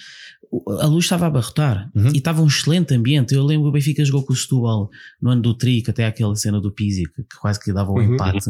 a 0.80 0.86
luz 0.86 1.06
estava 1.06 1.26
a 1.26 1.28
abarrotar 1.28 1.90
Uhum. 1.96 2.10
e 2.14 2.18
estava 2.18 2.42
um 2.42 2.48
excelente 2.48 2.94
ambiente. 2.94 3.34
Eu 3.34 3.44
lembro 3.44 3.64
que 3.66 3.70
o 3.70 3.72
Benfica 3.72 4.04
jogou 4.06 4.24
com 4.24 4.34
o 4.34 4.36
Setúbal 4.36 4.90
no 5.22 5.32
ano 5.32 5.42
do 5.42 5.54
Tri, 5.56 5.82
que 5.82 5.90
até 5.92 6.06
aquela 6.06 6.36
cena 6.36 6.60
do 6.62 6.72
Pizzi 6.72 7.04
que, 7.06 7.24
que 7.24 7.38
quase 7.42 7.60
que 7.60 7.74
dava 7.74 7.92
o 7.92 7.96
Uhum. 7.96 8.14
empate. 8.14 8.50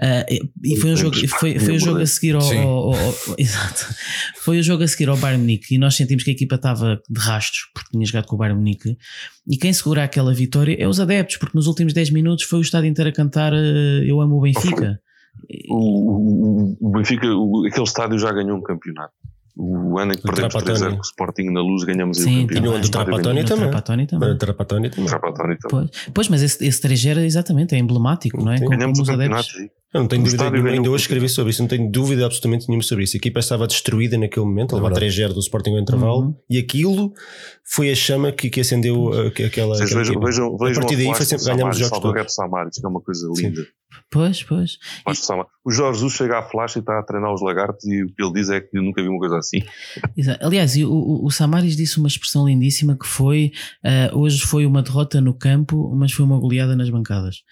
Ah, 0.00 0.24
e, 0.30 0.40
e 0.64 0.76
foi 0.76 0.92
um 0.92 0.96
jogo, 0.96 1.16
foi, 1.28 1.58
foi 1.58 1.76
o 1.76 1.78
jogo 1.80 2.00
a 2.00 2.06
seguir 2.06 2.34
ao, 2.34 2.42
ao- 2.42 2.58
ao- 2.68 2.94
ao- 2.94 3.14
exato. 3.38 3.86
Foi 4.42 4.58
o 4.58 4.62
jogo 4.62 4.82
a 4.84 4.88
seguir 4.88 5.08
ao 5.08 5.16
Bayern 5.16 5.40
Munique 5.42 5.74
e 5.74 5.78
nós 5.78 5.94
sentimos 5.96 6.22
que 6.24 6.30
a 6.30 6.32
equipa 6.34 6.54
estava 6.56 7.00
de 7.08 7.20
rastos 7.20 7.70
porque 7.74 7.90
tinha 7.92 8.04
jogado 8.06 8.26
com 8.26 8.36
o 8.36 8.38
Bayern 8.38 8.58
Munique. 8.58 8.96
E 9.48 9.56
quem 9.56 9.72
segura 9.72 10.04
aquela 10.04 10.32
vitória 10.32 10.76
é 10.78 10.86
os 10.86 11.00
adeptos, 11.00 11.36
porque 11.36 11.56
nos 11.56 11.66
últimos 11.66 11.92
10 11.92 12.10
minutos 12.10 12.44
foi 12.44 12.60
o 12.60 12.62
estádio 12.62 12.88
inteiro 12.88 13.10
a 13.10 13.12
cantar 13.12 13.52
eh, 13.52 14.04
Eu 14.06 14.20
amo 14.20 14.36
o 14.36 14.40
Benfica. 14.42 15.00
O, 15.68 15.76
o- 15.76 16.76
o 16.80 16.90
Benfica, 16.90 17.26
o- 17.26 17.66
aquele 17.66 17.84
estádio 17.84 18.18
já 18.18 18.32
ganhou 18.32 18.56
um 18.56 18.62
campeonato. 18.62 19.12
O 19.54 19.98
ano 19.98 20.12
em 20.12 20.16
que 20.16 20.22
O 20.22 20.24
perdemos 20.24 20.52
Trapattoni. 20.52 20.78
3 20.78 20.94
com 20.94 20.98
o 20.98 21.02
Sporting 21.02 21.50
na 21.50 21.60
luz, 21.60 21.84
ganhamos 21.84 22.16
Sim, 22.16 22.24
o 22.24 22.30
E 22.30 22.60
no 22.60 22.72
campeonato. 22.72 22.88
ano 22.88 22.90
do. 22.90 23.40
No 23.42 23.48
também. 23.48 23.70
Trapattoni 23.70 24.06
também. 24.06 24.28
Para 24.28 24.38
Trapattoni 24.38 24.90
também. 24.90 25.08
Também. 25.10 25.56
Pois, 25.68 25.90
pois, 26.14 26.28
mas 26.28 26.42
esse, 26.42 26.66
esse 26.66 26.80
3 26.80 27.06
era 27.06 27.24
exatamente, 27.24 27.74
é 27.74 27.78
emblemático, 27.78 28.42
não 28.42 28.52
é? 28.52 28.56
Sim. 28.56 28.64
Como, 28.64 28.76
Ganhamos 28.76 28.98
o 28.98 29.04
campeonato. 29.04 29.48
Sim. 29.92 29.98
Eu 29.98 30.00
não 30.00 30.08
tenho 30.08 30.22
O 30.22 30.24
dúvida 30.24 30.50
nenhuma, 30.50 30.70
ainda 30.70 30.90
hoje 30.90 31.02
escrevi 31.04 31.28
sobre 31.28 31.50
isso, 31.50 31.62
não 31.62 31.68
tenho 31.68 31.90
dúvida 31.90 32.24
absolutamente 32.26 32.66
nenhuma 32.68 32.82
sobre 32.82 33.04
isso. 33.04 33.16
A 33.16 33.18
equipa 33.18 33.40
estava 33.40 33.66
destruída 33.66 34.16
naquele 34.18 34.46
momento, 34.46 34.72
a 34.74 34.76
levar 34.76 34.88
É 34.92 34.94
verdade. 35.00 35.16
3-0 35.22 35.32
do 35.34 35.40
Sporting 35.40 35.70
ao 35.72 35.78
intervalo, 35.78 36.20
Uhum. 36.22 36.34
e 36.48 36.58
aquilo 36.58 37.12
foi 37.64 37.90
a 37.90 37.94
chama 37.94 38.32
que, 38.32 38.48
que 38.50 38.60
acendeu 38.60 39.06
uh, 39.06 39.30
que- 39.30 39.44
aquela. 39.44 39.74
Vocês 39.76 39.90
aquela 39.90 40.00
vejam, 40.02 40.14
equipa. 40.14 40.26
vejam, 40.26 40.56
vejam 40.56 40.80
partir 40.82 40.96
daí 40.96 41.10
a 41.10 41.14
foi 41.14 41.26
sempre- 41.26 41.44
do 41.44 41.50
ganhamos 41.56 41.76
jogos 41.78 41.90
Salvador. 41.98 42.28
Samaris, 42.30 42.78
que 42.78 42.86
é 42.86 42.88
uma 42.88 43.00
coisa 43.00 43.28
Sim. 43.34 43.46
linda. 43.48 43.66
Pois, 44.10 44.42
pois. 44.42 44.78
Samaris. 45.14 45.50
O 45.64 45.70
Jorge 45.70 45.98
Jesus 46.00 46.14
chega 46.14 46.38
à 46.38 46.42
flash 46.42 46.76
e 46.76 46.78
está 46.80 46.98
a 46.98 47.02
treinar 47.02 47.32
os 47.32 47.42
lagartos 47.42 47.84
e 47.86 48.02
o 48.02 48.06
que 48.06 48.22
ele 48.22 48.32
diz 48.32 48.48
é 48.48 48.60
que 48.60 48.80
nunca 48.80 49.02
vi 49.02 49.08
uma 49.08 49.18
coisa 49.18 49.36
assim. 49.38 49.58
Exato. 50.16 50.44
Aliás, 50.44 50.74
e 50.76 50.84
o, 50.84 51.20
o, 51.24 51.30
Samaris 51.30 51.76
disse 51.76 51.98
uma 51.98 52.08
expressão 52.08 52.46
lindíssima 52.46 52.96
que 52.98 53.06
foi 53.06 53.52
ah, 53.84 54.10
hoje 54.14 54.40
foi 54.40 54.64
uma 54.66 54.82
derrota 54.82 55.20
no 55.20 55.34
campo, 55.34 55.94
mas 55.94 56.10
foi 56.12 56.24
uma 56.24 56.38
goleada 56.38 56.74
nas 56.74 56.88
bancadas. 56.90 57.42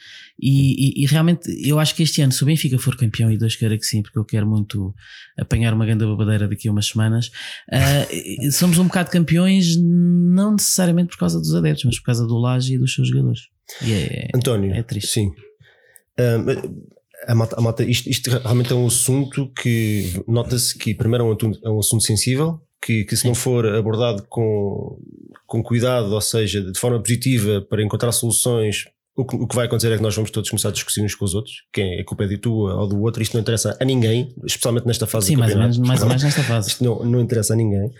E, 0.40 1.00
e- 1.00 1.04
e 1.04 1.06
realmente 1.06 1.42
eu 1.66 1.78
acho 1.78 1.94
que 1.94 2.02
este 2.02 2.22
ano, 2.22 2.29
se 2.30 2.42
o 2.42 2.46
Benfica 2.46 2.78
for 2.78 2.96
campeão, 2.96 3.30
e 3.30 3.38
Deus 3.38 3.56
queira 3.56 3.76
que 3.76 3.84
sim, 3.84 4.02
porque 4.02 4.18
eu 4.18 4.24
quero 4.24 4.46
muito 4.46 4.94
apanhar 5.38 5.72
uma 5.74 5.84
grande 5.86 6.04
babadeira 6.04 6.48
daqui 6.48 6.68
a 6.68 6.72
umas 6.72 6.86
semanas, 6.86 7.30
ah, 7.72 8.06
somos 8.52 8.78
um 8.78 8.84
bocado 8.84 9.10
campeões, 9.10 9.76
não 9.76 10.52
necessariamente 10.52 11.10
por 11.10 11.18
causa 11.18 11.38
dos 11.38 11.54
adeptos, 11.54 11.84
mas 11.84 11.98
por 11.98 12.06
causa 12.06 12.26
do 12.26 12.38
Laje 12.38 12.74
e 12.74 12.78
dos 12.78 12.94
seus 12.94 13.08
jogadores. 13.08 13.40
E 13.82 13.92
é, 13.92 14.28
António, 14.34 14.74
é 14.74 14.82
triste. 14.82 15.10
sim. 15.10 15.32
Um, 16.18 17.00
a 17.26 17.34
malta, 17.34 17.56
a 17.58 17.60
malta- 17.60 17.84
isto, 17.84 18.08
isto 18.08 18.30
realmente 18.30 18.72
é 18.72 18.74
um 18.74 18.86
assunto 18.86 19.52
que 19.60 20.22
nota-se 20.26 20.76
que, 20.76 20.94
primeiro, 20.94 21.24
é 21.24 21.28
um 21.28 21.32
assunto, 21.32 21.58
é 21.64 21.70
um 21.70 21.78
assunto 21.78 22.02
sensível, 22.02 22.60
que, 22.82 23.04
que 23.04 23.16
se 23.16 23.26
não 23.26 23.34
for 23.34 23.66
abordado 23.66 24.24
com, 24.28 24.98
com 25.46 25.62
cuidado, 25.62 26.12
ou 26.12 26.20
seja, 26.20 26.62
de 26.62 26.78
forma 26.78 26.98
positiva 27.00 27.60
para 27.60 27.82
encontrar 27.82 28.10
soluções, 28.12 28.86
o 29.20 29.24
que, 29.24 29.36
o 29.36 29.46
que 29.46 29.54
vai 29.54 29.66
acontecer 29.66 29.92
é 29.92 29.96
que 29.96 30.02
nós 30.02 30.14
vamos 30.14 30.30
todos 30.30 30.48
começar 30.50 30.70
a 30.70 30.72
discutir 30.72 31.02
uns 31.02 31.14
com 31.14 31.24
os 31.24 31.34
outros. 31.34 31.54
Quem 31.72 31.98
é 31.98 32.00
a 32.00 32.04
culpa 32.04 32.24
é 32.24 32.26
de 32.26 32.38
tua 32.38 32.74
ou 32.74 32.88
do 32.88 33.00
outro, 33.02 33.22
isto 33.22 33.34
não 33.34 33.40
interessa 33.40 33.76
a 33.80 33.84
ninguém, 33.84 34.34
especialmente 34.44 34.86
nesta 34.86 35.06
fase 35.06 35.28
Sim, 35.28 35.34
do 35.34 35.40
mais 35.40 35.52
ou, 35.52 35.58
menos, 35.58 35.78
mais 35.78 36.02
ou 36.02 36.08
menos 36.08 36.22
nesta 36.22 36.42
fase. 36.42 36.68
Isto 36.70 36.84
não, 36.84 37.04
não 37.04 37.20
interessa 37.20 37.52
a 37.52 37.56
ninguém. 37.56 37.90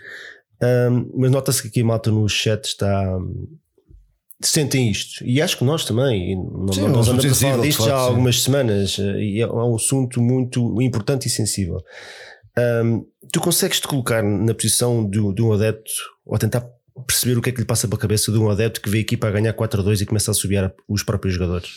Um, 0.61 1.11
mas 1.15 1.31
nota-se 1.31 1.61
que 1.61 1.67
aqui 1.69 1.81
a 1.81 1.85
malta 1.85 2.11
no 2.11 2.27
chat 2.27 2.65
está. 2.65 3.17
Sentem 4.43 4.89
isto, 4.89 5.23
e 5.23 5.39
acho 5.39 5.55
que 5.55 5.63
nós 5.63 5.85
também, 5.85 6.31
e 6.31 6.35
não, 6.35 6.73
Sim, 6.73 6.85
é 6.85 6.87
nós 6.87 7.07
andamos 7.07 7.31
a 7.31 7.35
falar 7.35 7.61
disto 7.61 7.85
já 7.85 7.95
há 7.95 7.99
sim. 7.99 8.07
algumas 8.07 8.41
semanas, 8.41 8.97
eh, 8.97 9.23
e 9.23 9.39
é 9.39 9.47
um 9.47 9.75
assunto 9.75 10.19
muito 10.19 10.81
importante 10.81 11.27
e 11.27 11.29
sensível. 11.29 11.77
Um, 12.83 13.05
tu 13.31 13.39
consegues 13.39 13.79
te 13.79 13.87
colocar 13.87 14.23
na 14.23 14.55
posição 14.55 15.07
de, 15.07 15.19
de 15.35 15.41
um 15.43 15.53
adepto, 15.53 15.91
ou 16.25 16.39
tentar 16.39 16.67
perceber 17.07 17.37
o 17.37 17.41
que 17.41 17.49
é 17.49 17.53
que 17.53 17.59
lhe 17.59 17.65
passa 17.65 17.87
pela 17.87 17.99
cabeça 17.99 18.31
de 18.31 18.37
um 18.37 18.49
adepto 18.49 18.81
que 18.81 18.89
vê 18.89 18.99
a 18.99 19.01
equipa 19.01 19.27
a 19.27 19.31
ganhar 19.31 19.53
4-2 19.53 20.01
e 20.01 20.05
começa 20.05 20.31
a 20.31 20.33
subir 20.33 20.73
os 20.87 21.03
próprios 21.03 21.33
jogadores? 21.35 21.69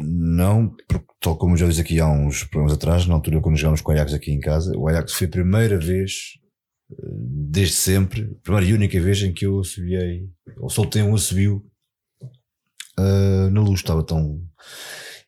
Não, 0.00 0.74
porque, 0.88 1.06
tal 1.20 1.36
como 1.36 1.56
já 1.56 1.66
disse 1.66 1.80
aqui 1.80 2.00
há 2.00 2.08
uns 2.08 2.44
programas 2.44 2.72
atrás, 2.72 3.06
na 3.06 3.14
altura 3.14 3.40
quando 3.40 3.56
jogámos 3.56 3.80
com 3.80 3.92
o 3.92 3.94
Ajax 3.94 4.12
aqui 4.12 4.32
em 4.32 4.40
casa, 4.40 4.76
o 4.76 4.88
Ajax 4.88 5.12
foi 5.12 5.28
a 5.28 5.30
primeira 5.30 5.78
vez, 5.78 6.34
eh, 6.90 6.96
desde 7.50 7.74
sempre, 7.74 8.22
a 8.22 8.42
primeira 8.42 8.66
e 8.66 8.74
única 8.74 9.00
vez 9.00 9.22
em 9.22 9.32
que 9.32 9.46
eu 9.46 9.60
assobiei, 9.60 10.28
ou 10.56 10.68
soltei 10.68 11.02
um 11.02 11.14
assobio 11.14 11.64
eh, 12.98 13.48
na 13.50 13.60
luz. 13.60 13.78
Estava 13.78 14.02
tão 14.02 14.42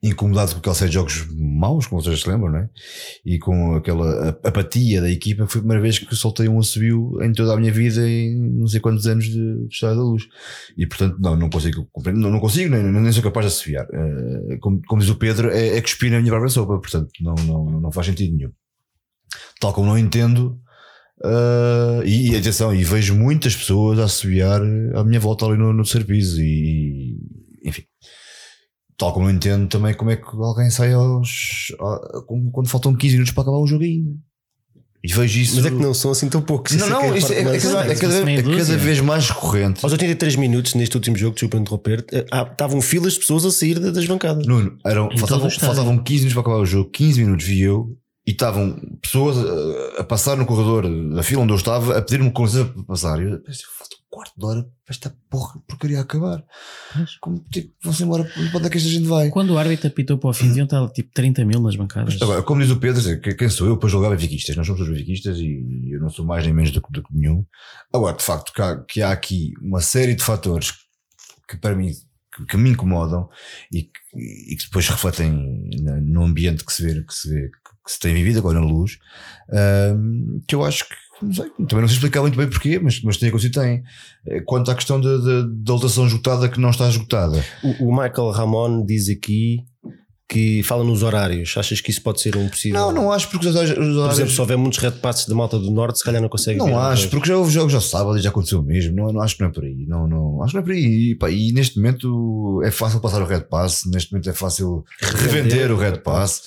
incomodado 0.03 0.53
com 0.53 0.59
aquela 0.61 0.75
série 0.75 0.89
de 0.89 0.95
jogos 0.95 1.27
maus, 1.37 1.87
como 1.87 2.01
vocês 2.01 2.23
se 2.23 2.29
lembram, 2.29 2.51
não 2.51 2.59
é? 2.61 2.71
E 3.25 3.39
com 3.39 3.75
aquela 3.75 4.31
apatia 4.43 5.01
da 5.03 5.11
equipa, 5.11 5.47
foi 5.47 5.59
a 5.59 5.63
primeira 5.63 5.83
vez 5.83 5.99
que 5.99 6.17
soltei 6.17 6.49
um 6.49 6.59
assobio 6.59 7.19
em 7.23 7.33
toda 7.33 7.53
a 7.53 7.57
minha 7.59 7.71
vida, 7.71 8.09
em 8.09 8.35
não 8.39 8.67
sei 8.67 8.81
quantos 8.81 9.07
anos 9.07 9.27
de, 9.27 9.67
de 9.67 9.75
Estado 9.75 9.97
da 9.97 10.03
Luz. 10.03 10.27
E 10.77 10.87
portanto, 10.87 11.19
não, 11.21 11.37
não 11.37 11.51
consigo 11.51 11.87
compreender, 11.93 12.21
não, 12.21 12.31
não 12.31 12.41
consigo, 12.41 12.75
nem, 12.75 12.83
nem 12.83 13.13
sou 13.13 13.23
capaz 13.23 13.45
de 13.47 13.53
assobiar. 13.53 13.87
Eh, 13.93 14.57
como, 14.61 14.81
como 14.87 15.03
diz 15.03 15.11
o 15.11 15.17
Pedro, 15.17 15.51
é, 15.51 15.77
é 15.77 15.83
cuspir 15.83 16.11
na 16.11 16.19
minha 16.19 16.31
própria 16.31 16.51
sopa, 16.51 16.79
portanto, 16.79 17.11
não, 17.21 17.35
não, 17.35 17.81
não 17.81 17.93
faz 17.93 18.07
sentido 18.07 18.35
nenhum. 18.37 18.53
Tal 19.61 19.73
como 19.75 19.87
não 19.89 19.99
entendo. 19.99 20.59
eh, 21.25 22.03
e, 22.07 22.31
e 22.33 22.37
atenção, 22.37 22.75
e 22.75 22.83
vejo 22.85 23.15
muitas 23.15 23.55
pessoas 23.55 23.99
a 23.99 24.05
assobiar 24.05 24.63
à 24.95 25.05
minha 25.05 25.21
volta 25.21 25.45
ali 25.47 25.59
no, 25.59 25.73
no 25.73 25.85
serviço 25.85 26.41
e 26.41 27.17
enfim. 27.65 27.85
Tal 29.01 29.13
como 29.15 29.27
não 29.27 29.35
entendo 29.35 29.67
também 29.67 29.95
como 29.95 30.11
é 30.11 30.17
que 30.17 30.25
alguém 30.37 30.71
sai 30.71 30.93
aos. 30.93 31.73
a- 31.81 32.23
quando 32.53 32.69
faltam 32.69 32.95
15 32.95 33.15
minutos 33.15 33.33
para 33.33 33.43
acabar 33.45 33.57
o 33.59 33.67
jogo 33.67 33.83
ainda. 33.83 34.11
E 35.03 35.11
vejo 35.11 35.39
isso. 35.41 35.57
Mas 35.57 35.65
é 35.65 35.71
que 35.71 35.77
não 35.77 35.95
são 35.95 36.11
assim 36.11 36.29
tão 36.29 36.43
poucos. 36.43 36.77
Não, 36.77 36.87
não, 36.87 37.01
a 37.01 37.17
isso 37.17 37.33
é, 37.33 37.39
é 37.41 37.45
mais- 37.45 37.63
cada, 37.63 37.87
é 37.91 37.95
cada- 37.97 38.31
é 38.31 38.43
cada 38.43 38.77
vez 38.77 39.01
mais 39.01 39.31
recorrente. 39.31 39.83
Aos 39.83 39.93
83 39.93 40.37
minutos 40.37 40.75
neste 40.75 40.95
último 40.95 41.17
jogo, 41.17 41.33
desculpa 41.35 41.57
interromper, 41.57 42.05
eh, 42.13 42.27
ah, 42.31 42.43
estavam 42.43 42.83
filas 42.83 43.15
de 43.15 43.21
pessoas 43.21 43.47
a 43.47 43.51
sair 43.51 43.79
da- 43.79 43.91
das 43.91 44.05
bancadas. 44.05 44.47
Nuno, 44.47 44.77
eram, 44.85 45.09
faltavam, 45.17 45.49
faltavam 45.51 45.97
15 45.97 46.25
minutos 46.25 46.35
para 46.35 46.43
acabar 46.43 46.59
o 46.63 46.67
jogo, 46.67 46.91
15 46.91 47.25
minutos 47.25 47.47
vi 47.47 47.63
eu, 47.63 47.97
e 48.27 48.33
estavam 48.33 48.79
pessoas 49.01 49.39
a, 49.39 50.03
a 50.03 50.05
passar 50.05 50.37
no 50.37 50.45
corredor 50.45 50.87
da 51.15 51.23
fila 51.23 51.43
onde 51.45 51.53
eu 51.55 51.57
estava 51.57 51.97
a 51.97 52.03
pedir-me 52.03 52.31
licença 52.39 52.67
para 52.67 52.83
passar. 52.85 53.19
E 53.23 53.31
eu 53.33 53.41
pensei, 53.41 53.65
falta 53.79 53.97
um 53.97 54.00
quarto 54.11 54.33
de 54.37 54.45
hora 54.45 54.63
para 54.63 54.73
esta 54.95 55.17
porra, 55.31 55.61
porcaria 55.69 56.01
acabar. 56.01 56.45
Pois. 56.93 57.17
Como, 57.21 57.39
tipo, 57.51 57.73
vão-se 57.83 58.03
embora, 58.03 58.25
para 58.25 58.59
onde 58.59 58.67
é 58.67 58.71
que 58.71 58.77
esta 58.79 58.89
gente 58.89 59.07
vai? 59.07 59.31
Quando 59.31 59.51
o 59.55 59.59
árbitro 59.59 59.87
apitou 59.87 60.19
para 60.19 60.31
o 60.31 60.33
fim, 60.33 60.49
deviam 60.49 60.65
estar 60.65 60.89
tipo 60.91 61.11
30 61.15 61.45
mil 61.45 61.61
nas 61.61 61.77
bancadas. 61.77 62.21
Agora, 62.21 62.43
como 62.43 62.61
diz 62.61 62.71
o 62.71 62.77
Pedro, 62.81 63.21
que- 63.21 63.35
quem 63.35 63.49
sou 63.49 63.69
eu 63.69 63.77
para 63.79 63.89
julgar 63.89 64.11
benfiquistas? 64.11 64.57
Nós 64.57 64.67
somos 64.67 64.81
todos 64.81 64.93
benfiquistas 64.93 65.39
e 65.39 65.91
eu 65.93 66.01
não 66.01 66.11
sou 66.11 66.25
mais 66.25 66.45
nem 66.45 66.53
menos 66.53 66.73
do, 66.73 66.83
que- 66.83 66.93
do 66.93 67.03
que 67.03 67.15
nenhum. 67.17 67.45
Agora, 67.93 68.17
de 68.17 68.23
facto, 68.25 68.53
que 68.53 68.61
há, 68.61 68.77
que 68.85 69.03
há 69.03 69.13
aqui 69.13 69.53
uma 69.63 69.81
série 69.81 70.15
de 70.15 70.25
fatores 70.25 70.73
que 71.49 71.57
para 71.57 71.75
mim 71.77 71.91
que, 72.37 72.47
que 72.47 72.57
me 72.57 72.71
incomodam 72.71 73.29
e 73.73 73.83
que, 73.85 73.91
e 74.53 74.57
que 74.57 74.65
depois 74.65 74.89
refletem 74.89 75.33
no 76.03 76.23
ambiente 76.25 76.65
que 76.65 76.73
se 76.73 76.83
vê, 76.85 77.03
que 77.03 77.13
se 77.15 77.29
vê, 77.29 77.49
que 77.85 77.93
se 77.93 77.99
tem 77.99 78.15
vivido 78.15 78.39
agora 78.39 78.61
na 78.61 78.67
luz, 78.67 78.99
ahm, 79.53 80.41
que 80.47 80.55
eu 80.55 80.65
acho 80.65 80.89
que 80.89 80.95
não 81.23 81.33
sei, 81.35 81.45
também 81.51 81.81
não 81.81 81.89
sei 81.89 81.97
explicar 81.97 82.21
muito 82.23 82.37
bem 82.37 82.49
porquê, 82.49 82.79
mas, 82.79 83.01
mas 83.03 83.17
tem 83.17 83.29
acontecido, 83.29 83.61
tem. 83.61 83.83
Eh, 84.27 84.41
Quanto 84.47 84.71
à 84.71 84.75
questão 84.75 85.01
da 85.01 85.73
lotação 85.73 86.07
esgotada 86.07 86.49
que 86.49 86.61
não 86.61 86.71
está 86.71 86.89
esgotada. 86.89 87.45
O, 87.63 87.89
o 87.89 87.91
Michael 87.93 88.31
Ramon 88.31 88.85
diz 88.85 89.09
aqui 89.09 89.65
que 90.29 90.63
fala 90.63 90.85
nos 90.85 91.03
horários. 91.03 91.55
Achas 91.57 91.81
que 91.81 91.91
isso 91.91 92.01
pode 92.03 92.21
ser 92.21 92.37
um 92.37 92.49
possível? 92.49 92.79
Não, 92.79 92.93
não 92.93 93.11
acho 93.13 93.29
porque 93.29 93.49
os 93.49 93.57
horários- 93.57 93.77
os 93.77 93.97
Por 93.97 94.11
exemplo, 94.13 94.31
se 94.33 94.41
houver 94.41 94.57
muitos 94.57 94.79
red 94.79 94.93
passes 94.93 95.27
de 95.27 95.35
malta 95.35 95.59
do 95.59 95.73
norte, 95.73 95.99
se 95.99 96.05
calhar 96.05 96.23
não 96.23 96.29
consegue. 96.29 96.57
Não 96.57 96.79
acho, 96.79 97.09
porque 97.09 97.27
já 97.29 97.37
houve 97.37 97.51
jogos 97.53 97.75
ao 97.75 97.81
sábado 97.81 98.17
e 98.17 98.23
já 98.23 98.29
aconteceu 98.31 98.63
mesmo. 98.63 98.95
Não, 98.95 99.13
não 99.13 99.21
acho 99.23 99.35
que 99.37 99.43
não 99.43 99.51
é 99.51 99.53
por 99.53 99.65
aí. 99.65 99.85
Não, 99.89 100.07
não, 100.07 100.41
acho 100.43 100.53
que 100.53 100.57
não 100.57 100.63
é 100.63 100.65
por 100.65 100.73
aí. 100.73 101.11
E, 101.11 101.15
pá, 101.17 101.31
e 101.31 101.51
neste 101.53 101.79
momento 101.79 102.63
é 102.65 102.71
fácil 102.71 103.01
passar 103.01 103.21
o 103.21 103.27
Red 103.27 103.41
Pass, 103.51 103.83
neste 103.93 104.13
momento 104.13 104.31
é 104.31 104.33
fácil 104.33 104.85
revender 105.01 105.73
o 105.73 105.77
Red 105.77 105.99
Pass. 105.99 106.43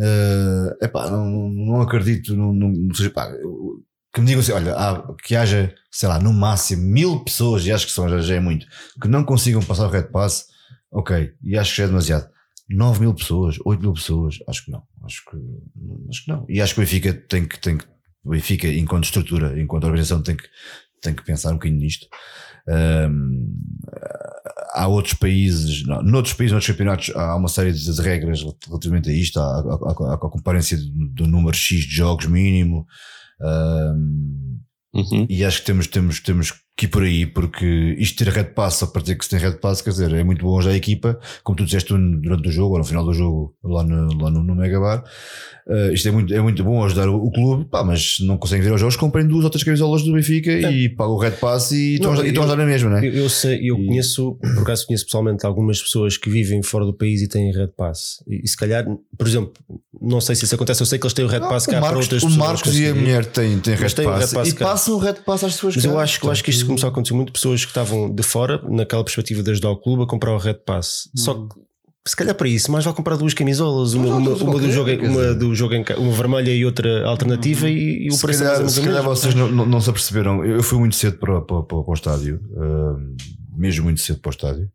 É 0.00 0.86
epá, 0.86 1.10
não, 1.10 1.26
não 1.50 1.80
acredito. 1.82 2.34
Não, 2.34 2.52
não, 2.52 2.94
seja, 2.94 3.10
pá, 3.10 3.30
que 4.12 4.20
me 4.20 4.26
digam 4.26 4.40
assim: 4.40 4.52
olha, 4.52 4.74
há- 4.74 5.14
que 5.22 5.36
haja, 5.36 5.74
sei 5.90 6.08
lá, 6.08 6.18
no 6.18 6.32
máximo 6.32 6.82
mil 6.82 7.24
pessoas, 7.24 7.64
e 7.66 7.72
acho 7.72 7.86
que 7.86 7.92
são, 7.92 8.08
já, 8.08 8.20
já 8.20 8.34
é 8.36 8.40
muito, 8.40 8.66
que 9.00 9.08
não 9.08 9.24
consigam 9.24 9.62
passar 9.62 9.86
o 9.86 9.90
Red 9.90 10.04
Pass. 10.12 10.46
Ok, 10.90 11.32
e 11.42 11.56
acho 11.58 11.70
que 11.72 11.76
já 11.78 11.84
é 11.84 11.86
demasiado. 11.88 12.28
9 12.70 13.00
mil 13.00 13.14
pessoas, 13.14 13.56
8 13.64 13.80
mil 13.80 13.92
pessoas, 13.94 14.38
acho 14.48 14.64
que 14.64 14.70
não. 14.70 14.82
Acho 15.04 15.22
que, 15.30 15.36
acho 16.10 16.24
que 16.24 16.30
não. 16.30 16.46
E 16.48 16.60
acho 16.60 16.74
que 16.74 16.80
o 16.80 16.82
Benfica 16.82 17.12
tem 17.14 17.46
que, 17.46 17.58
tem 17.60 17.76
que 17.78 17.84
o 18.24 18.30
Benfica, 18.30 18.66
enquanto 18.68 19.04
estrutura, 19.04 19.58
enquanto 19.60 19.84
organização, 19.84 20.22
tem 20.22 20.36
que, 20.36 20.44
tem 21.02 21.14
que 21.14 21.24
pensar 21.24 21.50
um 21.50 21.54
bocadinho 21.54 21.80
nisto. 21.80 22.06
Ahm, 22.68 23.48
há 24.74 24.86
outros 24.86 25.14
países, 25.14 25.84
não, 25.86 26.02
noutros 26.02 26.34
países, 26.34 26.52
noutros 26.52 26.70
campeonatos, 26.70 27.10
há 27.14 27.36
uma 27.36 27.48
série 27.48 27.72
de, 27.72 28.02
regras 28.02 28.42
relativamente 28.66 29.08
a 29.10 29.12
isto, 29.12 29.38
há, 29.40 29.42
há- 29.60 30.10
há 30.10 30.14
a 30.14 30.18
comparência 30.18 30.78
do 30.92 31.26
número 31.26 31.56
X 31.56 31.80
de 31.84 31.94
jogos 31.94 32.26
mínimo. 32.26 32.86
Ahm, 33.40 34.38
Uhum. 34.94 35.26
e 35.28 35.44
acho 35.44 35.60
que 35.60 35.66
temos, 35.66 35.86
temos, 35.86 36.20
temos, 36.20 36.52
que 36.78 36.86
ir 36.86 36.88
por 36.88 37.02
aí, 37.02 37.26
porque 37.26 37.66
isto 37.98 38.24
ter 38.24 38.32
red 38.32 38.54
pass, 38.54 38.84
a 38.84 38.86
partir 38.86 39.16
que 39.16 39.24
se 39.24 39.30
tem 39.30 39.40
red 39.40 39.56
pass, 39.56 39.82
quer 39.82 39.90
dizer, 39.90 40.14
é 40.14 40.22
muito 40.22 40.44
bom 40.44 40.62
já 40.62 40.70
a 40.70 40.76
equipa, 40.76 41.18
como 41.42 41.56
tu 41.56 41.64
disseste 41.64 41.92
durante 41.92 42.48
o 42.48 42.52
jogo, 42.52 42.74
ou 42.74 42.78
no 42.78 42.84
final 42.84 43.04
do 43.04 43.12
jogo, 43.12 43.56
lá 43.64 43.82
no, 43.82 44.06
lá 44.16 44.30
no, 44.30 44.44
no 44.44 44.54
Megabar. 44.54 45.02
Uh, 45.68 45.92
isto 45.92 46.08
é 46.08 46.10
muito, 46.10 46.32
é 46.32 46.40
muito 46.40 46.64
bom 46.64 46.82
ajudar 46.82 47.10
o, 47.10 47.16
o 47.16 47.30
clube, 47.30 47.66
pá, 47.66 47.84
mas 47.84 48.16
não 48.20 48.38
conseguem 48.38 48.64
ver 48.64 48.72
os 48.72 48.80
jogos, 48.80 48.96
comprem 48.96 49.26
duas 49.26 49.44
ou 49.44 49.50
três 49.50 49.62
camisolas 49.62 50.02
do 50.02 50.14
Benfica 50.14 50.50
é. 50.50 50.72
e 50.72 50.88
pagam 50.88 51.12
o 51.12 51.18
red 51.18 51.32
pass 51.32 51.72
e 51.72 51.96
estão 51.96 52.12
a 52.12 52.14
ajudar 52.20 52.56
na 52.56 52.64
mesma, 52.64 52.88
né? 52.88 53.06
Eu, 53.06 53.12
eu 53.12 53.28
sei, 53.28 53.60
eu 53.62 53.78
E- 53.78 53.86
conheço, 53.86 54.38
por 54.54 54.62
acaso 54.62 54.86
conheço 54.86 55.04
pessoalmente 55.04 55.44
algumas 55.44 55.78
pessoas 55.82 56.16
que 56.16 56.30
vivem 56.30 56.62
fora 56.62 56.86
do 56.86 56.94
país 56.94 57.20
e 57.20 57.28
têm 57.28 57.52
Red 57.52 57.68
Pass. 57.76 58.24
E, 58.26 58.40
e 58.44 58.48
se 58.48 58.56
calhar, 58.56 58.86
por 59.18 59.26
exemplo, 59.28 59.52
não 60.00 60.22
sei 60.22 60.34
se 60.36 60.46
isso 60.46 60.54
acontece, 60.54 60.80
eu 60.80 60.86
sei 60.86 60.98
que 60.98 61.04
eles 61.04 61.12
têm 61.12 61.26
o 61.26 61.28
Red 61.28 61.40
Pass 61.40 61.66
cá 61.66 61.72
o 61.72 61.74
para 61.74 61.80
Marcos, 61.82 62.04
outras 62.06 62.22
o 62.22 62.26
pessoas. 62.28 62.46
Marcos 62.48 62.78
e 62.78 62.86
a 62.86 62.94
mulher 62.94 63.26
têm, 63.26 63.58
têm 63.58 63.74
red 63.74 63.90
têm 63.90 64.06
o 64.06 64.10
pass, 64.10 64.30
Red 64.32 64.38
Pass 64.38 64.48
e 64.48 64.54
cá. 64.54 64.64
passam 64.64 64.94
o 64.94 64.98
red 64.98 65.14
pass 65.26 65.44
às 65.44 65.52
pessoas 65.52 65.76
Mas 65.76 65.84
eu 65.84 65.98
acho, 65.98 66.24
eu 66.26 66.30
acho 66.30 66.42
que 66.44 66.50
isto 66.50 66.64
começou 66.64 66.88
a 66.88 66.90
acontecer 66.90 67.12
muito 67.14 67.30
pessoas 67.30 67.62
que 67.64 67.70
estavam 67.70 68.10
de 68.10 68.22
fora, 68.22 68.62
naquela 68.70 69.04
perspectiva 69.04 69.42
de 69.42 69.50
ajudar 69.50 69.68
o 69.70 69.76
clube, 69.76 70.04
a 70.04 70.06
comprar 70.06 70.32
o 70.32 70.38
Red 70.38 70.60
Pass. 70.64 71.10
Só 71.14 71.34
Hum. 71.34 71.48
que 71.48 71.67
se 72.06 72.16
calhar 72.16 72.34
para 72.34 72.48
isso, 72.48 72.70
mais 72.72 72.84
vale 72.84 72.96
comprar 72.96 73.16
duas 73.16 73.34
camisolas, 73.34 73.92
uma, 73.94 74.16
uma, 74.16 74.20
não, 74.20 74.36
uma 74.36 74.58
do 74.58 74.70
jogo, 74.72 74.90
uma 75.04 75.34
do 75.34 75.54
jogo 75.54 75.74
em 75.74 75.84
uma 75.98 76.12
vermelha 76.12 76.50
e 76.54 76.64
outra 76.64 77.06
alternativa 77.06 77.68
e, 77.68 78.06
e 78.06 78.08
o 78.08 78.12
Se 78.12 78.22
preço 78.22 78.42
é 78.42 78.46
calhar, 78.46 78.60
mais 78.62 78.72
se 78.72 78.78
ou 78.80 78.84
menos 78.86 78.98
calhar 79.00 79.06
o 79.06 79.08
mesmo. 79.08 79.16
vocês 79.16 79.34
não, 79.34 79.50
não, 79.50 79.66
não 79.66 79.80
se 79.80 79.90
aperceberam. 79.90 80.44
Eu 80.44 80.62
fui 80.62 80.78
muito 80.78 80.96
cedo 80.96 81.18
para, 81.18 81.40
para, 81.42 81.62
para, 81.62 81.82
para 81.82 81.90
o 81.90 81.94
estádio, 81.94 82.40
ahm, 82.56 83.14
mesmo 83.56 83.84
muito 83.84 84.00
cedo 84.00 84.20
para 84.20 84.28
o 84.28 84.32
estádio. 84.32 84.70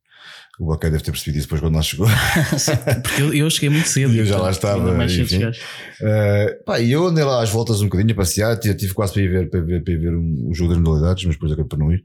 O 0.59 0.67
Baquei 0.67 0.91
deve 0.91 1.03
ter 1.03 1.09
percebido 1.11 1.37
isso 1.39 1.47
depois 1.47 1.61
quando 1.61 1.75
lá 1.75 1.81
chegou. 1.81 2.05
Porque 3.01 3.21
eu, 3.41 3.49
cheguei 3.49 3.69
muito 3.69 3.87
cedo. 3.89 4.13
E 4.13 4.19
eu 4.19 4.25
já 4.25 4.37
lá 4.37 4.51
portanto, 4.51 4.87
estava. 4.87 5.53
Uh, 6.01 6.63
pá, 6.63 6.79
e 6.79 6.91
eu 6.91 7.07
andei 7.07 7.23
lá 7.23 7.41
às 7.41 7.49
voltas 7.49 7.81
um 7.81 7.85
bocadinho 7.85 8.11
a 8.11 8.15
passear, 8.15 8.57
tive, 8.59 8.75
tive 8.75 8.93
quase 8.93 9.13
para 9.13 9.21
ir 9.23 9.29
ver, 9.29 9.49
para 9.49 9.61
ver, 9.61 9.83
para 9.83 9.95
ver 9.97 10.13
um, 10.15 10.49
um 10.49 10.53
jogo 10.53 10.73
das 10.73 10.81
modalidades, 10.83 11.25
mas 11.25 11.35
depois 11.35 11.51
acabei 11.51 11.67
por 11.67 11.79
não 11.79 11.91
ir. 11.91 12.03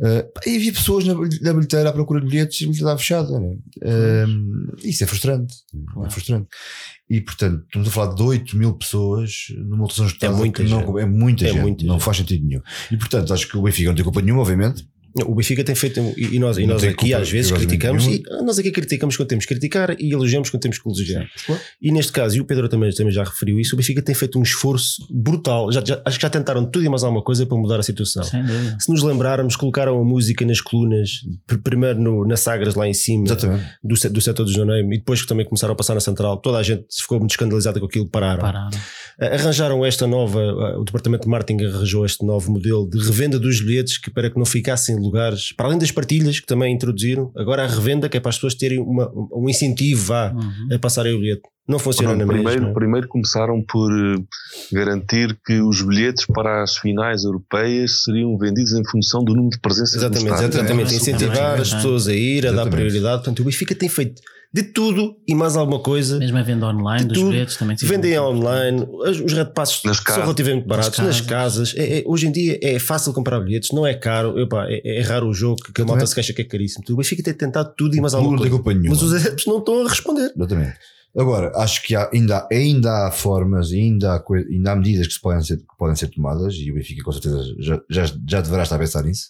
Uh, 0.00 0.32
pá, 0.32 0.40
e 0.46 0.56
havia 0.56 0.72
pessoas 0.72 1.04
na, 1.04 1.12
na 1.14 1.52
bilheteira 1.52 1.90
à 1.90 1.92
procura 1.92 2.20
de 2.22 2.26
bilhetes 2.26 2.58
e 2.60 2.64
a 2.64 2.66
bilheteira 2.68 2.94
estava 2.94 2.98
fechada. 2.98 3.38
né? 3.38 3.56
Um, 3.84 4.66
isso 4.82 5.04
é 5.04 5.06
frustrante. 5.06 5.54
Claro. 5.92 6.08
É 6.08 6.10
frustrante. 6.10 6.48
E 7.10 7.20
portanto, 7.20 7.64
estamos 7.64 7.88
a 7.88 7.90
falar 7.90 8.14
de 8.14 8.22
8 8.22 8.56
mil 8.56 8.72
pessoas 8.74 9.30
numa 9.58 9.82
lotação 9.82 10.06
de 10.06 10.12
estádio 10.12 10.36
muita 10.36 10.62
que 10.64 10.70
não- 10.70 10.80
gente. 10.80 10.98
é 11.00 11.06
muita 11.06 11.44
É 11.44 11.48
gente, 11.48 11.60
muita 11.60 11.84
não 11.84 11.94
gente. 11.96 12.04
faz 12.04 12.16
sentido 12.16 12.46
nenhum. 12.46 12.62
E 12.90 12.96
portanto, 12.96 13.34
acho 13.34 13.46
que 13.46 13.56
o 13.58 13.62
Benfica 13.62 13.88
não 13.90 13.94
tem 13.96 14.04
culpa 14.04 14.22
nenhuma, 14.22 14.40
obviamente. 14.40 14.88
O 15.26 15.34
Benfica 15.34 15.64
tem 15.64 15.74
feito, 15.74 15.98
e 16.16 16.36
e 16.36 16.38
nós, 16.38 16.56
e 16.58 16.66
nós 16.66 16.82
aqui 16.84 16.94
culpa, 16.94 17.16
às 17.16 17.28
vezes 17.30 17.50
criticamos, 17.50 18.04
e 18.04 18.22
nenhuma. 18.22 18.42
nós 18.42 18.58
aqui 18.58 18.70
criticamos 18.70 19.16
quando 19.16 19.28
temos 19.28 19.44
que 19.44 19.52
criticar 19.54 19.96
e 19.98 20.12
elogiamos 20.12 20.50
quando 20.50 20.62
temos 20.62 20.78
que 20.78 20.88
elogiar. 20.88 21.28
Claro. 21.46 21.60
E 21.82 21.90
neste 21.90 22.12
caso, 22.12 22.36
e 22.36 22.40
o 22.40 22.44
Pedro 22.44 22.68
também, 22.68 22.90
também 22.92 23.12
já 23.12 23.24
referiu 23.24 23.58
isso, 23.58 23.74
o 23.74 23.76
Benfica 23.76 24.00
tem 24.02 24.14
feito 24.14 24.38
um 24.38 24.42
esforço 24.42 25.06
brutal. 25.10 25.72
Já, 25.72 25.82
já- 25.84 26.00
acho 26.04 26.16
que 26.18 26.22
já 26.22 26.30
tentaram 26.30 26.64
tudo 26.64 26.84
e 26.84 26.88
mais 26.88 27.02
alguma 27.02 27.22
coisa 27.22 27.44
para 27.44 27.58
mudar 27.58 27.80
a 27.80 27.82
situação. 27.82 28.22
Se 28.78 28.88
nos 28.90 29.02
lembrarmos, 29.02 29.56
colocaram 29.56 30.00
a 30.00 30.04
música 30.04 30.44
nas 30.46 30.60
colunas, 30.60 31.10
pr- 31.46 31.58
primeiro 31.58 32.00
no, 32.00 32.24
nas 32.26 32.40
sagras 32.40 32.74
lá 32.74 32.86
em 32.86 32.94
cima 32.94 33.24
Exatamente. 33.24 33.64
do, 33.82 33.94
do 34.10 34.20
setor 34.20 34.44
do 34.44 34.52
Janeiro, 34.52 34.92
e 34.92 34.98
depois 34.98 35.20
que 35.22 35.26
também 35.26 35.44
começaram 35.44 35.72
a 35.72 35.76
passar 35.76 35.94
na 35.94 36.00
central, 36.00 36.36
toda 36.36 36.58
a 36.58 36.62
gente 36.62 36.84
ficou 36.90 37.18
muito 37.18 37.32
escandalizada 37.32 37.80
com 37.80 37.86
aquilo, 37.86 38.08
pararam. 38.08 38.40
Pararam. 38.40 38.70
Arranjaram 39.18 39.84
esta 39.84 40.06
nova, 40.06 40.40
o 40.78 40.84
departamento 40.84 41.24
de 41.24 41.28
marketing 41.28 41.64
arranjou 41.64 42.06
este 42.06 42.24
novo 42.24 42.50
modelo 42.52 42.88
de 42.88 42.98
revenda 43.04 43.38
dos 43.38 43.60
bilhetes 43.60 43.98
que 43.98 44.10
para 44.10 44.30
que 44.30 44.38
não 44.38 44.46
ficassem 44.46 44.96
lugares, 45.00 45.52
para 45.52 45.66
além 45.66 45.78
das 45.78 45.90
partilhas 45.90 46.38
que 46.40 46.46
também 46.46 46.74
introduziram, 46.74 47.30
agora 47.36 47.64
a 47.64 47.66
revenda 47.66 48.08
que 48.08 48.16
é 48.16 48.20
para 48.20 48.30
as 48.30 48.36
pessoas 48.36 48.54
terem 48.54 48.78
uma- 48.78 49.10
um 49.34 49.48
incentivo 49.48 50.02
vá, 50.04 50.32
Uhum. 50.32 50.74
a 50.74 50.78
passarem 50.78 51.14
o 51.14 51.18
bilhete. 51.20 51.42
Não 51.68 51.78
funciona 51.78 52.08
Pronto, 52.16 52.26
na 52.26 52.32
primeiro, 52.32 52.60
mesma. 52.62 52.74
primeiro 52.74 53.06
começaram 53.08 53.62
por 53.62 53.92
eh, 53.92 54.16
garantir 54.72 55.38
que 55.46 55.60
os 55.60 55.82
bilhetes 55.82 56.26
para 56.26 56.62
as 56.62 56.76
finais 56.76 57.22
europeias 57.24 58.02
seriam 58.02 58.36
vendidos 58.36 58.72
em 58.72 58.82
função 58.84 59.22
do 59.22 59.34
número 59.34 59.50
de 59.54 59.60
presenças 59.60 59.94
Exatamente, 59.96 60.42
exatamente. 60.42 60.92
É, 60.92 60.96
Incentivar 60.96 61.36
também, 61.36 61.62
as 61.62 61.72
pessoas 61.74 62.08
a 62.08 62.14
ir, 62.14 62.38
a 62.46 62.50
dar 62.50 62.54
Exatamente. 62.62 62.74
prioridade. 62.76 63.16
Portanto, 63.22 63.40
o 63.40 63.44
Benfica 63.44 63.74
tem 63.74 63.88
feito 63.88 64.20
de 64.52 64.64
tudo 64.64 65.14
e 65.28 65.34
mais 65.34 65.56
alguma 65.56 65.78
coisa. 65.80 66.18
Mesmo 66.18 66.36
a 66.38 66.42
venda 66.42 66.66
online 66.66 67.04
dos 67.06 67.18
tudo. 67.18 67.30
bilhetes 67.30 67.56
também. 67.56 67.76
Vendem 67.80 68.18
online, 68.18 68.84
os 68.90 69.20
os 69.20 69.32
red 69.32 69.44
passes 69.54 69.80
Nas 69.84 69.96
são 69.98 70.04
casas. 70.04 70.22
relativamente 70.24 70.66
baratos 70.66 70.98
nas 70.98 71.06
Nas 71.06 71.20
casas. 71.20 71.74
É- 71.76 71.98
é- 72.00 72.02
hoje 72.06 72.26
em 72.26 72.32
dia 72.32 72.58
é 72.62 72.78
fácil 72.78 73.12
comprar 73.12 73.38
bilhetes, 73.40 73.70
não 73.72 73.86
é 73.86 73.94
caro. 73.94 74.38
Epá, 74.40 74.66
é, 74.68 74.98
é 74.98 75.02
raro 75.02 75.28
o 75.28 75.32
jogo 75.34 75.56
que 75.72 75.80
a 75.80 75.84
malta 75.84 76.04
se 76.06 76.14
queixa 76.14 76.32
que 76.32 76.42
é 76.42 76.44
caríssimo. 76.44 76.84
O 76.90 76.96
Benfica 76.96 77.22
tem 77.22 77.34
tentado 77.34 77.72
tudo 77.76 77.94
e 77.96 78.00
mais 78.00 78.12
alguma 78.14 78.32
Não 78.36 78.42
tem 78.42 78.50
coisa. 78.50 78.62
culpa 78.64 78.72
nenhuma. 78.78 78.94
Mas 78.96 79.02
os 79.02 79.14
adeptos 79.14 79.46
não 79.46 79.58
estão 79.58 79.86
a 79.86 79.88
responder. 79.88 80.32
Exatamente. 80.36 80.74
Agora, 81.16 81.50
acho 81.56 81.82
que 81.82 81.94
há- 81.96 82.08
ainda, 82.12 82.46
ainda 82.52 83.06
há 83.06 83.10
formas, 83.10 83.72
ainda 83.72 84.12
há, 84.14 84.24
ainda 84.48 84.72
há 84.72 84.76
medidas 84.76 85.08
que, 85.08 85.12
se 85.14 85.20
podem 85.20 85.42
ser, 85.42 85.56
que 85.56 85.64
podem 85.76 85.96
ser 85.96 86.06
tomadas 86.08 86.54
e 86.54 86.70
o 86.70 86.74
Benfica 86.74 87.02
com 87.02 87.10
certeza 87.10 87.42
já, 87.58 87.80
já, 87.90 88.04
já 88.28 88.40
deverá 88.40 88.62
estar 88.62 88.76
a 88.76 88.78
pensar 88.78 89.02
nisso. 89.02 89.24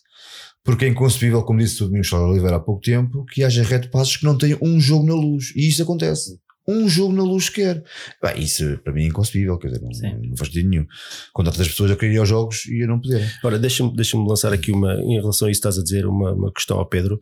Porque 0.65 0.85
é 0.85 0.89
inconcebível, 0.89 1.43
como 1.43 1.59
disse 1.59 1.83
o 1.83 1.87
Domingos 1.87 2.13
Oliveira 2.13 2.57
há 2.57 2.61
pouco 2.61 2.83
tempo, 2.83 3.25
que 3.27 3.43
haja 3.43 3.63
red 3.63 3.89
passes 3.89 4.17
que 4.17 4.25
não 4.25 4.37
tenham 4.37 4.59
um 4.61 4.79
jogo 4.79 5.07
na 5.07 5.15
luz. 5.15 5.53
E 5.57 5.69
isso 5.69 5.83
acontece. 5.83 6.39
Um 6.69 6.89
jogo 6.89 7.15
na 7.15 7.23
luz 7.23 7.47
sequer. 7.47 7.83
Bem, 8.23 8.43
isso 8.43 8.79
para 8.85 8.93
mim 8.93 9.05
é 9.05 9.07
inconcebível, 9.07 9.59
quer 9.59 9.69
dizer, 9.69 9.83
não, 9.83 9.93
Sim. 9.93 10.29
não 10.29 10.37
faz 10.37 10.51
sentido 10.51 10.69
nenhum. 10.69 10.87
Com 11.33 11.43
tantas 11.43 11.67
pessoas 11.67 11.91
a 11.91 11.97
querer 11.97 12.15
ir 12.15 12.19
aos 12.19 12.29
jogos 12.29 12.67
e 12.67 12.83
a 12.83 12.87
não 12.87 13.01
poderem. 13.01 13.27
Ora, 13.43 13.59
deixa-me 13.59 13.95
deixa 13.97 14.17
lançar 14.19 14.53
aqui 14.53 14.71
uma, 14.71 14.95
em 14.95 15.19
relação 15.19 15.49
a 15.49 15.51
isso 15.51 15.61
que 15.61 15.69
estás 15.69 15.79
a 15.79 15.83
dizer, 15.83 16.07
uma, 16.07 16.33
uma 16.33 16.53
questão 16.53 16.79
ao 16.79 16.87
Pedro. 16.87 17.19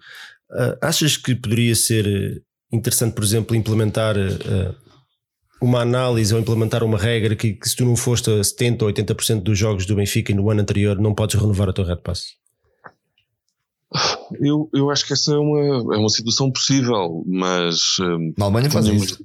Ah, 0.51 0.79
achas 0.83 1.17
que 1.17 1.35
poderia 1.35 1.75
ser 1.75 2.43
interessante, 2.73 3.15
por 3.15 3.25
exemplo, 3.25 3.57
implementar 3.57 4.17
eh, 4.17 4.75
uma 5.61 5.81
análise 5.81 6.35
ou 6.35 6.41
implementar 6.41 6.85
uma 6.85 6.99
regra 6.99 7.35
que, 7.35 7.55
que 7.55 7.69
se 7.69 7.77
tu 7.77 7.85
não 7.85 7.97
foste 7.97 8.31
a 8.31 8.41
70% 8.41 8.83
ou 8.83 8.93
80% 8.93 9.43
dos 9.43 9.59
jogos 9.59 9.87
do 9.87 9.97
Benfica 9.97 10.33
e 10.33 10.35
no 10.35 10.51
ano 10.51 10.61
anterior 10.61 10.99
não 10.99 11.15
podes 11.15 11.41
renovar 11.41 11.69
o 11.69 11.73
teu 11.73 11.85
Red 11.85 12.03
Pass? 12.03 12.37
Eu, 14.41 14.69
eu 14.75 14.91
acho 14.91 15.07
que 15.07 15.13
essa 15.15 15.33
é 15.33 15.39
uma, 15.39 15.95
é 15.95 15.99
uma 15.99 16.09
situação 16.11 16.51
possível, 16.51 17.25
mas 17.27 17.99
hum, 18.01 18.33
Na 18.37 18.45
Alemanha 18.45 18.71
fazem 18.71 18.93
tínhamos- 18.93 19.13
isso. 19.13 19.25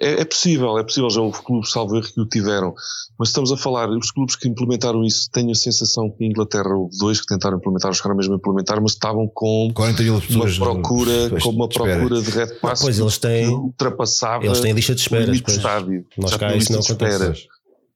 é, 0.00 0.20
é 0.20 0.24
possível, 0.24 0.78
é 0.78 0.84
possível, 0.84 1.10
já 1.10 1.20
houve 1.20 1.42
clubes, 1.42 1.72
salvo 1.72 1.96
erro, 1.96 2.06
que 2.06 2.20
o 2.20 2.26
tiveram. 2.26 2.72
Mas 3.18 3.28
estamos 3.28 3.50
a 3.52 3.56
falar, 3.56 3.88
os 3.90 4.10
clubes 4.12 4.36
que 4.36 4.48
implementaram 4.48 5.02
isso, 5.04 5.28
tenho 5.32 5.50
a 5.50 5.54
sensação 5.54 6.08
que 6.10 6.24
em 6.24 6.28
Inglaterra 6.30 6.68
houve 6.76 6.96
dois 6.98 7.20
que 7.20 7.26
tentaram 7.26 7.58
implementar, 7.58 7.90
os 7.90 8.00
caras 8.00 8.16
mesmo 8.16 8.34
implementar, 8.36 8.80
mas 8.80 8.92
estavam 8.92 9.28
com 9.34 9.70
40 9.74 10.02
mil 10.04 10.14
uma 10.14 10.20
pessoas. 10.20 10.58
procura, 10.58 11.26
Pois, 11.30 11.42
com 11.42 11.50
uma 11.50 11.66
espera. 11.66 11.96
procura 11.98 12.22
de 12.22 12.30
red 12.30 12.54
pass 12.60 12.80
pois, 12.82 12.98
eles 12.98 13.18
têm- 13.18 13.48
que 13.48 13.54
ultrapassava 13.54 14.44
Eles 14.46 14.60
têm 14.60 14.72
lista 14.72 14.94
de 14.94 15.00
o 15.00 15.02
espera. 15.02 15.24
limite 15.24 15.42
do 15.42 15.46
depois. 15.46 15.56
estádio. 15.56 16.06
Nós 16.18 16.30
Já 16.30 16.38
cá 16.38 16.56
isso 16.56 16.72
não 16.72 16.80
de 16.80 16.86
acontece. 16.92 17.14
espera. 17.16 17.34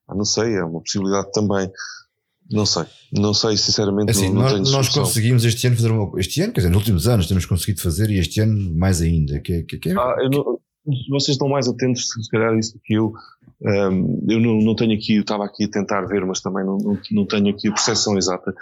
Ah, 0.08 0.14
não 0.16 0.24
sei, 0.24 0.54
é 0.56 0.64
uma 0.64 0.80
possibilidade 0.80 1.30
também. 1.32 1.70
Não 2.50 2.64
sei, 2.64 2.84
não 3.12 3.34
sei, 3.34 3.56
sinceramente, 3.56 4.10
Assim, 4.10 4.28
não, 4.32 4.42
não 4.42 4.58
nós, 4.58 4.72
nós 4.72 4.88
conseguimos 4.88 5.44
este 5.44 5.66
ano 5.66 5.76
fazer 5.76 5.90
uma. 5.90 6.18
Este 6.20 6.40
ano, 6.40 6.52
quer 6.52 6.60
dizer, 6.60 6.70
nos 6.70 6.78
últimos 6.78 7.06
anos 7.08 7.26
temos 7.28 7.44
conseguido 7.44 7.80
fazer 7.82 8.08
e 8.10 8.18
este 8.18 8.40
ano 8.40 8.74
mais 8.74 9.02
ainda. 9.02 9.38
Que, 9.40 9.52
é- 9.52 9.62
que, 9.62 9.76
que 9.78 9.90
é- 9.90 9.94
Ah, 9.98 10.16
eu 10.22 10.30
não- 10.30 10.58
vocês 11.10 11.34
estão 11.34 11.48
mais 11.48 11.68
atentos, 11.68 12.06
se 12.08 12.30
calhar, 12.30 12.54
a 12.54 12.58
isso 12.58 12.72
do 12.74 12.80
que 12.82 12.94
eu. 12.94 13.12
Ahm, 13.66 14.24
eu 14.28 14.40
não, 14.40 14.58
não 14.60 14.74
tenho 14.74 14.94
aqui, 14.94 15.16
eu 15.16 15.20
estava 15.22 15.44
aqui 15.44 15.64
a 15.64 15.68
tentar 15.70 16.02
ver, 16.06 16.24
mas 16.24 16.40
também 16.40 16.64
não, 16.64 16.78
não, 17.10 17.26
tenho 17.26 17.48
aqui 17.50 17.68
a 17.68 17.72
percepção 17.72 18.16
exata. 18.16 18.54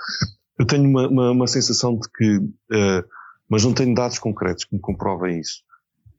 Eu 0.59 0.67
tenho 0.67 0.89
uma, 0.89 1.07
uma, 1.07 1.31
uma 1.33 1.47
sensação 1.47 1.95
de 1.97 2.09
que, 2.17 2.41
ah, 2.73 3.05
mas 3.49 3.63
não 3.63 3.73
tenho 3.73 3.95
dados 3.95 4.19
concretos 4.19 4.65
que 4.65 4.75
me 4.75 4.81
comprovem 4.81 5.39
isso. 5.39 5.61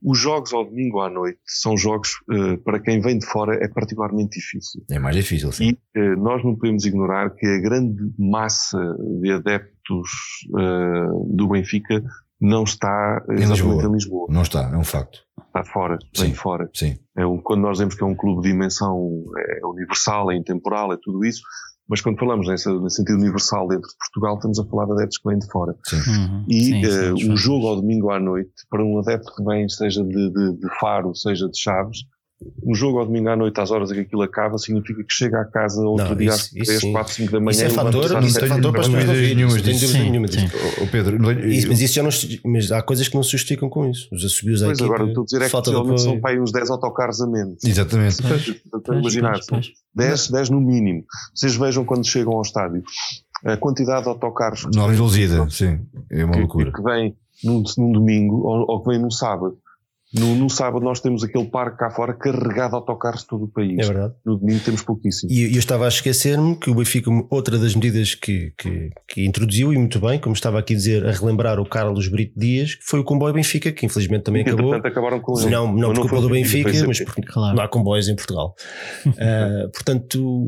Os 0.03 0.19
jogos 0.19 0.53
ao 0.53 0.63
domingo 0.65 0.99
à 1.01 1.09
noite 1.09 1.39
são 1.45 1.75
jogos, 1.77 2.09
ah, 2.29 2.57
para 2.63 2.79
quem 2.79 2.99
vem 3.01 3.17
de 3.17 3.25
fora, 3.25 3.55
é 3.63 3.67
particularmente 3.67 4.39
difícil. 4.39 4.83
é 4.89 4.99
mais 4.99 5.15
difícil, 5.15 5.51
sim. 5.51 5.69
E 5.69 5.77
eh, 5.95 6.15
nós 6.15 6.43
não 6.43 6.55
podemos 6.55 6.85
ignorar 6.85 7.31
que 7.31 7.45
a 7.45 7.59
grande 7.59 8.11
massa 8.17 8.77
de 9.21 9.31
adeptos 9.31 10.09
eh, 10.57 11.07
do 11.27 11.47
Benfica 11.49 12.03
não 12.39 12.63
está 12.63 13.23
Em 13.31 13.45
Lisboa. 13.45 13.83
em 13.83 13.91
Lisboa. 13.91 14.27
Não 14.29 14.43
está, 14.43 14.69
é 14.71 14.77
um 14.77 14.83
facto. 14.83 15.19
Está 15.47 15.63
fora, 15.63 15.97
Sim. 16.13 16.23
bem 16.25 16.33
fora. 16.35 16.69
Sim. 16.73 16.99
É 17.17 17.25
um, 17.25 17.39
quando 17.39 17.61
nós 17.61 17.73
dizemos 17.77 17.95
que 17.95 18.03
é 18.03 18.05
um 18.05 18.13
clube 18.13 18.43
de 18.43 18.51
dimensão 18.51 19.23
é 19.37 19.65
universal, 19.65 20.31
é 20.31 20.35
intemporal, 20.35 20.93
é 20.93 20.97
tudo 21.01 21.25
isso, 21.25 21.41
mas 21.87 22.01
quando 22.01 22.19
falamos 22.19 22.47
nessa, 22.47 22.73
nesse 22.79 22.97
sentido 22.97 23.19
universal 23.19 23.67
dentro 23.67 23.89
de 23.89 23.97
Portugal, 23.97 24.35
estamos 24.35 24.59
a 24.59 24.65
falar 24.65 24.85
de 24.85 24.91
adeptos 24.93 25.17
que 25.17 25.29
vêm 25.29 25.39
de 25.39 25.47
fora. 25.47 25.75
Uhum. 25.93 26.45
E 26.47 26.63
Sim, 26.63 26.85
eh, 26.85 26.89
sim, 26.89 27.29
o 27.29 27.33
os 27.33 27.41
jogo 27.41 27.67
ao 27.67 27.75
domingo 27.77 28.11
à 28.11 28.19
noite, 28.19 28.51
para 28.69 28.83
um 28.83 28.99
adepto 28.99 29.33
que 29.35 29.43
vem, 29.43 29.67
seja 29.69 30.03
de, 30.03 30.31
de, 30.31 30.53
de 30.57 30.79
Faro, 30.79 31.15
seja 31.15 31.47
de 31.47 31.57
Chaves, 31.57 31.99
um 32.63 32.75
jogo 32.75 32.99
ao 32.99 33.05
domingo 33.07 33.29
à 33.29 33.35
noite, 33.35 33.59
às 33.59 33.71
horas 33.71 33.89
em 33.91 33.95
que 33.95 33.99
aquilo 34.01 34.21
acaba, 34.21 34.57
significa 34.59 35.03
que 35.03 35.11
chega 35.11 35.41
a 35.41 35.45
casa 35.45 35.81
outro 35.81 36.09
Não, 36.09 36.15
dia 36.15 36.29
isso- 36.29 36.37
às 36.37 36.45
isso 36.53 36.65
3, 36.65 36.79
sim. 36.81 36.91
4, 36.91 37.13
5 37.13 37.31
da 37.31 37.39
manhã. 37.39 37.51
Isso 37.51 37.63
é 37.65 37.69
fator, 37.69 38.23
isso 38.23 38.39
é 38.39 38.47
fator 38.47 38.71
para 38.71 38.81
as 38.81 38.87
ouvirem. 38.89 39.35
nenhumas 39.35 39.55
Não 39.55 39.63
tenho 39.63 39.79
dúvida 39.79 39.99
nenhuma 40.03 40.27
disso. 40.27 40.87
Pedro, 40.91 41.19
não- 41.19 41.31
Isso, 41.31 41.67
mas 41.67 41.81
isso 41.81 41.93
já 41.95 42.03
não 42.03 42.09
mas 42.45 42.71
há 42.71 42.81
coisas 42.83 43.07
que 43.07 43.15
não 43.15 43.23
se 43.23 43.31
justificam 43.31 43.69
com 43.69 43.89
isso. 43.89 44.07
Os 44.13 44.23
assobios 44.23 44.61
à 44.61 44.67
Pois 44.67 44.77
equipa, 44.77 44.93
agora, 44.93 45.03
o 45.03 45.05
que 45.05 45.11
estou 45.11 45.23
a 45.23 45.25
dizer 45.25 45.41
é 45.41 45.45
que 45.45 45.51
possivelmente 45.51 46.01
são 46.01 46.19
para 46.21 46.31
aí 46.31 46.39
uns 46.39 46.51
10 46.51 46.69
autocarros 46.69 47.21
a 47.21 47.27
menos. 47.27 47.63
Exatamente. 47.65 48.17
Pois, 48.21 48.99
imaginar, 48.99 49.31
pois, 49.33 49.45
pois. 49.47 49.67
10, 49.95 50.29
10 50.29 50.49
no 50.51 50.61
mínimo. 50.61 51.03
Vocês 51.33 51.55
vejam 51.55 51.83
quando 51.83 52.05
chegam 52.07 52.33
ao 52.33 52.41
estádio 52.43 52.83
a 53.45 53.57
quantidade 53.57 54.03
de 54.03 54.09
autocarros 54.09 54.65
que, 54.65 54.75
Não 54.77 54.87
reduzida, 54.87 55.47
sim. 55.49 55.79
É 56.11 56.23
uma 56.23 56.33
que, 56.33 56.39
loucura. 56.39 56.71
que 56.71 56.81
vem 56.83 57.15
num, 57.43 57.63
num 57.77 57.91
domingo 57.91 58.47
ou, 58.47 58.65
ou 58.67 58.83
que 58.83 58.89
vem 58.89 58.99
num 58.99 59.11
sábado. 59.11 59.57
No, 60.13 60.35
no 60.35 60.49
sábado 60.49 60.83
nós 60.85 61.01
temos 61.01 61.21
aquele 61.23 61.45
parque 61.49 61.77
cá 61.79 61.89
fora 61.89 62.13
carregado 62.13 62.69
de 62.69 62.75
autocarros 62.75 63.21
de 63.21 63.27
todo 63.27 63.43
o 63.43 63.47
país. 63.47 63.77
É 63.79 63.85
verdade. 63.85 64.13
No 64.25 64.37
domingo 64.37 64.61
temos 64.63 64.81
pouquíssimo. 64.81 65.31
E 65.31 65.53
eu 65.53 65.59
estava 65.59 65.83
a 65.85 65.89
esquecer-me 65.89 66.55
que 66.57 66.69
o 66.69 66.75
Benfica, 66.75 67.09
outra 67.29 67.57
das 67.57 67.75
medidas 67.75 68.15
que, 68.15 68.53
que, 68.57 68.89
que 69.07 69.25
introduziu, 69.25 69.73
e 69.73 69.77
muito 69.77 69.99
bem, 69.99 70.17
como 70.19 70.33
estava 70.33 70.59
aqui 70.59 70.73
a 70.73 70.77
dizer, 70.77 71.05
a 71.05 71.11
relembrar 71.11 71.59
o 71.59 71.65
Carlos 71.67 72.07
Brito 72.07 72.39
Dias, 72.39 72.75
que 72.75 72.85
foi 72.85 72.99
o 73.01 73.03
comboio 73.03 73.33
Benfica, 73.33 73.71
que 73.71 73.85
infelizmente 73.85 74.23
também 74.23 74.43
Que, 74.45 74.51
acabou. 74.51 74.73
acabaram 74.73 75.19
com 75.19 75.39
ele. 75.41 75.49
Não, 75.49 75.67
não 75.75 75.89
Mas 75.89 75.99
por 75.99 76.09
culpa 76.09 76.21
do 76.21 76.27
o 76.27 76.31
Benfica, 76.31 76.73
foi 76.73 76.87
mas 76.87 76.99
porque 77.01 77.21
Claro. 77.23 77.55
não 77.57 77.63
há 77.63 77.67
comboios 77.67 78.07
em 78.07 78.15
Portugal. 78.15 78.55
Ah, 79.19 79.69
portanto, 79.73 80.47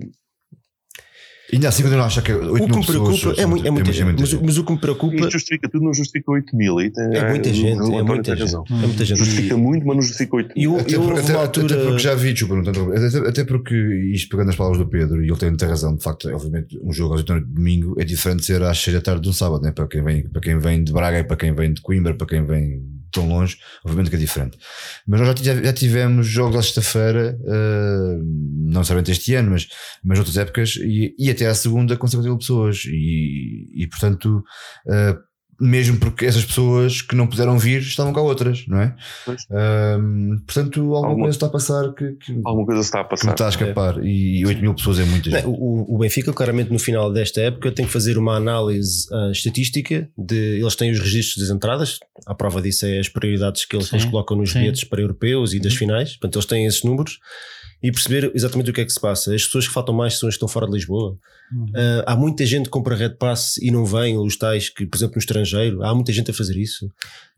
Ainda 1.51 1.69
assim, 1.69 1.81
quando 1.83 1.93
eu 1.93 1.97
não 1.99 2.05
acho 2.05 2.21
que 2.21 2.31
8 2.31 2.45
o 2.51 2.53
que 2.53 2.69
mil 2.69 2.79
me 2.79 2.85
preocupa 2.85 3.11
pessoas, 3.13 3.37
é, 3.39 3.45
muito, 3.45 3.67
é 3.67 3.71
muita 3.71 3.91
gente. 3.91 4.13
Mas, 4.19 4.29
gente. 4.29 4.43
mas 4.45 4.57
o 4.57 4.63
que 4.63 4.71
me 4.71 4.77
preocupa 4.79 5.15
Isto 5.15 5.31
justifica 5.31 5.67
tudo, 5.69 5.83
não 5.85 5.93
justifica 5.93 6.31
8 6.31 6.55
mil. 6.55 6.77
Aí 6.77 6.91
tem- 6.91 7.03
é 7.15 7.29
muita 7.29 7.53
gente. 7.53 7.67
É 7.95 8.03
muita 8.03 8.31
gente. 8.35 8.39
razão. 8.41 8.63
É 8.69 8.73
muita 8.87 9.05
gente. 9.05 9.17
Justifica 9.17 9.57
muito, 9.57 9.85
mas 9.87 9.95
não 9.95 10.01
justifica 10.03 10.35
8 10.35 10.51
E 10.55 10.59
mil. 10.59 10.73
eu, 10.75 10.79
Até, 10.79 10.95
eu 10.95 11.01
por- 11.01 11.13
até- 11.13 11.21
uma 11.21 11.43
até 11.43 11.59
altura. 11.59 11.77
porque 11.85 11.99
já 11.99 12.13
vi, 12.15 12.33
desculpa, 12.33 12.55
não 12.55 12.63
tanto, 12.63 12.91
até, 12.93 13.29
até 13.29 13.43
porque, 13.43 13.75
isto 14.13 14.29
pegando 14.29 14.49
as 14.49 14.55
palavras 14.55 14.79
do 14.83 14.87
Pedro, 14.89 15.23
e 15.23 15.27
ele 15.27 15.37
tem 15.37 15.49
muita 15.49 15.65
razão, 15.67 15.95
de 15.95 16.03
facto, 16.03 16.29
obviamente, 16.29 16.79
um 16.83 16.91
jogo 16.93 17.13
às 17.15 17.21
8 17.21 17.39
de 17.39 17.45
domingo 17.53 17.95
é 17.99 18.03
diferente 18.05 18.41
de 18.41 18.45
ser 18.45 18.61
às 18.61 18.77
6 18.79 18.95
da 18.95 19.01
tarde 19.01 19.21
de 19.21 19.29
um 19.29 19.33
sábado, 19.33 19.63
né? 19.63 19.71
para, 19.71 19.87
quem 19.87 20.03
vem, 20.03 20.23
para 20.27 20.41
quem 20.41 20.59
vem 20.59 20.83
de 20.83 20.91
Braga 20.93 21.19
e 21.19 21.23
para 21.23 21.35
quem 21.37 21.53
vem 21.53 21.73
de 21.73 21.81
Coimbra, 21.81 22.13
para 22.13 22.27
quem 22.27 22.45
vem 22.45 22.81
tão 23.11 23.27
longe, 23.27 23.57
obviamente 23.83 24.09
que 24.09 24.15
é 24.15 24.19
diferente. 24.19 24.57
Mas 25.07 25.19
nós 25.21 25.39
já, 25.39 25.61
já 25.61 25.73
tivemos 25.73 26.27
jogos 26.27 26.57
à 26.57 26.61
sexta-feira, 26.61 27.37
eh, 27.45 28.17
não 28.21 28.79
necessariamente 28.79 29.11
este 29.11 29.35
ano, 29.35 29.51
mas, 29.51 29.67
mas 30.03 30.19
outras 30.19 30.37
épocas, 30.37 30.75
e, 30.77 31.15
e 31.17 31.29
até 31.29 31.45
à 31.47 31.53
segunda 31.55 31.97
com 31.97 32.07
50 32.07 32.27
mil 32.27 32.37
pessoas, 32.37 32.83
e, 32.85 33.83
e 33.83 33.87
portanto. 33.87 34.43
eh, 34.89 35.15
mesmo 35.59 35.97
porque 35.99 36.25
essas 36.25 36.45
pessoas 36.45 37.01
que 37.01 37.15
não 37.15 37.27
puderam 37.27 37.57
vir 37.59 37.81
estavam 37.81 38.13
cá 38.13 38.21
outras, 38.21 38.65
não 38.67 38.79
é? 38.79 38.95
Ahm, 39.51 40.37
portanto, 40.45 40.79
alguma, 40.81 41.07
Alguma- 41.07 41.23
coisa 41.25 41.35
está 41.35 41.45
a 41.47 41.49
passar 41.49 41.93
que, 41.93 42.11
que, 42.13 42.41
Alguma 42.45 42.65
coisa 42.65 42.81
está 42.81 43.01
a 43.01 43.03
que 43.03 43.07
me 43.13 43.17
passar. 43.17 43.31
está 43.31 43.45
a 43.45 43.49
escapar. 43.49 44.05
E 44.05 44.45
8 44.45 44.61
mil 44.61 44.73
pessoas 44.73 44.99
é 44.99 45.05
muita 45.05 45.29
gente. 45.29 45.45
o, 45.45 45.95
o 45.95 45.97
Benfica, 45.97 46.31
claramente, 46.33 46.71
no 46.71 46.79
final 46.79 47.11
desta 47.11 47.41
época, 47.41 47.71
tem 47.71 47.85
que 47.85 47.91
fazer 47.91 48.17
uma 48.17 48.35
análise 48.35 49.07
ah, 49.11 49.31
estatística 49.31 50.09
de. 50.17 50.59
Eles 50.59 50.75
têm 50.75 50.91
os 50.91 50.99
registros 50.99 51.45
das 51.47 51.55
entradas, 51.55 51.99
a 52.25 52.33
prova 52.33 52.61
disso 52.61 52.85
é 52.85 52.99
as 52.99 53.09
prioridades 53.09 53.65
que 53.65 53.75
eles, 53.75 53.91
eles 53.91 54.05
colocam 54.05 54.37
nos 54.37 54.51
sim. 54.51 54.59
bilhetes 54.59 54.83
para 54.83 55.01
europeus 55.01 55.53
e 55.53 55.59
das 55.59 55.75
finais, 55.75 56.11
portanto, 56.11 56.35
eles 56.37 56.45
têm 56.45 56.65
esses 56.65 56.83
números 56.83 57.19
e 57.81 57.91
perceber 57.91 58.31
exatamente 58.35 58.69
o 58.69 58.73
que 58.73 58.81
é 58.81 58.85
que 58.85 58.91
se 58.91 58.99
passa. 58.99 59.33
As 59.33 59.45
pessoas 59.45 59.67
que 59.67 59.73
faltam 59.73 59.95
mais 59.95 60.19
são 60.19 60.27
as 60.27 60.33
que 60.33 60.37
estão 60.37 60.47
fora 60.47 60.65
de 60.65 60.73
Lisboa. 60.73 61.17
Uhum. 61.51 61.71
Ah, 61.75 62.13
há 62.13 62.15
muita 62.15 62.45
gente 62.45 62.65
que 62.65 62.69
compra 62.69 62.95
Red 62.95 63.11
Pass 63.11 63.57
e 63.57 63.71
não 63.71 63.85
vem, 63.85 64.17
os 64.17 64.37
tais 64.37 64.69
que, 64.69 64.85
por 64.85 64.97
exemplo, 64.97 65.15
no 65.15 65.19
estrangeiro, 65.19 65.83
há 65.83 65.93
muita 65.95 66.11
gente 66.11 66.31
a 66.31 66.33
fazer 66.33 66.57
isso. 66.57 66.91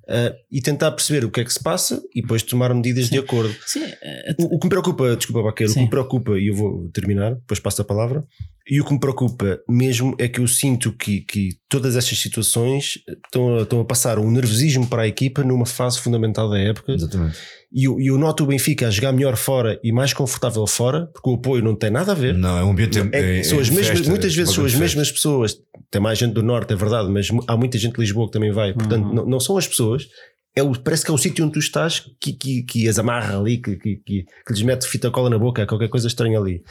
Ah, 0.08 0.34
e 0.52 0.62
tentar 0.62 0.92
perceber 0.92 1.24
o 1.24 1.32
que 1.32 1.42
é 1.42 1.46
que 1.46 1.54
se 1.54 1.62
passa 1.62 2.02
e 2.14 2.22
depois 2.22 2.42
tomar 2.44 2.74
medidas 2.74 3.10
de 3.10 3.20
acordo. 3.20 3.56
Sim, 3.66 3.84
eh, 4.02 4.36
O, 4.40 4.56
o 4.56 4.60
que 4.60 4.66
me 4.66 4.70
preocupa, 4.70 5.16
desculpa, 5.16 5.44
Baqueiro, 5.44 5.72
o 5.72 5.74
que 5.74 5.80
Sim. 5.80 5.86
me 5.86 5.90
preocupa, 5.90 6.38
e 6.40 6.48
eu 6.48 6.56
vou 6.56 6.90
terminar, 6.90 7.36
depois 7.36 7.60
passo 7.60 7.82
a 7.82 7.86
palavra, 7.86 8.26
e 8.70 8.80
o 8.80 8.86
que 8.86 8.94
me 8.94 9.00
preocupa 9.00 9.60
mesmo 9.68 10.16
é 10.20 10.28
que 10.28 10.40
eu 10.40 10.48
sinto 10.48 10.92
que, 10.94 11.22
que 11.22 11.50
todas 11.68 11.96
estas 11.96 12.18
situações 12.20 13.00
estão 13.26 13.58
a, 13.58 13.62
estão 13.64 13.80
a 13.82 13.86
passar 13.86 14.20
um 14.20 14.30
nervosismo 14.30 14.88
para 14.88 15.04
a 15.04 15.08
equipa 15.08 15.44
numa 15.44 15.66
fase 15.66 16.00
fundamental 16.00 16.50
da 16.50 16.60
época. 16.60 16.92
Exatamente. 16.94 17.38
E 17.74 17.86
eu, 17.86 18.00
e 18.00 18.08
eu 18.08 18.18
noto 18.18 18.44
o 18.44 18.48
Benfica 18.48 18.88
a 18.88 18.92
jogar 18.92 19.14
melhor 19.14 19.36
fora 19.38 19.80
e 19.84 19.92
mais 19.92 20.14
confortável 20.14 20.68
fora, 20.68 21.08
porque 21.08 21.30
o 21.30 21.36
apoio 21.36 21.64
não 21.64 21.76
tem 21.76 21.90
nada 21.90 22.12
a 22.12 22.16
ver. 22.16 22.34
Não, 22.34 22.58
é 22.58 22.64
um 22.64 22.72
ambiente. 22.72 23.00
É- 23.14 23.40
é- 23.40 23.44
são 23.44 23.60
as 23.60 23.68
é 23.70 23.72
mesmas, 23.72 23.98
festa, 23.98 24.10
muitas 24.10 24.34
é 24.34 24.36
vezes 24.36 24.54
são 24.54 24.66
as 24.66 24.76
mesmas 24.76 25.12
pessoas. 25.12 25.56
Tem 25.90 26.02
mais 26.02 26.20
gente 26.20 26.34
do 26.34 26.44
Norte, 26.44 26.74
é 26.74 26.76
verdade, 26.76 27.10
mas 27.10 27.30
há 27.48 27.56
muita 27.58 27.78
gente 27.78 27.94
de 27.96 28.02
Lisboa 28.02 28.28
que 28.28 28.34
também 28.34 28.52
vai. 28.52 28.74
Portanto, 28.74 29.06
Uhum. 29.08 29.14
não, 29.14 29.26
não 29.26 29.40
são 29.40 29.58
as 29.58 29.68
pessoas. 29.68 30.06
É 30.54 30.62
o, 30.62 30.78
parece 30.78 31.06
que 31.06 31.12
é 31.12 31.14
o 31.14 31.18
sítio 31.18 31.46
onde 31.46 31.54
tu 31.54 31.60
estás 31.60 32.02
que, 32.20 32.34
que, 32.34 32.64
que 32.64 32.90
as 32.90 33.00
amarra 33.00 33.40
ali, 33.40 33.58
que, 33.58 33.78
que, 33.78 33.96
que, 34.06 34.26
que 34.46 34.54
lhes 34.54 34.64
mete 34.64 34.86
fita 34.86 35.10
cola 35.10 35.30
na 35.30 35.40
boca, 35.40 35.66
qualquer 35.66 35.88
coisa 35.88 36.08
estranha 36.08 36.38
ali. 36.38 36.62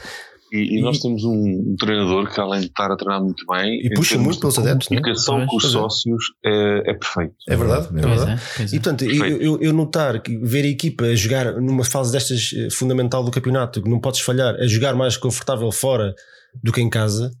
E, 0.51 0.77
e 0.77 0.81
nós 0.81 0.99
temos 0.99 1.23
um, 1.23 1.31
um 1.31 1.75
treinador 1.79 2.29
que, 2.29 2.39
além 2.39 2.59
de 2.61 2.65
estar 2.67 2.91
a 2.91 2.97
treinar 2.97 3.23
muito 3.23 3.45
bem, 3.47 3.79
E 3.85 3.93
puxa 3.93 4.17
muito 4.17 4.39
pelos 4.39 4.59
adeptos, 4.59 4.89
não 4.89 4.97
é? 4.97 5.01
comunicação 5.01 5.35
Pois, 5.37 5.49
com 5.49 5.57
os 5.57 5.63
é. 5.63 5.67
sócios 5.69 6.25
é, 6.45 6.91
é 6.91 6.93
perfeito. 6.93 7.35
É 7.47 7.55
verdade, 7.55 7.85
é 7.85 8.01
pois 8.01 8.05
verdade. 8.05 8.31
é, 8.31 8.39
pois 8.57 8.73
é. 8.73 8.75
E 8.75 8.79
portanto, 8.79 9.05
eu, 9.05 9.61
eu 9.61 9.73
notar 9.73 10.21
que 10.21 10.37
ver 10.37 10.65
a 10.65 10.67
equipa 10.67 11.05
a 11.05 11.15
jogar 11.15 11.53
numa 11.61 11.85
fase 11.85 12.11
destas 12.11 12.51
eh, 12.53 12.67
fundamental 12.69 13.23
do 13.23 13.31
campeonato, 13.31 13.81
que 13.81 13.89
não 13.89 13.99
podes 13.99 14.19
falhar, 14.19 14.55
a 14.55 14.67
jogar 14.67 14.93
mais 14.93 15.15
confortável 15.15 15.71
fora 15.71 16.13
do 16.61 16.71
que 16.71 16.81
em 16.81 16.89
casa, 16.89 17.31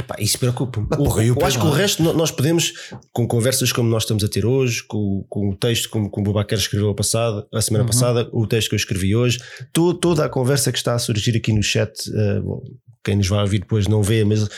epá, 0.00 0.16
isso 0.18 0.38
preocupa-me. 0.38 0.86
Eu 1.26 1.36
acho 1.46 1.58
que 1.60 1.66
o 1.66 1.70
resto 1.70 2.02
nós 2.02 2.30
podemos, 2.30 2.72
com 3.12 3.26
conversas 3.26 3.72
como 3.72 3.88
nós 3.88 4.02
estamos 4.02 4.24
a 4.24 4.28
ter 4.28 4.44
hoje, 4.44 4.82
com, 4.86 5.24
com 5.28 5.50
o 5.50 5.56
texto 5.56 5.88
como, 5.88 6.10
como 6.10 6.30
o 6.30 6.32
Baquer 6.32 6.58
escreveu 6.58 6.90
a, 6.90 6.94
passada, 6.94 7.46
a 7.52 7.60
semana 7.60 7.84
Uhum. 7.84 7.88
passada, 7.90 8.28
o 8.32 8.46
texto 8.46 8.68
que 8.70 8.74
eu 8.74 8.78
escrevi 8.78 9.14
hoje, 9.14 9.38
to- 9.72 9.94
toda 9.94 10.24
a 10.24 10.28
conversa 10.28 10.72
que 10.72 10.78
está 10.78 10.94
a 10.94 10.98
surgir 10.98 11.36
aqui 11.36 11.52
no 11.52 11.62
chat, 11.62 11.92
eh, 12.14 12.40
bom, 12.40 12.62
quem 13.04 13.16
nos 13.16 13.28
vai 13.28 13.40
ouvir 13.40 13.60
depois 13.60 13.86
não 13.86 14.02
vê, 14.02 14.24
mas 14.24 14.48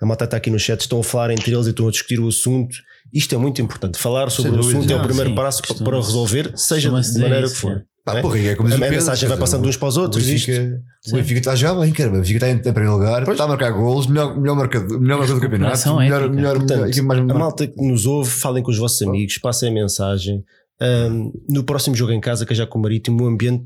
a 0.00 0.06
malta 0.06 0.24
está 0.24 0.36
aqui 0.36 0.50
no 0.50 0.58
chat, 0.58 0.80
estão 0.80 1.00
a 1.00 1.04
falar 1.04 1.30
entre 1.30 1.52
eles 1.52 1.66
e 1.66 1.70
estão 1.70 1.86
a 1.88 1.90
discutir 1.90 2.18
o 2.20 2.28
assunto. 2.28 2.76
Isto 3.12 3.34
é 3.34 3.38
muito 3.38 3.62
importante. 3.62 3.96
Falar 3.98 4.28
sobre 4.30 4.50
o 4.52 4.60
assunto 4.60 4.90
é 4.92 4.96
o 4.96 5.02
primeiro 5.02 5.30
sim. 5.30 5.36
passo 5.36 5.62
para- 5.62 5.84
para 5.84 5.96
resolver, 5.96 6.52
seja 6.56 6.90
de 6.90 7.18
maneira 7.20 7.48
que 7.48 7.54
for. 7.54 7.84
Pá, 8.04 8.18
É? 8.18 8.20
porra, 8.20 8.38
é 8.38 8.54
como 8.54 8.68
diz 8.68 8.74
A 8.74 8.76
o 8.76 8.80
Pedro, 8.80 8.96
mensagem 8.96 9.28
vai 9.30 9.38
passando 9.38 9.62
de 9.62 9.68
uns 9.70 9.76
para 9.78 9.88
os 9.88 9.96
outros, 9.96 10.22
O 10.24 10.28
Benfica, 10.30 10.82
o 11.06 11.08
Sim. 11.08 11.16
Benfica 11.16 11.38
está 11.38 11.52
a 11.52 11.56
jogar 11.56 11.80
bem, 11.80 11.92
cara. 11.92 12.10
O 12.10 12.12
Benfica 12.12 12.36
está 12.36 12.48
em, 12.50 12.54
em 12.56 12.58
primeiro 12.72 12.92
lugar, 12.92 13.22
está 13.28 13.44
a 13.44 13.48
marcar 13.48 13.70
golos, 13.70 14.06
melhor, 14.06 14.38
melhor, 14.38 14.56
marcador, 14.56 15.00
melhor 15.00 15.18
marcador 15.18 15.40
do 15.40 15.42
campeonato. 15.42 15.96
Melhor, 15.96 16.20
épica. 16.22 16.34
melhor, 16.36 16.56
Portanto, 16.58 16.80
melhor, 16.84 17.02
mais, 17.04 17.20
a 17.20 17.34
malta 17.34 17.66
que 17.66 17.82
nos 17.82 18.04
ouve, 18.04 18.30
falem 18.30 18.62
com 18.62 18.70
os 18.70 18.76
vossos 18.78 19.00
amigos, 19.00 19.38
passem 19.38 19.70
a 19.70 19.72
mensagem. 19.72 20.44
Ahm, 20.80 21.30
no 21.48 21.64
próximo 21.64 21.96
jogo 21.96 22.12
em 22.12 22.20
casa, 22.20 22.44
que 22.44 22.52
é 22.52 22.56
já 22.56 22.66
com 22.66 22.78
o 22.78 22.82
Marítimo, 22.82 23.24
o 23.24 23.26
ambiente 23.26 23.64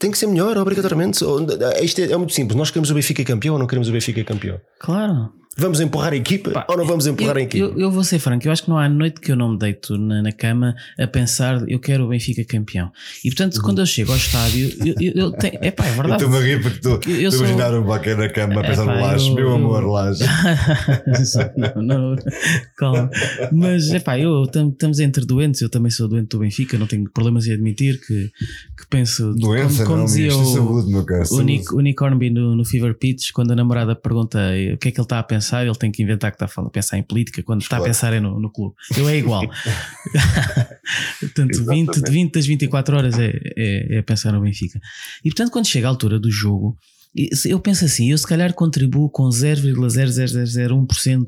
tem 0.00 0.10
que 0.10 0.18
ser 0.18 0.26
melhor, 0.26 0.56
obrigatoriamente. 0.58 1.22
Isto 1.82 2.00
é, 2.00 2.10
é 2.12 2.16
muito 2.16 2.32
simples. 2.32 2.56
Nós 2.56 2.70
queremos 2.70 2.90
o 2.90 2.94
Benfica 2.94 3.22
campeão 3.22 3.52
ou 3.54 3.58
não 3.58 3.66
queremos 3.66 3.88
o 3.88 3.92
Benfica 3.92 4.24
campeão? 4.24 4.58
Claro. 4.80 5.30
Vamos 5.58 5.80
empurrar 5.80 6.12
a 6.12 6.16
equipa 6.16 6.52
Pá, 6.52 6.64
ou 6.68 6.76
não 6.76 6.86
vamos 6.86 7.08
empurrar 7.08 7.36
a 7.36 7.40
Eu, 7.40 7.44
equipa? 7.44 7.64
eu, 7.66 7.78
eu 7.78 7.90
vou 7.90 8.04
ser 8.04 8.20
franco, 8.20 8.46
eu 8.46 8.52
acho 8.52 8.62
que 8.62 8.70
não 8.70 8.78
há 8.78 8.88
noite 8.88 9.20
que 9.20 9.32
eu 9.32 9.36
não 9.36 9.50
me 9.52 9.58
deito 9.58 9.98
na, 9.98 10.22
na 10.22 10.30
cama 10.32 10.76
a 10.96 11.08
pensar 11.08 11.68
eu 11.68 11.80
quero 11.80 12.04
o 12.04 12.08
Benfica 12.08 12.44
campeão. 12.44 12.92
E 13.24 13.28
portanto, 13.30 13.56
Uhum. 13.56 13.62
quando 13.62 13.80
eu 13.80 13.86
chego 13.86 14.12
ao 14.12 14.16
estádio, 14.16 14.72
eu, 14.86 14.94
eu, 15.00 15.12
eu 15.16 15.32
tenho. 15.32 15.58
É 15.60 15.72
pá, 15.72 15.86
é 15.86 15.90
Eu 15.90 15.94
verdade. 15.96 16.22
estou-me 16.24 16.36
a 16.36 16.40
rir 16.46 16.62
porque 16.62 16.76
estou 16.78 17.02
sou- 17.32 17.46
a 17.46 17.48
imaginar 17.50 17.74
o 17.74 17.82
Baquer 17.84 18.16
na 18.16 18.28
cama 18.28 18.60
a 18.60 18.64
pensar 18.64 18.84
no 18.86 18.92
Laje. 18.92 19.28
eu- 19.28 19.34
Meu 19.34 19.48
eu- 19.48 19.54
amor, 19.56 19.84
Laje. 19.84 20.22
não, 21.76 21.82
não, 22.12 22.16
calma. 22.78 23.10
Mas 23.52 23.90
é 23.90 23.98
pá, 23.98 24.18
eu 24.18 24.46
tam- 24.46 24.68
estamos 24.70 25.00
entre 25.00 25.26
doentes, 25.26 25.60
eu 25.62 25.68
também 25.68 25.90
sou 25.90 26.06
doente 26.06 26.28
do 26.28 26.38
Benfica, 26.38 26.78
não 26.78 26.86
tenho 26.86 27.10
problemas 27.10 27.46
em 27.48 27.52
admitir 27.54 28.00
que, 28.00 28.28
que 28.78 28.86
penso 28.88 29.34
Doença, 29.34 29.78
como, 29.78 29.86
como 29.86 29.98
não, 29.98 30.04
dizia 30.04 30.30
é 30.30 30.34
o, 30.34 30.44
saúde, 30.44 30.90
meu 30.92 31.04
caro. 31.04 31.22
o, 31.22 31.26
saúde. 31.26 31.44
Nick, 31.44 31.74
o 31.74 31.80
Nick 31.80 32.02
Hornby 32.02 32.30
no, 32.30 32.54
no 32.54 32.64
Fever 32.64 32.96
Pitch, 32.96 33.32
quando 33.32 33.50
a 33.50 33.56
namorada 33.56 33.96
pergunta 33.96 34.38
o 34.74 34.78
que 34.78 34.88
é 34.88 34.90
que 34.92 34.98
ele 35.00 35.04
está 35.04 35.18
a 35.18 35.22
pensar, 35.24 35.49
ele 35.62 35.74
tem 35.74 35.90
que 35.90 36.02
inventar 36.02 36.30
que 36.30 36.36
está 36.36 36.44
a 36.46 36.48
falar- 36.48 36.70
pensar 36.70 36.98
em 36.98 37.02
política, 37.02 37.42
quando 37.42 37.62
está 37.62 37.78
a 37.78 37.82
pensar 37.82 38.12
é 38.12 38.20
no, 38.20 38.38
no 38.40 38.50
clube. 38.50 38.74
Eu 38.96 39.08
é 39.08 39.16
igual. 39.16 39.42
portanto, 41.20 41.58
20, 41.58 41.66
de 41.66 41.80
Exatamente. 41.80 42.10
20 42.10 42.32
das 42.34 42.46
24 42.46 42.96
horas 42.96 43.18
é, 43.18 43.32
é, 43.56 43.98
é 43.98 44.02
pensar 44.02 44.32
no 44.32 44.40
Benfica. 44.40 44.80
E 45.24 45.30
portanto, 45.30 45.50
quando 45.50 45.66
chega 45.66 45.86
a 45.86 45.90
altura 45.90 46.18
do 46.18 46.30
jogo, 46.30 46.76
eu 47.44 47.58
penso 47.60 47.84
assim, 47.84 48.10
eu 48.10 48.18
se 48.18 48.26
calhar 48.26 48.54
contribuo 48.54 49.10
com 49.10 49.28
0,0001% 49.28 51.24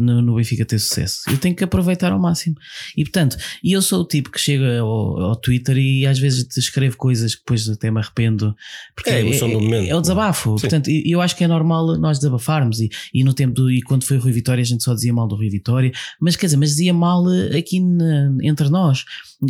no, 0.00 0.22
no 0.22 0.34
Benfica 0.36 0.64
ter 0.64 0.78
sucesso. 0.78 1.20
Eu 1.30 1.36
tenho 1.38 1.54
que 1.54 1.62
aproveitar 1.64 2.12
ao 2.12 2.18
máximo. 2.18 2.56
E 2.96 3.04
portanto, 3.04 3.36
e 3.62 3.72
eu 3.72 3.82
sou 3.82 4.00
o 4.02 4.04
tipo 4.04 4.30
que 4.30 4.38
chega 4.40 4.80
ao, 4.80 5.20
ao 5.20 5.36
Twitter 5.36 5.76
e 5.76 6.06
às 6.06 6.18
vezes 6.18 6.46
escrevo 6.56 6.96
coisas 6.96 7.34
que 7.34 7.40
depois 7.42 7.68
até 7.68 7.90
me 7.90 7.98
arrependo. 8.00 8.54
Porque 8.94 9.10
É 9.10 9.16
a 9.16 9.20
emoção 9.20 9.48
do 9.50 9.60
momento. 9.60 9.88
é 9.90 9.94
o 9.94 10.00
desabafo. 10.00 10.56
Sim. 10.56 10.60
Portanto, 10.62 10.88
eu 10.90 11.20
acho 11.20 11.36
que 11.36 11.44
é 11.44 11.48
normal 11.48 11.98
nós 11.98 12.18
desabafarmos. 12.18 12.80
E, 12.80 12.88
e 13.12 13.22
no 13.24 13.34
tempo 13.34 13.54
do, 13.54 13.70
e 13.70 13.82
quando 13.82 14.04
foi 14.04 14.16
o 14.16 14.20
Rui 14.20 14.32
Vitória, 14.32 14.62
a 14.62 14.64
gente 14.64 14.82
só 14.82 14.94
dizia 14.94 15.12
mal 15.12 15.28
do 15.28 15.36
Rui 15.36 15.48
Vitória, 15.50 15.92
mas 16.20 16.36
quer 16.36 16.46
dizer, 16.46 16.56
mas 16.56 16.70
dizia 16.70 16.94
mal 16.94 17.24
eh, 17.32 17.58
aqui 17.58 17.80
na- 17.80 18.36
entre 18.42 18.68
nós. 18.68 19.04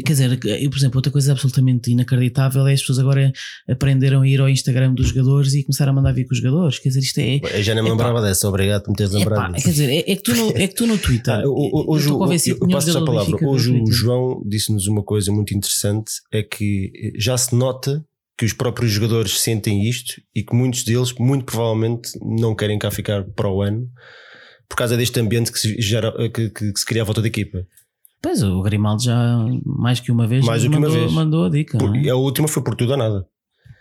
Quer 0.07 0.13
dizer, 0.13 0.39
eu, 0.45 0.71
por 0.71 0.77
exemplo, 0.79 0.99
outra 0.99 1.11
coisa 1.11 1.33
absolutamente 1.33 1.91
inacreditável 1.91 2.65
é 2.69 2.73
as 2.75 2.81
pessoas 2.81 3.01
agora 3.01 3.33
aprenderam 3.69 4.23
a 4.23 4.29
ir 4.29 4.41
ao 4.41 4.49
Instagram 4.49 4.95
dos 4.95 5.09
jogadores 5.09 5.53
e 5.55 5.65
começaram 5.65 5.91
a 5.93 5.95
mandar 5.97 6.13
vir 6.13 6.25
com 6.27 6.33
os 6.33 6.39
jogadores. 6.39 6.79
Quer 6.79 6.91
dizer, 6.91 7.01
isto 7.01 7.19
é. 7.19 7.41
Eu 7.59 7.63
já 7.63 7.75
nem 7.75 7.83
me 7.83 7.89
Epá. 7.91 7.97
lembrava 7.97 8.23
dessa, 8.23 8.49
obrigado 8.49 8.85
por 8.85 8.91
me 8.91 8.97
teres 8.97 9.13
lembrado. 9.13 9.53
quer 9.55 9.71
dizer, 9.71 9.91
é, 9.91 10.13
é 10.13 10.17
que 10.17 10.23
tu 10.23 10.35
no, 10.37 10.51
é 10.51 10.69
que 10.69 10.75
tu 10.75 10.87
no 10.87 10.97
Twitter. 10.97 11.35
Ah, 11.35 11.43
o- 11.45 11.69
eu 11.81 11.85
hoje, 11.89 12.09
eu, 12.09 12.19
nenhum 12.61 12.71
passo-te 12.71 12.97
a 12.97 13.05
palavra. 13.05 13.37
Hoje 13.49 13.73
o. 13.73 13.91
João 13.91 14.43
disse-nos 14.47 14.87
uma 14.87 15.03
coisa 15.03 15.33
muito 15.33 15.53
interessante: 15.55 16.13
é 16.33 16.43
que 16.43 16.93
já 17.17 17.37
se 17.37 17.53
nota 17.55 18.05
que 18.39 18.45
os 18.45 18.53
próprios 18.53 18.93
jogadores 18.93 19.41
sentem 19.41 19.89
isto 19.89 20.23
e 20.35 20.43
que 20.45 20.55
muitos 20.55 20.85
deles, 20.85 21.13
muito 21.19 21.45
provavelmente, 21.45 22.13
não 22.23 22.55
querem 22.55 22.79
cá 22.79 22.91
ficar 22.93 23.25
para 23.25 23.51
o 23.51 23.61
ano 23.61 23.87
por 24.69 24.77
causa 24.77 24.97
deste 24.97 25.19
ambiente 25.19 25.51
que 25.51 25.59
se, 25.59 25.81
gera, 25.83 26.13
que, 26.33 26.49
que- 26.49 26.73
que 26.73 26.79
se 26.79 26.87
cria 26.87 27.03
à 27.03 27.05
volta 27.05 27.21
da 27.21 27.27
equipa. 27.27 27.67
Pois, 28.23 28.43
o 28.43 28.61
Grimaldo 28.63 29.03
já 29.03 29.17
mais 29.65 29.99
que 30.01 30.13
uma 30.13 30.27
vez, 30.27 30.45
Mais 30.45 30.63
do 30.63 30.71
que 30.71 30.77
uma 30.77 30.87
mandou, 30.89 31.01
vez. 31.01 31.13
mandou 31.13 31.45
a 31.47 31.49
dica. 31.51 31.79
Por- 31.79 31.97
é? 31.97 32.01
e 32.03 32.11
a 32.11 32.17
última 32.17 32.47
foi 32.49 32.63
por 32.63 32.75
tudo 32.75 32.93
ou 32.93 32.99
nada. 32.99 33.27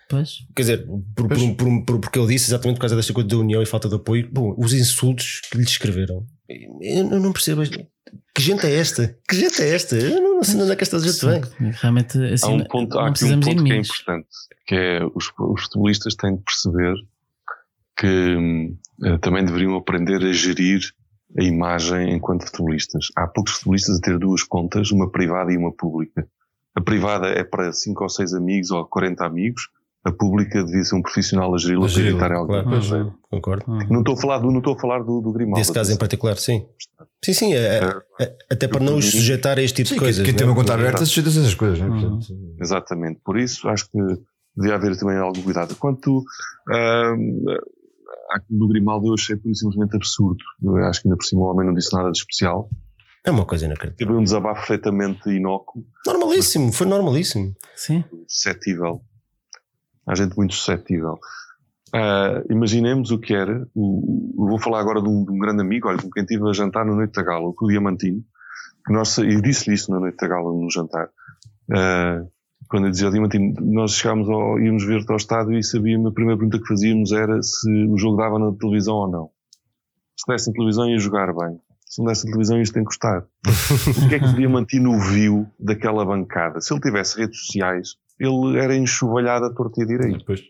Pois. 0.09 0.37
Quer 0.55 0.61
dizer, 0.63 0.87
por, 1.15 1.27
por, 1.27 1.37
um- 1.37 1.55
por 1.55 1.85
por- 1.85 1.99
porque 1.99 2.17
ele 2.17 2.27
disse 2.29 2.49
exatamente 2.49 2.77
por 2.77 2.81
causa 2.81 2.95
desta 2.95 3.13
coisa 3.13 3.29
da 3.29 3.37
união 3.37 3.61
e 3.61 3.65
falta 3.65 3.87
de 3.89 3.95
apoio. 3.95 4.27
Bom, 4.31 4.55
os 4.57 4.73
insultos 4.73 5.41
que 5.51 5.57
lhe 5.57 5.63
escreveram, 5.63 6.25
eu 6.49 7.11
eu 7.11 7.19
não 7.19 7.31
percebo. 7.33 7.61
Que 8.33 8.41
gente 8.41 8.65
é 8.65 8.73
esta? 8.75 9.15
Que 9.29 9.35
gente 9.35 9.61
é 9.61 9.69
esta? 9.75 9.95
Eu 9.97 10.21
não, 10.21 10.35
não 10.37 10.43
sei 10.43 10.59
onde 10.61 10.71
é 10.71 10.75
que 10.75 10.83
esta 10.83 10.97
gente 10.99 11.23
vem. 11.25 11.41
Realmente, 11.73 12.17
assim, 12.33 12.45
Há 12.45 12.49
um 12.49 12.63
ponto, 12.63 12.95
não 12.95 13.03
há 13.03 13.09
aqui 13.09 13.25
um 13.25 13.39
de 13.39 13.45
ponto 13.45 13.63
que 13.63 13.71
é 13.73 13.77
importante, 13.77 14.27
que 14.65 14.75
é 14.75 15.05
os, 15.13 15.31
os 15.37 15.61
futebolistas 15.63 16.15
têm 16.15 16.35
de 16.37 16.41
perceber 16.43 16.93
que 17.97 18.73
eh, 19.03 19.17
também 19.19 19.43
deveriam 19.45 19.75
aprender 19.75 20.23
a 20.23 20.31
gerir 20.31 20.79
a 21.37 21.43
imagem 21.43 22.13
enquanto 22.13 22.45
futebolistas. 22.45 23.07
Há 23.15 23.27
poucos 23.27 23.53
futebolistas 23.53 23.97
a 23.97 24.01
ter 24.01 24.17
duas 24.17 24.43
contas, 24.43 24.91
uma 24.91 25.09
privada 25.11 25.51
e 25.51 25.57
uma 25.57 25.71
pública. 25.71 26.27
A 26.75 26.81
privada 26.81 27.27
é 27.27 27.43
para 27.43 27.71
5 27.71 28.03
ou 28.03 28.09
6 28.09 28.33
amigos 28.33 28.71
ou 28.71 28.85
40 28.85 29.25
amigos, 29.25 29.69
a 30.03 30.11
pública 30.11 30.63
devia 30.63 30.83
ser 30.83 30.95
um 30.95 31.01
profissional 31.01 31.53
a 31.53 31.57
geri-la 31.57 31.87
para 31.87 32.01
evitar 32.01 32.31
alguma 32.31 32.63
claro. 32.63 32.69
coisa. 32.79 32.97
Uhum. 33.03 33.13
Concordo. 33.29 33.65
Uhum. 33.69 33.87
Não 33.89 33.99
estou 33.99 34.13
a 34.15 34.17
falar 34.17 34.37
do, 34.39 34.49
não 34.51 34.59
estou 34.59 34.73
a 34.73 34.79
falar 34.79 34.99
do, 35.03 35.19
do 35.21 35.31
Grimaldo. 35.33 35.59
Desse 35.59 35.73
caso 35.73 35.91
em 35.91 35.97
particular, 35.97 36.37
sim. 36.37 36.65
Sim, 37.23 37.33
sim. 37.33 37.53
é- 37.53 37.79
É, 38.19 38.23
é- 38.23 38.37
até 38.49 38.67
para 38.67 38.79
não 38.83 38.97
os 38.97 39.11
sujeitar 39.11 39.57
a 39.57 39.61
este 39.61 39.75
tipo 39.75 39.89
Sim, 39.89 39.95
de 39.95 39.99
coisas. 39.99 40.25
quem 40.25 40.33
tem 40.33 40.47
é? 40.47 40.49
uma 40.49 40.55
conta 40.55 40.73
aberta 40.73 41.05
sujeita-se 41.05 41.37
a 41.37 41.41
essas 41.41 41.53
coisas, 41.55 41.79
né? 41.79 41.87
Uhum. 41.87 41.99
Portanto, 42.01 42.27
Exatamente. 42.61 43.19
Por 43.25 43.37
isso 43.37 43.67
acho 43.67 43.89
que 43.91 43.97
devia 44.55 44.75
haver 44.75 44.97
também 44.97 45.17
algum 45.17 45.41
cuidado. 45.41 45.75
Quanto 45.75 46.23
à 46.69 47.13
do 48.49 48.67
Grimaldo, 48.67 49.07
eu 49.07 49.13
achei 49.13 49.35
por 49.35 49.53
simplesmente 49.55 49.95
absurdo. 49.95 50.43
Eu 50.63 50.75
acho 50.85 51.01
que 51.01 51.07
ainda 51.07 51.17
por 51.17 51.23
cima 51.25 51.41
o 51.41 51.45
homem 51.45 51.65
não 51.67 51.73
disse 51.73 51.93
nada 51.95 52.11
de 52.11 52.17
especial. 52.17 52.69
É 53.25 53.31
uma 53.31 53.45
coisa 53.45 53.65
inacreditável. 53.65 54.07
Teve 54.07 54.19
um 54.19 54.23
desabafo 54.23 54.59
perfeitamente 54.67 55.29
inócuo, 55.29 55.85
Normalíssimo, 56.05 56.71
foi 56.71 56.87
normalíssimo. 56.87 57.53
Sim. 57.75 58.03
suscetível. 58.27 59.01
Há 60.07 60.15
gente 60.15 60.35
muito 60.37 60.53
suscetível. 60.55 61.19
Ah, 61.93 62.41
imaginemos 62.49 63.11
o 63.11 63.19
que 63.19 63.33
era. 63.33 63.67
O, 63.75 64.33
eu 64.39 64.47
vou 64.47 64.59
falar 64.59 64.79
agora 64.79 65.01
de 65.01 65.09
um, 65.09 65.25
de 65.25 65.31
um 65.31 65.37
grande 65.39 65.61
amigo, 65.61 65.87
olha, 65.87 66.01
com 66.01 66.09
quem 66.09 66.23
estive 66.23 66.47
a 66.47 66.53
jantar 66.53 66.85
na 66.85 66.93
Noite 66.95 67.13
da 67.13 67.23
Gala, 67.23 67.51
com 67.53 67.65
o 67.65 67.67
Diamantino. 67.67 68.23
Que 68.85 68.93
nós, 68.93 69.09
sa- 69.09 69.25
e 69.25 69.41
disse-lhe 69.41 69.75
isso 69.75 69.91
na 69.91 69.99
Noite 69.99 70.17
da 70.17 70.27
Gala, 70.27 70.51
no 70.51 70.69
jantar. 70.71 71.09
Ah, 71.71 72.23
quando 72.69 72.85
eu 72.85 72.91
dizia 72.91 73.07
ao 73.07 73.11
Diamantino, 73.11 73.55
nós 73.61 73.93
chegámos 73.93 74.29
ao, 74.29 74.59
íamos 74.59 74.85
ver 74.85 75.03
ao 75.09 75.17
estádio 75.17 75.57
e 75.57 75.63
sabíamos, 75.63 76.07
a 76.07 76.13
primeira 76.13 76.37
pergunta 76.37 76.59
que 76.59 76.67
fazíamos 76.67 77.11
era 77.11 77.41
se 77.41 77.69
o 77.85 77.97
jogo 77.97 78.15
dava 78.15 78.37
na 78.37 78.53
televisão 78.53 78.95
ou 78.95 79.09
não. 79.09 79.29
Se 80.15 80.25
desse 80.27 80.47
na 80.47 80.53
televisão 80.53 80.87
ia 80.87 80.99
jogar 80.99 81.33
bem. 81.33 81.59
Se 81.87 81.99
não 81.99 82.07
desse 82.07 82.25
na 82.25 82.31
televisão 82.31 82.61
isto 82.61 82.73
tem 82.73 82.83
que 82.83 82.87
custar. 82.87 83.25
O 84.05 84.09
que 84.09 84.15
é 84.15 84.19
que 84.19 84.25
o 84.25 84.35
Diamantino 84.35 84.99
viu 84.99 85.47
daquela 85.59 86.05
bancada? 86.05 86.61
Se 86.61 86.71
ele 86.71 86.79
tivesse 86.79 87.19
redes 87.19 87.39
sociais, 87.39 87.95
ele 88.19 88.59
era 88.59 88.75
enxovalhado 88.75 89.45
a 89.45 89.53
torta 89.53 89.81
e 89.81 89.87
direito. 89.87 90.19
Depois, 90.19 90.41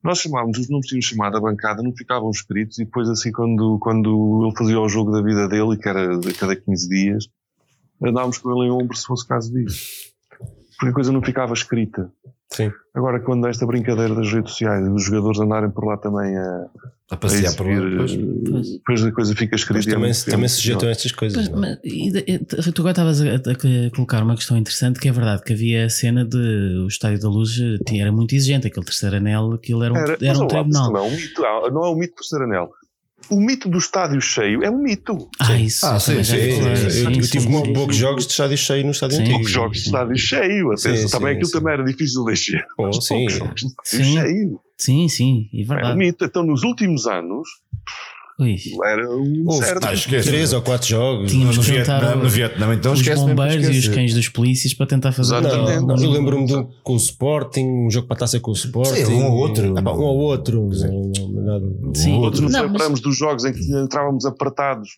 Nós 0.00 0.18
chamávamos, 0.18 0.58
os 0.58 0.68
números 0.68 0.86
tínhamos 0.86 1.06
chamado 1.06 1.36
a 1.36 1.40
bancada, 1.40 1.82
não 1.82 1.92
ficavam 1.92 2.30
escritos 2.30 2.78
e 2.78 2.84
depois 2.84 3.08
assim 3.08 3.32
quando, 3.32 3.78
quando 3.80 4.44
ele 4.44 4.56
fazia 4.56 4.78
o 4.78 4.88
jogo 4.88 5.10
da 5.10 5.20
vida 5.20 5.48
dele, 5.48 5.76
que 5.76 5.88
era 5.88 6.14
a 6.14 6.34
cada 6.38 6.54
15 6.54 6.88
dias, 6.88 7.28
andávamos 8.00 8.38
com 8.38 8.52
ele 8.52 8.68
em 8.68 8.70
ombro 8.70 8.96
se 8.96 9.06
fosse 9.06 9.26
caso 9.26 9.52
disso. 9.52 10.13
Porque 10.84 10.90
a 10.90 10.94
coisa 10.94 11.12
não 11.12 11.22
ficava 11.22 11.52
escrita. 11.54 12.10
Sim. 12.52 12.70
Agora 12.94 13.18
quando 13.20 13.46
esta 13.48 13.66
brincadeira 13.66 14.14
das 14.14 14.30
redes 14.32 14.50
sociais 14.52 14.86
e 14.86 14.88
dos 14.90 15.04
jogadores 15.04 15.40
andarem 15.40 15.70
por 15.70 15.84
lá 15.86 15.96
também 15.96 16.36
a, 16.36 16.66
a 17.10 17.14
a 17.14 17.16
passear 17.16 17.54
por 17.56 17.66
lá. 17.66 17.74
depois. 17.90 18.12
eh, 18.12 18.72
depois 18.78 19.04
a 19.04 19.12
coisa 19.12 19.34
fica 19.34 19.56
escrita. 19.56 19.90
Também, 19.90 20.10
é 20.10 20.14
também 20.30 20.48
se 20.48 20.56
sujeitam 20.56 20.88
a 20.88 20.92
estas 20.92 21.10
coisas. 21.12 21.48
É? 21.48 21.52
mas, 21.52 21.78
e 21.84 22.72
tu 22.72 22.82
agora 22.82 22.90
estavas 22.92 23.20
a, 23.20 23.24
a- 23.24 23.86
a 23.86 23.90
colocar 23.94 24.22
uma 24.22 24.36
questão 24.36 24.56
interessante 24.56 25.00
que 25.00 25.08
é 25.08 25.12
verdade 25.12 25.42
que 25.42 25.52
havia 25.52 25.86
a 25.86 25.90
cena 25.90 26.24
de 26.24 26.36
o 26.84 26.86
Estádio 26.86 27.18
da 27.20 27.28
Luz 27.28 27.58
eh, 27.60 27.78
tinha, 27.86 28.02
era 28.02 28.12
muito 28.12 28.34
exigente, 28.34 28.66
aquele 28.68 28.86
terceiro 28.86 29.16
anel, 29.16 29.52
aquilo 29.54 29.82
era 29.82 29.92
um, 29.92 29.96
Era, 29.96 30.16
era 30.22 30.38
um 30.38 30.46
tribunal. 30.46 30.92
Não 30.92 31.00
é 31.00 31.02
um 31.02 31.10
mito, 31.10 31.42
não 31.42 31.84
é 31.84 31.90
um 31.90 31.96
mito 31.96 32.14
por 32.14 32.24
ser 32.24 32.42
anel. 32.42 32.70
O 33.30 33.40
mito 33.40 33.68
do 33.68 33.78
estádio 33.78 34.20
cheio 34.20 34.62
é 34.62 34.70
um 34.70 34.78
mito. 34.78 35.28
Ah, 35.40 35.56
isso. 35.56 35.86
Ah, 35.86 35.98
sim, 35.98 36.22
sim, 36.22 36.24
sim, 36.24 36.36
eu, 36.36 36.76
sim, 36.76 36.84
eu 36.84 36.90
sim, 36.90 37.12
tive 37.12 37.26
sim, 37.26 37.50
poucos 37.50 37.66
sim. 37.68 37.72
poucos 37.72 37.96
jogos 37.96 38.26
de 38.26 38.30
estádio 38.32 38.56
cheio 38.58 38.84
no 38.84 38.90
estádio 38.90 39.16
Sim. 39.16 39.22
antigo. 39.22 39.36
Poucos 39.38 39.52
jogos 39.52 39.78
de 39.78 39.84
estádio 39.84 40.16
cheio. 40.18 40.66
Atenção, 40.72 40.96
Sim, 40.96 41.08
também 41.10 41.28
sim, 41.28 41.36
aquilo 41.36 41.46
sim. 41.46 41.52
também 41.52 41.72
era 41.72 41.84
difícil 41.84 42.24
de 42.24 42.32
encher. 42.32 42.66
Oh, 42.78 42.92
sim. 42.92 43.14
Poucos 43.14 43.32
jogos 43.34 43.60
de 43.60 43.66
estádio 43.66 44.04
Sim. 44.06 44.12
cheio. 44.14 44.60
Sim, 44.76 45.08
sim, 45.08 45.48
é 45.52 45.60
É 45.60 45.62
um 45.62 45.66
verdade. 45.66 45.96
mito. 45.98 46.24
Então, 46.24 46.44
nos 46.44 46.62
últimos 46.62 47.06
anos, 47.06 47.48
Ui, 48.38 48.56
era 48.84 49.08
um 49.10 49.44
Houve 49.46 49.64
certo. 49.64 49.84
Ah, 49.86 49.94
esquece. 49.94 50.28
três 50.28 50.52
ou 50.52 50.60
quatro 50.60 50.88
jogos. 50.88 51.30
Tínhamos 51.30 51.56
no, 51.56 51.62
juntar 51.62 52.00
Vietnã, 52.00 52.22
no 52.22 52.28
Vietnã, 52.28 52.74
então 52.74 52.92
os 52.92 53.00
esquece 53.00 53.20
bombeiros 53.24 53.68
e 53.68 53.78
os 53.78 53.88
cães 53.88 54.12
dos 54.12 54.28
polícias 54.28 54.74
para 54.74 54.86
tentar 54.86 55.12
fazer 55.12 55.36
Exatamente. 55.36 55.80
Não, 55.80 55.86
não, 55.96 56.02
eu 56.02 56.10
lembro-me 56.10 56.46
de 56.46 56.56
um 56.56 56.68
com 56.82 56.94
o 56.94 56.96
Sporting, 56.96 57.64
um 57.64 57.90
jogo 57.90 58.08
para 58.08 58.16
a 58.16 58.20
taça 58.20 58.40
com 58.40 58.50
o 58.50 58.54
Sporting. 58.54 59.04
um 59.04 59.26
ou 59.26 59.32
outro. 59.34 59.74
Ah, 59.76 59.92
um 59.92 60.00
ou 60.02 60.16
outro. 60.18 60.68
Sim. 61.94 62.14
Outros 62.18 62.40
nos 62.40 62.52
Não, 62.52 62.62
mas- 62.62 62.72
lembramos 62.72 63.00
dos 63.00 63.16
jogos 63.16 63.44
em 63.44 63.52
que 63.52 63.60
entrávamos 63.72 64.24
apertados. 64.24 64.90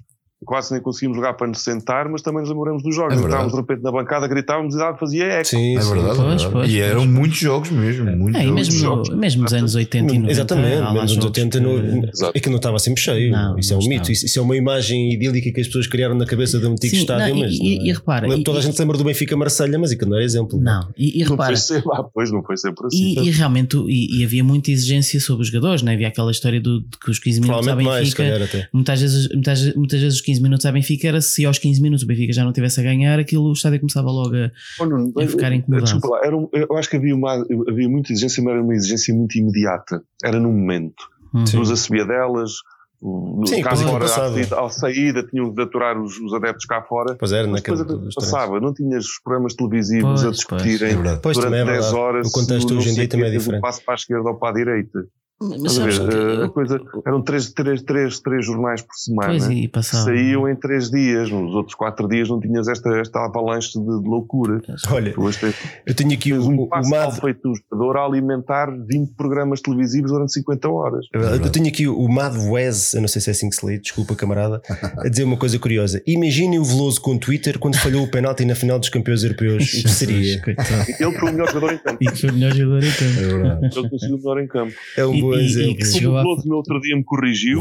Quase 0.44 0.70
nem 0.74 0.82
conseguimos 0.82 1.16
jogar 1.16 1.32
para 1.32 1.46
nos 1.46 1.60
sentar, 1.60 2.10
mas 2.10 2.20
também 2.20 2.42
nos 2.42 2.50
lembramos 2.50 2.82
dos 2.82 2.94
jogos. 2.94 3.14
É. 3.14 3.18
Entrávamos 3.20 3.52
de 3.54 3.58
repente 3.58 3.82
na 3.82 3.90
bancada, 3.90 4.28
gritávamos 4.28 4.74
e 4.74 4.78
dava- 4.78 4.98
fazia 4.98 5.24
eco. 5.24 5.46
Sim, 5.46 5.56
É 5.56 5.72
é 5.72 5.74
Pois, 5.76 5.88
verdade. 5.88 6.48
pois, 6.52 6.70
E 6.70 6.78
eram 6.80 7.00
pois. 7.00 7.10
muitos 7.10 7.38
jogos 7.38 7.70
mesmo. 7.70 8.04
Muitos 8.04 8.40
É, 8.40 8.44
e 8.44 8.46
jogos. 8.46 8.68
mesmo, 8.68 8.78
jogos. 8.78 9.08
mesmo 9.16 9.42
nos 9.44 9.52
anos 9.54 9.74
80 9.74 10.12
e 10.12 10.18
90. 10.18 10.30
Exatamente, 10.32 10.76
menos 10.76 10.94
nos 11.02 11.10
jogos 11.12 11.24
80 11.24 11.58
no, 11.60 11.80
que- 12.02 12.10
é 12.34 12.40
que 12.40 12.48
não 12.50 12.56
estava 12.56 12.78
sempre 12.78 13.00
cheio. 13.02 13.32
Não, 13.32 13.58
isso 13.58 13.72
é 13.72 13.76
um 13.76 13.80
não 13.80 13.88
mito. 13.88 14.12
Isso, 14.12 14.26
isso 14.26 14.38
é 14.38 14.42
uma 14.42 14.56
imagem 14.56 15.10
idílica 15.14 15.50
que 15.50 15.60
as 15.60 15.66
pessoas 15.68 15.86
criaram 15.86 16.14
na 16.14 16.26
cabeça 16.26 16.60
do 16.60 16.68
antigo 16.68 16.94
Sim, 16.94 17.00
estádio. 17.00 17.34
não, 17.34 17.36
e- 17.38 17.40
mas 17.46 17.52
e- 17.54 17.58
não 17.58 17.66
é. 17.66 17.88
e 17.88 17.92
repara, 17.94 18.26
Lembro- 18.26 18.40
e- 18.40 18.44
toda 18.44 18.58
a 18.58 18.60
e- 18.60 18.64
gente 18.64 18.74
se 18.76 18.80
lembra 18.82 18.98
do 18.98 19.04
Benfica 19.04 19.36
Marselha, 19.38 19.78
mas 19.78 19.90
aquilo 19.90 20.10
não 20.10 20.16
era 20.18 20.24
exemplo. 20.26 20.60
Não, 20.60 20.86
e, 20.98 21.18
e 21.18 21.24
Não 21.24 21.30
repara, 21.30 21.48
foi 21.48 21.56
sempre, 21.56 21.90
ah, 21.94 22.04
pois 22.12 22.30
não 22.30 22.42
foi 22.42 22.58
sempre 22.58 22.86
assim. 22.86 23.14
E, 23.22 23.26
e 23.26 23.30
realmente 23.30 23.74
e, 23.88 24.20
e 24.20 24.24
havia 24.24 24.44
muita 24.44 24.70
exigência 24.70 25.18
sobre 25.18 25.44
os 25.44 25.48
jogadores, 25.48 25.80
não 25.80 25.90
é? 25.90 25.94
havia 25.94 26.08
aquela 26.08 26.30
história 26.30 26.60
do, 26.60 26.82
de 26.82 26.98
que 27.02 27.10
os 27.10 27.18
15 27.18 27.40
minutos 27.40 27.60
à 27.66 27.70
Provavelmente 27.70 27.88
mais, 27.88 28.08
se 28.10 28.14
Benfica, 28.16 28.36
calhar 28.36 28.48
até. 28.62 28.68
muitas, 28.70 29.00
vezes, 29.00 29.28
muitas, 29.32 29.74
muitas 29.74 30.00
vezes 30.00 30.14
os 30.16 30.26
15 30.26 30.35
minutos 30.42 30.64
à 30.66 30.72
Benfica 30.72 31.08
era 31.08 31.20
se 31.20 31.44
aos 31.44 31.58
15 31.58 31.80
minutos 31.82 32.04
o 32.04 32.06
Benfica 32.06 32.32
já 32.32 32.44
não 32.44 32.52
tivesse 32.52 32.80
a 32.80 32.82
ganhar, 32.82 33.18
aquilo 33.18 33.44
o 33.48 33.52
estádio 33.52 33.80
começava 33.80 34.10
logo 34.10 34.34
a. 34.36 34.50
Oh, 34.80 34.86
Nuno, 34.86 35.12
ia 35.18 35.28
ficar 35.28 35.52
incomodado. 35.52 35.84
Desculpa 35.84 36.16
lá, 36.16 36.26
era 36.26 36.36
um- 36.36 36.48
eu 36.52 36.76
acho 36.76 36.88
que 36.90 36.96
havia, 36.96 37.14
uma, 37.14 37.32
havia 37.68 37.88
muita 37.88 38.12
exigência, 38.12 38.42
mas 38.42 38.54
era 38.54 38.62
uma 38.62 38.74
exigência 38.74 39.14
muito 39.14 39.36
imediata. 39.38 40.02
Era 40.24 40.38
no 40.40 40.50
momento. 40.52 41.04
Hum. 41.34 41.44
Nos 41.54 41.70
assobiadelas, 41.70 42.52
o- 43.00 43.40
no- 43.40 43.46
Sim, 43.46 43.62
aquilo 43.62 43.96
à 43.96 43.98
passava. 44.00 44.70
saída, 44.70 45.22
tinham 45.22 45.52
de 45.52 45.62
aturar 45.62 46.00
os, 46.00 46.18
os 46.18 46.32
adeptos 46.32 46.64
cá 46.64 46.82
fora. 46.82 47.14
Pois 47.18 47.30
era, 47.32 47.46
Mas 47.46 47.60
depois 47.62 47.80
a 47.80 47.84
dos 47.84 48.14
passava, 48.14 48.58
não 48.60 48.72
tinhas 48.72 49.04
os 49.04 49.20
programas 49.22 49.54
televisivos 49.54 50.02
Pois, 50.02 50.20
a 50.20 50.24
pois. 50.24 50.36
discutirem 50.36 50.90
É. 51.06 51.16
Pois 51.16 51.36
durante 51.36 51.42
também 51.52 51.60
é 51.60 51.64
10 51.64 51.84
verdade. 51.84 51.94
horas. 51.96 52.28
O 52.28 52.32
contexto 52.32 52.70
não 52.70 52.78
hoje 52.78 52.90
em 52.90 52.94
dia 52.94 53.08
também 53.08 53.26
é 53.26 53.28
um 53.30 53.38
diferente. 53.38 53.60
passo 53.60 53.84
para 53.84 53.94
a 53.94 53.96
esquerda 53.96 54.28
ou 54.30 54.34
para 54.36 54.48
a 54.50 54.54
direita. 54.54 55.06
Mas 55.38 55.76
ver? 55.76 55.90
que 55.90 56.16
Eh, 56.16 56.44
a 56.44 56.48
coisa, 56.48 56.80
eram 57.06 57.22
três, 57.22 57.52
três, 57.52 57.82
três, 57.82 58.20
três 58.20 58.46
jornais 58.46 58.80
por 58.80 58.94
semana. 58.94 59.28
Pois, 59.28 59.50
e 59.50 59.62
que 59.62 59.68
passava. 59.68 60.04
saíam 60.04 60.48
em 60.48 60.56
três 60.56 60.90
dias, 60.90 61.30
nos 61.30 61.54
outros 61.54 61.74
quatro 61.74 62.08
dias 62.08 62.28
não 62.30 62.40
tinhas 62.40 62.66
esta, 62.68 62.88
esta 62.98 63.24
avalanche 63.26 63.78
de, 63.78 63.84
de 63.84 64.08
loucura. 64.08 64.62
Olha, 64.90 65.12
hoje 65.16 65.38
tens, 65.38 65.54
eu 65.86 65.94
tenho 65.94 66.12
aqui 66.14 66.32
o, 66.32 66.42
um 66.42 66.56
o, 66.56 66.62
o 66.62 66.68
passo 66.68 66.88
mal 66.88 67.10
MAD. 67.10 67.20
feito 67.20 67.52
a 67.72 68.04
alimentar 68.04 68.70
20 68.70 69.14
programas 69.14 69.60
televisivos 69.60 70.10
durante 70.10 70.32
50 70.32 70.68
horas. 70.70 71.06
É. 71.14 71.46
Eu 71.46 71.50
tenho 71.50 71.68
aqui 71.68 71.86
o 71.86 72.08
Mad 72.08 72.34
Wes, 72.34 72.94
eu 72.94 73.02
não 73.02 73.08
sei 73.08 73.20
se 73.20 73.28
é 73.28 73.32
assim 73.32 73.50
que 73.50 73.56
se 73.56 73.66
lê, 73.66 73.78
desculpa 73.78 74.14
camarada, 74.14 74.62
a 74.98 75.08
dizer 75.08 75.24
uma 75.24 75.36
coisa 75.36 75.58
curiosa. 75.58 76.02
Imaginem 76.06 76.58
o 76.58 76.64
Veloso 76.64 77.00
com 77.00 77.14
o 77.14 77.18
Twitter 77.18 77.58
quando 77.58 77.76
falhou 77.76 78.04
o 78.04 78.10
penalti 78.10 78.44
na 78.46 78.54
final 78.54 78.78
dos 78.78 78.88
campeões 78.88 79.22
europeus. 79.22 79.66
O 79.76 79.82
que 79.82 79.88
seria? 79.90 80.42
Ele 80.46 81.18
foi 81.18 81.30
o 81.30 81.32
melhor 81.32 81.48
jogador 81.48 81.72
em 81.72 81.78
campo. 81.78 81.98
E 82.00 82.06
que 82.06 82.20
foi 82.20 82.30
o 82.30 82.32
melhor 82.32 82.54
jogador 82.54 82.84
em 82.84 82.90
campo. 82.90 83.20
É 83.20 83.26
verdade. 83.26 83.78
Ele 83.78 83.88
conseguiu 83.90 84.16
o 84.16 84.18
melhor 84.18 84.40
em 84.40 84.46
campo. 84.46 84.74
É 84.96 85.06
um 85.06 85.25
E- 85.34 85.36
bom 85.36 85.40
e- 85.40 85.42
e 85.42 85.46
exemplo. 85.46 85.76
que 85.76 85.84
chegou 85.86 86.14
o 86.14 86.42
no 86.44 86.56
outro 86.56 86.80
dia 86.80 86.96
me 86.96 87.04
corrigiu, 87.04 87.60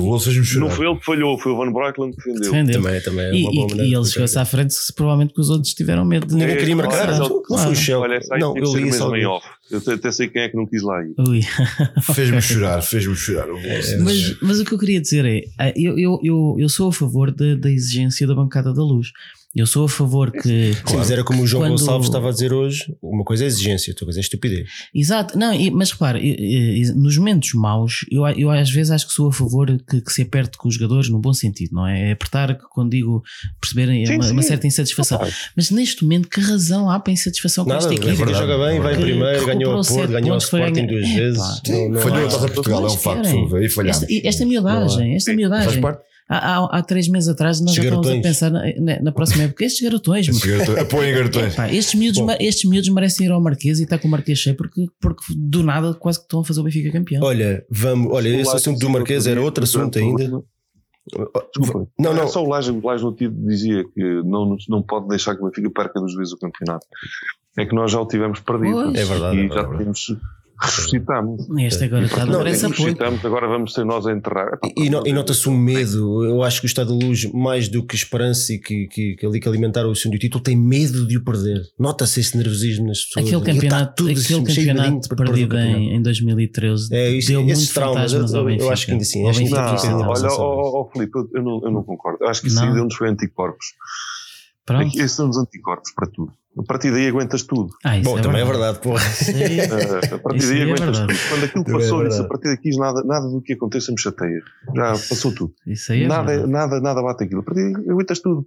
não 0.60 0.70
foi 0.70 0.88
ele 0.88 0.96
que 0.98 1.06
falhou, 1.06 1.38
foi 1.38 1.52
o 1.52 1.58
Van 1.58 1.72
Breukelen 1.72 2.12
que 2.12 2.18
defendeu. 2.18 2.42
Defendeu. 2.52 2.82
Também, 2.82 3.02
também 3.02 3.26
é 3.26 3.34
E, 3.36 3.42
uma 3.44 3.52
boa 3.68 3.84
e- 3.84 3.90
e 3.90 3.96
ele 3.96 4.06
chegou-se 4.06 4.38
à 4.40 4.46
frente, 4.46 4.74
se- 4.74 4.94
provavelmente 4.94 5.34
que 5.34 5.42
os 5.42 5.50
outros 5.50 5.74
tiveram 5.74 6.06
medo 6.06 6.26
de 6.28 6.34
Ninguém 6.36 6.50
É, 6.56 6.56
queria 6.58 6.76
marcar. 6.76 7.08
claro, 7.08 7.12
Não, 7.12 7.28
claro. 7.44 7.46
não 7.50 7.58
foi 7.58 7.72
o 7.72 7.76
Shell. 7.76 8.00
Olha, 8.00 8.16
essa 8.16 8.36
aí 8.36 8.40
Não, 8.42 8.56
eu 8.58 8.64
li 8.76 8.88
isso. 8.90 9.00
mesmo 9.10 9.16
em 9.16 9.26
off. 9.26 9.46
Eu 9.72 9.80
até- 9.94 10.12
sei 10.12 10.28
quem 10.28 10.44
é 10.44 10.50
que 10.50 10.56
não 10.56 10.68
quis 10.68 10.84
lá 10.84 11.02
ir. 11.04 11.16
Fez-me 12.14 12.42
chorar, 12.42 12.82
fez-me 12.82 13.16
chorar. 13.16 13.50
O 13.50 13.58
Veloso. 13.60 14.04
Mas, 14.04 14.40
mas 14.42 14.60
o 14.60 14.66
que 14.66 14.74
eu 14.74 14.78
queria 14.78 15.02
dizer 15.02 15.26
é: 15.26 15.42
ah, 15.58 15.72
eu, 15.76 15.98
eu, 15.98 16.20
eu, 16.24 16.56
eu 16.60 16.70
sou 16.70 16.90
a 16.90 16.94
favor 16.94 17.32
da, 17.32 17.56
da 17.56 17.70
exigência 17.72 18.28
da 18.28 18.36
bancada 18.36 18.72
da 18.74 18.84
luz. 18.84 19.08
Eu 19.56 19.66
sou 19.66 19.86
a 19.86 19.90
favor 19.90 20.32
que. 20.32 20.74
Sim, 20.74 20.98
mas 20.98 21.10
era 21.10 21.24
como 21.24 21.42
o 21.44 21.48
João 21.48 21.64
Quando- 21.64 21.72
Gonçalves 21.80 22.08
estava 22.08 22.28
a 22.28 22.32
dizer 22.32 22.52
hoje: 22.52 22.84
uma 23.02 23.24
coisa 23.24 23.46
é 23.46 23.48
exigência, 23.48 23.92
outra 23.92 24.06
coisa 24.06 24.20
é 24.20 24.22
estupidez. 24.22 24.68
Exato, 24.94 25.38
não, 25.38 25.54
e- 25.54 25.72
mas 25.72 25.92
repare, 25.92 26.20
e- 26.20 26.82
e- 26.84 26.94
nos 26.94 27.18
momentos 27.18 27.54
maus, 27.54 28.06
eu, 28.12 28.28
eu 28.28 28.52
às 28.52 28.70
vezes 28.70 28.92
acho 28.92 29.08
que 29.08 29.14
sou 29.14 29.30
a 29.30 29.32
favor 29.32 29.68
que, 29.90 30.02
que 30.02 30.12
se 30.12 30.24
aperte 30.24 30.58
com 30.58 30.68
os 30.68 30.76
jogadores 30.76 31.10
no 31.10 31.20
bom 31.20 31.34
sentido, 31.34 31.72
não 31.74 31.88
é? 31.88 32.10
É 32.10 32.12
apertar 32.12 32.54
que 32.58 32.66
quando 32.70 32.90
digo 32.92 33.24
perceberem 33.62 34.04
é 34.04 34.06
Sim, 34.08 34.16
uma, 34.16 34.24
sim. 34.24 34.32
uma 34.34 34.42
certa 34.42 34.68
insatisfação. 34.68 35.20
Mas 35.56 35.72
neste 35.72 36.04
momento, 36.04 36.28
que 36.28 36.42
razão 36.42 36.90
há 36.90 37.00
para 37.00 37.14
insatisfação 37.14 37.64
com 37.64 37.70
Nada, 37.70 37.80
esta 37.84 37.92
o 37.92 37.94
equipe? 37.94 38.12
Benfica 38.12 38.34
joga 38.34 38.58
bem, 38.68 38.80
vai 38.82 38.96
Que- 38.96 39.02
primeiro, 39.02 39.40
que 39.40 39.46
ganhou 39.46 39.80
o 39.80 39.86
Porto, 39.86 40.12
ganhou 40.12 40.36
o 40.36 40.38
Sporting 40.38 40.86
duas 40.86 41.08
vezes. 41.10 41.62
Sim, 41.66 41.72
Não- 41.86 41.90
não 41.92 42.02
falhou 42.02 42.26
a 42.28 42.30
Taça 42.30 42.48
de 42.48 42.54
Portugal, 42.54 42.84
é 42.84 42.86
um 42.88 42.90
facto. 42.90 43.24
falhámos. 43.74 44.04
Esta, 44.04 44.08
esta 44.28 44.46
miudagem, 44.46 45.16
esta 45.16 45.32
Faz 45.32 45.38
miudagem. 45.38 45.82
parte. 45.82 46.02
Há, 46.28 46.38
há, 46.58 46.80
há 46.80 46.82
três 46.82 47.08
meses 47.08 47.30
atrás 47.30 47.60
nós 47.62 47.70
Estes 47.70 47.84
já 47.84 47.90
estávamos 47.90 48.20
a 48.20 48.22
pensar 48.28 48.50
na, 48.52 49.00
na- 49.02 49.12
próxima 49.12 49.44
época. 49.44 49.64
Estes 49.64 49.84
garotões, 49.84 50.28
Estes 50.28 50.44
garotões- 50.46 50.78
Apoiem 50.80 51.14
garotões. 51.14 51.56
Pá, 51.56 51.72
estes, 51.72 51.94
miúdos, 52.00 52.20
Bom. 52.22 52.36
estes 52.40 52.68
miúdos 52.70 52.90
merecem 52.90 53.28
ir 53.28 53.32
ao 53.32 53.40
Marquês 53.40 53.80
e 53.80 53.84
está 53.84 54.00
com 54.00 54.08
o 54.08 54.12
Marquês 54.12 54.40
cheio 54.40 54.56
porque, 54.58 54.86
porque 55.00 55.24
do 55.38 55.62
nada 55.64 55.94
quase 55.94 56.18
que 56.20 56.24
estão 56.26 56.40
a 56.40 56.44
fazer 56.44 56.62
o 56.62 56.64
Benfica 56.64 56.92
campeão. 56.92 57.22
Olha, 57.24 57.64
vamos, 57.70 58.12
olha, 58.12 58.30
esse 58.30 58.56
assunto 58.56 58.80
do 58.80 58.90
Marquês 58.90 59.28
era 59.28 59.40
outro 59.42 59.64
assunto 59.64 60.00
ainda. 60.00 60.42
Desculpa. 61.56 61.88
Não, 62.00 62.14
não. 62.16 62.24
É 62.24 62.28
só 62.28 62.44
o 62.44 62.50
Laje, 62.50 62.72
o 62.72 62.82
Laje 62.84 63.04
no 63.04 63.14
título 63.16 63.48
dizia 63.48 63.84
que 63.94 64.04
não, 64.24 64.56
não 64.68 64.82
pode 64.82 65.08
deixar 65.08 65.36
que 65.36 65.42
o 65.44 65.46
Benfica 65.46 65.70
perca 65.70 66.00
duas 66.00 66.16
vezes 66.16 66.34
o 66.34 66.38
campeonato. 66.40 66.86
É 67.58 67.66
que 67.66 67.76
nós 67.76 67.92
já 67.92 68.02
o 68.02 68.08
tivemos 68.08 68.40
perdido. 68.40 68.74
Pois. 68.74 68.96
É 68.96 69.06
verdade, 69.06 69.38
E 69.38 69.46
é 69.46 69.48
já 69.48 69.54
verdade. 69.62 69.78
temos, 69.78 70.06
ressuscitamos. 70.62 71.48
Este 71.60 71.84
agora 71.86 72.06
está 72.06 72.24
de 72.26 72.32
Não, 72.32 72.40
apoio. 72.40 72.52
Ressuscitamos, 72.54 73.26
agora 73.26 73.48
vamos 73.48 73.74
ser 73.74 73.86
nós 73.86 74.06
a 74.08 74.12
enterrar. 74.14 74.48
Epá, 74.54 74.68
E, 74.78 74.88
e 75.10 75.14
nota-se 75.14 75.48
um 75.50 75.58
medo. 75.58 76.24
Eu 76.26 76.44
acho 76.44 76.60
que 76.62 76.66
o 76.66 76.70
Estado 76.70 76.98
da 76.98 77.06
Luz, 77.06 77.26
mais 77.34 77.68
do 77.68 77.86
que 77.86 77.96
esperança 77.96 78.54
e 78.54 78.60
que, 78.60 78.88
que, 78.88 79.16
que 79.16 79.26
ali 79.26 79.40
que 79.40 79.48
alimentaram 79.48 79.90
o 79.92 79.96
segundo 79.96 80.18
título, 80.20 80.44
tem 80.44 80.56
medo 80.56 81.06
de 81.08 81.18
o 81.18 81.24
perder. 81.24 81.62
Nota-se 81.78 82.20
esse 82.20 82.38
nervosismo 82.38 82.88
nas 82.88 83.00
pessoas. 83.04 83.26
Aquele 83.26 83.42
está 83.42 83.54
campeonato, 83.54 83.94
tudo 83.96 84.10
aquele 84.12 84.24
de 84.24 84.28
dedinho 84.44 84.46
campeonato 84.76 85.10
perdido 85.16 85.50
campeonato. 85.50 85.80
em, 85.82 85.96
em 85.96 86.02
2013 86.02 86.94
É, 86.96 87.10
isso, 87.10 87.28
deu 87.30 87.42
esses 87.48 87.58
muito 87.58 87.74
traumas, 87.74 88.12
fantasmas 88.12 88.32
eu- 88.34 88.38
ao 88.40 88.44
eu 88.44 88.48
Benfica. 88.56 88.74
acho 88.74 88.86
que 88.86 88.92
ainda 88.92 89.04
sim, 89.06 89.24
Ao 89.24 89.30
acho 89.30 89.40
que 89.40 89.46
ainda 89.46 89.62
Não, 89.62 89.78
sim, 89.78 89.90
não. 89.90 90.00
olha, 90.10 90.28
ó, 90.32 90.82
ó, 90.82 90.90
Filipe, 90.92 91.12
eu- 91.18 91.30
eu 91.36 91.44
não, 91.44 91.62
eu 91.64 91.72
não 91.72 91.84
concordo. 91.84 92.20
Eu 92.22 92.28
acho 92.30 92.42
que 92.42 92.48
isso 92.48 92.58
Não. 92.58 92.68
aí 92.68 92.74
deu-nos 92.74 92.96
foi 92.96 93.10
anticorpos. 93.10 93.66
Pronto. 94.66 94.96
Esses 94.98 95.12
são 95.12 95.30
os 95.30 95.38
anticorpos 95.38 95.92
para 95.96 96.08
tudo. 96.08 96.32
A 96.58 96.64
partir 96.64 96.92
daí 96.92 97.08
aguentas 97.08 97.44
tudo. 97.44 97.74
Ah, 97.84 97.98
isso 97.98 98.10
Bom, 98.10 98.18
é 98.18 98.22
também 98.22 98.42
é 98.42 98.46
verdade, 98.46 98.80
porra. 98.80 99.04
Isso 99.12 99.32
Uh, 99.32 100.16
a 100.16 100.20
partir 100.20 100.38
Isso 100.40 100.48
daí 100.50 100.62
aí 100.62 100.62
é 100.62 100.64
aguentas 100.74 100.98
verdade. 101.00 101.20
tudo. 101.20 101.30
Quando 101.30 101.44
aquilo 101.46 101.64
Também 101.66 101.80
é 101.80 101.84
passou, 101.84 101.98
disse, 101.98 102.10
verdade. 102.18 102.22
a 102.22 102.28
partir 102.28 102.48
daqui 102.50 102.78
nada, 102.78 103.04
nada 103.04 103.28
do 103.30 103.42
que 103.42 103.54
aconteça 103.54 103.92
me 103.92 104.00
chateia. 104.00 104.42
Já 104.74 104.92
passou 104.92 105.34
tudo. 105.36 105.54
Isso 105.68 105.92
aí 105.92 106.04
é 106.04 106.08
nada, 106.08 106.28
verdade. 106.28 106.52
nada, 106.52 106.80
nada 106.80 107.02
bate 107.02 107.24
aquilo. 107.26 107.42
A 107.42 107.44
partir 107.44 107.74
daí 107.74 107.90
aguentas 107.90 108.20
tudo. 108.20 108.46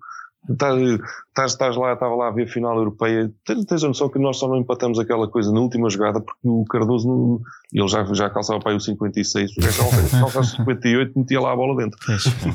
Estás, 0.49 0.81
estás, 0.81 1.51
estás 1.53 1.77
lá, 1.77 1.93
estava 1.93 2.15
lá 2.15 2.29
a 2.29 2.31
ver 2.31 2.45
a 2.45 2.47
final 2.47 2.77
europeia. 2.79 3.31
Tens, 3.45 3.65
tens 3.67 3.85
a 3.85 3.89
noção 3.89 4.09
que 4.09 4.19
nós 4.19 4.39
só 4.39 4.49
não 4.49 4.57
empatamos 4.57 4.99
aquela 4.99 5.29
coisa 5.29 5.53
na 5.53 5.61
última 5.61 5.91
jogada 5.91 6.21
porque 6.21 6.49
o 6.49 6.65
Cardoso, 6.65 7.07
não, 7.09 7.41
ele 7.73 7.89
já, 7.89 8.05
já 8.15 8.31
calçava 8.31 8.59
para 8.61 8.71
aí 8.71 8.77
o 8.77 8.81
56, 8.81 9.51
o 9.57 9.61
gajo 9.61 9.79
calçava 10.11 10.41
o 10.41 10.45
58 10.45 11.13
e 11.15 11.19
metia 11.19 11.41
lá 11.41 11.53
a 11.53 11.57
bola 11.57 11.77
dentro. 11.77 11.99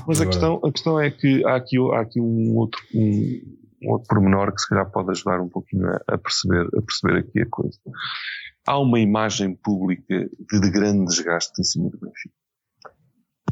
Mas 0.08 0.20
a 0.22 0.26
questão, 0.26 0.60
a 0.64 0.72
questão 0.72 1.00
é 1.00 1.12
que 1.12 1.46
há 1.46 1.56
aqui, 1.56 1.78
há 1.94 2.00
aqui 2.00 2.20
um 2.20 2.56
outro, 2.56 2.82
um, 2.96 3.42
um 3.86 3.92
outro 3.92 4.08
pormenor 4.08 4.52
que 4.54 4.62
se 4.62 4.70
calhar 4.70 4.90
pode 4.92 5.12
ajudar 5.12 5.40
um 5.42 5.50
pouquinho 5.50 5.88
a, 5.88 6.00
a 6.08 6.18
perceber, 6.18 6.68
a 6.78 6.82
perceber 6.82 7.20
aqui 7.20 7.42
a 7.42 7.46
coisa. 7.50 7.78
Há 8.66 8.80
uma 8.80 9.00
imagem 9.00 9.56
pública 9.56 10.30
de, 10.52 10.60
de 10.62 10.72
grande 10.72 11.06
desgaste 11.06 11.52
em 11.60 11.64
cima 11.64 11.90
do 11.90 11.98
Benfica. 12.00 12.36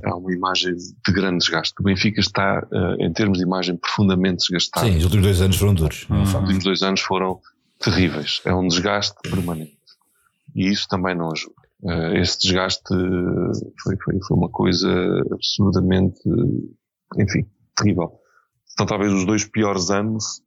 Há 0.03 0.16
uma 0.16 0.34
imagem 0.34 0.74
de 0.76 1.14
grande 1.14 1.40
desgaste. 1.40 1.76
O 1.80 1.84
Benfica 1.84 2.20
está, 2.22 2.66
eh, 2.72 3.06
em 3.06 3.14
termos 3.14 3.38
de 3.38 3.44
imagem, 3.44 3.78
profundamente 3.78 4.38
desgastado. 4.38 4.88
Sim, 4.88 4.98
os 4.98 5.03
últimos 5.03 5.26
dois 5.26 5.41
anos 5.41 5.58
foram 5.58 5.74
duros. 5.76 6.08
é 6.10 6.14
um 6.14 6.18
Uhum. 6.20 6.26
facto. 6.26 6.36
Os 6.38 6.41
últimos 6.44 6.64
dois 6.64 6.82
anos 6.82 7.02
foram 7.02 7.40
terríveis. 7.80 8.41
É 8.45 8.53
um 8.53 8.68
desgaste 8.68 9.16
permanente. 9.30 9.78
E 10.56 10.70
isso 10.70 10.88
também 10.88 11.16
não 11.16 11.32
ajuda. 11.32 11.56
Eh, 11.84 12.20
esse 12.22 12.40
desgaste 12.40 12.94
eh, 12.94 13.72
foi, 13.84 13.95
foi, 14.03 14.20
foi 14.28 14.38
uma 14.38 14.49
coisa 14.49 14.90
absurdamente, 15.32 16.20
eh, 16.28 17.24
enfim, 17.24 17.45
terrível. 17.76 18.12
São 18.77 18.85
talvez 18.85 19.11
os 19.14 19.26
dois 19.26 19.45
piores 19.45 19.89
anos 19.89 20.41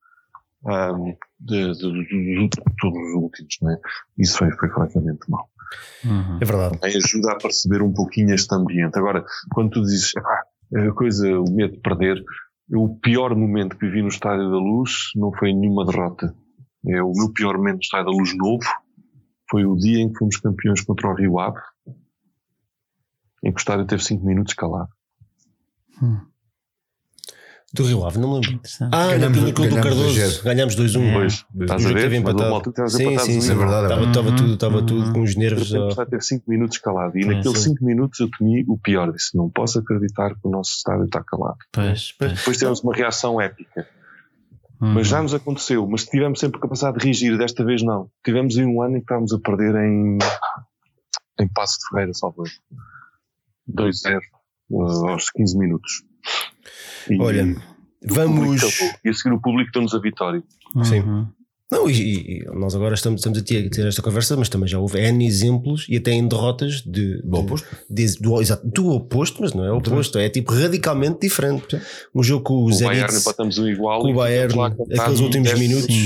ahm, 0.67 1.15
de, 1.39 1.73
de, 1.73 1.93
de- 1.93 2.05
de- 2.09 2.49
de 2.49 2.61
todos 2.81 2.99
os 2.99 3.15
últimos, 3.23 3.57
né? 3.63 3.77
Isso 4.19 4.39
foi, 4.39 4.51
foi 4.53 4.69
francamente 4.71 5.29
mau. 5.29 5.49
Uhum. 6.05 6.39
É 6.41 6.45
verdade. 6.45 6.79
Também 6.79 6.97
ajuda 6.97 7.33
a 7.33 7.37
perceber 7.39 7.83
um 7.83 7.93
pouquinho 7.93 8.35
este 8.35 8.55
ambiente. 8.55 8.99
Agora, 8.99 9.25
quando 9.53 9.71
tu 9.71 9.83
dizes, 9.83 10.13
ah, 10.17 10.43
a 10.89 10.93
coisa, 10.93 11.29
o 11.41 11.51
medo 11.51 11.75
de 11.75 11.81
perder, 11.81 12.23
o 12.73 12.97
pior 12.99 13.35
momento 13.37 13.77
que 13.77 13.87
vivi 13.87 14.01
no 14.03 14.09
Estádio 14.09 14.51
da 14.51 14.57
Luz 14.57 15.11
não 15.17 15.33
foi 15.33 15.53
nenhuma 15.53 15.85
derrota. 15.85 16.35
É 16.87 17.03
o 17.03 17.13
meu 17.13 17.33
pior 17.33 17.57
momento 17.57 17.77
no 17.77 17.81
Estádio 17.83 18.07
da 18.07 18.13
Luz 18.19 18.37
novo 18.37 18.65
foi 19.51 19.65
o 19.67 19.77
dia 19.77 20.01
em 20.01 20.11
que 20.11 20.19
fomos 20.19 20.37
campeões 20.39 20.81
contra 20.83 21.09
o 21.09 21.15
Rio 21.15 21.39
Ave, 21.39 21.59
em 23.45 23.51
que 23.53 23.57
o 23.57 23.61
estádio 23.61 23.87
teve 23.87 24.03
5 24.03 24.25
minutos 24.25 24.55
calado. 24.55 24.89
Hum. 26.03 26.21
Do 27.75 27.83
Rio 27.85 28.05
Ave, 28.07 28.19
não 28.19 28.29
me 28.29 28.47
lembro. 28.47 28.61
Ah, 28.93 29.07
Ganhamos- 29.09 29.39
naquele 29.39 29.53
gol 29.53 29.53
do 29.53 29.71
ganhamos 29.75 29.83
Cardoso. 29.83 30.21
2-0. 30.21 30.43
Ganhámos 30.45 30.77
2-1. 30.77 31.03
É. 31.03 31.13
Pois, 31.15 31.45
estás 31.61 31.87
a 31.87 31.93
ver? 31.93 32.13
empatado. 32.13 32.89
Sim, 32.89 33.19
sim, 33.19 33.41
sim. 33.41 33.55
verdade, 33.57 33.83
Estava, 33.87 34.05
estava 34.07 34.37
tudo, 34.37 34.55
estava 34.55 34.83
tudo 34.87 35.13
com 35.13 35.21
os 35.23 35.35
nervos. 35.37 35.69
De 35.69 35.79
repente, 35.79 36.01
a- 36.01 36.07
teve 36.07 36.23
5 36.23 36.45
minutos 36.51 36.79
calado. 36.79 37.19
E 37.19 37.23
É, 37.23 37.27
naqueles 37.27 37.59
sim. 37.59 37.71
5 37.71 37.85
minutos 37.85 38.21
eu 38.21 38.29
temi 38.39 38.65
o 38.69 38.79
pior. 38.79 39.11
Disse, 39.13 39.37
não 39.37 39.51
posso 39.51 39.79
acreditar 39.81 40.31
que 40.35 40.41
o 40.45 40.51
nosso 40.51 40.71
estádio 40.77 41.05
está 41.07 41.23
calado. 41.25 41.57
Pois, 41.73 42.13
pois. 42.19 42.33
Depois 42.35 42.57
tivemos 42.57 42.81
uma 42.81 42.95
reação 42.95 43.41
épica. 43.41 43.89
Uhum. 44.81 44.95
Mas 44.95 45.09
já 45.09 45.21
nos 45.23 45.35
aconteceu, 45.35 45.87
mas 45.89 46.05
tivemos 46.05 46.39
sempre 46.39 46.61
capacidade 46.61 46.99
de 46.99 47.05
reagir, 47.05 47.37
desta 47.39 47.65
vez 47.65 47.83
não. 47.83 48.09
Tivemos 48.25 48.57
em 48.57 48.65
um 48.67 48.83
ano 48.83 48.97
em 48.97 48.99
que 49.01 49.05
estávamos 49.05 49.33
a 49.33 49.39
perder 49.41 49.75
em, 49.77 50.19
em 51.41 51.49
Passo 51.49 51.79
de 51.79 51.89
Ferreira, 51.91 52.13
salvo 52.15 52.45
erro. 52.45 52.55
2-0 53.69 54.21
uh, 54.71 55.09
aos 55.11 55.31
15 55.31 55.57
minutos. 55.59 56.03
E 57.11 57.21
Olha, 57.21 57.45
o 57.45 58.15
vamos. 58.15 58.61
público. 58.61 58.99
E 59.05 59.09
a 59.09 59.15
seguir 59.15 59.35
o 59.35 59.41
público 59.41 59.71
deu-nos 59.73 59.95
a 59.95 59.99
vitória. 59.99 60.43
Sim. 60.83 61.27
Não, 61.75 61.91
e, 61.91 61.95
e 61.95 62.45
nós 62.55 62.75
agora 62.75 62.95
estamos, 62.95 63.21
estamos 63.21 63.39
a 63.39 63.43
ter, 63.43 63.69
ter 63.69 63.87
esta 63.87 64.01
conversa, 64.03 64.37
mas 64.37 64.49
também 64.49 64.69
já 64.69 64.79
houve 64.79 64.99
N 65.01 65.27
exemplos 65.27 65.87
e 65.89 65.97
até 65.97 66.13
em 66.13 66.27
derrotas 66.27 66.83
de, 66.87 67.17
Do 67.23 67.23
de- 67.23 67.37
oposto. 67.37 67.67
de- 67.91 68.15
do, 68.21 68.41
exato, 68.41 68.67
do 68.67 68.91
oposto, 68.91 69.39
mas 69.41 69.53
não 69.53 69.65
é 69.65 69.73
o 69.73 69.77
oposto, 69.79 70.19
é 70.19 70.29
tipo 70.29 70.53
radicalmente 70.53 71.19
diferente. 71.23 71.79
Um 72.15 72.23
jogo 72.23 72.45
com 72.45 72.55
o, 72.55 72.65
O 72.67 72.73
Zenit, 72.73 72.95
Bayern 73.01 73.19
empatamos 73.19 73.59
um 73.59 73.67
igual. 73.69 74.01
com 74.03 74.11
o 74.11 74.15
Bayern, 74.15 74.55
aqueles 74.99 75.21
últimos 75.21 75.53
minutos, 75.55 75.97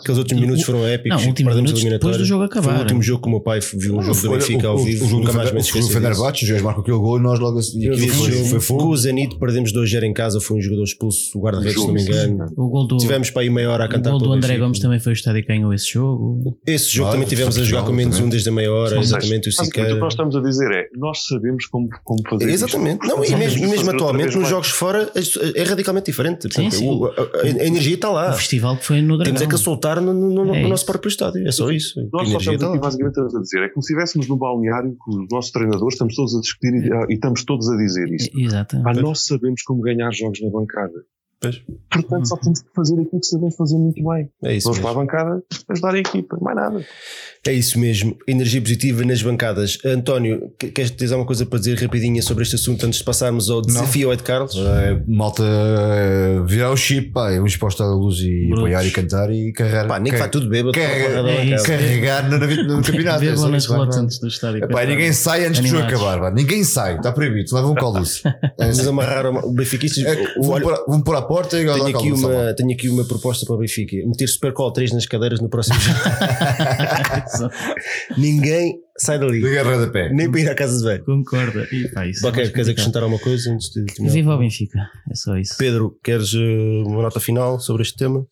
aqueles 0.00 0.18
últimos 0.18 0.40
minutos 0.42 0.62
foram 0.64 0.86
épicos. 0.86 1.18
Não, 1.18 1.24
e 1.24 1.28
últimos 1.28 1.54
perdemos 1.54 1.72
minutos 1.82 1.94
a 1.94 1.98
depois 1.98 2.16
do 2.16 2.24
jogo 2.24 2.48
Foi 2.48 2.58
acabar. 2.58 2.76
o 2.76 2.80
último 2.80 3.02
jogo 3.02 3.22
que 3.22 3.28
o 3.28 3.30
meu 3.30 3.40
pai 3.40 3.60
viu 3.60 3.96
um 3.98 4.02
jogo 4.02 4.20
do 4.20 4.30
Benfica 4.30 4.68
ao 4.68 4.78
vivo, 4.78 5.04
o, 5.04 5.08
jogo 5.08 5.20
nunca 5.22 5.32
mais 5.32 5.50
me 5.52 5.58
o 5.58 5.60
esqueci 5.60 5.78
disso. 5.88 5.92
Fenerbahçe, 5.92 6.44
os 6.44 6.48
gajos 6.50 6.62
marcam 6.64 6.82
aquele 6.82 6.98
gol 6.98 7.18
e 7.18 7.22
nós 7.22 7.38
logo 7.38 7.60
foi, 7.62 8.60
foi 8.60 8.76
Com 8.78 8.86
o 8.86 8.96
Zenit 8.96 9.36
perdemos 9.38 9.72
2-0 9.72 10.02
em 10.04 10.12
casa, 10.12 10.40
foi 10.40 10.58
um 10.58 10.60
jogador 10.60 10.84
expulso, 10.84 11.38
o 11.38 11.42
guarda-redes, 11.42 11.80
se 11.80 11.86
não 11.86 11.94
me 11.94 12.02
engano. 12.02 12.46
O 12.56 12.96
Tivemos 12.96 13.30
para 13.30 13.42
aí 13.42 13.50
meia 13.50 13.70
hora 13.70 13.84
a 13.84 13.86
o 13.86 13.90
cantar 13.90 14.10
gol 14.10 14.18
do 14.18 14.32
André. 14.32 14.58
Gomes 14.70 14.80
também 14.80 15.00
foi 15.00 15.12
o 15.12 15.14
estádio 15.14 15.42
que 15.42 15.48
ganhou 15.48 15.72
esse 15.74 15.92
jogo. 15.92 16.58
Esse 16.66 16.88
jogo 16.90 17.08
Ah, 17.08 17.12
também 17.12 17.26
tivemos 17.28 17.58
a 17.58 17.62
jogar 17.64 17.84
com 17.84 17.92
menos 17.92 18.18
um 18.20 18.28
desde 18.28 18.48
a 18.48 18.52
meia 18.52 18.72
hora, 18.72 18.90
seja, 18.90 19.00
exatamente 19.00 19.48
o 19.48 19.52
Siqueira. 19.52 19.90
O 19.90 19.94
que 19.94 20.00
nós 20.00 20.12
estamos 20.12 20.36
a 20.36 20.40
dizer 20.40 20.70
é, 20.72 20.88
nós 20.96 21.24
sabemos 21.26 21.66
como, 21.66 21.88
como 22.04 22.20
fazer 22.28 22.48
isto. 22.48 22.64
Exatamente. 22.66 23.06
Não, 23.06 23.24
e 23.24 23.34
mesmo, 23.36 23.68
mesmo 23.68 23.90
atualmente 23.90 24.36
nos 24.36 24.48
jogos 24.48 24.68
fora 24.70 25.10
é, 25.14 25.60
é 25.60 25.62
radicalmente 25.64 26.06
diferente. 26.06 26.42
Portanto, 26.48 26.74
sim. 26.74 26.88
o- 26.88 27.06
a, 27.06 27.10
a- 27.10 27.42
a 27.42 27.66
energia 27.66 27.94
está 27.94 28.10
lá. 28.10 28.30
O 28.30 28.34
festival 28.34 28.76
que 28.76 28.84
foi 28.84 29.00
no 29.02 29.16
Dragão. 29.16 29.24
Temos 29.24 29.42
é 29.42 29.46
que 29.46 29.54
a 29.54 29.58
soltar 29.58 30.00
no, 30.00 30.12
no- 30.14 30.44
no 30.44 30.54
É 30.54 30.62
nosso 30.62 30.74
isso. 30.74 30.86
próprio 30.86 31.08
estádio. 31.08 31.46
É 31.46 31.52
só 31.52 31.70
isso. 31.70 31.94
Nós 32.12 32.28
só 32.28 32.38
estamos 32.38 32.62
aqui 32.64 32.72
lá. 32.74 32.78
basicamente 32.78 33.20
a 33.20 33.40
dizer, 33.40 33.62
é 33.62 33.68
como 33.68 33.82
se 33.82 33.92
estivéssemos 33.92 34.28
no 34.28 34.36
balneário 34.36 34.94
com 34.98 35.10
os 35.22 35.26
nossos 35.30 35.50
treinadores, 35.50 35.94
estamos 35.94 36.14
todos 36.14 36.34
a 36.36 36.40
discutir 36.40 36.74
e, 36.74 37.12
e 37.12 37.14
estamos 37.14 37.44
todos 37.44 37.68
a 37.68 37.76
dizer 37.76 38.08
isto. 38.12 38.38
Exato. 38.40 38.76
Ah, 38.84 38.94
nós 38.94 39.24
sabemos 39.26 39.62
como 39.62 39.80
ganhar 39.82 40.10
jogos 40.12 40.40
na 40.42 40.50
bancada. 40.50 40.92
Pois. 41.40 41.62
Portanto, 41.90 42.28
só 42.28 42.36
temos 42.36 42.60
que 42.60 42.68
fazer 42.76 42.94
aquilo 43.00 43.20
que 43.20 43.26
sabemos 43.26 43.56
fazer 43.56 43.76
muito 43.76 44.04
bem. 44.08 44.28
É 44.44 44.56
isso 44.56 44.64
Vamos 44.64 44.78
para 44.80 44.88
mesmo. 44.90 45.00
a 45.00 45.04
bancada 45.04 45.42
ajudar 45.70 45.94
a 45.94 45.98
equipa, 45.98 46.36
mais 46.40 46.56
nada. 46.56 46.84
É 47.46 47.52
isso 47.54 47.78
mesmo. 47.78 48.14
Energia 48.28 48.60
positiva 48.60 49.02
nas 49.04 49.22
bancadas. 49.22 49.78
António, 49.84 50.52
que- 50.58 50.68
queres 50.70 50.90
dizer 50.90 51.14
alguma 51.14 51.26
coisa 51.26 51.46
para 51.46 51.58
dizer 51.58 51.78
rapidinha 51.80 52.20
sobre 52.20 52.42
este 52.42 52.56
assunto 52.56 52.84
antes 52.84 52.98
de 52.98 53.04
passarmos 53.06 53.48
ao 53.48 53.62
desafio 53.62 54.08
ao 54.08 54.12
Ed 54.14 54.22
Carlos? 54.22 54.54
É, 54.54 55.02
malta 55.08 55.42
é, 55.42 56.42
virar 56.44 56.70
o 56.70 56.76
chip, 56.76 57.10
pá, 57.12 57.32
é 57.32 57.40
um 57.40 57.46
exposto 57.46 57.82
à 57.82 57.86
luz 57.86 58.18
e 58.20 58.44
Brutos. 58.46 58.58
apoiar 58.58 58.84
e 58.86 58.90
cantar 58.90 59.30
e 59.32 59.52
carregar. 59.52 59.88
Pá, 59.88 59.98
nem 59.98 60.12
que 60.12 60.18
vai 60.18 60.28
tudo 60.28 60.48
bêbado. 60.50 60.72
carregar, 60.72 61.22
para 61.22 61.32
é 61.32 62.22
no, 62.28 62.38
no, 62.38 62.76
no 62.76 62.82
campeonato. 62.84 63.24
é 63.24 63.26
Bebam 63.30 63.36
só 63.38 63.48
nas 63.48 64.18
do 64.18 64.28
estádio. 64.28 64.64
Epá, 64.64 64.84
ninguém 64.84 65.12
sai 65.14 65.46
antes 65.46 65.60
do 65.60 65.66
jogo 65.66 65.84
acabar. 65.84 66.20
pá. 66.20 66.30
Ninguém 66.30 66.62
sai, 66.64 66.96
está 66.96 67.10
proibido. 67.12 67.54
Leva 67.54 67.68
um 67.68 67.74
coluço. 67.74 68.28
É 68.28 68.34
Vamos 68.58 68.86
amarrar 68.86 69.24
o. 69.26 69.54
É, 70.06 70.38
o- 70.38 70.60
pôr- 70.60 70.84
vão 70.86 71.00
pôr 71.00 71.16
à 71.16 71.22
porta 71.30 71.56
e 71.56 71.64
Tenho 71.64 71.86
aqui, 71.86 72.12
uma, 72.12 72.54
tenho 72.54 72.72
aqui 72.72 72.88
uma 72.88 73.06
proposta 73.06 73.46
para 73.46 73.54
o 73.54 73.58
Benfica: 73.58 73.96
meter 74.04 74.26
Supercol 74.26 74.72
3 74.72 74.92
nas 74.92 75.06
cadeiras 75.06 75.40
no 75.40 75.48
próximo 75.48 75.78
jogo. 75.78 75.98
Ninguém 78.18 78.80
sai 78.98 79.20
dali, 79.20 79.40
Liga 79.40 79.84
a 79.84 79.90
pé. 79.90 80.12
nem 80.12 80.28
para 80.28 80.40
ir 80.40 80.50
à 80.50 80.54
casa 80.56 80.76
de 80.76 80.84
velho. 80.84 81.04
Concorda. 81.04 81.68
E, 81.70 81.88
pá, 81.90 82.08
isso 82.08 82.26
é 82.26 82.32
queres 82.32 82.48
complicado. 82.48 82.72
acrescentar 82.72 83.02
alguma 83.04 83.22
coisa 83.22 83.52
antes 83.52 83.70
de 83.70 83.84
terminar? 83.84 84.12
Viva 84.12 84.34
o 84.34 84.38
Benfica. 84.38 84.80
É 85.08 85.14
só 85.14 85.36
isso. 85.36 85.54
Pedro, 85.56 85.96
queres 86.02 86.34
eh, 86.34 86.82
uma 86.84 87.02
nota 87.02 87.20
final 87.20 87.60
sobre 87.60 87.82
este 87.82 87.96
tema? 87.96 88.26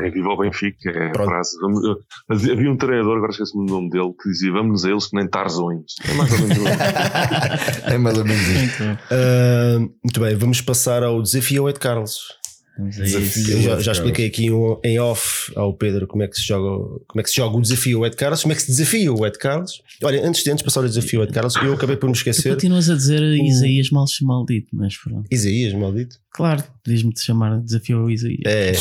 É 0.00 0.10
viva 0.10 0.28
o 0.28 0.36
Benfica, 0.36 0.90
é 0.90 1.08
a 1.08 1.10
Pronto. 1.10 1.28
frase. 1.28 1.58
Vamos- 1.60 1.84
eu- 1.84 1.96
havia 2.30 2.70
um 2.70 2.76
treinador, 2.76 3.16
agora 3.16 3.32
esqueci-me 3.32 3.66
do 3.66 3.72
nome 3.72 3.90
dele, 3.90 4.12
que 4.22 4.28
dizia 4.28 4.52
vamos 4.52 4.84
a 4.84 4.90
eles 4.90 5.06
que 5.08 5.16
nem 5.16 5.28
tarzões. 5.28 5.92
É 6.08 6.14
mais 6.14 6.32
ou 6.32 6.38
menos 6.38 6.58
o 6.58 6.62
É 7.94 7.98
mais 7.98 8.18
ou 8.18 8.24
menos 8.24 8.46
isso. 8.48 8.82
Ah, 9.10 9.78
muito 10.04 10.20
bem, 10.20 10.36
vamos 10.36 10.60
passar 10.60 11.02
ao 11.02 11.20
desafio 11.22 11.62
ao 11.62 11.68
Ed 11.70 11.78
Carlos. 11.80 12.18
Desafio. 12.78 13.60
já, 13.62 13.80
já 13.80 13.92
expliquei 13.92 14.26
aqui 14.26 14.46
em- 14.46 14.78
em 14.84 14.98
off 15.00 15.52
ao 15.56 15.74
Pedro 15.74 16.06
como 16.06 16.22
é 16.22 16.28
que 16.28 16.36
se 16.36 16.46
joga, 16.46 17.00
como 17.08 17.20
é 17.20 17.22
que 17.22 17.30
se 17.30 17.36
joga 17.36 17.56
o 17.56 17.60
desafio 17.60 17.98
ao 17.98 18.06
Ed 18.06 18.14
Carlos, 18.16 18.42
como 18.42 18.52
é 18.52 18.54
que 18.56 18.62
se 18.62 18.68
desafia 18.68 19.12
o 19.12 19.26
Ed 19.26 19.36
Carlos. 19.38 19.82
Olha, 20.02 20.26
antes 20.26 20.44
de 20.44 20.50
antes 20.50 20.62
passar 20.64 20.80
o 20.84 20.88
desafio 20.88 21.20
ao 21.20 21.24
Ed 21.26 21.32
Carlos, 21.32 21.54
eu 21.56 21.72
acabei 21.74 21.96
por 21.96 22.06
me 22.06 22.12
Tu 22.12 22.18
esquecer. 22.18 22.50
continuas 22.54 22.88
a 22.88 22.94
dizer 22.94 23.22
Isaías 23.22 23.90
mal 23.90 24.04
maldito, 24.22 24.68
mas 24.72 24.96
pronto. 24.96 25.26
Isaías, 25.30 25.72
maldito. 25.74 26.16
Claro, 26.32 26.62
diz-me 26.86 27.12
de 27.12 27.20
chamar 27.20 27.60
desafio 27.60 27.98
ao 27.98 28.10
Isaías. 28.10 28.40
É, 28.46 28.72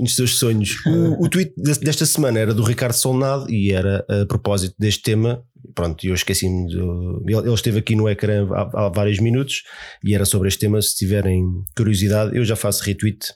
nos 0.00 0.16
teus 0.16 0.38
sonhos. 0.38 0.76
O, 0.86 1.24
o 1.24 1.28
tweet 1.28 1.52
de- 1.56 1.80
desta 1.80 2.06
semana 2.06 2.38
era 2.38 2.54
do 2.54 2.62
Ricardo 2.62 2.94
Solnado 2.94 3.50
e 3.50 3.72
era 3.72 4.04
a 4.08 4.24
propósito 4.26 4.74
deste 4.78 5.02
tema. 5.02 5.42
Pronto, 5.74 6.06
eu 6.06 6.14
esqueci-me. 6.14 6.68
do- 6.72 7.22
Ele 7.26 7.36
ele 7.38 7.54
esteve 7.54 7.78
aqui 7.78 7.94
no 7.96 8.08
ecrã 8.08 8.46
há, 8.52 8.86
há 8.86 8.88
vários 8.88 9.18
minutos 9.18 9.62
e 10.04 10.14
era 10.14 10.24
sobre 10.24 10.48
este 10.48 10.60
tema. 10.60 10.80
Se 10.82 10.96
tiverem 10.96 11.44
curiosidade, 11.76 12.36
eu 12.36 12.44
já 12.44 12.56
faço 12.56 12.82
retweet, 12.84 13.32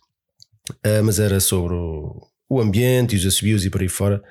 ah, 0.84 1.02
mas 1.02 1.18
era 1.18 1.40
sobre 1.40 1.74
o, 1.74 2.26
o 2.48 2.60
ambiente 2.60 3.14
e 3.14 3.18
os 3.18 3.26
assobios 3.26 3.64
e 3.64 3.70
por 3.70 3.80
aí 3.82 3.88
fora. 3.88 4.22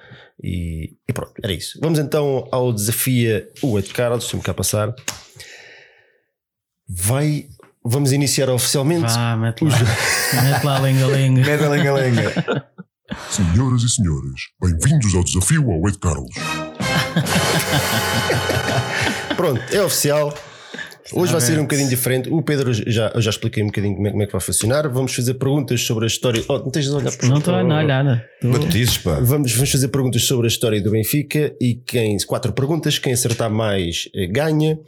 E, 0.44 0.96
e 1.08 1.14
pronto, 1.14 1.34
era 1.44 1.54
isso. 1.54 1.80
Vamos 1.82 2.00
então 2.00 2.48
ao 2.52 2.74
desafio 2.74 3.46
o 3.62 3.78
Ed 3.80 3.90
Carlos, 3.94 4.24
deixa-me 4.24 4.42
cá 4.44 4.54
passar. 4.54 4.94
Vai, 6.90 7.46
vamos 7.86 8.12
iniciar 8.12 8.50
oficialmente. 8.50 9.12
Vá, 9.14 9.36
mete 9.38 9.64
lá. 9.64 9.72
mete 10.44 10.64
lá 10.66 10.78
a 10.78 10.80
lenga-lenga. 10.82 11.42
Mete 11.46 11.64
a 11.64 11.70
lenga-lenga. 11.70 12.34
Senhoras 13.30 13.84
e 13.84 13.90
senhores, 13.90 14.42
bem-vindos 14.62 15.14
ao 15.14 15.24
desafio 15.24 15.70
ao 15.72 15.88
Ed 15.88 16.00
Carlos. 16.00 16.34
Pronto, 19.36 19.62
é 19.72 19.82
oficial. 19.82 20.34
Hoje 21.12 21.32
vai 21.32 21.42
ser 21.42 21.60
um 21.60 21.64
bocadinho 21.64 21.90
diferente. 21.90 22.30
O 22.32 22.42
Pedro 22.42 22.74
já, 22.74 23.12
eu 23.14 23.22
já 23.22 23.30
expliquei 23.30 23.62
um 23.62 23.68
bocadinho 23.68 23.96
como 23.96 24.08
é, 24.08 24.12
como 24.12 24.24
é 24.24 24.26
que 24.26 24.32
vai 24.32 24.42
funcionar. 24.42 24.88
Vamos 24.90 25.14
fazer 25.14 25.34
perguntas 25.36 25.82
sobre 25.82 26.06
a 26.06 26.08
história. 26.08 26.44
Oh, 26.48 26.58
não 26.60 26.72
tens 26.72 26.86
de 26.86 26.92
olhar 26.92 27.12
para 27.16 27.28
Não 27.28 27.38
estou 27.38 27.54
a 27.54 27.58
olhar 27.64 28.04
nada. 28.04 28.26
Tô- 28.42 28.50
Batizes, 28.52 28.98
pá. 28.98 29.20
Vamos, 29.22 29.52
vamos 29.54 29.72
fazer 29.72 29.90
perguntas 29.90 30.24
sobre 30.24 30.48
a 30.48 30.50
história 30.50 30.82
do 30.82 30.92
Benfica 30.92 31.54
e 31.62 31.76
quem 31.76 32.18
quatro 32.26 32.52
perguntas, 32.54 32.98
quem 32.98 33.14
acertar 33.14 33.52
mais 33.52 34.08
eh, 34.16 34.28
ganha. 34.28 34.80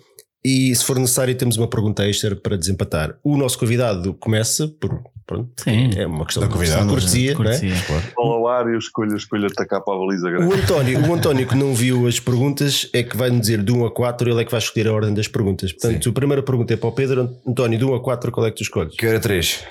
E 0.43 0.73
se 0.75 0.83
for 0.85 0.97
necessário, 0.97 1.35
temos 1.35 1.57
uma 1.57 1.69
pergunta 1.69 2.07
extra 2.07 2.35
para 2.35 2.57
desempatar. 2.57 3.17
O 3.23 3.35
nosso 3.37 3.59
convidado 3.59 4.13
começa 4.13 4.67
por 4.67 5.01
pronto, 5.25 5.49
Sim. 5.63 5.89
é 5.97 6.05
uma 6.07 6.25
questão 6.25 6.41
Da 6.41 6.47
de 6.47 6.53
convidado, 6.53 6.87
cortesia. 6.89 7.31
é? 7.31 7.35
Cortesia. 7.35 7.73
Bola 8.15 8.35
ao 8.35 8.47
ar 8.47 8.67
e 8.69 8.73
eu 8.73 8.79
escolho, 8.79 9.15
escolho 9.17 9.47
atacar 9.47 9.81
para 9.81 9.93
a 9.95 9.97
baliza 9.97 10.29
grande. 10.29 10.45
O 10.45 10.53
António, 10.55 11.09
o 11.09 11.13
António 11.13 11.47
que 11.47 11.55
não 11.55 11.73
viu 11.73 12.07
as 12.07 12.19
perguntas 12.19 12.89
é 12.93 13.03
que 13.03 13.15
vai 13.17 13.29
nos 13.29 13.41
dizer 13.41 13.63
de 13.63 13.71
1 13.71 13.85
a 13.85 13.91
4, 13.93 14.29
ele 14.29 14.41
é 14.41 14.45
que 14.45 14.51
vai 14.51 14.59
escolher 14.59 14.87
a 14.87 14.93
ordem 14.93 15.13
das 15.13 15.27
perguntas. 15.27 15.71
Portanto, 15.73 16.09
a 16.09 16.13
primeira 16.13 16.43
pergunta 16.43 16.73
é 16.73 16.77
para 16.77 16.89
o 16.89 16.91
Pedro. 16.91 17.35
António, 17.47 17.77
de 17.79 17.85
1 17.85 17.95
a 17.95 18.01
4, 18.03 18.31
qual 18.31 18.45
é 18.45 18.51
que 18.51 18.57
tu 18.57 18.63
escolhes? 18.63 18.95
Que 18.95 19.05
era 19.05 19.19
3. 19.19 19.63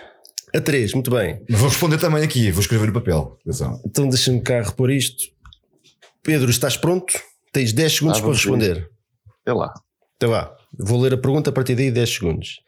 A 0.54 0.60
3, 0.60 0.94
muito 0.94 1.10
bem. 1.10 1.40
Mas 1.48 1.58
vou 1.60 1.68
responder 1.68 1.98
também 1.98 2.22
aqui, 2.22 2.50
vou 2.52 2.60
escrever 2.60 2.86
no 2.86 2.92
papel. 2.92 3.36
Atenção. 3.42 3.80
Então 3.84 4.08
deixa-me 4.08 4.40
cá 4.40 4.62
repor 4.62 4.90
isto. 4.90 5.24
Pedro, 6.22 6.48
estás 6.50 6.76
pronto? 6.76 7.12
Tens 7.52 7.72
10 7.72 7.92
segundos 7.92 8.18
Ah, 8.18 8.22
para 8.22 8.32
responder. 8.32 8.88
É 9.46 9.52
lá. 9.52 9.72
Então 10.16 10.30
vá, 10.30 10.54
vou 10.78 11.00
ler 11.00 11.12
a 11.14 11.18
pergunta 11.18 11.50
a 11.50 11.52
partir 11.52 11.74
daí 11.74 11.90
10 11.90 12.08
segundos. 12.14 12.60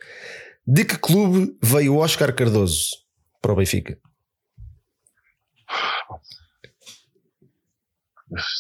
De 0.67 0.85
que 0.85 0.99
clube 0.99 1.57
veio 1.63 1.95
o 1.95 1.99
Oscar 1.99 2.35
Cardoso 2.35 2.89
para 3.41 3.53
o 3.53 3.57
Benfica? 3.57 3.97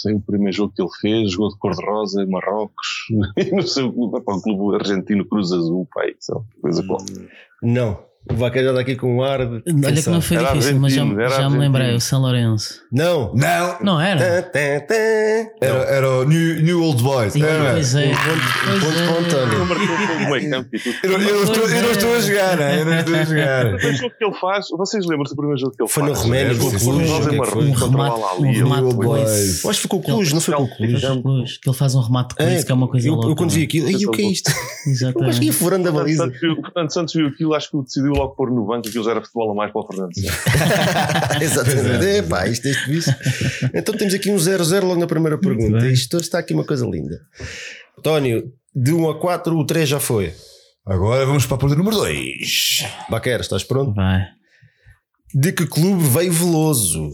Sei 0.01 0.15
o 0.15 0.21
primeiro 0.21 0.53
jogo 0.53 0.73
que 0.73 0.81
ele 0.81 0.91
fez, 1.01 1.33
jogou 1.33 1.49
de 1.49 1.59
cor-de-rosa 1.59 2.23
em 2.23 2.31
Marrocos, 2.31 3.07
e 3.37 3.51
não 3.51 3.67
sei 3.67 3.83
o 3.83 3.93
clube, 3.93 4.23
o 4.25 4.41
clube 4.41 4.77
argentino 4.77 5.27
Cruz 5.27 5.51
Azul, 5.51 5.89
pai, 5.93 6.15
coisa 6.63 6.87
qualquer. 6.87 7.29
Não. 7.61 8.07
O 8.29 8.35
Vaqueiro 8.35 8.67
já 8.67 8.73
está 8.73 8.81
aqui 8.83 8.97
com 8.97 9.17
um 9.17 9.23
ar 9.23 9.39
de. 9.47 9.63
Olha 9.87 10.03
que 10.03 10.11
não 10.11 10.21
foi 10.21 10.37
Era 10.37 10.53
difícil, 10.53 10.79
mas 10.81 10.93
já, 10.93 11.05
já 11.29 11.49
me 11.49 11.59
lembrei. 11.59 11.95
O 11.95 12.01
São 12.01 12.21
Lourenço. 12.21 12.83
Não! 12.91 13.33
Não! 13.35 13.77
Não 13.81 14.01
era? 14.01 14.43
Tã, 14.43 14.51
tã, 14.51 14.87
tã. 14.87 14.95
Era, 15.61 15.79
era 15.85 16.11
o 16.11 16.25
New, 16.25 16.61
New 16.63 16.83
Old 16.83 17.03
Boys. 17.03 17.33
Sim, 17.35 17.43
Era. 17.43 17.73
Pois 17.75 17.95
é. 17.95 18.09
ponto 18.09 18.81
Pois 18.81 18.95
para 19.01 19.13
o 19.13 19.37
é. 19.39 20.31
O 20.33 20.37
e 20.73 20.79
tudo. 20.79 20.97
Eu, 21.05 21.19
não- 21.19 21.43
estou, 21.93 22.15
a 22.15 22.21
jogar, 22.21 22.57
né? 22.57 22.81
eu 22.81 22.85
não 22.85 22.99
estou 22.99 23.15
a 23.15 23.21
O 23.21 23.25
jogar. 23.27 23.65
primeiro 23.77 23.97
jogo 23.97 24.15
que 24.19 24.25
ele 24.25 24.35
faz, 24.35 24.67
vocês 24.77 25.07
lembram-se 25.07 25.33
do 25.33 25.37
primeiro 25.37 25.61
jogo 25.61 25.77
que 25.77 25.83
ele 25.83 25.89
Foi 25.91 26.03
no 26.03 26.15
faz? 26.15 26.27
Cor-de-rosa 26.59 27.31
sim. 27.31 27.37
em 27.37 27.39
Um 27.39 27.71
o 27.71 27.75
remate, 27.75 28.83
um 28.83 28.89
de. 28.89 28.95
Boys. 29.07 29.65
Eu 29.65 29.71
acho 29.71 29.81
que 29.83 29.89
foi 29.89 29.89
com 29.89 29.97
o 29.97 30.03
Cluj, 30.03 30.35
não 30.35 30.41
foi 30.41 30.55
com 30.55 30.63
o 30.65 30.77
Cluj. 30.77 31.01
Foi 31.01 31.11
o 31.11 31.23
Cluj, 31.23 31.59
Que 31.63 31.69
ele 31.69 31.77
faz 31.77 31.95
um 31.95 32.01
remate 32.01 32.29
de 32.31 32.35
coice, 32.45 32.67
que 32.67 32.73
é 32.73 32.75
uma 32.75 32.89
coisa 32.89 33.09
eu, 33.09 33.15
louca. 33.15 33.29
eu 33.29 33.37
quando 33.37 33.51
vi 33.51 33.63
aquilo, 33.63 33.89
"Ei, 33.89 34.05
o 34.07 34.11
que 34.11 34.23
é 34.23 34.27
isto? 34.27 34.51
Eu 34.51 34.55
acho 34.57 34.69
que 34.75 34.89
ia 34.91 34.93
Exatamente. 34.93 35.53
furando 35.53 35.89
a 35.89 35.93
Portanto, 35.93 36.05
baliza. 36.05 36.25
Santos 36.25 36.41
viu- 36.41 36.57
Portanto, 36.57 36.93
Santos 36.93 37.15
viu 37.15 37.27
aquilo, 37.29 37.55
acho 37.55 37.71
que 37.71 37.77
o 37.77 37.83
decidiu 37.83 38.16
logo 38.17 38.35
pôr 38.35 38.51
no 38.51 38.67
banco, 38.67 38.89
aquilo 38.89 39.05
já 39.05 39.13
era 39.13 39.21
futebol 39.23 39.53
a 39.53 39.55
mais 39.55 39.73
para 39.73 39.81
o 39.81 39.87
Fernando. 39.87 40.13
Exatamente. 41.41 42.07
É 42.07 42.23
pá, 42.23 42.47
isto 42.47 42.67
é 42.67 42.71
isto, 42.71 42.93
isso. 42.93 43.15
Então 43.75 43.97
temos 43.97 44.15
aqui 44.15 44.31
um 44.31 44.37
0-0 44.37 44.83
logo 44.85 45.01
na 45.01 45.07
primeira 45.07 45.39
pergunta. 45.39 45.87
Isto 45.89 46.19
está 46.19 46.39
aqui 46.39 46.55
uma 46.55 46.65
coisa 46.65 46.87
linda. 46.87 47.21
António, 47.99 48.53
de 48.75 48.93
1 48.93 49.11
a 49.11 49.19
4, 49.21 49.57
o 49.57 49.65
3 49.65 49.89
já 49.89 50.01
foi. 50.01 50.33
Agora 50.85 51.27
vamos 51.27 51.47
para 51.47 51.57
a 51.57 51.59
pergunta 51.59 51.79
número 51.79 51.97
2. 51.97 52.85
Baquera, 53.11 53.43
estás 53.43 53.65
pronto? 53.65 53.95
Vai. 53.95 54.23
De 55.35 55.53
que 55.53 55.67
clube 55.67 56.03
veio 56.09 56.33
Veloso? 56.33 57.11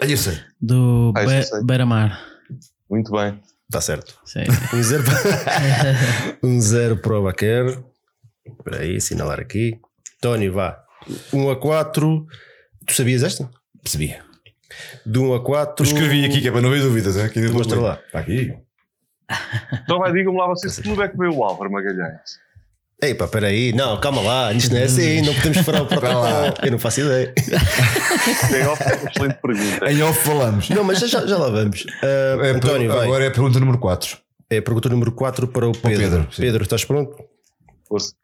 Olha 0.00 0.12
isso. 0.12 0.30
Do 0.60 1.12
Ah, 1.16 1.24
Be. 1.24 1.64
Beira-Mar. 1.66 2.20
Muito 2.90 3.10
bem. 3.12 3.40
Está 3.68 3.80
certo. 3.80 4.14
Sei. 4.24 4.44
Um 4.74 4.82
0 4.82 5.02
para, 5.04 6.38
um 6.48 6.60
zero 6.60 6.96
para 6.98 7.18
o 7.18 7.22
Baquer. 7.24 7.82
Espera 8.46 8.82
aí, 8.82 8.96
assinalar 8.96 9.40
aqui. 9.40 9.78
António, 10.24 10.54
vá. 10.54 10.82
1 11.34 11.50
a 11.50 11.56
4. 11.56 12.26
Tu 12.86 12.94
sabias 12.94 13.22
esta? 13.22 13.50
Percebi. 13.82 14.16
De 15.04 15.18
1 15.18 15.34
a 15.34 15.44
4. 15.44 15.84
Eu 15.84 15.86
escrevi 15.86 16.24
aqui 16.24 16.40
que 16.40 16.48
é 16.48 16.50
para 16.50 16.62
não 16.62 16.70
haver 16.70 16.80
dúvidas. 16.80 17.18
É? 17.18 17.24
Aqui 17.24 17.40
Mostra 17.50 17.78
lá. 17.78 18.00
Está 18.06 18.20
aqui. 18.20 18.54
Então 19.82 19.98
vai, 19.98 20.12
digam-me 20.12 20.38
lá 20.38 20.46
vocês, 20.48 20.78
que 20.78 20.88
é 20.90 21.08
que 21.08 21.16
veio 21.18 21.34
o 21.34 21.44
Álvaro 21.44 21.70
Magalhães? 21.70 22.42
Ei 23.02 23.14
pá, 23.14 23.26
espera 23.26 23.48
aí. 23.48 23.74
Não, 23.74 24.00
calma 24.00 24.22
lá. 24.22 24.52
Isto 24.54 24.72
não 24.72 24.80
é 24.80 24.84
assim. 24.84 25.20
Não 25.20 25.34
podemos 25.34 25.58
furar 25.58 25.82
o 25.82 25.86
protocolo. 25.86 26.26
Eu 26.62 26.70
não 26.70 26.78
faço 26.78 27.00
ideia. 27.00 27.34
É 28.54 28.66
uma 28.66 29.10
excelente 29.10 29.38
pergunta. 29.42 29.92
Em 29.92 30.02
off 30.02 30.18
falamos. 30.20 30.70
Não, 30.70 30.84
mas 30.84 31.00
já, 31.00 31.26
já 31.26 31.36
lá 31.36 31.50
vamos. 31.50 31.84
Ah, 32.02 32.46
É, 32.46 32.50
António, 32.50 32.90
vai. 32.90 33.04
agora 33.04 33.24
é 33.24 33.28
a 33.28 33.30
pergunta 33.30 33.60
número 33.60 33.78
4. 33.78 34.16
É 34.48 34.58
a 34.58 34.62
pergunta 34.62 34.88
número 34.88 35.12
4 35.12 35.48
para 35.48 35.68
o 35.68 35.72
Pedro. 35.72 36.26
Pedro, 36.34 36.60
sim. 36.60 36.62
estás 36.62 36.84
pronto? 36.84 37.14
Força. 37.86 38.14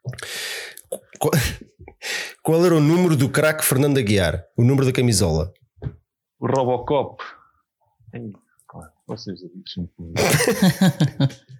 Qual, 2.43 2.65
era 2.65 2.75
o 2.75 2.79
número 2.79 3.15
do 3.15 3.29
craque 3.29 3.63
Fernando 3.63 3.97
Aguiar? 3.97 4.43
O 4.57 4.63
número 4.63 4.85
da 4.85 4.91
camisola? 4.91 5.53
O 6.39 6.47
Robocop. 6.47 7.21
Vocês 9.07 9.39
deixem-me 9.41 9.89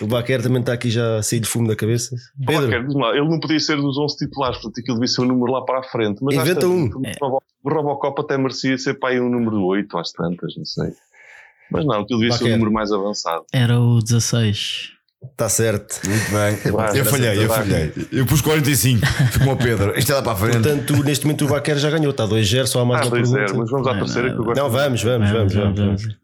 O 0.00 0.06
Baquer 0.06 0.42
também 0.42 0.60
está 0.60 0.72
aqui 0.72 0.90
já 0.90 1.18
a 1.18 1.22
sair 1.22 1.38
de 1.40 1.46
fumo 1.48 1.68
da 1.68 1.76
cabeça. 1.76 2.16
Pedro, 2.44 2.98
lá, 2.98 3.10
ele 3.16 3.28
não 3.28 3.38
podia 3.38 3.60
ser 3.60 3.76
dos 3.76 3.96
11 3.98 4.16
titulares, 4.16 4.56
portanto 4.58 4.80
aquilo 4.80 4.96
devia 4.96 5.08
ser 5.08 5.20
um 5.22 5.26
número 5.26 5.52
lá 5.52 5.64
para 5.64 5.78
a 5.78 5.82
frente. 5.84 6.18
Mas 6.22 6.34
Inventa 6.34 6.66
um. 6.66 6.86
O 6.86 7.02
Robo- 7.20 7.42
o 7.62 7.70
Robocop 7.72 8.20
até 8.20 8.36
merecia 8.36 8.76
ser 8.78 8.94
para 8.94 9.10
aí 9.10 9.20
um 9.20 9.28
número 9.28 9.62
8, 9.64 9.96
às 9.98 10.10
tantas, 10.10 10.56
não 10.56 10.64
sei. 10.64 10.92
Mas 11.70 11.84
não, 11.86 12.00
aquilo 12.00 12.18
devia 12.20 12.32
ser 12.36 12.44
um 12.44 12.46
Baquer. 12.46 12.58
número 12.58 12.72
mais 12.72 12.90
avançado. 12.90 13.44
Era 13.52 13.78
o 13.80 14.00
16. 14.02 14.90
Está 15.30 15.48
certo. 15.48 16.00
Muito 16.06 16.30
bem. 16.30 16.72
Vai, 16.72 16.98
eu 16.98 17.04
falhei, 17.04 17.44
eu 17.44 17.48
falhei. 17.48 17.92
Eu 18.12 18.26
pus 18.26 18.40
45. 18.40 19.06
Fui 19.06 19.38
como 19.40 19.52
o 19.52 19.56
Pedro. 19.56 19.98
Isto 19.98 20.12
é 20.12 20.14
lá 20.16 20.22
para 20.22 20.32
a 20.32 20.36
frente. 20.36 20.54
Portanto, 20.62 21.04
neste 21.04 21.24
momento 21.24 21.44
o 21.44 21.48
Baquer 21.48 21.76
já 21.78 21.90
ganhou. 21.90 22.10
Está 22.10 22.26
2-0, 22.26 22.66
só 22.66 22.80
há 22.80 22.84
mais 22.84 23.02
Ah, 23.02 23.08
uma 23.08 23.16
2-0, 23.18 23.32
pergunta. 23.32 23.54
mas 23.58 23.70
vamos 23.70 23.86
à 23.86 23.92
Não, 23.92 23.98
terceira 24.00 24.30
que 24.32 24.38
eu 24.38 24.44
gosto. 24.44 24.58
Não, 24.60 24.70
vamos, 24.70 25.02
vamos, 25.02 25.30
vamos. 25.30 25.54
vamos, 25.54 25.78
vamos. 25.80 26.02
Fim. 26.02 26.16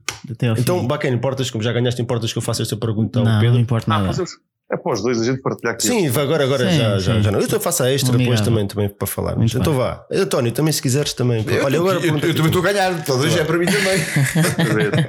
Então, 0.58 0.86
Baquer, 0.86 1.12
importas, 1.12 1.50
como 1.50 1.62
já 1.64 1.72
ganhaste, 1.72 2.02
importas 2.02 2.32
que 2.32 2.38
eu 2.38 2.42
faça 2.42 2.62
esta 2.62 2.76
pergunta 2.76 3.18
ao 3.20 3.24
não, 3.24 3.32
não 3.34 3.40
Pedro? 3.40 3.58
importa 3.58 3.86
Ah, 3.88 3.94
nada. 3.98 4.06
mas 4.08 4.18
eu- 4.18 4.26
é 4.70 4.76
para 4.76 4.92
os 4.92 5.02
dois 5.02 5.18
a 5.22 5.24
gente 5.24 5.40
partilhar 5.40 5.72
aqui. 5.74 5.86
Sim, 5.86 6.10
vai 6.10 6.24
agora, 6.24 6.44
agora 6.44 6.70
Sim, 6.70 6.76
já, 6.76 6.98
já, 6.98 7.14
sim. 7.14 7.22
já 7.22 7.30
não. 7.30 7.38
Eu 7.38 7.44
estou 7.46 7.58
faço 7.58 7.82
a 7.84 7.90
extra 7.90 8.18
depois 8.18 8.42
também, 8.42 8.66
também 8.66 8.86
para 8.90 9.06
falarmos. 9.06 9.38
Muito 9.54 9.58
Então 9.58 9.72
bem. 9.72 9.82
vá. 9.82 10.04
António, 10.12 10.52
também 10.52 10.72
se 10.72 10.82
quiseres 10.82 11.14
também. 11.14 11.42
Eu, 11.48 11.64
Olha, 11.64 11.78
agora 11.78 11.98
eu, 12.00 12.02
eu, 12.04 12.14
eu 12.18 12.34
também 12.34 12.46
estou 12.48 12.60
a 12.60 12.64
ganhar. 12.72 12.92
Já 13.30 13.40
é 13.40 13.44
para 13.44 13.56
mim 13.56 13.64
também. 13.64 13.98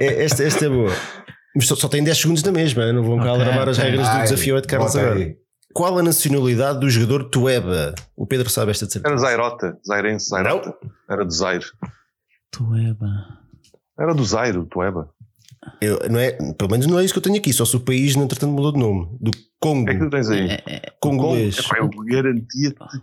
É, 0.00 0.24
Esta, 0.24 0.44
esta 0.44 0.64
é 0.64 0.68
boa. 0.70 0.90
Mas 1.54 1.66
só, 1.66 1.74
só 1.74 1.88
tem 1.88 2.02
10 2.02 2.16
segundos 2.18 2.42
na 2.42 2.52
mesma, 2.52 2.82
eu 2.84 2.92
não 2.94 3.02
vão 3.02 3.18
cá 3.18 3.32
Ok, 3.32 3.44
gravar 3.44 3.68
as 3.68 3.78
regras 3.78 4.08
do 4.08 4.22
desafio 4.22 4.60
de 4.60 4.68
Carlos 4.68 4.94
agora. 4.94 5.36
Qual 5.72 5.98
a 5.98 6.02
nacionalidade 6.02 6.80
do 6.80 6.90
jogador 6.90 7.24
Tueba? 7.30 7.94
O 8.16 8.26
Pedro 8.26 8.48
sabe 8.50 8.72
esta 8.72 8.86
de 8.86 8.92
certeza. 8.92 9.12
Era 9.12 9.20
Zairota, 9.20 9.78
Zairense, 9.86 10.28
Zairota. 10.28 10.74
Era 11.08 11.24
do 11.24 11.32
Zaire. 11.32 11.64
Tueba. 12.50 13.08
Era 13.98 14.14
do 14.14 14.24
Zairo, 14.24 14.66
Tueba. 14.66 15.08
Eu, 15.80 16.00
não 16.10 16.18
é, 16.18 16.32
pelo 16.54 16.70
menos 16.70 16.86
não 16.86 16.98
é 16.98 17.04
isso 17.04 17.12
que 17.12 17.18
eu 17.18 17.22
tenho 17.22 17.36
aqui, 17.36 17.52
só 17.52 17.64
se 17.64 17.76
o 17.76 17.80
país, 17.80 18.16
no 18.16 18.24
entretanto, 18.24 18.52
mudou 18.52 18.72
de 18.72 18.78
nome. 18.78 19.16
Do 19.20 19.30
Congo. 19.60 19.90
É 19.90 19.94
que 19.94 20.00
tu 20.00 20.10
tens 20.10 20.28
aí. 20.30 20.48
Congolês. 21.00 21.58
Epá, 21.58 21.78
eu 21.78 21.90
garantia-te. 22.04 23.02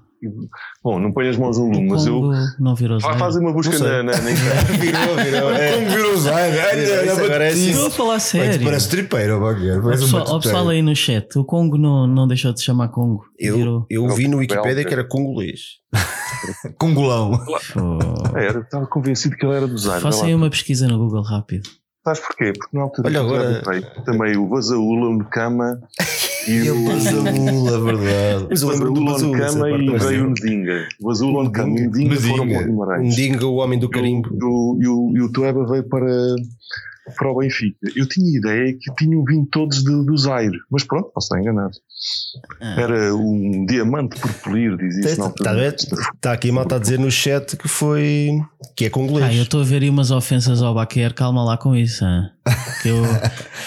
Bom, 0.84 1.00
não 1.00 1.12
ponho 1.12 1.30
as 1.30 1.38
mãos 1.38 1.58
no 1.58 1.66
lume, 1.66 1.90
mas 1.90 2.06
eu. 2.06 2.14
Congo 2.20 2.34
não 2.60 2.76
virou 2.76 3.00
Vai 3.00 3.18
fazer 3.18 3.40
uma 3.40 3.54
busca 3.54 3.78
na, 3.78 4.04
na, 4.04 4.12
na 4.20 4.32
internet. 4.32 4.72
virou, 4.80 5.16
virou. 5.16 5.52
É. 5.52 5.74
Como 5.76 5.90
virou 5.90 6.14
o 6.14 6.18
Zaire? 6.18 6.58
Olha, 6.58 7.24
olha, 7.24 7.44
é 7.44 7.48
assim. 7.50 7.70
Estou 7.70 7.88
a 7.88 7.92
falar 7.92 8.20
sério. 8.20 8.64
Parece 8.64 8.90
tripeiro, 8.90 9.40
Bagueiro. 9.40 9.80
O 9.80 9.84
Parece 9.84 10.04
um 10.04 10.06
pessoal, 10.06 10.22
o 10.22 10.26
baticeiro. 10.26 10.42
pessoal 10.58 10.70
aí 10.70 10.82
no 10.82 10.96
chat, 10.96 11.38
o 11.38 11.44
Congo 11.46 11.78
não, 11.78 12.08
não 12.08 12.28
deixou 12.28 12.52
de 12.52 12.60
se 12.60 12.66
chamar 12.66 12.90
Congo. 12.90 13.24
Eu, 13.38 13.56
Virou. 13.58 13.86
eu 13.90 14.08
vi 14.10 14.28
no 14.28 14.38
Wikipedia 14.38 14.74
Belga. 14.76 14.86
que 14.88 14.94
era 14.94 15.04
congolês. 15.08 15.60
Congolão. 16.80 17.32
Pô. 17.74 18.38
É, 18.38 18.46
era, 18.48 18.60
estava 18.60 18.86
convencido 18.88 19.36
que 19.36 19.46
ele 19.46 19.56
era 19.56 19.68
do 19.68 19.78
Zaire. 19.78 20.02
Faça 20.02 20.20
Vai 20.22 20.30
aí 20.30 20.36
uma 20.36 20.50
pesquisa 20.50 20.88
no 20.88 20.98
Google 20.98 21.22
rápido. 21.24 21.70
Sabes 22.04 22.22
porquê? 22.22 22.54
Porque 22.58 22.76
na 22.78 22.84
altura 22.84 23.08
Olha 23.10 23.20
agora- 23.20 23.62
veio, 23.68 24.04
também 24.06 24.38
o 24.38 24.48
Vazaula, 24.48 25.10
o 25.10 25.18
Necama 25.18 25.80
e 26.48 26.70
o. 26.72 26.86
Bazula, 26.86 27.84
verdade. 27.84 28.48
Mas 28.50 28.62
eu 28.62 28.70
lembro 28.70 28.92
do 28.94 29.06
parte 29.06 29.24
e 29.24 29.98
veio 29.98 30.28
o 30.28 30.30
Ndinga. 30.32 30.88
O 31.02 31.08
Vazaula, 31.08 31.40
o 31.40 31.44
Necama 31.44 31.80
e 31.80 31.86
o 31.86 31.90
Ndinga 31.90 32.16
foram 32.16 32.48
para 32.48 32.58
o. 32.58 32.62
Um 32.62 32.66
Guimarães. 32.66 33.16
dinga, 33.16 33.46
o 33.46 33.56
homem 33.56 33.80
do 33.80 33.90
carimbo. 33.90 34.30
E 34.34 34.44
o, 34.44 34.78
e 34.82 34.88
o, 34.88 35.18
e 35.18 35.22
o 35.22 35.32
Tueba 35.32 35.66
veio 35.66 35.84
para, 35.84 36.06
para 37.18 37.32
o 37.32 37.38
Benfica. 37.40 37.78
Eu 37.96 38.08
tinha 38.08 38.38
ideia 38.38 38.74
que 38.74 38.94
tinham 38.96 39.24
vindo 39.24 39.48
todos 39.52 39.84
de- 39.84 40.06
do 40.06 40.18
Zaire, 40.18 40.58
mas 40.72 40.84
pronto, 40.84 41.10
posso 41.14 41.26
estar 41.28 41.40
enganado. 41.42 41.74
Ah. 42.62 42.82
Era 42.82 43.16
um 43.16 43.66
diamante 43.66 44.20
por 44.20 44.32
polir, 44.36 44.78
dizia 44.78 45.12
isso 45.14 45.26
Está 45.28 45.56
tá 46.22 46.32
aqui 46.34 46.52
malta 46.52 46.76
a 46.76 46.80
dizer 46.80 47.00
no 47.00 47.10
chat 47.10 47.56
que 47.58 47.68
foi. 47.68 48.30
que 48.76 48.86
é 48.86 48.90
congolês. 48.90 49.30
Ah, 49.30 49.34
eu 49.36 49.44
estou 49.44 49.62
a 49.62 49.64
ver 49.64 49.82
aí 49.82 49.90
umas 49.90 50.12
ofensas 50.12 50.62
ao 50.62 50.74
Baquer, 50.76 51.14
calma 51.14 51.44
lá 51.44 51.58
com 51.58 51.76
isso. 51.76 52.06
hã? 52.06 52.30
Que 52.82 52.90
eu 52.90 53.04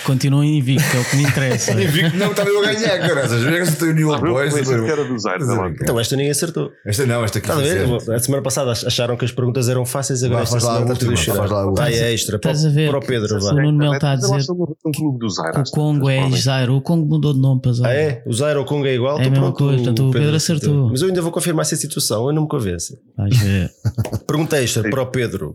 continuo 0.05 0.43
invicto, 0.44 0.97
é 0.97 1.01
o 1.01 1.05
que 1.05 1.16
me 1.16 1.23
interessa. 1.24 1.73
Invicto 1.73 2.16
não, 2.16 2.31
estava 2.31 2.48
eu 2.48 2.61
a 2.65 2.73
ganhar, 2.73 2.98
cara. 3.01 3.24
Às 3.24 3.31
vezes 3.32 3.74
o 3.74 4.12
Ah, 4.12 4.19
eu 4.27 5.19
Zaire, 5.19 5.44
vê 5.44 5.52
lá. 5.55 5.69
Então 5.70 6.01
esta 6.01 6.16
ninguém 6.16 6.31
acertou. 6.31 6.70
Esta 6.86 7.07
não, 7.07 7.24
esta 7.24 7.39
aqui. 7.39 7.48
Estás 7.51 8.11
a 8.11 8.15
A 8.15 8.19
semana 8.19 8.43
passada 8.43 8.70
acharam 8.73 9.16
que 9.16 9.24
as 9.24 9.32
perguntas 9.32 9.69
eram 9.69 9.85
fáceis, 9.85 10.23
agora 10.23 10.43
esta 10.43 10.61
semana 10.61 10.78
a 10.78 10.93
está 10.93 10.94
tudo 10.94 11.12
a 11.12 11.16
a. 11.16 11.74
Vai 11.74 11.94
é 11.94 12.12
extra 12.12 12.36
Estás 12.36 12.65
a 12.65 12.69
ver 12.70 12.89
para 12.90 12.98
o 12.98 13.07
Pedro. 13.07 13.40
Vá. 13.40 13.51
O 13.52 13.55
Nuno 13.55 13.78
Mel 13.78 13.93
está 13.94 14.12
a 14.12 14.16
dizer 14.16 14.28
um 14.52 14.61
o 14.90 15.70
Congo 15.73 16.09
é. 16.11 16.31
Zaire. 16.36 16.70
O 16.70 16.81
Congo 16.81 17.07
mudou 17.07 17.32
de 17.35 17.40
nome 17.40 17.61
para 17.61 17.70
Ah, 17.70 17.74
Zaire. 17.74 17.98
é? 18.01 18.23
O 18.27 18.32
Zaire 18.32 18.59
ou 18.59 18.65
Congo 18.65 18.86
é 18.86 18.94
igual? 18.94 19.19
É 19.19 19.23
a 19.23 19.27
Então 19.27 19.31
mesma 19.31 19.47
pronto, 19.55 19.59
coisa, 19.59 19.77
portanto 19.85 20.09
o 20.09 20.11
Pedro 20.12 20.36
acertou. 20.36 20.90
Mas 20.90 21.02
eu 21.02 21.09
ainda 21.09 21.23
vou 21.23 21.32
confirmar 21.32 21.62
essa 21.62 21.77
situação, 21.77 22.27
eu 22.28 22.32
não 22.32 22.47
me. 22.47 22.98
Vais 23.16 23.36
ver. 23.39 23.70
Pergunta 24.27 24.62
extra 24.62 24.89
para 24.89 25.02
o 25.02 25.07
Pedro: 25.07 25.55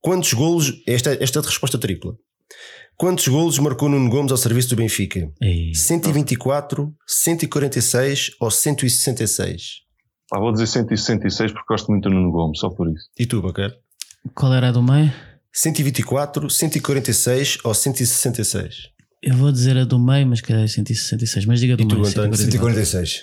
quantos 0.00 0.32
golos? 0.32 0.72
Esta, 0.86 1.16
esta 1.22 1.38
é 1.38 1.42
de 1.42 1.48
resposta 1.48 1.78
tripla. 1.78 2.12
Quantos 2.98 3.28
golos 3.28 3.56
marcou 3.60 3.88
Nuno 3.88 4.10
Gomes 4.10 4.32
ao 4.32 4.36
serviço 4.36 4.70
do 4.70 4.76
Benfica? 4.76 5.30
Ei, 5.40 5.72
124, 5.72 6.92
146 7.06 8.32
ou 8.40 8.50
166? 8.50 9.62
Ah, 10.32 10.40
vou 10.40 10.50
dizer 10.52 10.66
166 10.66 11.52
porque 11.52 11.66
gosto 11.68 11.92
muito 11.92 12.08
do 12.08 12.14
Nuno 12.14 12.32
Gomes, 12.32 12.58
só 12.58 12.68
por 12.68 12.88
isso. 12.88 13.04
E 13.16 13.24
tu, 13.24 13.40
Bacar? 13.40 13.70
Qual 14.34 14.52
era 14.52 14.70
a 14.70 14.72
do 14.72 14.82
meio? 14.82 15.12
124, 15.52 16.50
146 16.50 17.58
ou 17.62 17.72
166? 17.72 18.74
Eu 19.22 19.36
vou 19.36 19.52
dizer 19.52 19.76
a 19.78 19.84
do 19.84 19.98
meio, 19.98 20.26
mas 20.26 20.40
calhar 20.40 20.64
é 20.64 20.66
166. 20.66 21.46
Mas 21.46 21.60
diga 21.60 21.76
do 21.76 21.84
E 21.84 21.86
tu. 21.86 21.94
António? 21.94 22.36
144. 22.36 22.84
146. 22.84 23.22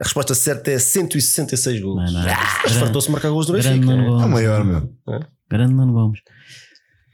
A 0.00 0.04
resposta 0.04 0.34
certa 0.34 0.72
é 0.72 0.78
166 0.80 1.80
golos. 1.80 2.12
Não, 2.12 2.20
não. 2.20 2.28
Mas 2.64 2.72
fartou-se 2.72 3.10
marcar 3.12 3.30
golos 3.30 3.46
do 3.46 3.52
Benfica. 3.52 3.76
Nuno 3.76 3.96
né? 3.96 4.02
É 4.02 4.08
o 4.08 4.12
Gomes. 4.14 4.30
maior, 4.30 4.64
meu. 4.64 4.92
Grande 5.48 5.72
Nuno 5.74 5.92
Gomes. 5.92 6.20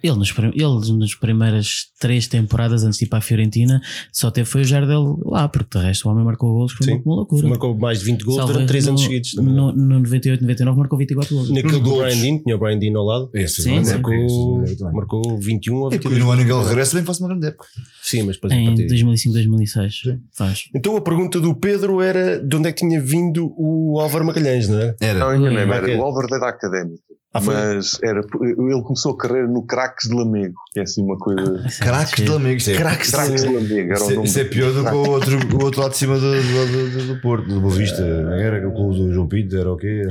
Ele 0.07 0.17
nos, 0.17 0.35
ele 0.55 0.99
nas 0.99 1.15
primeiras 1.15 1.87
três 1.99 2.29
temporadas 2.29 2.85
antes 2.85 2.99
de 2.99 3.07
ir 3.07 3.09
para 3.09 3.21
a 3.21 3.23
Fiorentina 3.23 3.81
só 4.13 4.31
teve 4.31 4.47
foi 4.47 4.61
o 4.61 4.65
Jardel 4.65 5.19
lá, 5.25 5.49
porque 5.49 5.79
de 5.79 5.83
resto 5.85 6.07
o 6.07 6.13
homem 6.13 6.23
marcou 6.25 6.53
golos 6.53 6.73
foi 6.75 6.87
Sim. 6.87 7.03
uma 7.07 7.15
loucura. 7.17 7.49
Marcou 7.49 7.75
mais 7.79 8.01
de 8.01 8.05
20 8.05 8.23
golos 8.23 8.37
Salvo 8.37 8.53
durante 8.53 8.63
erro, 8.65 8.69
3 8.69 8.89
anos 8.89 9.01
no- 9.01 9.07
seguidos. 9.07 9.33
também. 9.33 9.55
No, 9.55 9.73
no 9.73 9.99
98, 10.01 10.41
99 10.43 10.79
marcou 10.79 10.99
24 10.99 11.35
golos. 11.35 11.51
Naquele 11.51 11.81
do. 11.81 11.97
Brian 11.97 12.21
Dean, 12.21 12.39
tinha 12.43 12.57
o 12.57 12.59
Brian 12.59 12.79
Dean 12.79 12.99
ao 12.99 13.05
lado. 13.05 13.31
Esse 13.33 13.63
Sim, 13.63 13.79
é 13.79 13.85
sim. 13.85 13.93
Marcou, 13.95 14.59
Marcou, 14.59 14.93
marcou 14.93 15.39
21 15.39 15.75
ou 15.77 15.89
E 15.89 15.91
22. 15.93 16.19
no 16.19 16.31
ano 16.31 16.43
em 16.43 16.45
que 16.45 16.53
ele 16.53 16.65
regressa, 16.65 16.97
bem 16.97 17.05
faz 17.07 17.19
uma 17.21 17.29
grande 17.29 17.47
época. 17.47 17.67
Sim, 18.03 18.23
mas 18.25 18.37
depois 18.37 18.53
a 18.53 18.57
Em 18.57 18.67
partir- 18.67 18.87
2005, 18.89 19.33
2006. 19.33 20.03
Faz. 20.33 20.65
Então 20.75 20.97
a 20.97 21.01
pergunta 21.01 21.41
do 21.41 21.55
Pedro 21.55 22.03
era 22.03 22.39
de 22.45 22.57
onde 22.57 22.69
é 22.69 22.73
que 22.73 22.87
tinha 22.87 23.01
vindo 23.01 23.55
o 23.57 23.99
Álvaro 24.01 24.25
Magalhães, 24.27 24.69
não 24.69 24.79
é? 24.81 24.95
Era. 25.01 25.19
Não, 25.19 25.35
enganei-me, 25.35 25.73
Ok. 25.73 25.93
era 25.95 25.99
o 26.03 26.05
Álvaro 26.05 26.29
da 26.29 26.47
Académica. 26.49 27.03
Ah, 27.37 27.41
mas 27.41 27.99
era, 28.03 28.21
ele 28.43 28.83
começou 28.83 29.13
a 29.13 29.17
carreira 29.19 29.49
no 29.49 29.67
Craques 29.67 30.09
de 30.09 30.15
Lamego, 30.15 30.55
que 30.73 30.79
é 30.79 30.85
assim 30.85 31.03
uma 31.03 31.19
coisa. 31.19 31.65
Craques 31.81 32.25
de 32.25 32.31
Lamego. 32.31 32.57
Isso 32.57 32.71
é, 32.71 32.77
Craques 32.77 33.07
de 33.09 33.13
Craques 33.13 33.43
de 33.43 33.49
Lamego, 33.49 33.75
era 33.75 33.91
o 33.91 33.95
isso 33.97 34.11
é, 34.11 34.15
nome. 34.15 34.27
isso 34.29 34.39
é 34.41 34.45
pior 34.45 34.73
do 34.73 34.85
que 34.85 34.95
o 34.95 35.11
outro, 35.11 35.39
o 35.57 35.65
outro 35.65 35.81
lado 35.81 35.91
de 35.91 35.97
cima 35.97 36.15
do, 36.15 36.21
do, 36.31 36.91
do, 36.91 37.07
do 37.15 37.21
Porto, 37.21 37.49
do 37.49 37.61
Boa 37.61 37.75
Vista. 37.75 38.03
Não 38.03 38.33
Era 38.35 38.69
o 38.69 38.73
clube 38.73 38.97
do 38.99 39.13
João 39.13 39.27
Pinto, 39.27 39.57
era 39.57 39.73
o 39.73 39.77
quê? 39.77 40.03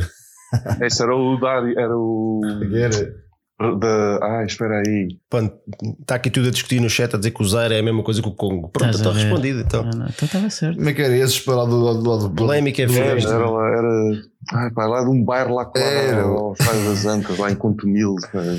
Esse 0.83 1.01
era 1.01 1.15
o 1.15 1.39
Dário, 1.39 1.79
era 1.79 1.97
o. 1.97 2.41
Era. 2.75 3.23
Da, 3.79 4.19
ah, 4.21 4.43
espera 4.45 4.81
aí. 4.85 5.07
Está 6.01 6.15
aqui 6.15 6.29
tudo 6.29 6.49
a 6.49 6.51
discutir 6.51 6.81
no 6.81 6.89
chat 6.89 7.13
a 7.15 7.17
dizer 7.17 7.31
que 7.31 7.41
o 7.41 7.45
Zaire 7.47 7.75
é 7.75 7.79
a 7.79 7.83
mesma 7.83 8.03
coisa 8.03 8.21
que 8.21 8.27
o 8.27 8.33
Congo. 8.35 8.67
Pronto, 8.69 8.97
está 8.97 9.11
ver? 9.11 9.21
respondido 9.21 9.61
então. 9.61 9.81
Ah, 9.85 9.95
não, 9.95 10.07
então 10.07 10.25
estava 10.25 10.49
certo. 10.49 10.75
Como 10.75 10.89
é 10.89 10.93
que 10.93 11.01
era? 11.01 11.15
Esses 11.15 11.39
para 11.39 11.55
lá 11.55 11.65
do 11.65 11.79
lado 11.79 12.01
do 12.03 12.09
lado 12.09 12.29
do 12.29 12.35
Polémica 12.35 12.81
é 12.81 12.85
Era, 12.85 12.93
feia. 12.93 13.27
era, 13.29 13.49
lá- 13.49 13.69
era, 13.69 14.21
ah, 14.52 14.70
pá, 14.74 14.86
lá 14.86 15.03
de 15.03 15.10
um 15.10 15.24
bairro 15.24 15.56
lá 15.56 15.65
com 15.65 15.78
Era. 15.80 16.22
aos 16.24 16.57
Pais 16.57 16.84
das 16.86 17.06
Ancas, 17.06 17.38
lá 17.38 17.52
em 17.52 17.56
Contumil, 17.56 18.15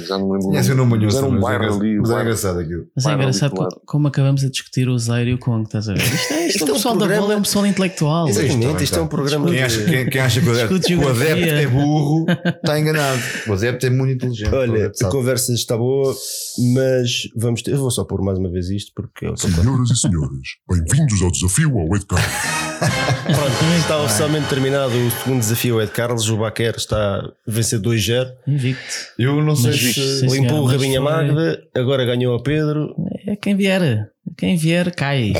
já 0.06 0.16
não 0.18 0.30
lembro. 0.32 0.48
o 0.48 0.50
Tinha 0.62 0.72
o 0.72 0.76
nome 0.76 0.90
Mas 0.92 0.98
manhoso. 1.00 1.16
Era 1.18 1.26
um 1.26 1.30
mas 1.32 1.38
é 1.38 1.42
bairro 1.42 1.64
engra- 1.64 1.76
ali. 1.76 1.96
Mas 1.98 2.10
é 2.10 2.20
engraçado 2.22 2.58
aquilo. 2.60 2.86
Mas 2.96 3.06
é 3.06 3.12
engraçado 3.14 3.52
ali 3.60 3.68
do 3.68 3.74
co- 3.76 3.82
como 3.86 4.08
acabamos 4.08 4.44
a 4.44 4.48
discutir 4.50 4.88
o 4.88 4.98
Zaire 4.98 5.30
e 5.30 5.34
o 5.34 5.38
Congo, 5.38 5.64
estás 5.64 5.88
a 5.88 5.94
ver? 5.94 6.02
Isto 6.02 6.32
é, 6.32 6.46
isto 6.46 6.56
Isto 6.56 6.64
é 6.64 6.68
é 6.68 6.70
o 6.70 6.70
um 6.70 6.76
pessoal 6.76 6.94
da 6.94 6.98
programa- 7.00 7.22
bola, 7.22 7.34
é 7.34 7.36
um 7.36 7.42
pessoal 7.42 7.66
intelectual. 7.66 8.26
É 8.26 8.30
Exatamente, 8.30 8.66
Isto 8.66 8.82
isto 8.84 8.98
é 8.98 9.02
um 9.02 9.06
programa 9.06 9.44
Quem 9.46 9.54
de- 9.54 9.62
acha, 9.62 9.84
quem, 9.84 10.10
quem 10.10 10.20
acha 10.20 10.40
que 10.40 10.48
o 10.48 10.52
adepto, 10.52 10.74
o 10.74 11.08
adepto 11.08 11.44
é 11.44 11.66
burro 11.66 12.26
está 12.28 12.78
enganado. 12.80 13.20
O 13.48 13.52
adepto 13.52 13.86
é 13.86 13.90
muito 13.90 14.14
inteligente. 14.14 14.54
Olha, 14.54 14.72
adepto 14.86 15.06
a 15.06 15.10
conversa 15.10 15.52
está 15.52 15.76
boa, 15.76 16.14
mas 16.74 17.10
vamos 17.36 17.62
ter, 17.62 17.72
eu 17.72 17.78
vou 17.78 17.90
só 17.90 18.04
pôr 18.04 18.22
mais 18.22 18.38
uma 18.38 18.50
vez 18.50 18.68
isto 18.70 18.92
porque 18.94 19.26
Senhoras 19.36 19.90
e 19.90 19.96
senhores, 19.96 20.48
bem-vindos 20.68 21.22
ao 21.22 21.30
desafio 21.30 21.78
ao 21.78 21.94
Ed 21.96 22.06
Carlos. 22.06 22.28
Pronto, 23.24 23.76
está 23.78 23.98
oficialmente 23.98 24.48
terminado 24.48 24.94
o 24.96 25.10
segundo 25.10 25.40
desafio 25.40 25.80
é 25.80 25.86
de 25.86 25.90
Carlos. 25.92 26.28
O 26.28 26.36
Baquer 26.36 26.74
está 26.76 27.16
a 27.16 27.30
vencer 27.46 27.78
2-0. 27.80 28.26
Invicto. 28.46 28.82
Eu 29.18 29.42
não 29.42 29.56
sei 29.56 29.72
se. 29.72 30.20
Sim, 30.20 30.26
Limpou 30.28 30.60
o 30.60 30.64
mas 30.64 30.72
rabinho 30.72 31.00
a 31.00 31.04
foi- 31.04 31.12
Magda, 31.26 31.62
agora 31.74 32.04
ganhou 32.04 32.34
a 32.36 32.42
Pedro. 32.42 32.94
É 33.26 33.36
quem 33.36 33.56
vier. 33.56 34.08
Quem 34.38 34.56
vier, 34.56 34.94
cai. 34.94 35.32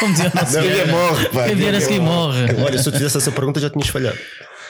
Como 0.00 0.12
dizia, 0.12 0.24
o 0.24 0.86
nosso. 0.88 1.30
Quem 1.46 1.54
vier 1.54 1.74
a 1.74 1.80
seguir 1.80 2.00
morre. 2.00 2.46
Olha, 2.64 2.78
se 2.78 2.88
eu 2.88 2.92
te 2.92 2.98
fizesse 2.98 3.18
essa 3.18 3.30
pergunta 3.30 3.60
já 3.60 3.68
tinhas 3.70 3.88
falhado. 3.88 4.16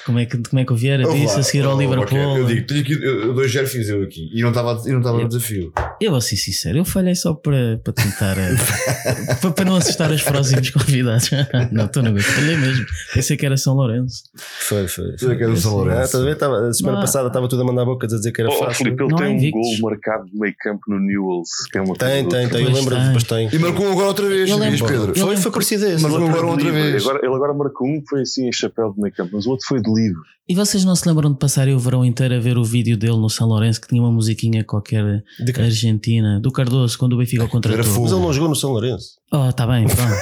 Como 0.07 0.21
é 0.21 0.25
que, 0.25 0.39
como 0.39 0.61
é 0.61 0.65
que 0.65 0.73
o 0.73 0.77
Vieira 0.77 1.05
Ouve 1.05 1.19
disse 1.21 1.35
lá, 1.35 1.41
a 1.41 1.43
seguir 1.43 1.65
ao 1.65 1.75
oh, 1.77 1.79
Liverpool? 1.81 2.19
ok, 2.19 2.41
Eu 2.43 2.47
digo, 2.47 2.67
tenho 2.69 2.81
aqui, 2.81 2.93
eu, 3.03 3.35
dois 3.35 3.53
fiz 3.53 3.89
eu 3.89 4.03
aqui 4.05 4.31
e 4.33 4.41
não 4.41 4.51
estava 4.51 4.81
e 4.87 4.93
não 4.93 4.99
estava 5.01 5.19
no 5.21 5.29
desafio. 5.29 5.73
Eu 6.01 6.13
vou 6.13 6.21
ser 6.21 6.37
sincero, 6.37 6.79
eu 6.79 6.85
falhei 6.85 7.15
só 7.17 7.35
para, 7.35 7.81
para 7.83 7.93
tentar. 7.93 8.39
eh, 8.39 8.55
para, 9.41 9.51
para 9.51 9.65
não 9.65 9.77
assustar 9.77 10.11
os 10.13 10.23
próximos 10.23 10.71
convidados. 10.71 11.29
não, 11.73 11.87
estou 11.87 12.03
no 12.05 12.13
gosto. 12.13 12.31
Falhei 12.31 12.57
mesmo. 12.57 12.87
Pensei 13.13 13.37
que 13.37 13.45
era 13.45 13.57
São 13.57 13.75
Lourenço. 13.75 14.23
Foi, 14.37 14.87
foi. 14.87 15.17
Tu 15.17 15.31
é 15.31 15.35
que 15.37 15.45
do 15.45 15.57
São 15.57 15.73
Ah, 15.73 15.75
Lourenço. 15.75 16.03
estás 16.05 16.23
a 16.23 16.27
ver? 16.27 16.33
Estava- 16.35 16.69
a 16.69 16.73
semana 16.73 16.97
Não. 16.99 17.03
passada 17.03 17.27
estava 17.29 17.49
tudo 17.49 17.63
a 17.63 17.65
mandar 17.65 17.85
bocas 17.85 18.13
a 18.13 18.17
dizer 18.17 18.31
que 18.33 18.41
era 18.43 18.51
Oh, 18.51 18.59
fácil. 18.59 18.85
Filipe, 18.85 19.03
ele 19.03 19.11
Não 19.11 19.19
tem 19.19 19.27
um 19.27 19.37
invictos. 19.39 19.81
gol 19.81 19.91
marcado 19.91 20.27
de 20.31 20.39
meio 20.39 20.55
campo 20.61 20.81
no 20.89 21.01
Newells, 21.01 21.51
que 21.73 21.79
é 21.79 21.81
uma 21.83 21.95
Tem, 21.97 22.23
coisa 22.25 22.39
tem, 22.39 22.49
tem. 22.49 22.63
Eu 22.65 22.73
lembro 22.73 22.95
tem. 22.95 23.05
depois 23.07 23.25
tem. 23.25 23.49
E 23.53 23.59
marcou 23.59 23.91
agora 23.91 24.07
outra 24.07 24.29
vez, 24.29 24.49
Eu 24.49 24.57
lembro. 24.59 24.87
Pedro? 24.87 25.13
Eu 25.17 25.27
Foi, 25.27 25.37
foi 25.37 25.51
parecido 25.51 25.85
a 25.85 25.89
esse. 25.95 26.05
Outro 26.05 26.19
agora 26.25 26.39
foi 26.41 26.49
outra 26.49 26.71
vez. 26.71 27.05
Ele 27.07 27.35
agora 27.35 27.53
marcou 27.55 27.89
um 27.89 28.01
que 28.01 28.09
foi 28.09 28.21
assim 28.23 28.47
em 28.49 28.53
chapéu 28.53 28.93
de 28.93 29.01
meio 29.01 29.13
campo, 29.13 29.31
mas 29.35 29.47
o 29.47 29.51
outro 29.51 29.67
foi 29.67 29.81
de 29.81 29.96
E 30.49 30.55
vocês 30.55 30.85
não 30.85 30.95
se 30.95 31.09
lembram 31.09 31.33
de 31.33 31.39
passarem 31.39 31.75
o 31.75 31.79
verão 31.79 32.05
inteiro 32.05 32.35
a 32.35 32.39
ver 32.39 32.57
o 32.57 32.63
vídeo 32.63 32.97
dele 32.97 33.17
no 33.17 33.29
São 33.29 33.49
Lourenço 33.49 33.81
que 33.81 33.89
tinha 33.89 34.01
uma 34.01 34.13
musiquinha 34.13 34.63
qualquer 34.63 35.25
De 35.45 35.61
argentina, 35.61 36.39
do 36.39 36.53
Cardoso, 36.53 36.97
quando 36.97 37.15
o 37.15 37.19
Benfica 37.19 37.49
contratou? 37.49 37.83
fogo. 37.85 38.03
Mas 38.03 38.13
ele 38.13 38.21
não 38.21 38.33
jogou 38.33 38.49
no 38.51 38.55
São 38.55 38.71
Lourenço. 38.71 39.19
Oh, 39.33 39.53
tá 39.53 39.67
bem, 39.67 39.87
pronto. 39.87 40.15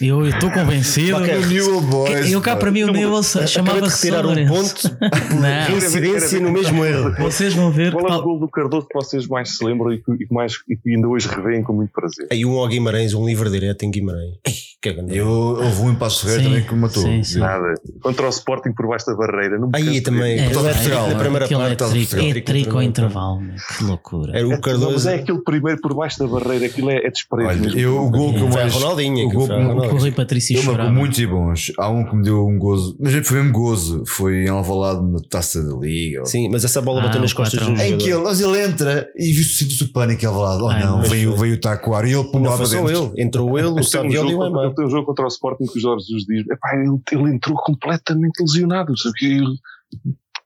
Eu 0.00 0.26
estou 0.26 0.50
convencido. 0.50 1.16
Ok. 1.18 1.36
O 1.36 1.46
Newell 1.46 1.80
Boys. 1.82 2.32
Eu 2.32 2.40
cá 2.40 2.56
para 2.56 2.70
mim 2.72 2.82
o 2.82 2.92
Newell 2.92 3.20
de 3.20 3.46
chamava-se 3.46 4.06
retirar 4.06 4.22
São 4.22 4.30
um 4.30 4.34
Lourenço. 4.34 4.88
ponto 4.90 4.98
Não. 5.40 5.66
Coincidência 5.70 6.40
no 6.40 6.50
mesmo 6.50 6.84
erro. 6.84 7.14
Vocês 7.18 7.54
vão 7.54 7.70
ver 7.70 7.92
que 7.92 7.98
Qual 8.00 8.12
é 8.12 8.16
o 8.16 8.22
gol 8.22 8.40
do 8.40 8.48
Cardoso 8.48 8.88
que 8.88 8.94
vocês 8.94 9.28
mais 9.28 9.56
se 9.56 9.64
lembram 9.64 9.92
e 9.92 9.98
que, 9.98 10.12
e 10.12 10.26
que 10.26 10.34
mais, 10.34 10.54
e 10.68 10.76
que 10.76 10.94
ainda 10.94 11.06
hoje 11.06 11.28
revêem 11.28 11.62
com 11.62 11.72
muito 11.72 11.92
prazer? 11.92 12.26
Aí 12.30 12.44
um 12.44 12.58
ao 12.58 12.66
Guimarães, 12.66 13.14
um 13.14 13.24
livre 13.24 13.48
direto 13.50 13.84
em 13.84 13.90
Guimarães. 13.90 14.34
Que 14.82 14.88
é 14.88 14.92
grande. 14.94 15.14
Eu, 15.14 15.28
houve 15.28 15.82
um 15.82 15.90
em 15.90 15.94
Passo 15.94 16.24
Ferreira 16.24 16.44
também 16.44 16.64
que 16.64 16.72
me 16.74 16.80
matou. 16.80 17.02
sim, 17.02 17.22
sim. 17.22 17.38
Nada. 17.38 17.74
Contra 18.02 18.26
o 18.26 18.30
Sporting 18.30 18.72
por 18.72 18.88
baixo 18.88 19.04
da 19.06 19.14
barreira. 19.14 19.58
Não 19.58 19.70
Aí 19.74 19.90
de 19.90 20.00
também. 20.00 20.38
É, 20.38 20.44
é, 20.44 20.46
é 20.46 20.50
Portugal, 20.50 21.06
é, 21.06 21.12
na 21.12 21.18
primeira 21.18 21.44
aquele 21.44 21.60
parte, 21.60 21.72
é 21.72 21.76
trico, 21.76 22.10
Portugal. 22.10 22.30
é 22.30 22.40
trico 22.40 22.76
ao 22.76 22.82
intervalo, 22.82 23.40
que 23.76 23.84
loucura. 23.84 24.32
Era 24.34 24.46
o 24.46 24.50
Não, 24.50 24.56
mas 24.56 24.64
Cardoso. 24.64 25.08
é 25.10 25.14
aquele 25.16 25.38
primeiro 25.42 25.80
por 25.82 25.94
baixo 25.94 26.18
da 26.18 26.26
barreira, 26.26 26.64
aquilo 26.64 26.90
é, 26.90 26.96
é 26.96 27.10
desprezo 27.10 27.48
Olha, 27.48 27.78
eu, 27.78 28.02
o 28.06 28.10
gol 28.10 28.32
eu 28.40 28.50
Foi 28.50 28.62
a 28.62 28.66
o 28.66 28.70
foi 28.70 29.56
a 29.56 29.88
que- 29.88 29.94
O. 29.94 29.98
Rui 29.98 30.12
Patrício 30.12 30.56
Eu 30.56 30.64
marcou 30.64 30.90
muitos 30.92 31.18
e 31.18 31.26
bons. 31.26 31.72
Há 31.78 31.88
um 31.88 32.04
que 32.04 32.16
me 32.16 32.22
deu 32.22 32.46
um 32.46 32.58
gozo, 32.58 32.96
mas 33.00 33.12
foi 33.26 33.38
mesmo 33.38 33.52
gozo. 33.52 34.02
Foi 34.06 34.44
em 34.44 34.48
Alvalade 34.48 35.04
na 35.06 35.18
taça 35.28 35.62
da 35.62 35.74
Liga. 35.76 36.24
Sim, 36.26 36.48
mas 36.50 36.64
essa 36.64 36.80
bola 36.82 37.00
Ah, 37.00 37.06
bateu 37.06 37.20
nas 37.20 37.32
o 37.32 37.36
costas 37.36 37.60
do 37.60 37.72
4-1. 37.72 37.80
Em 37.94 37.98
que 37.98 38.10
ele, 38.10 38.22
mas 38.22 38.40
ele 38.40 38.60
entra 38.64 39.08
e 39.16 39.32
viu- 39.32 39.44
sentiu-se 39.44 39.84
o 39.84 39.92
pânico 39.92 40.22
em 40.24 40.26
Alvalade. 40.28 40.62
Oh 40.62 40.86
não, 40.86 41.02
veio, 41.02 41.36
veio 41.36 41.60
tacoar 41.60 42.04
e 42.06 42.12
ele 42.12 42.24
pum 42.24 42.38
Não 42.40 42.50
lá 42.50 42.56
foi 42.56 42.66
para 42.66 42.66
só 42.66 42.86
dentro. 42.86 43.12
ele. 43.14 43.22
Entrou 43.22 43.58
ele, 43.58 43.68
o 43.68 43.70
Ele 43.72 43.80
um 43.80 43.82
Savioli 43.82 44.14
e 44.14 44.16
jogo, 44.16 44.28
o 44.28 44.32
contra- 44.32 44.46
Aymar. 44.48 44.64
ele 44.66 44.74
tem 44.74 44.86
um 44.86 44.90
jogo 44.90 45.06
contra 45.06 45.24
o 45.24 45.28
Sporting 45.28 45.66
que 45.66 45.78
o 45.78 45.80
Jorge 45.80 46.06
Jesus 46.06 46.24
diz: 46.26 46.44
"Epá, 46.50 46.74
ele, 46.76 46.98
ele 47.12 47.34
entrou 47.36 47.56
completamente 47.56 48.40
lesionado. 48.40 48.96
Sabe? 48.98 49.14
que 49.18 49.26
Ele 49.26 49.58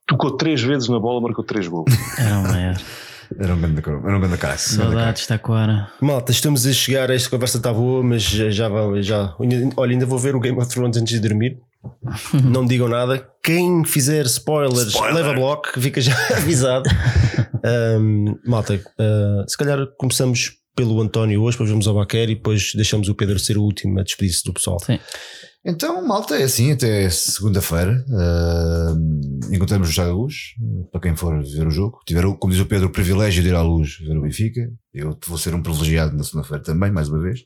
tocou 0.07 0.37
três 0.37 0.61
vezes 0.61 0.87
na 0.89 0.99
bola, 0.99 1.21
marcou 1.21 1.43
três 1.43 1.67
gols. 1.67 1.85
Era 2.17 2.39
o 2.39 2.43
maior. 2.43 2.75
Era 3.39 3.53
um 3.53 3.59
grande 3.59 3.81
era 3.87 4.17
um 4.17 4.19
grande 4.19 4.37
cara. 4.37 4.57
Saudades, 4.57 5.27
Taquara. 5.27 5.91
Malta, 6.01 6.31
estamos 6.31 6.65
a 6.65 6.73
chegar. 6.73 7.09
Esta 7.09 7.29
conversa 7.29 7.57
está 7.57 7.73
boa, 7.73 8.03
mas 8.03 8.23
já, 8.23 8.49
já 8.49 8.69
vamos. 8.69 9.05
Já, 9.05 9.35
olha, 9.77 9.91
ainda 9.91 10.05
vou 10.05 10.19
ver 10.19 10.35
o 10.35 10.39
Game 10.39 10.57
of 10.57 10.69
Thrones 10.69 10.97
antes 10.97 11.13
de 11.13 11.27
dormir. 11.27 11.57
Não 12.43 12.65
digam 12.65 12.87
nada. 12.87 13.27
Quem 13.43 13.83
fizer 13.85 14.25
spoilers, 14.25 14.93
leva 15.13 15.33
bloco, 15.33 15.79
fica 15.79 16.01
já 16.01 16.15
avisado. 16.35 16.89
Ahm, 17.63 18.35
malta, 18.45 18.79
ah, 18.99 19.43
se 19.47 19.57
calhar 19.57 19.85
começamos 19.97 20.53
pelo 20.75 21.01
António 21.01 21.41
hoje, 21.41 21.55
depois 21.55 21.69
vamos 21.69 21.87
ao 21.87 21.95
Baquer 21.95 22.29
e 22.29 22.35
depois 22.35 22.73
deixamos 22.75 23.07
o 23.07 23.15
Pedro 23.15 23.39
ser 23.39 23.57
o 23.57 23.63
último 23.63 23.99
a 23.99 24.03
despedir-se 24.03 24.43
do 24.43 24.53
pessoal. 24.53 24.77
Sim. 24.79 24.99
Então, 25.67 26.05
malta, 26.05 26.35
é 26.35 26.43
assim, 26.43 26.71
até 26.71 27.09
segunda-feira. 27.09 28.05
Uh, 28.07 29.51
encontramos 29.51 29.91
já 29.91 30.05
a 30.05 30.13
luz, 30.13 30.53
para 30.91 31.01
quem 31.01 31.15
for 31.15 31.41
ver 31.43 31.65
o 31.65 31.71
jogo. 31.71 32.01
Tiver, 32.05 32.23
como 32.37 32.53
diz 32.53 32.61
o 32.61 32.67
Pedro, 32.67 32.87
o 32.87 32.91
privilégio 32.91 33.41
de 33.41 33.49
ir 33.49 33.55
à 33.55 33.63
luz 33.63 33.97
ver 33.97 34.15
o 34.15 34.21
Benfica. 34.21 34.71
Eu 34.93 35.17
vou 35.25 35.39
ser 35.39 35.55
um 35.55 35.63
privilegiado 35.63 36.15
na 36.15 36.23
segunda-feira 36.23 36.63
também, 36.63 36.91
mais 36.91 37.09
uma 37.09 37.19
vez. 37.19 37.45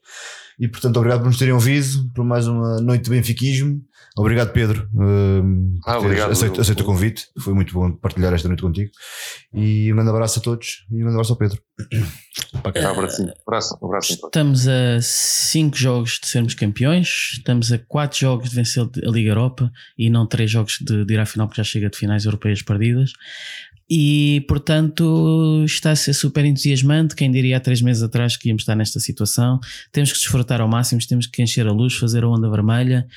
E 0.59 0.67
portanto, 0.67 0.97
obrigado 0.97 1.21
por 1.21 1.27
nos 1.27 1.37
terem 1.37 1.53
ouvido, 1.53 2.11
por 2.13 2.25
mais 2.25 2.45
uma 2.45 2.81
noite 2.81 3.05
de 3.05 3.09
benfiquismo. 3.09 3.81
Obrigado, 4.17 4.51
Pedro. 4.51 4.89
Uh, 4.93 5.79
Ah, 5.85 5.97
obrigado. 5.97 6.31
Aceito, 6.31 6.59
aceito 6.59 6.81
o 6.81 6.85
convite. 6.85 7.25
Foi 7.39 7.53
muito 7.53 7.73
bom 7.73 7.91
partilhar 7.91 8.33
esta 8.33 8.47
noite 8.47 8.61
contigo. 8.61 8.91
E 9.53 9.91
um 9.91 9.95
grande 9.95 10.09
abraço 10.09 10.39
a 10.39 10.41
todos 10.41 10.85
e 10.91 10.95
um 10.95 10.99
grande 10.99 11.13
abraço 11.13 11.31
ao 11.33 11.37
Pedro. 11.37 11.61
Abraço, 12.53 13.23
abraço, 13.47 13.77
abraço. 13.81 14.13
Estamos 14.13 14.67
a 14.67 14.99
5 15.01 15.77
jogos 15.77 16.19
de 16.21 16.27
sermos 16.27 16.53
campeões, 16.53 17.07
estamos 17.33 17.71
a 17.71 17.77
4 17.79 18.19
jogos 18.19 18.49
de 18.49 18.55
vencer 18.55 18.83
a 18.83 19.09
Liga 19.09 19.29
Europa 19.29 19.71
e 19.97 20.09
não 20.09 20.25
3 20.27 20.49
jogos 20.49 20.77
de, 20.81 21.05
de 21.05 21.13
ir 21.13 21.19
à 21.19 21.25
final, 21.25 21.47
porque 21.47 21.61
já 21.61 21.65
chega 21.65 21.89
de 21.89 21.97
finais 21.97 22.25
europeias 22.25 22.61
perdidas. 22.61 23.11
E 23.91 24.45
portanto 24.47 25.63
está 25.65 25.91
a 25.91 25.95
ser 25.95 26.13
super 26.13 26.45
entusiasmante. 26.45 27.15
Quem 27.15 27.31
diria 27.31 27.57
há 27.57 27.59
três 27.59 27.81
meses 27.81 28.03
atrás 28.03 28.37
que 28.37 28.47
íamos 28.49 28.61
estar 28.61 28.75
nesta 28.75 28.99
situação? 28.99 29.59
Temos 29.91 30.11
que 30.11 30.19
desfrutar 30.19 30.61
ao 30.61 30.67
máximo, 30.67 31.01
temos 31.07 31.25
que 31.25 31.41
encher 31.41 31.65
a 31.65 31.71
luz, 31.71 31.95
fazer 31.95 32.23
a 32.23 32.27
onda 32.27 32.49
vermelha. 32.51 33.07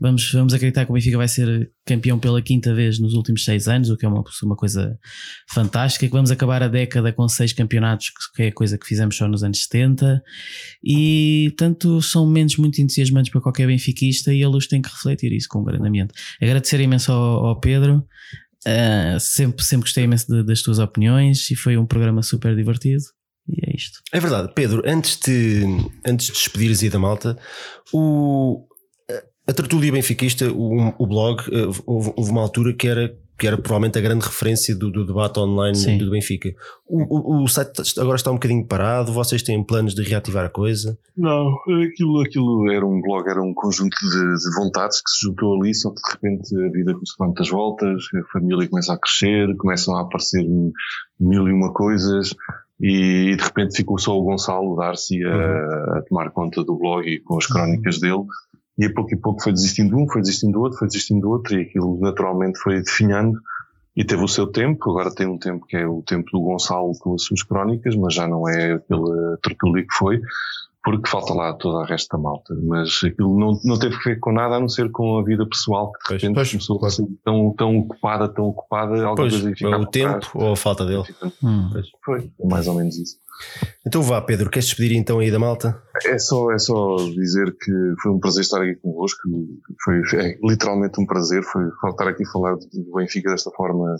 Vamos, 0.00 0.32
vamos 0.32 0.54
acreditar 0.54 0.86
que 0.86 0.90
o 0.90 0.94
Benfica 0.94 1.18
vai 1.18 1.28
ser 1.28 1.70
campeão 1.84 2.18
pela 2.18 2.40
quinta 2.40 2.74
vez 2.74 2.98
nos 2.98 3.12
últimos 3.12 3.44
seis 3.44 3.68
anos, 3.68 3.90
o 3.90 3.96
que 3.96 4.06
é 4.06 4.08
uma, 4.08 4.24
uma 4.42 4.56
coisa 4.56 4.98
fantástica. 5.50 6.06
Que 6.06 6.12
vamos 6.12 6.30
acabar 6.30 6.62
a 6.62 6.68
década 6.68 7.12
com 7.12 7.28
seis 7.28 7.52
campeonatos, 7.52 8.10
que 8.34 8.44
é 8.44 8.50
coisa 8.50 8.78
que 8.78 8.86
fizemos 8.86 9.14
só 9.16 9.28
nos 9.28 9.44
anos 9.44 9.62
70. 9.64 10.22
E, 10.82 11.52
portanto, 11.56 12.00
são 12.00 12.24
momentos 12.24 12.56
muito 12.56 12.80
entusiasmantes 12.80 13.30
para 13.30 13.42
qualquer 13.42 13.66
benfiquista 13.66 14.32
e 14.32 14.42
a 14.42 14.48
luz 14.48 14.66
tem 14.66 14.80
que 14.80 14.88
refletir 14.88 15.32
isso 15.32 15.48
com 15.50 15.62
grande 15.62 15.86
ambiente. 15.86 16.14
Agradecer 16.40 16.80
imenso 16.80 17.12
ao, 17.12 17.46
ao 17.46 17.60
Pedro. 17.60 18.06
Uh, 18.66 19.20
sempre, 19.20 19.64
sempre 19.64 19.84
gostei 19.84 20.04
imenso 20.04 20.26
de, 20.26 20.42
das 20.42 20.62
tuas 20.62 20.78
opiniões 20.78 21.50
e 21.50 21.54
foi 21.54 21.76
um 21.76 21.84
programa 21.84 22.22
super 22.22 22.56
divertido. 22.56 23.02
E 23.48 23.70
é 23.70 23.76
isto. 23.76 24.00
É 24.12 24.20
verdade, 24.20 24.52
Pedro, 24.54 24.82
antes 24.86 25.18
de, 25.18 25.62
antes 26.06 26.28
de 26.28 26.32
despedires 26.32 26.82
aí 26.82 26.90
da 26.90 26.98
malta, 26.98 27.36
o, 27.92 28.66
a 29.50 29.52
tertulia 29.52 29.90
benfiquista, 29.90 30.50
o, 30.52 30.94
o 30.96 31.06
blog, 31.06 31.42
eh, 31.52 31.66
houve, 31.84 32.12
houve, 32.16 32.30
uma 32.30 32.40
altura 32.40 32.72
que 32.72 32.86
era, 32.86 33.12
que 33.36 33.48
era 33.48 33.58
provavelmente 33.58 33.98
a 33.98 34.00
grande 34.00 34.24
referência 34.24 34.76
do, 34.76 34.92
do 34.92 35.04
debate 35.04 35.40
online 35.40 35.74
Sim. 35.74 35.98
do 35.98 36.08
Benfica. 36.08 36.54
O, 36.86 37.40
o, 37.40 37.42
o, 37.42 37.48
site 37.48 37.82
agora 37.98 38.14
está 38.14 38.30
um 38.30 38.34
bocadinho 38.34 38.64
parado, 38.64 39.12
vocês 39.12 39.42
têm 39.42 39.62
planos 39.64 39.92
de 39.92 40.02
reativar 40.04 40.44
a 40.44 40.48
coisa? 40.48 40.96
Não, 41.16 41.52
aquilo, 41.84 42.20
aquilo 42.20 42.70
era 42.70 42.86
um 42.86 43.00
blog, 43.00 43.28
era 43.28 43.42
um 43.42 43.52
conjunto 43.52 43.96
de, 43.98 44.18
de 44.18 44.56
vontades 44.56 45.02
que 45.02 45.10
se 45.10 45.26
juntou 45.26 45.60
ali, 45.60 45.74
só 45.74 45.90
que 45.90 46.00
de 46.00 46.10
repente 46.12 46.54
a 46.54 46.70
vida 46.70 46.92
começou 46.92 47.16
a 47.18 47.18
dar 47.18 47.26
muitas 47.26 47.48
voltas, 47.48 48.02
a 48.14 48.32
família 48.32 48.68
começa 48.68 48.92
a 48.92 48.98
crescer, 48.98 49.56
começam 49.56 49.96
a 49.96 50.02
aparecer 50.02 50.46
mil 51.18 51.48
e 51.48 51.52
uma 51.52 51.72
coisas, 51.72 52.36
e 52.80 53.34
de 53.36 53.42
repente 53.42 53.76
ficou 53.76 53.98
só 53.98 54.16
o 54.16 54.22
Gonçalo 54.22 54.76
Darcy 54.76 55.24
a, 55.24 55.28
uhum. 55.28 55.98
a 55.98 56.02
tomar 56.08 56.30
conta 56.30 56.62
do 56.62 56.78
blog 56.78 57.04
e 57.04 57.18
com 57.18 57.36
as 57.36 57.46
crónicas 57.46 57.98
dele 57.98 58.24
e 58.80 58.86
a 58.86 58.94
pouco 58.94 59.12
e 59.12 59.16
pouco 59.16 59.42
foi 59.42 59.52
desistindo 59.52 59.90
de 59.90 60.02
um, 60.02 60.08
foi 60.08 60.22
desistindo 60.22 60.52
do 60.52 60.60
outro, 60.60 60.78
foi 60.78 60.88
desistindo 60.88 61.20
do 61.20 61.30
outro, 61.30 61.54
e 61.54 61.62
aquilo 61.62 62.00
naturalmente 62.00 62.58
foi 62.58 62.80
definhando 62.80 63.38
e 63.94 64.02
teve 64.02 64.24
o 64.24 64.28
seu 64.28 64.46
tempo. 64.46 64.88
Agora 64.88 65.14
tem 65.14 65.26
um 65.26 65.36
tempo 65.36 65.66
que 65.66 65.76
é 65.76 65.86
o 65.86 66.02
tempo 66.02 66.30
do 66.32 66.40
Gonçalo 66.40 66.92
com 66.98 67.14
as 67.14 67.22
suas 67.22 67.42
crónicas, 67.42 67.94
mas 67.94 68.14
já 68.14 68.26
não 68.26 68.48
é 68.48 68.72
aquele 68.72 69.36
tertúlio 69.42 69.86
que 69.86 69.94
foi 69.94 70.22
porque 70.82 71.08
falta 71.08 71.34
lá 71.34 71.52
toda 71.54 71.84
a 71.84 71.86
resta 71.86 72.16
da 72.16 72.22
malta. 72.22 72.54
Mas 72.62 73.00
aquilo 73.04 73.38
não, 73.38 73.58
não 73.64 73.78
teve 73.78 73.98
que 73.98 74.10
ver 74.10 74.18
com 74.18 74.32
nada 74.32 74.56
a 74.56 74.60
não 74.60 74.68
ser 74.68 74.90
com 74.90 75.18
a 75.18 75.24
vida 75.24 75.46
pessoal 75.46 75.92
que 75.92 76.08
de 76.08 76.14
repente 76.14 76.34
pois, 76.34 76.50
começou 76.50 76.78
claro. 76.78 76.92
a 76.92 76.96
ser 76.96 77.06
tão, 77.24 77.54
tão 77.56 77.78
ocupada, 77.78 78.28
tão 78.28 78.44
ocupada. 78.46 79.14
Pois, 79.14 79.34
o 79.34 79.86
tempo 79.86 80.30
ou 80.34 80.52
a 80.52 80.56
falta 80.56 80.86
dele. 80.86 81.04
Hum. 81.42 81.70
Foi, 82.04 82.30
mais 82.44 82.66
ou 82.66 82.74
menos 82.74 82.96
isso. 82.96 83.16
Então 83.86 84.02
vá, 84.02 84.20
Pedro, 84.20 84.50
queres 84.50 84.68
despedir 84.68 84.96
então 84.96 85.18
aí 85.18 85.30
da 85.30 85.38
malta? 85.38 85.82
É 86.04 86.18
só, 86.18 86.50
é 86.52 86.58
só 86.58 86.96
dizer 86.96 87.56
que 87.58 87.72
foi 88.02 88.12
um 88.12 88.20
prazer 88.20 88.42
estar 88.42 88.62
aqui 88.62 88.76
convosco. 88.76 89.20
Foi 89.82 90.00
é, 90.18 90.38
literalmente 90.42 91.00
um 91.00 91.06
prazer. 91.06 91.42
Foi 91.42 91.90
estar 91.90 92.08
aqui 92.08 92.22
a 92.22 92.30
falar 92.30 92.54
do 92.56 92.94
Benfica 92.94 93.30
desta 93.30 93.50
forma 93.50 93.96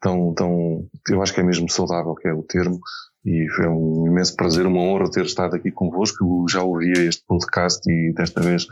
tão, 0.00 0.34
tão, 0.34 0.86
eu 1.08 1.22
acho 1.22 1.32
que 1.32 1.40
é 1.40 1.42
mesmo 1.42 1.68
saudável, 1.70 2.14
que 2.14 2.28
é 2.28 2.34
o 2.34 2.42
termo 2.42 2.78
e 3.24 3.48
foi 3.50 3.66
um 3.68 4.06
imenso 4.06 4.36
prazer, 4.36 4.66
uma 4.66 4.80
honra 4.80 5.10
ter 5.10 5.24
estado 5.24 5.56
aqui 5.56 5.70
convosco. 5.70 6.24
Eu 6.24 6.46
já 6.48 6.62
ouvia 6.62 7.04
este 7.04 7.24
podcast 7.26 7.80
e 7.90 8.12
desta 8.12 8.40
vez 8.40 8.66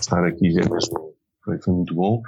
estar 0.00 0.24
aqui 0.24 0.48
é 0.48 0.68
mesmo 0.68 1.18
foi, 1.48 1.58
foi 1.58 1.74
muito 1.74 1.94
bom. 1.94 2.22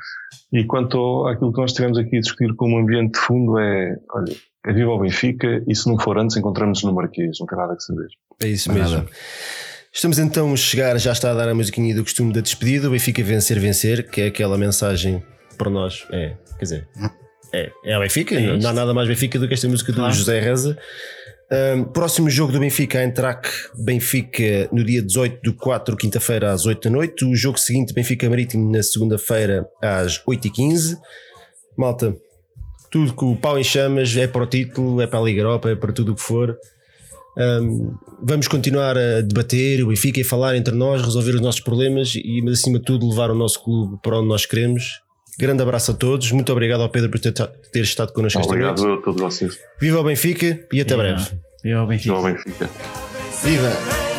E 0.53 0.65
quanto 0.65 1.27
àquilo 1.27 1.53
que 1.53 1.61
nós 1.61 1.73
tivemos 1.73 1.99
aqui 1.99 2.17
a 2.17 2.21
discutir 2.21 2.55
como 2.55 2.79
ambiente 2.79 3.13
de 3.13 3.21
fundo 3.21 3.59
é, 3.59 3.97
olha, 4.11 4.35
é 4.67 4.73
viva 4.73 4.91
o 4.91 4.99
Benfica 4.99 5.63
e 5.69 5.75
se 5.75 5.89
não 5.89 5.99
for 5.99 6.19
antes 6.19 6.37
encontramos-nos 6.37 6.91
no 6.91 6.95
Marquês, 6.95 7.39
não 7.39 7.47
tem 7.47 7.59
nada 7.59 7.77
que 7.77 7.83
saber. 7.83 8.09
É 8.43 8.49
isso 8.49 8.73
mesmo. 8.73 8.97
Nada. 8.97 9.09
Estamos 9.93 10.19
então 10.19 10.53
a 10.53 10.57
chegar, 10.57 10.97
já 10.99 11.13
está 11.13 11.33
a 11.33 11.35
dar 11.35 11.49
a 11.49 11.55
musiquinha 11.55 11.95
do 11.95 12.03
costume 12.03 12.33
da 12.33 12.41
despedida, 12.41 12.89
o 12.89 12.93
Benfica 12.93 13.23
vencer, 13.23 13.59
vencer, 13.59 14.09
que 14.09 14.21
é 14.21 14.27
aquela 14.29 14.57
mensagem 14.57 15.23
para 15.59 15.69
nós, 15.69 16.07
é, 16.13 16.37
quer 16.59 16.63
dizer, 16.63 16.89
é, 17.53 17.73
é 17.85 17.95
a 17.95 17.99
Benfica, 17.99 18.37
é 18.37 18.57
não 18.57 18.71
há 18.71 18.73
nada 18.73 18.95
mais 18.95 19.09
Benfica 19.09 19.39
do 19.39 19.49
que 19.49 19.55
esta 19.55 19.69
música 19.69 19.93
do 19.93 20.11
José 20.13 20.39
Reza. 20.39 20.79
Um, 21.53 21.83
próximo 21.83 22.31
jogo 22.31 22.53
do 22.53 22.61
Benfica, 22.61 23.03
Eintracht 23.03 23.51
Benfica 23.75 24.69
no 24.71 24.85
dia 24.85 25.03
18 25.03 25.43
do 25.43 25.53
4, 25.53 25.97
quinta-feira 25.97 26.53
às 26.53 26.65
8 26.65 26.89
da 26.89 26.91
noite. 26.91 27.25
O 27.25 27.35
jogo 27.35 27.59
seguinte, 27.59 27.93
Benfica 27.93 28.31
Marítimo, 28.31 28.71
na 28.71 28.81
segunda-feira 28.83 29.69
às 29.83 30.23
8h15. 30.25 30.97
Malta, 31.77 32.17
tudo 32.89 33.13
com 33.15 33.33
o 33.33 33.37
pau 33.37 33.59
em 33.59 33.65
chamas, 33.65 34.17
é 34.17 34.29
para 34.29 34.45
o 34.45 34.47
título, 34.47 35.01
é 35.01 35.09
para 35.09 35.19
a 35.19 35.23
Liga 35.23 35.41
Europa, 35.41 35.71
é 35.71 35.75
para 35.75 35.93
tudo 35.93 36.13
o 36.13 36.15
que 36.15 36.23
for. 36.23 36.57
Um, 37.37 37.97
vamos 38.23 38.47
continuar 38.47 38.97
a 38.97 39.21
debater 39.21 39.83
o 39.83 39.89
Benfica 39.89 40.21
e 40.21 40.25
falar 40.25 40.55
entre 40.55 40.75
nós, 40.75 41.03
resolver 41.03 41.35
os 41.35 41.41
nossos 41.41 41.61
problemas 41.61 42.15
e, 42.15 42.49
acima 42.49 42.79
de 42.79 42.85
tudo, 42.85 43.09
levar 43.09 43.31
o 43.31 43.35
nosso 43.35 43.61
clube 43.65 43.99
para 44.03 44.19
onde 44.19 44.29
nós 44.29 44.47
queremos. 44.47 45.01
Grande 45.39 45.63
abraço 45.63 45.93
a 45.93 45.95
todos. 45.95 46.31
Muito 46.33 46.53
obrigado 46.53 46.83
ao 46.83 46.89
Pedro 46.89 47.11
por 47.11 47.19
ter, 47.19 47.33
ter 47.33 47.81
estado 47.81 48.13
connosco 48.13 48.41
esta 48.41 48.55
noite. 48.55 48.69
Obrigado 48.81 49.01
a 49.01 49.03
todos 49.03 49.21
vocês. 49.21 49.59
Viva 49.81 50.01
o 50.01 50.05
Benfica 50.05 50.61
e 50.73 50.81
até 50.81 50.95
Viva. 50.97 51.03
breve. 51.03 51.31
Viva 51.63 51.83
o 51.83 51.87
Benfica. 51.87 52.15
Viva 52.15 52.21
o 52.21 52.33
Benfica. 52.33 52.71
Viva! 53.43 54.10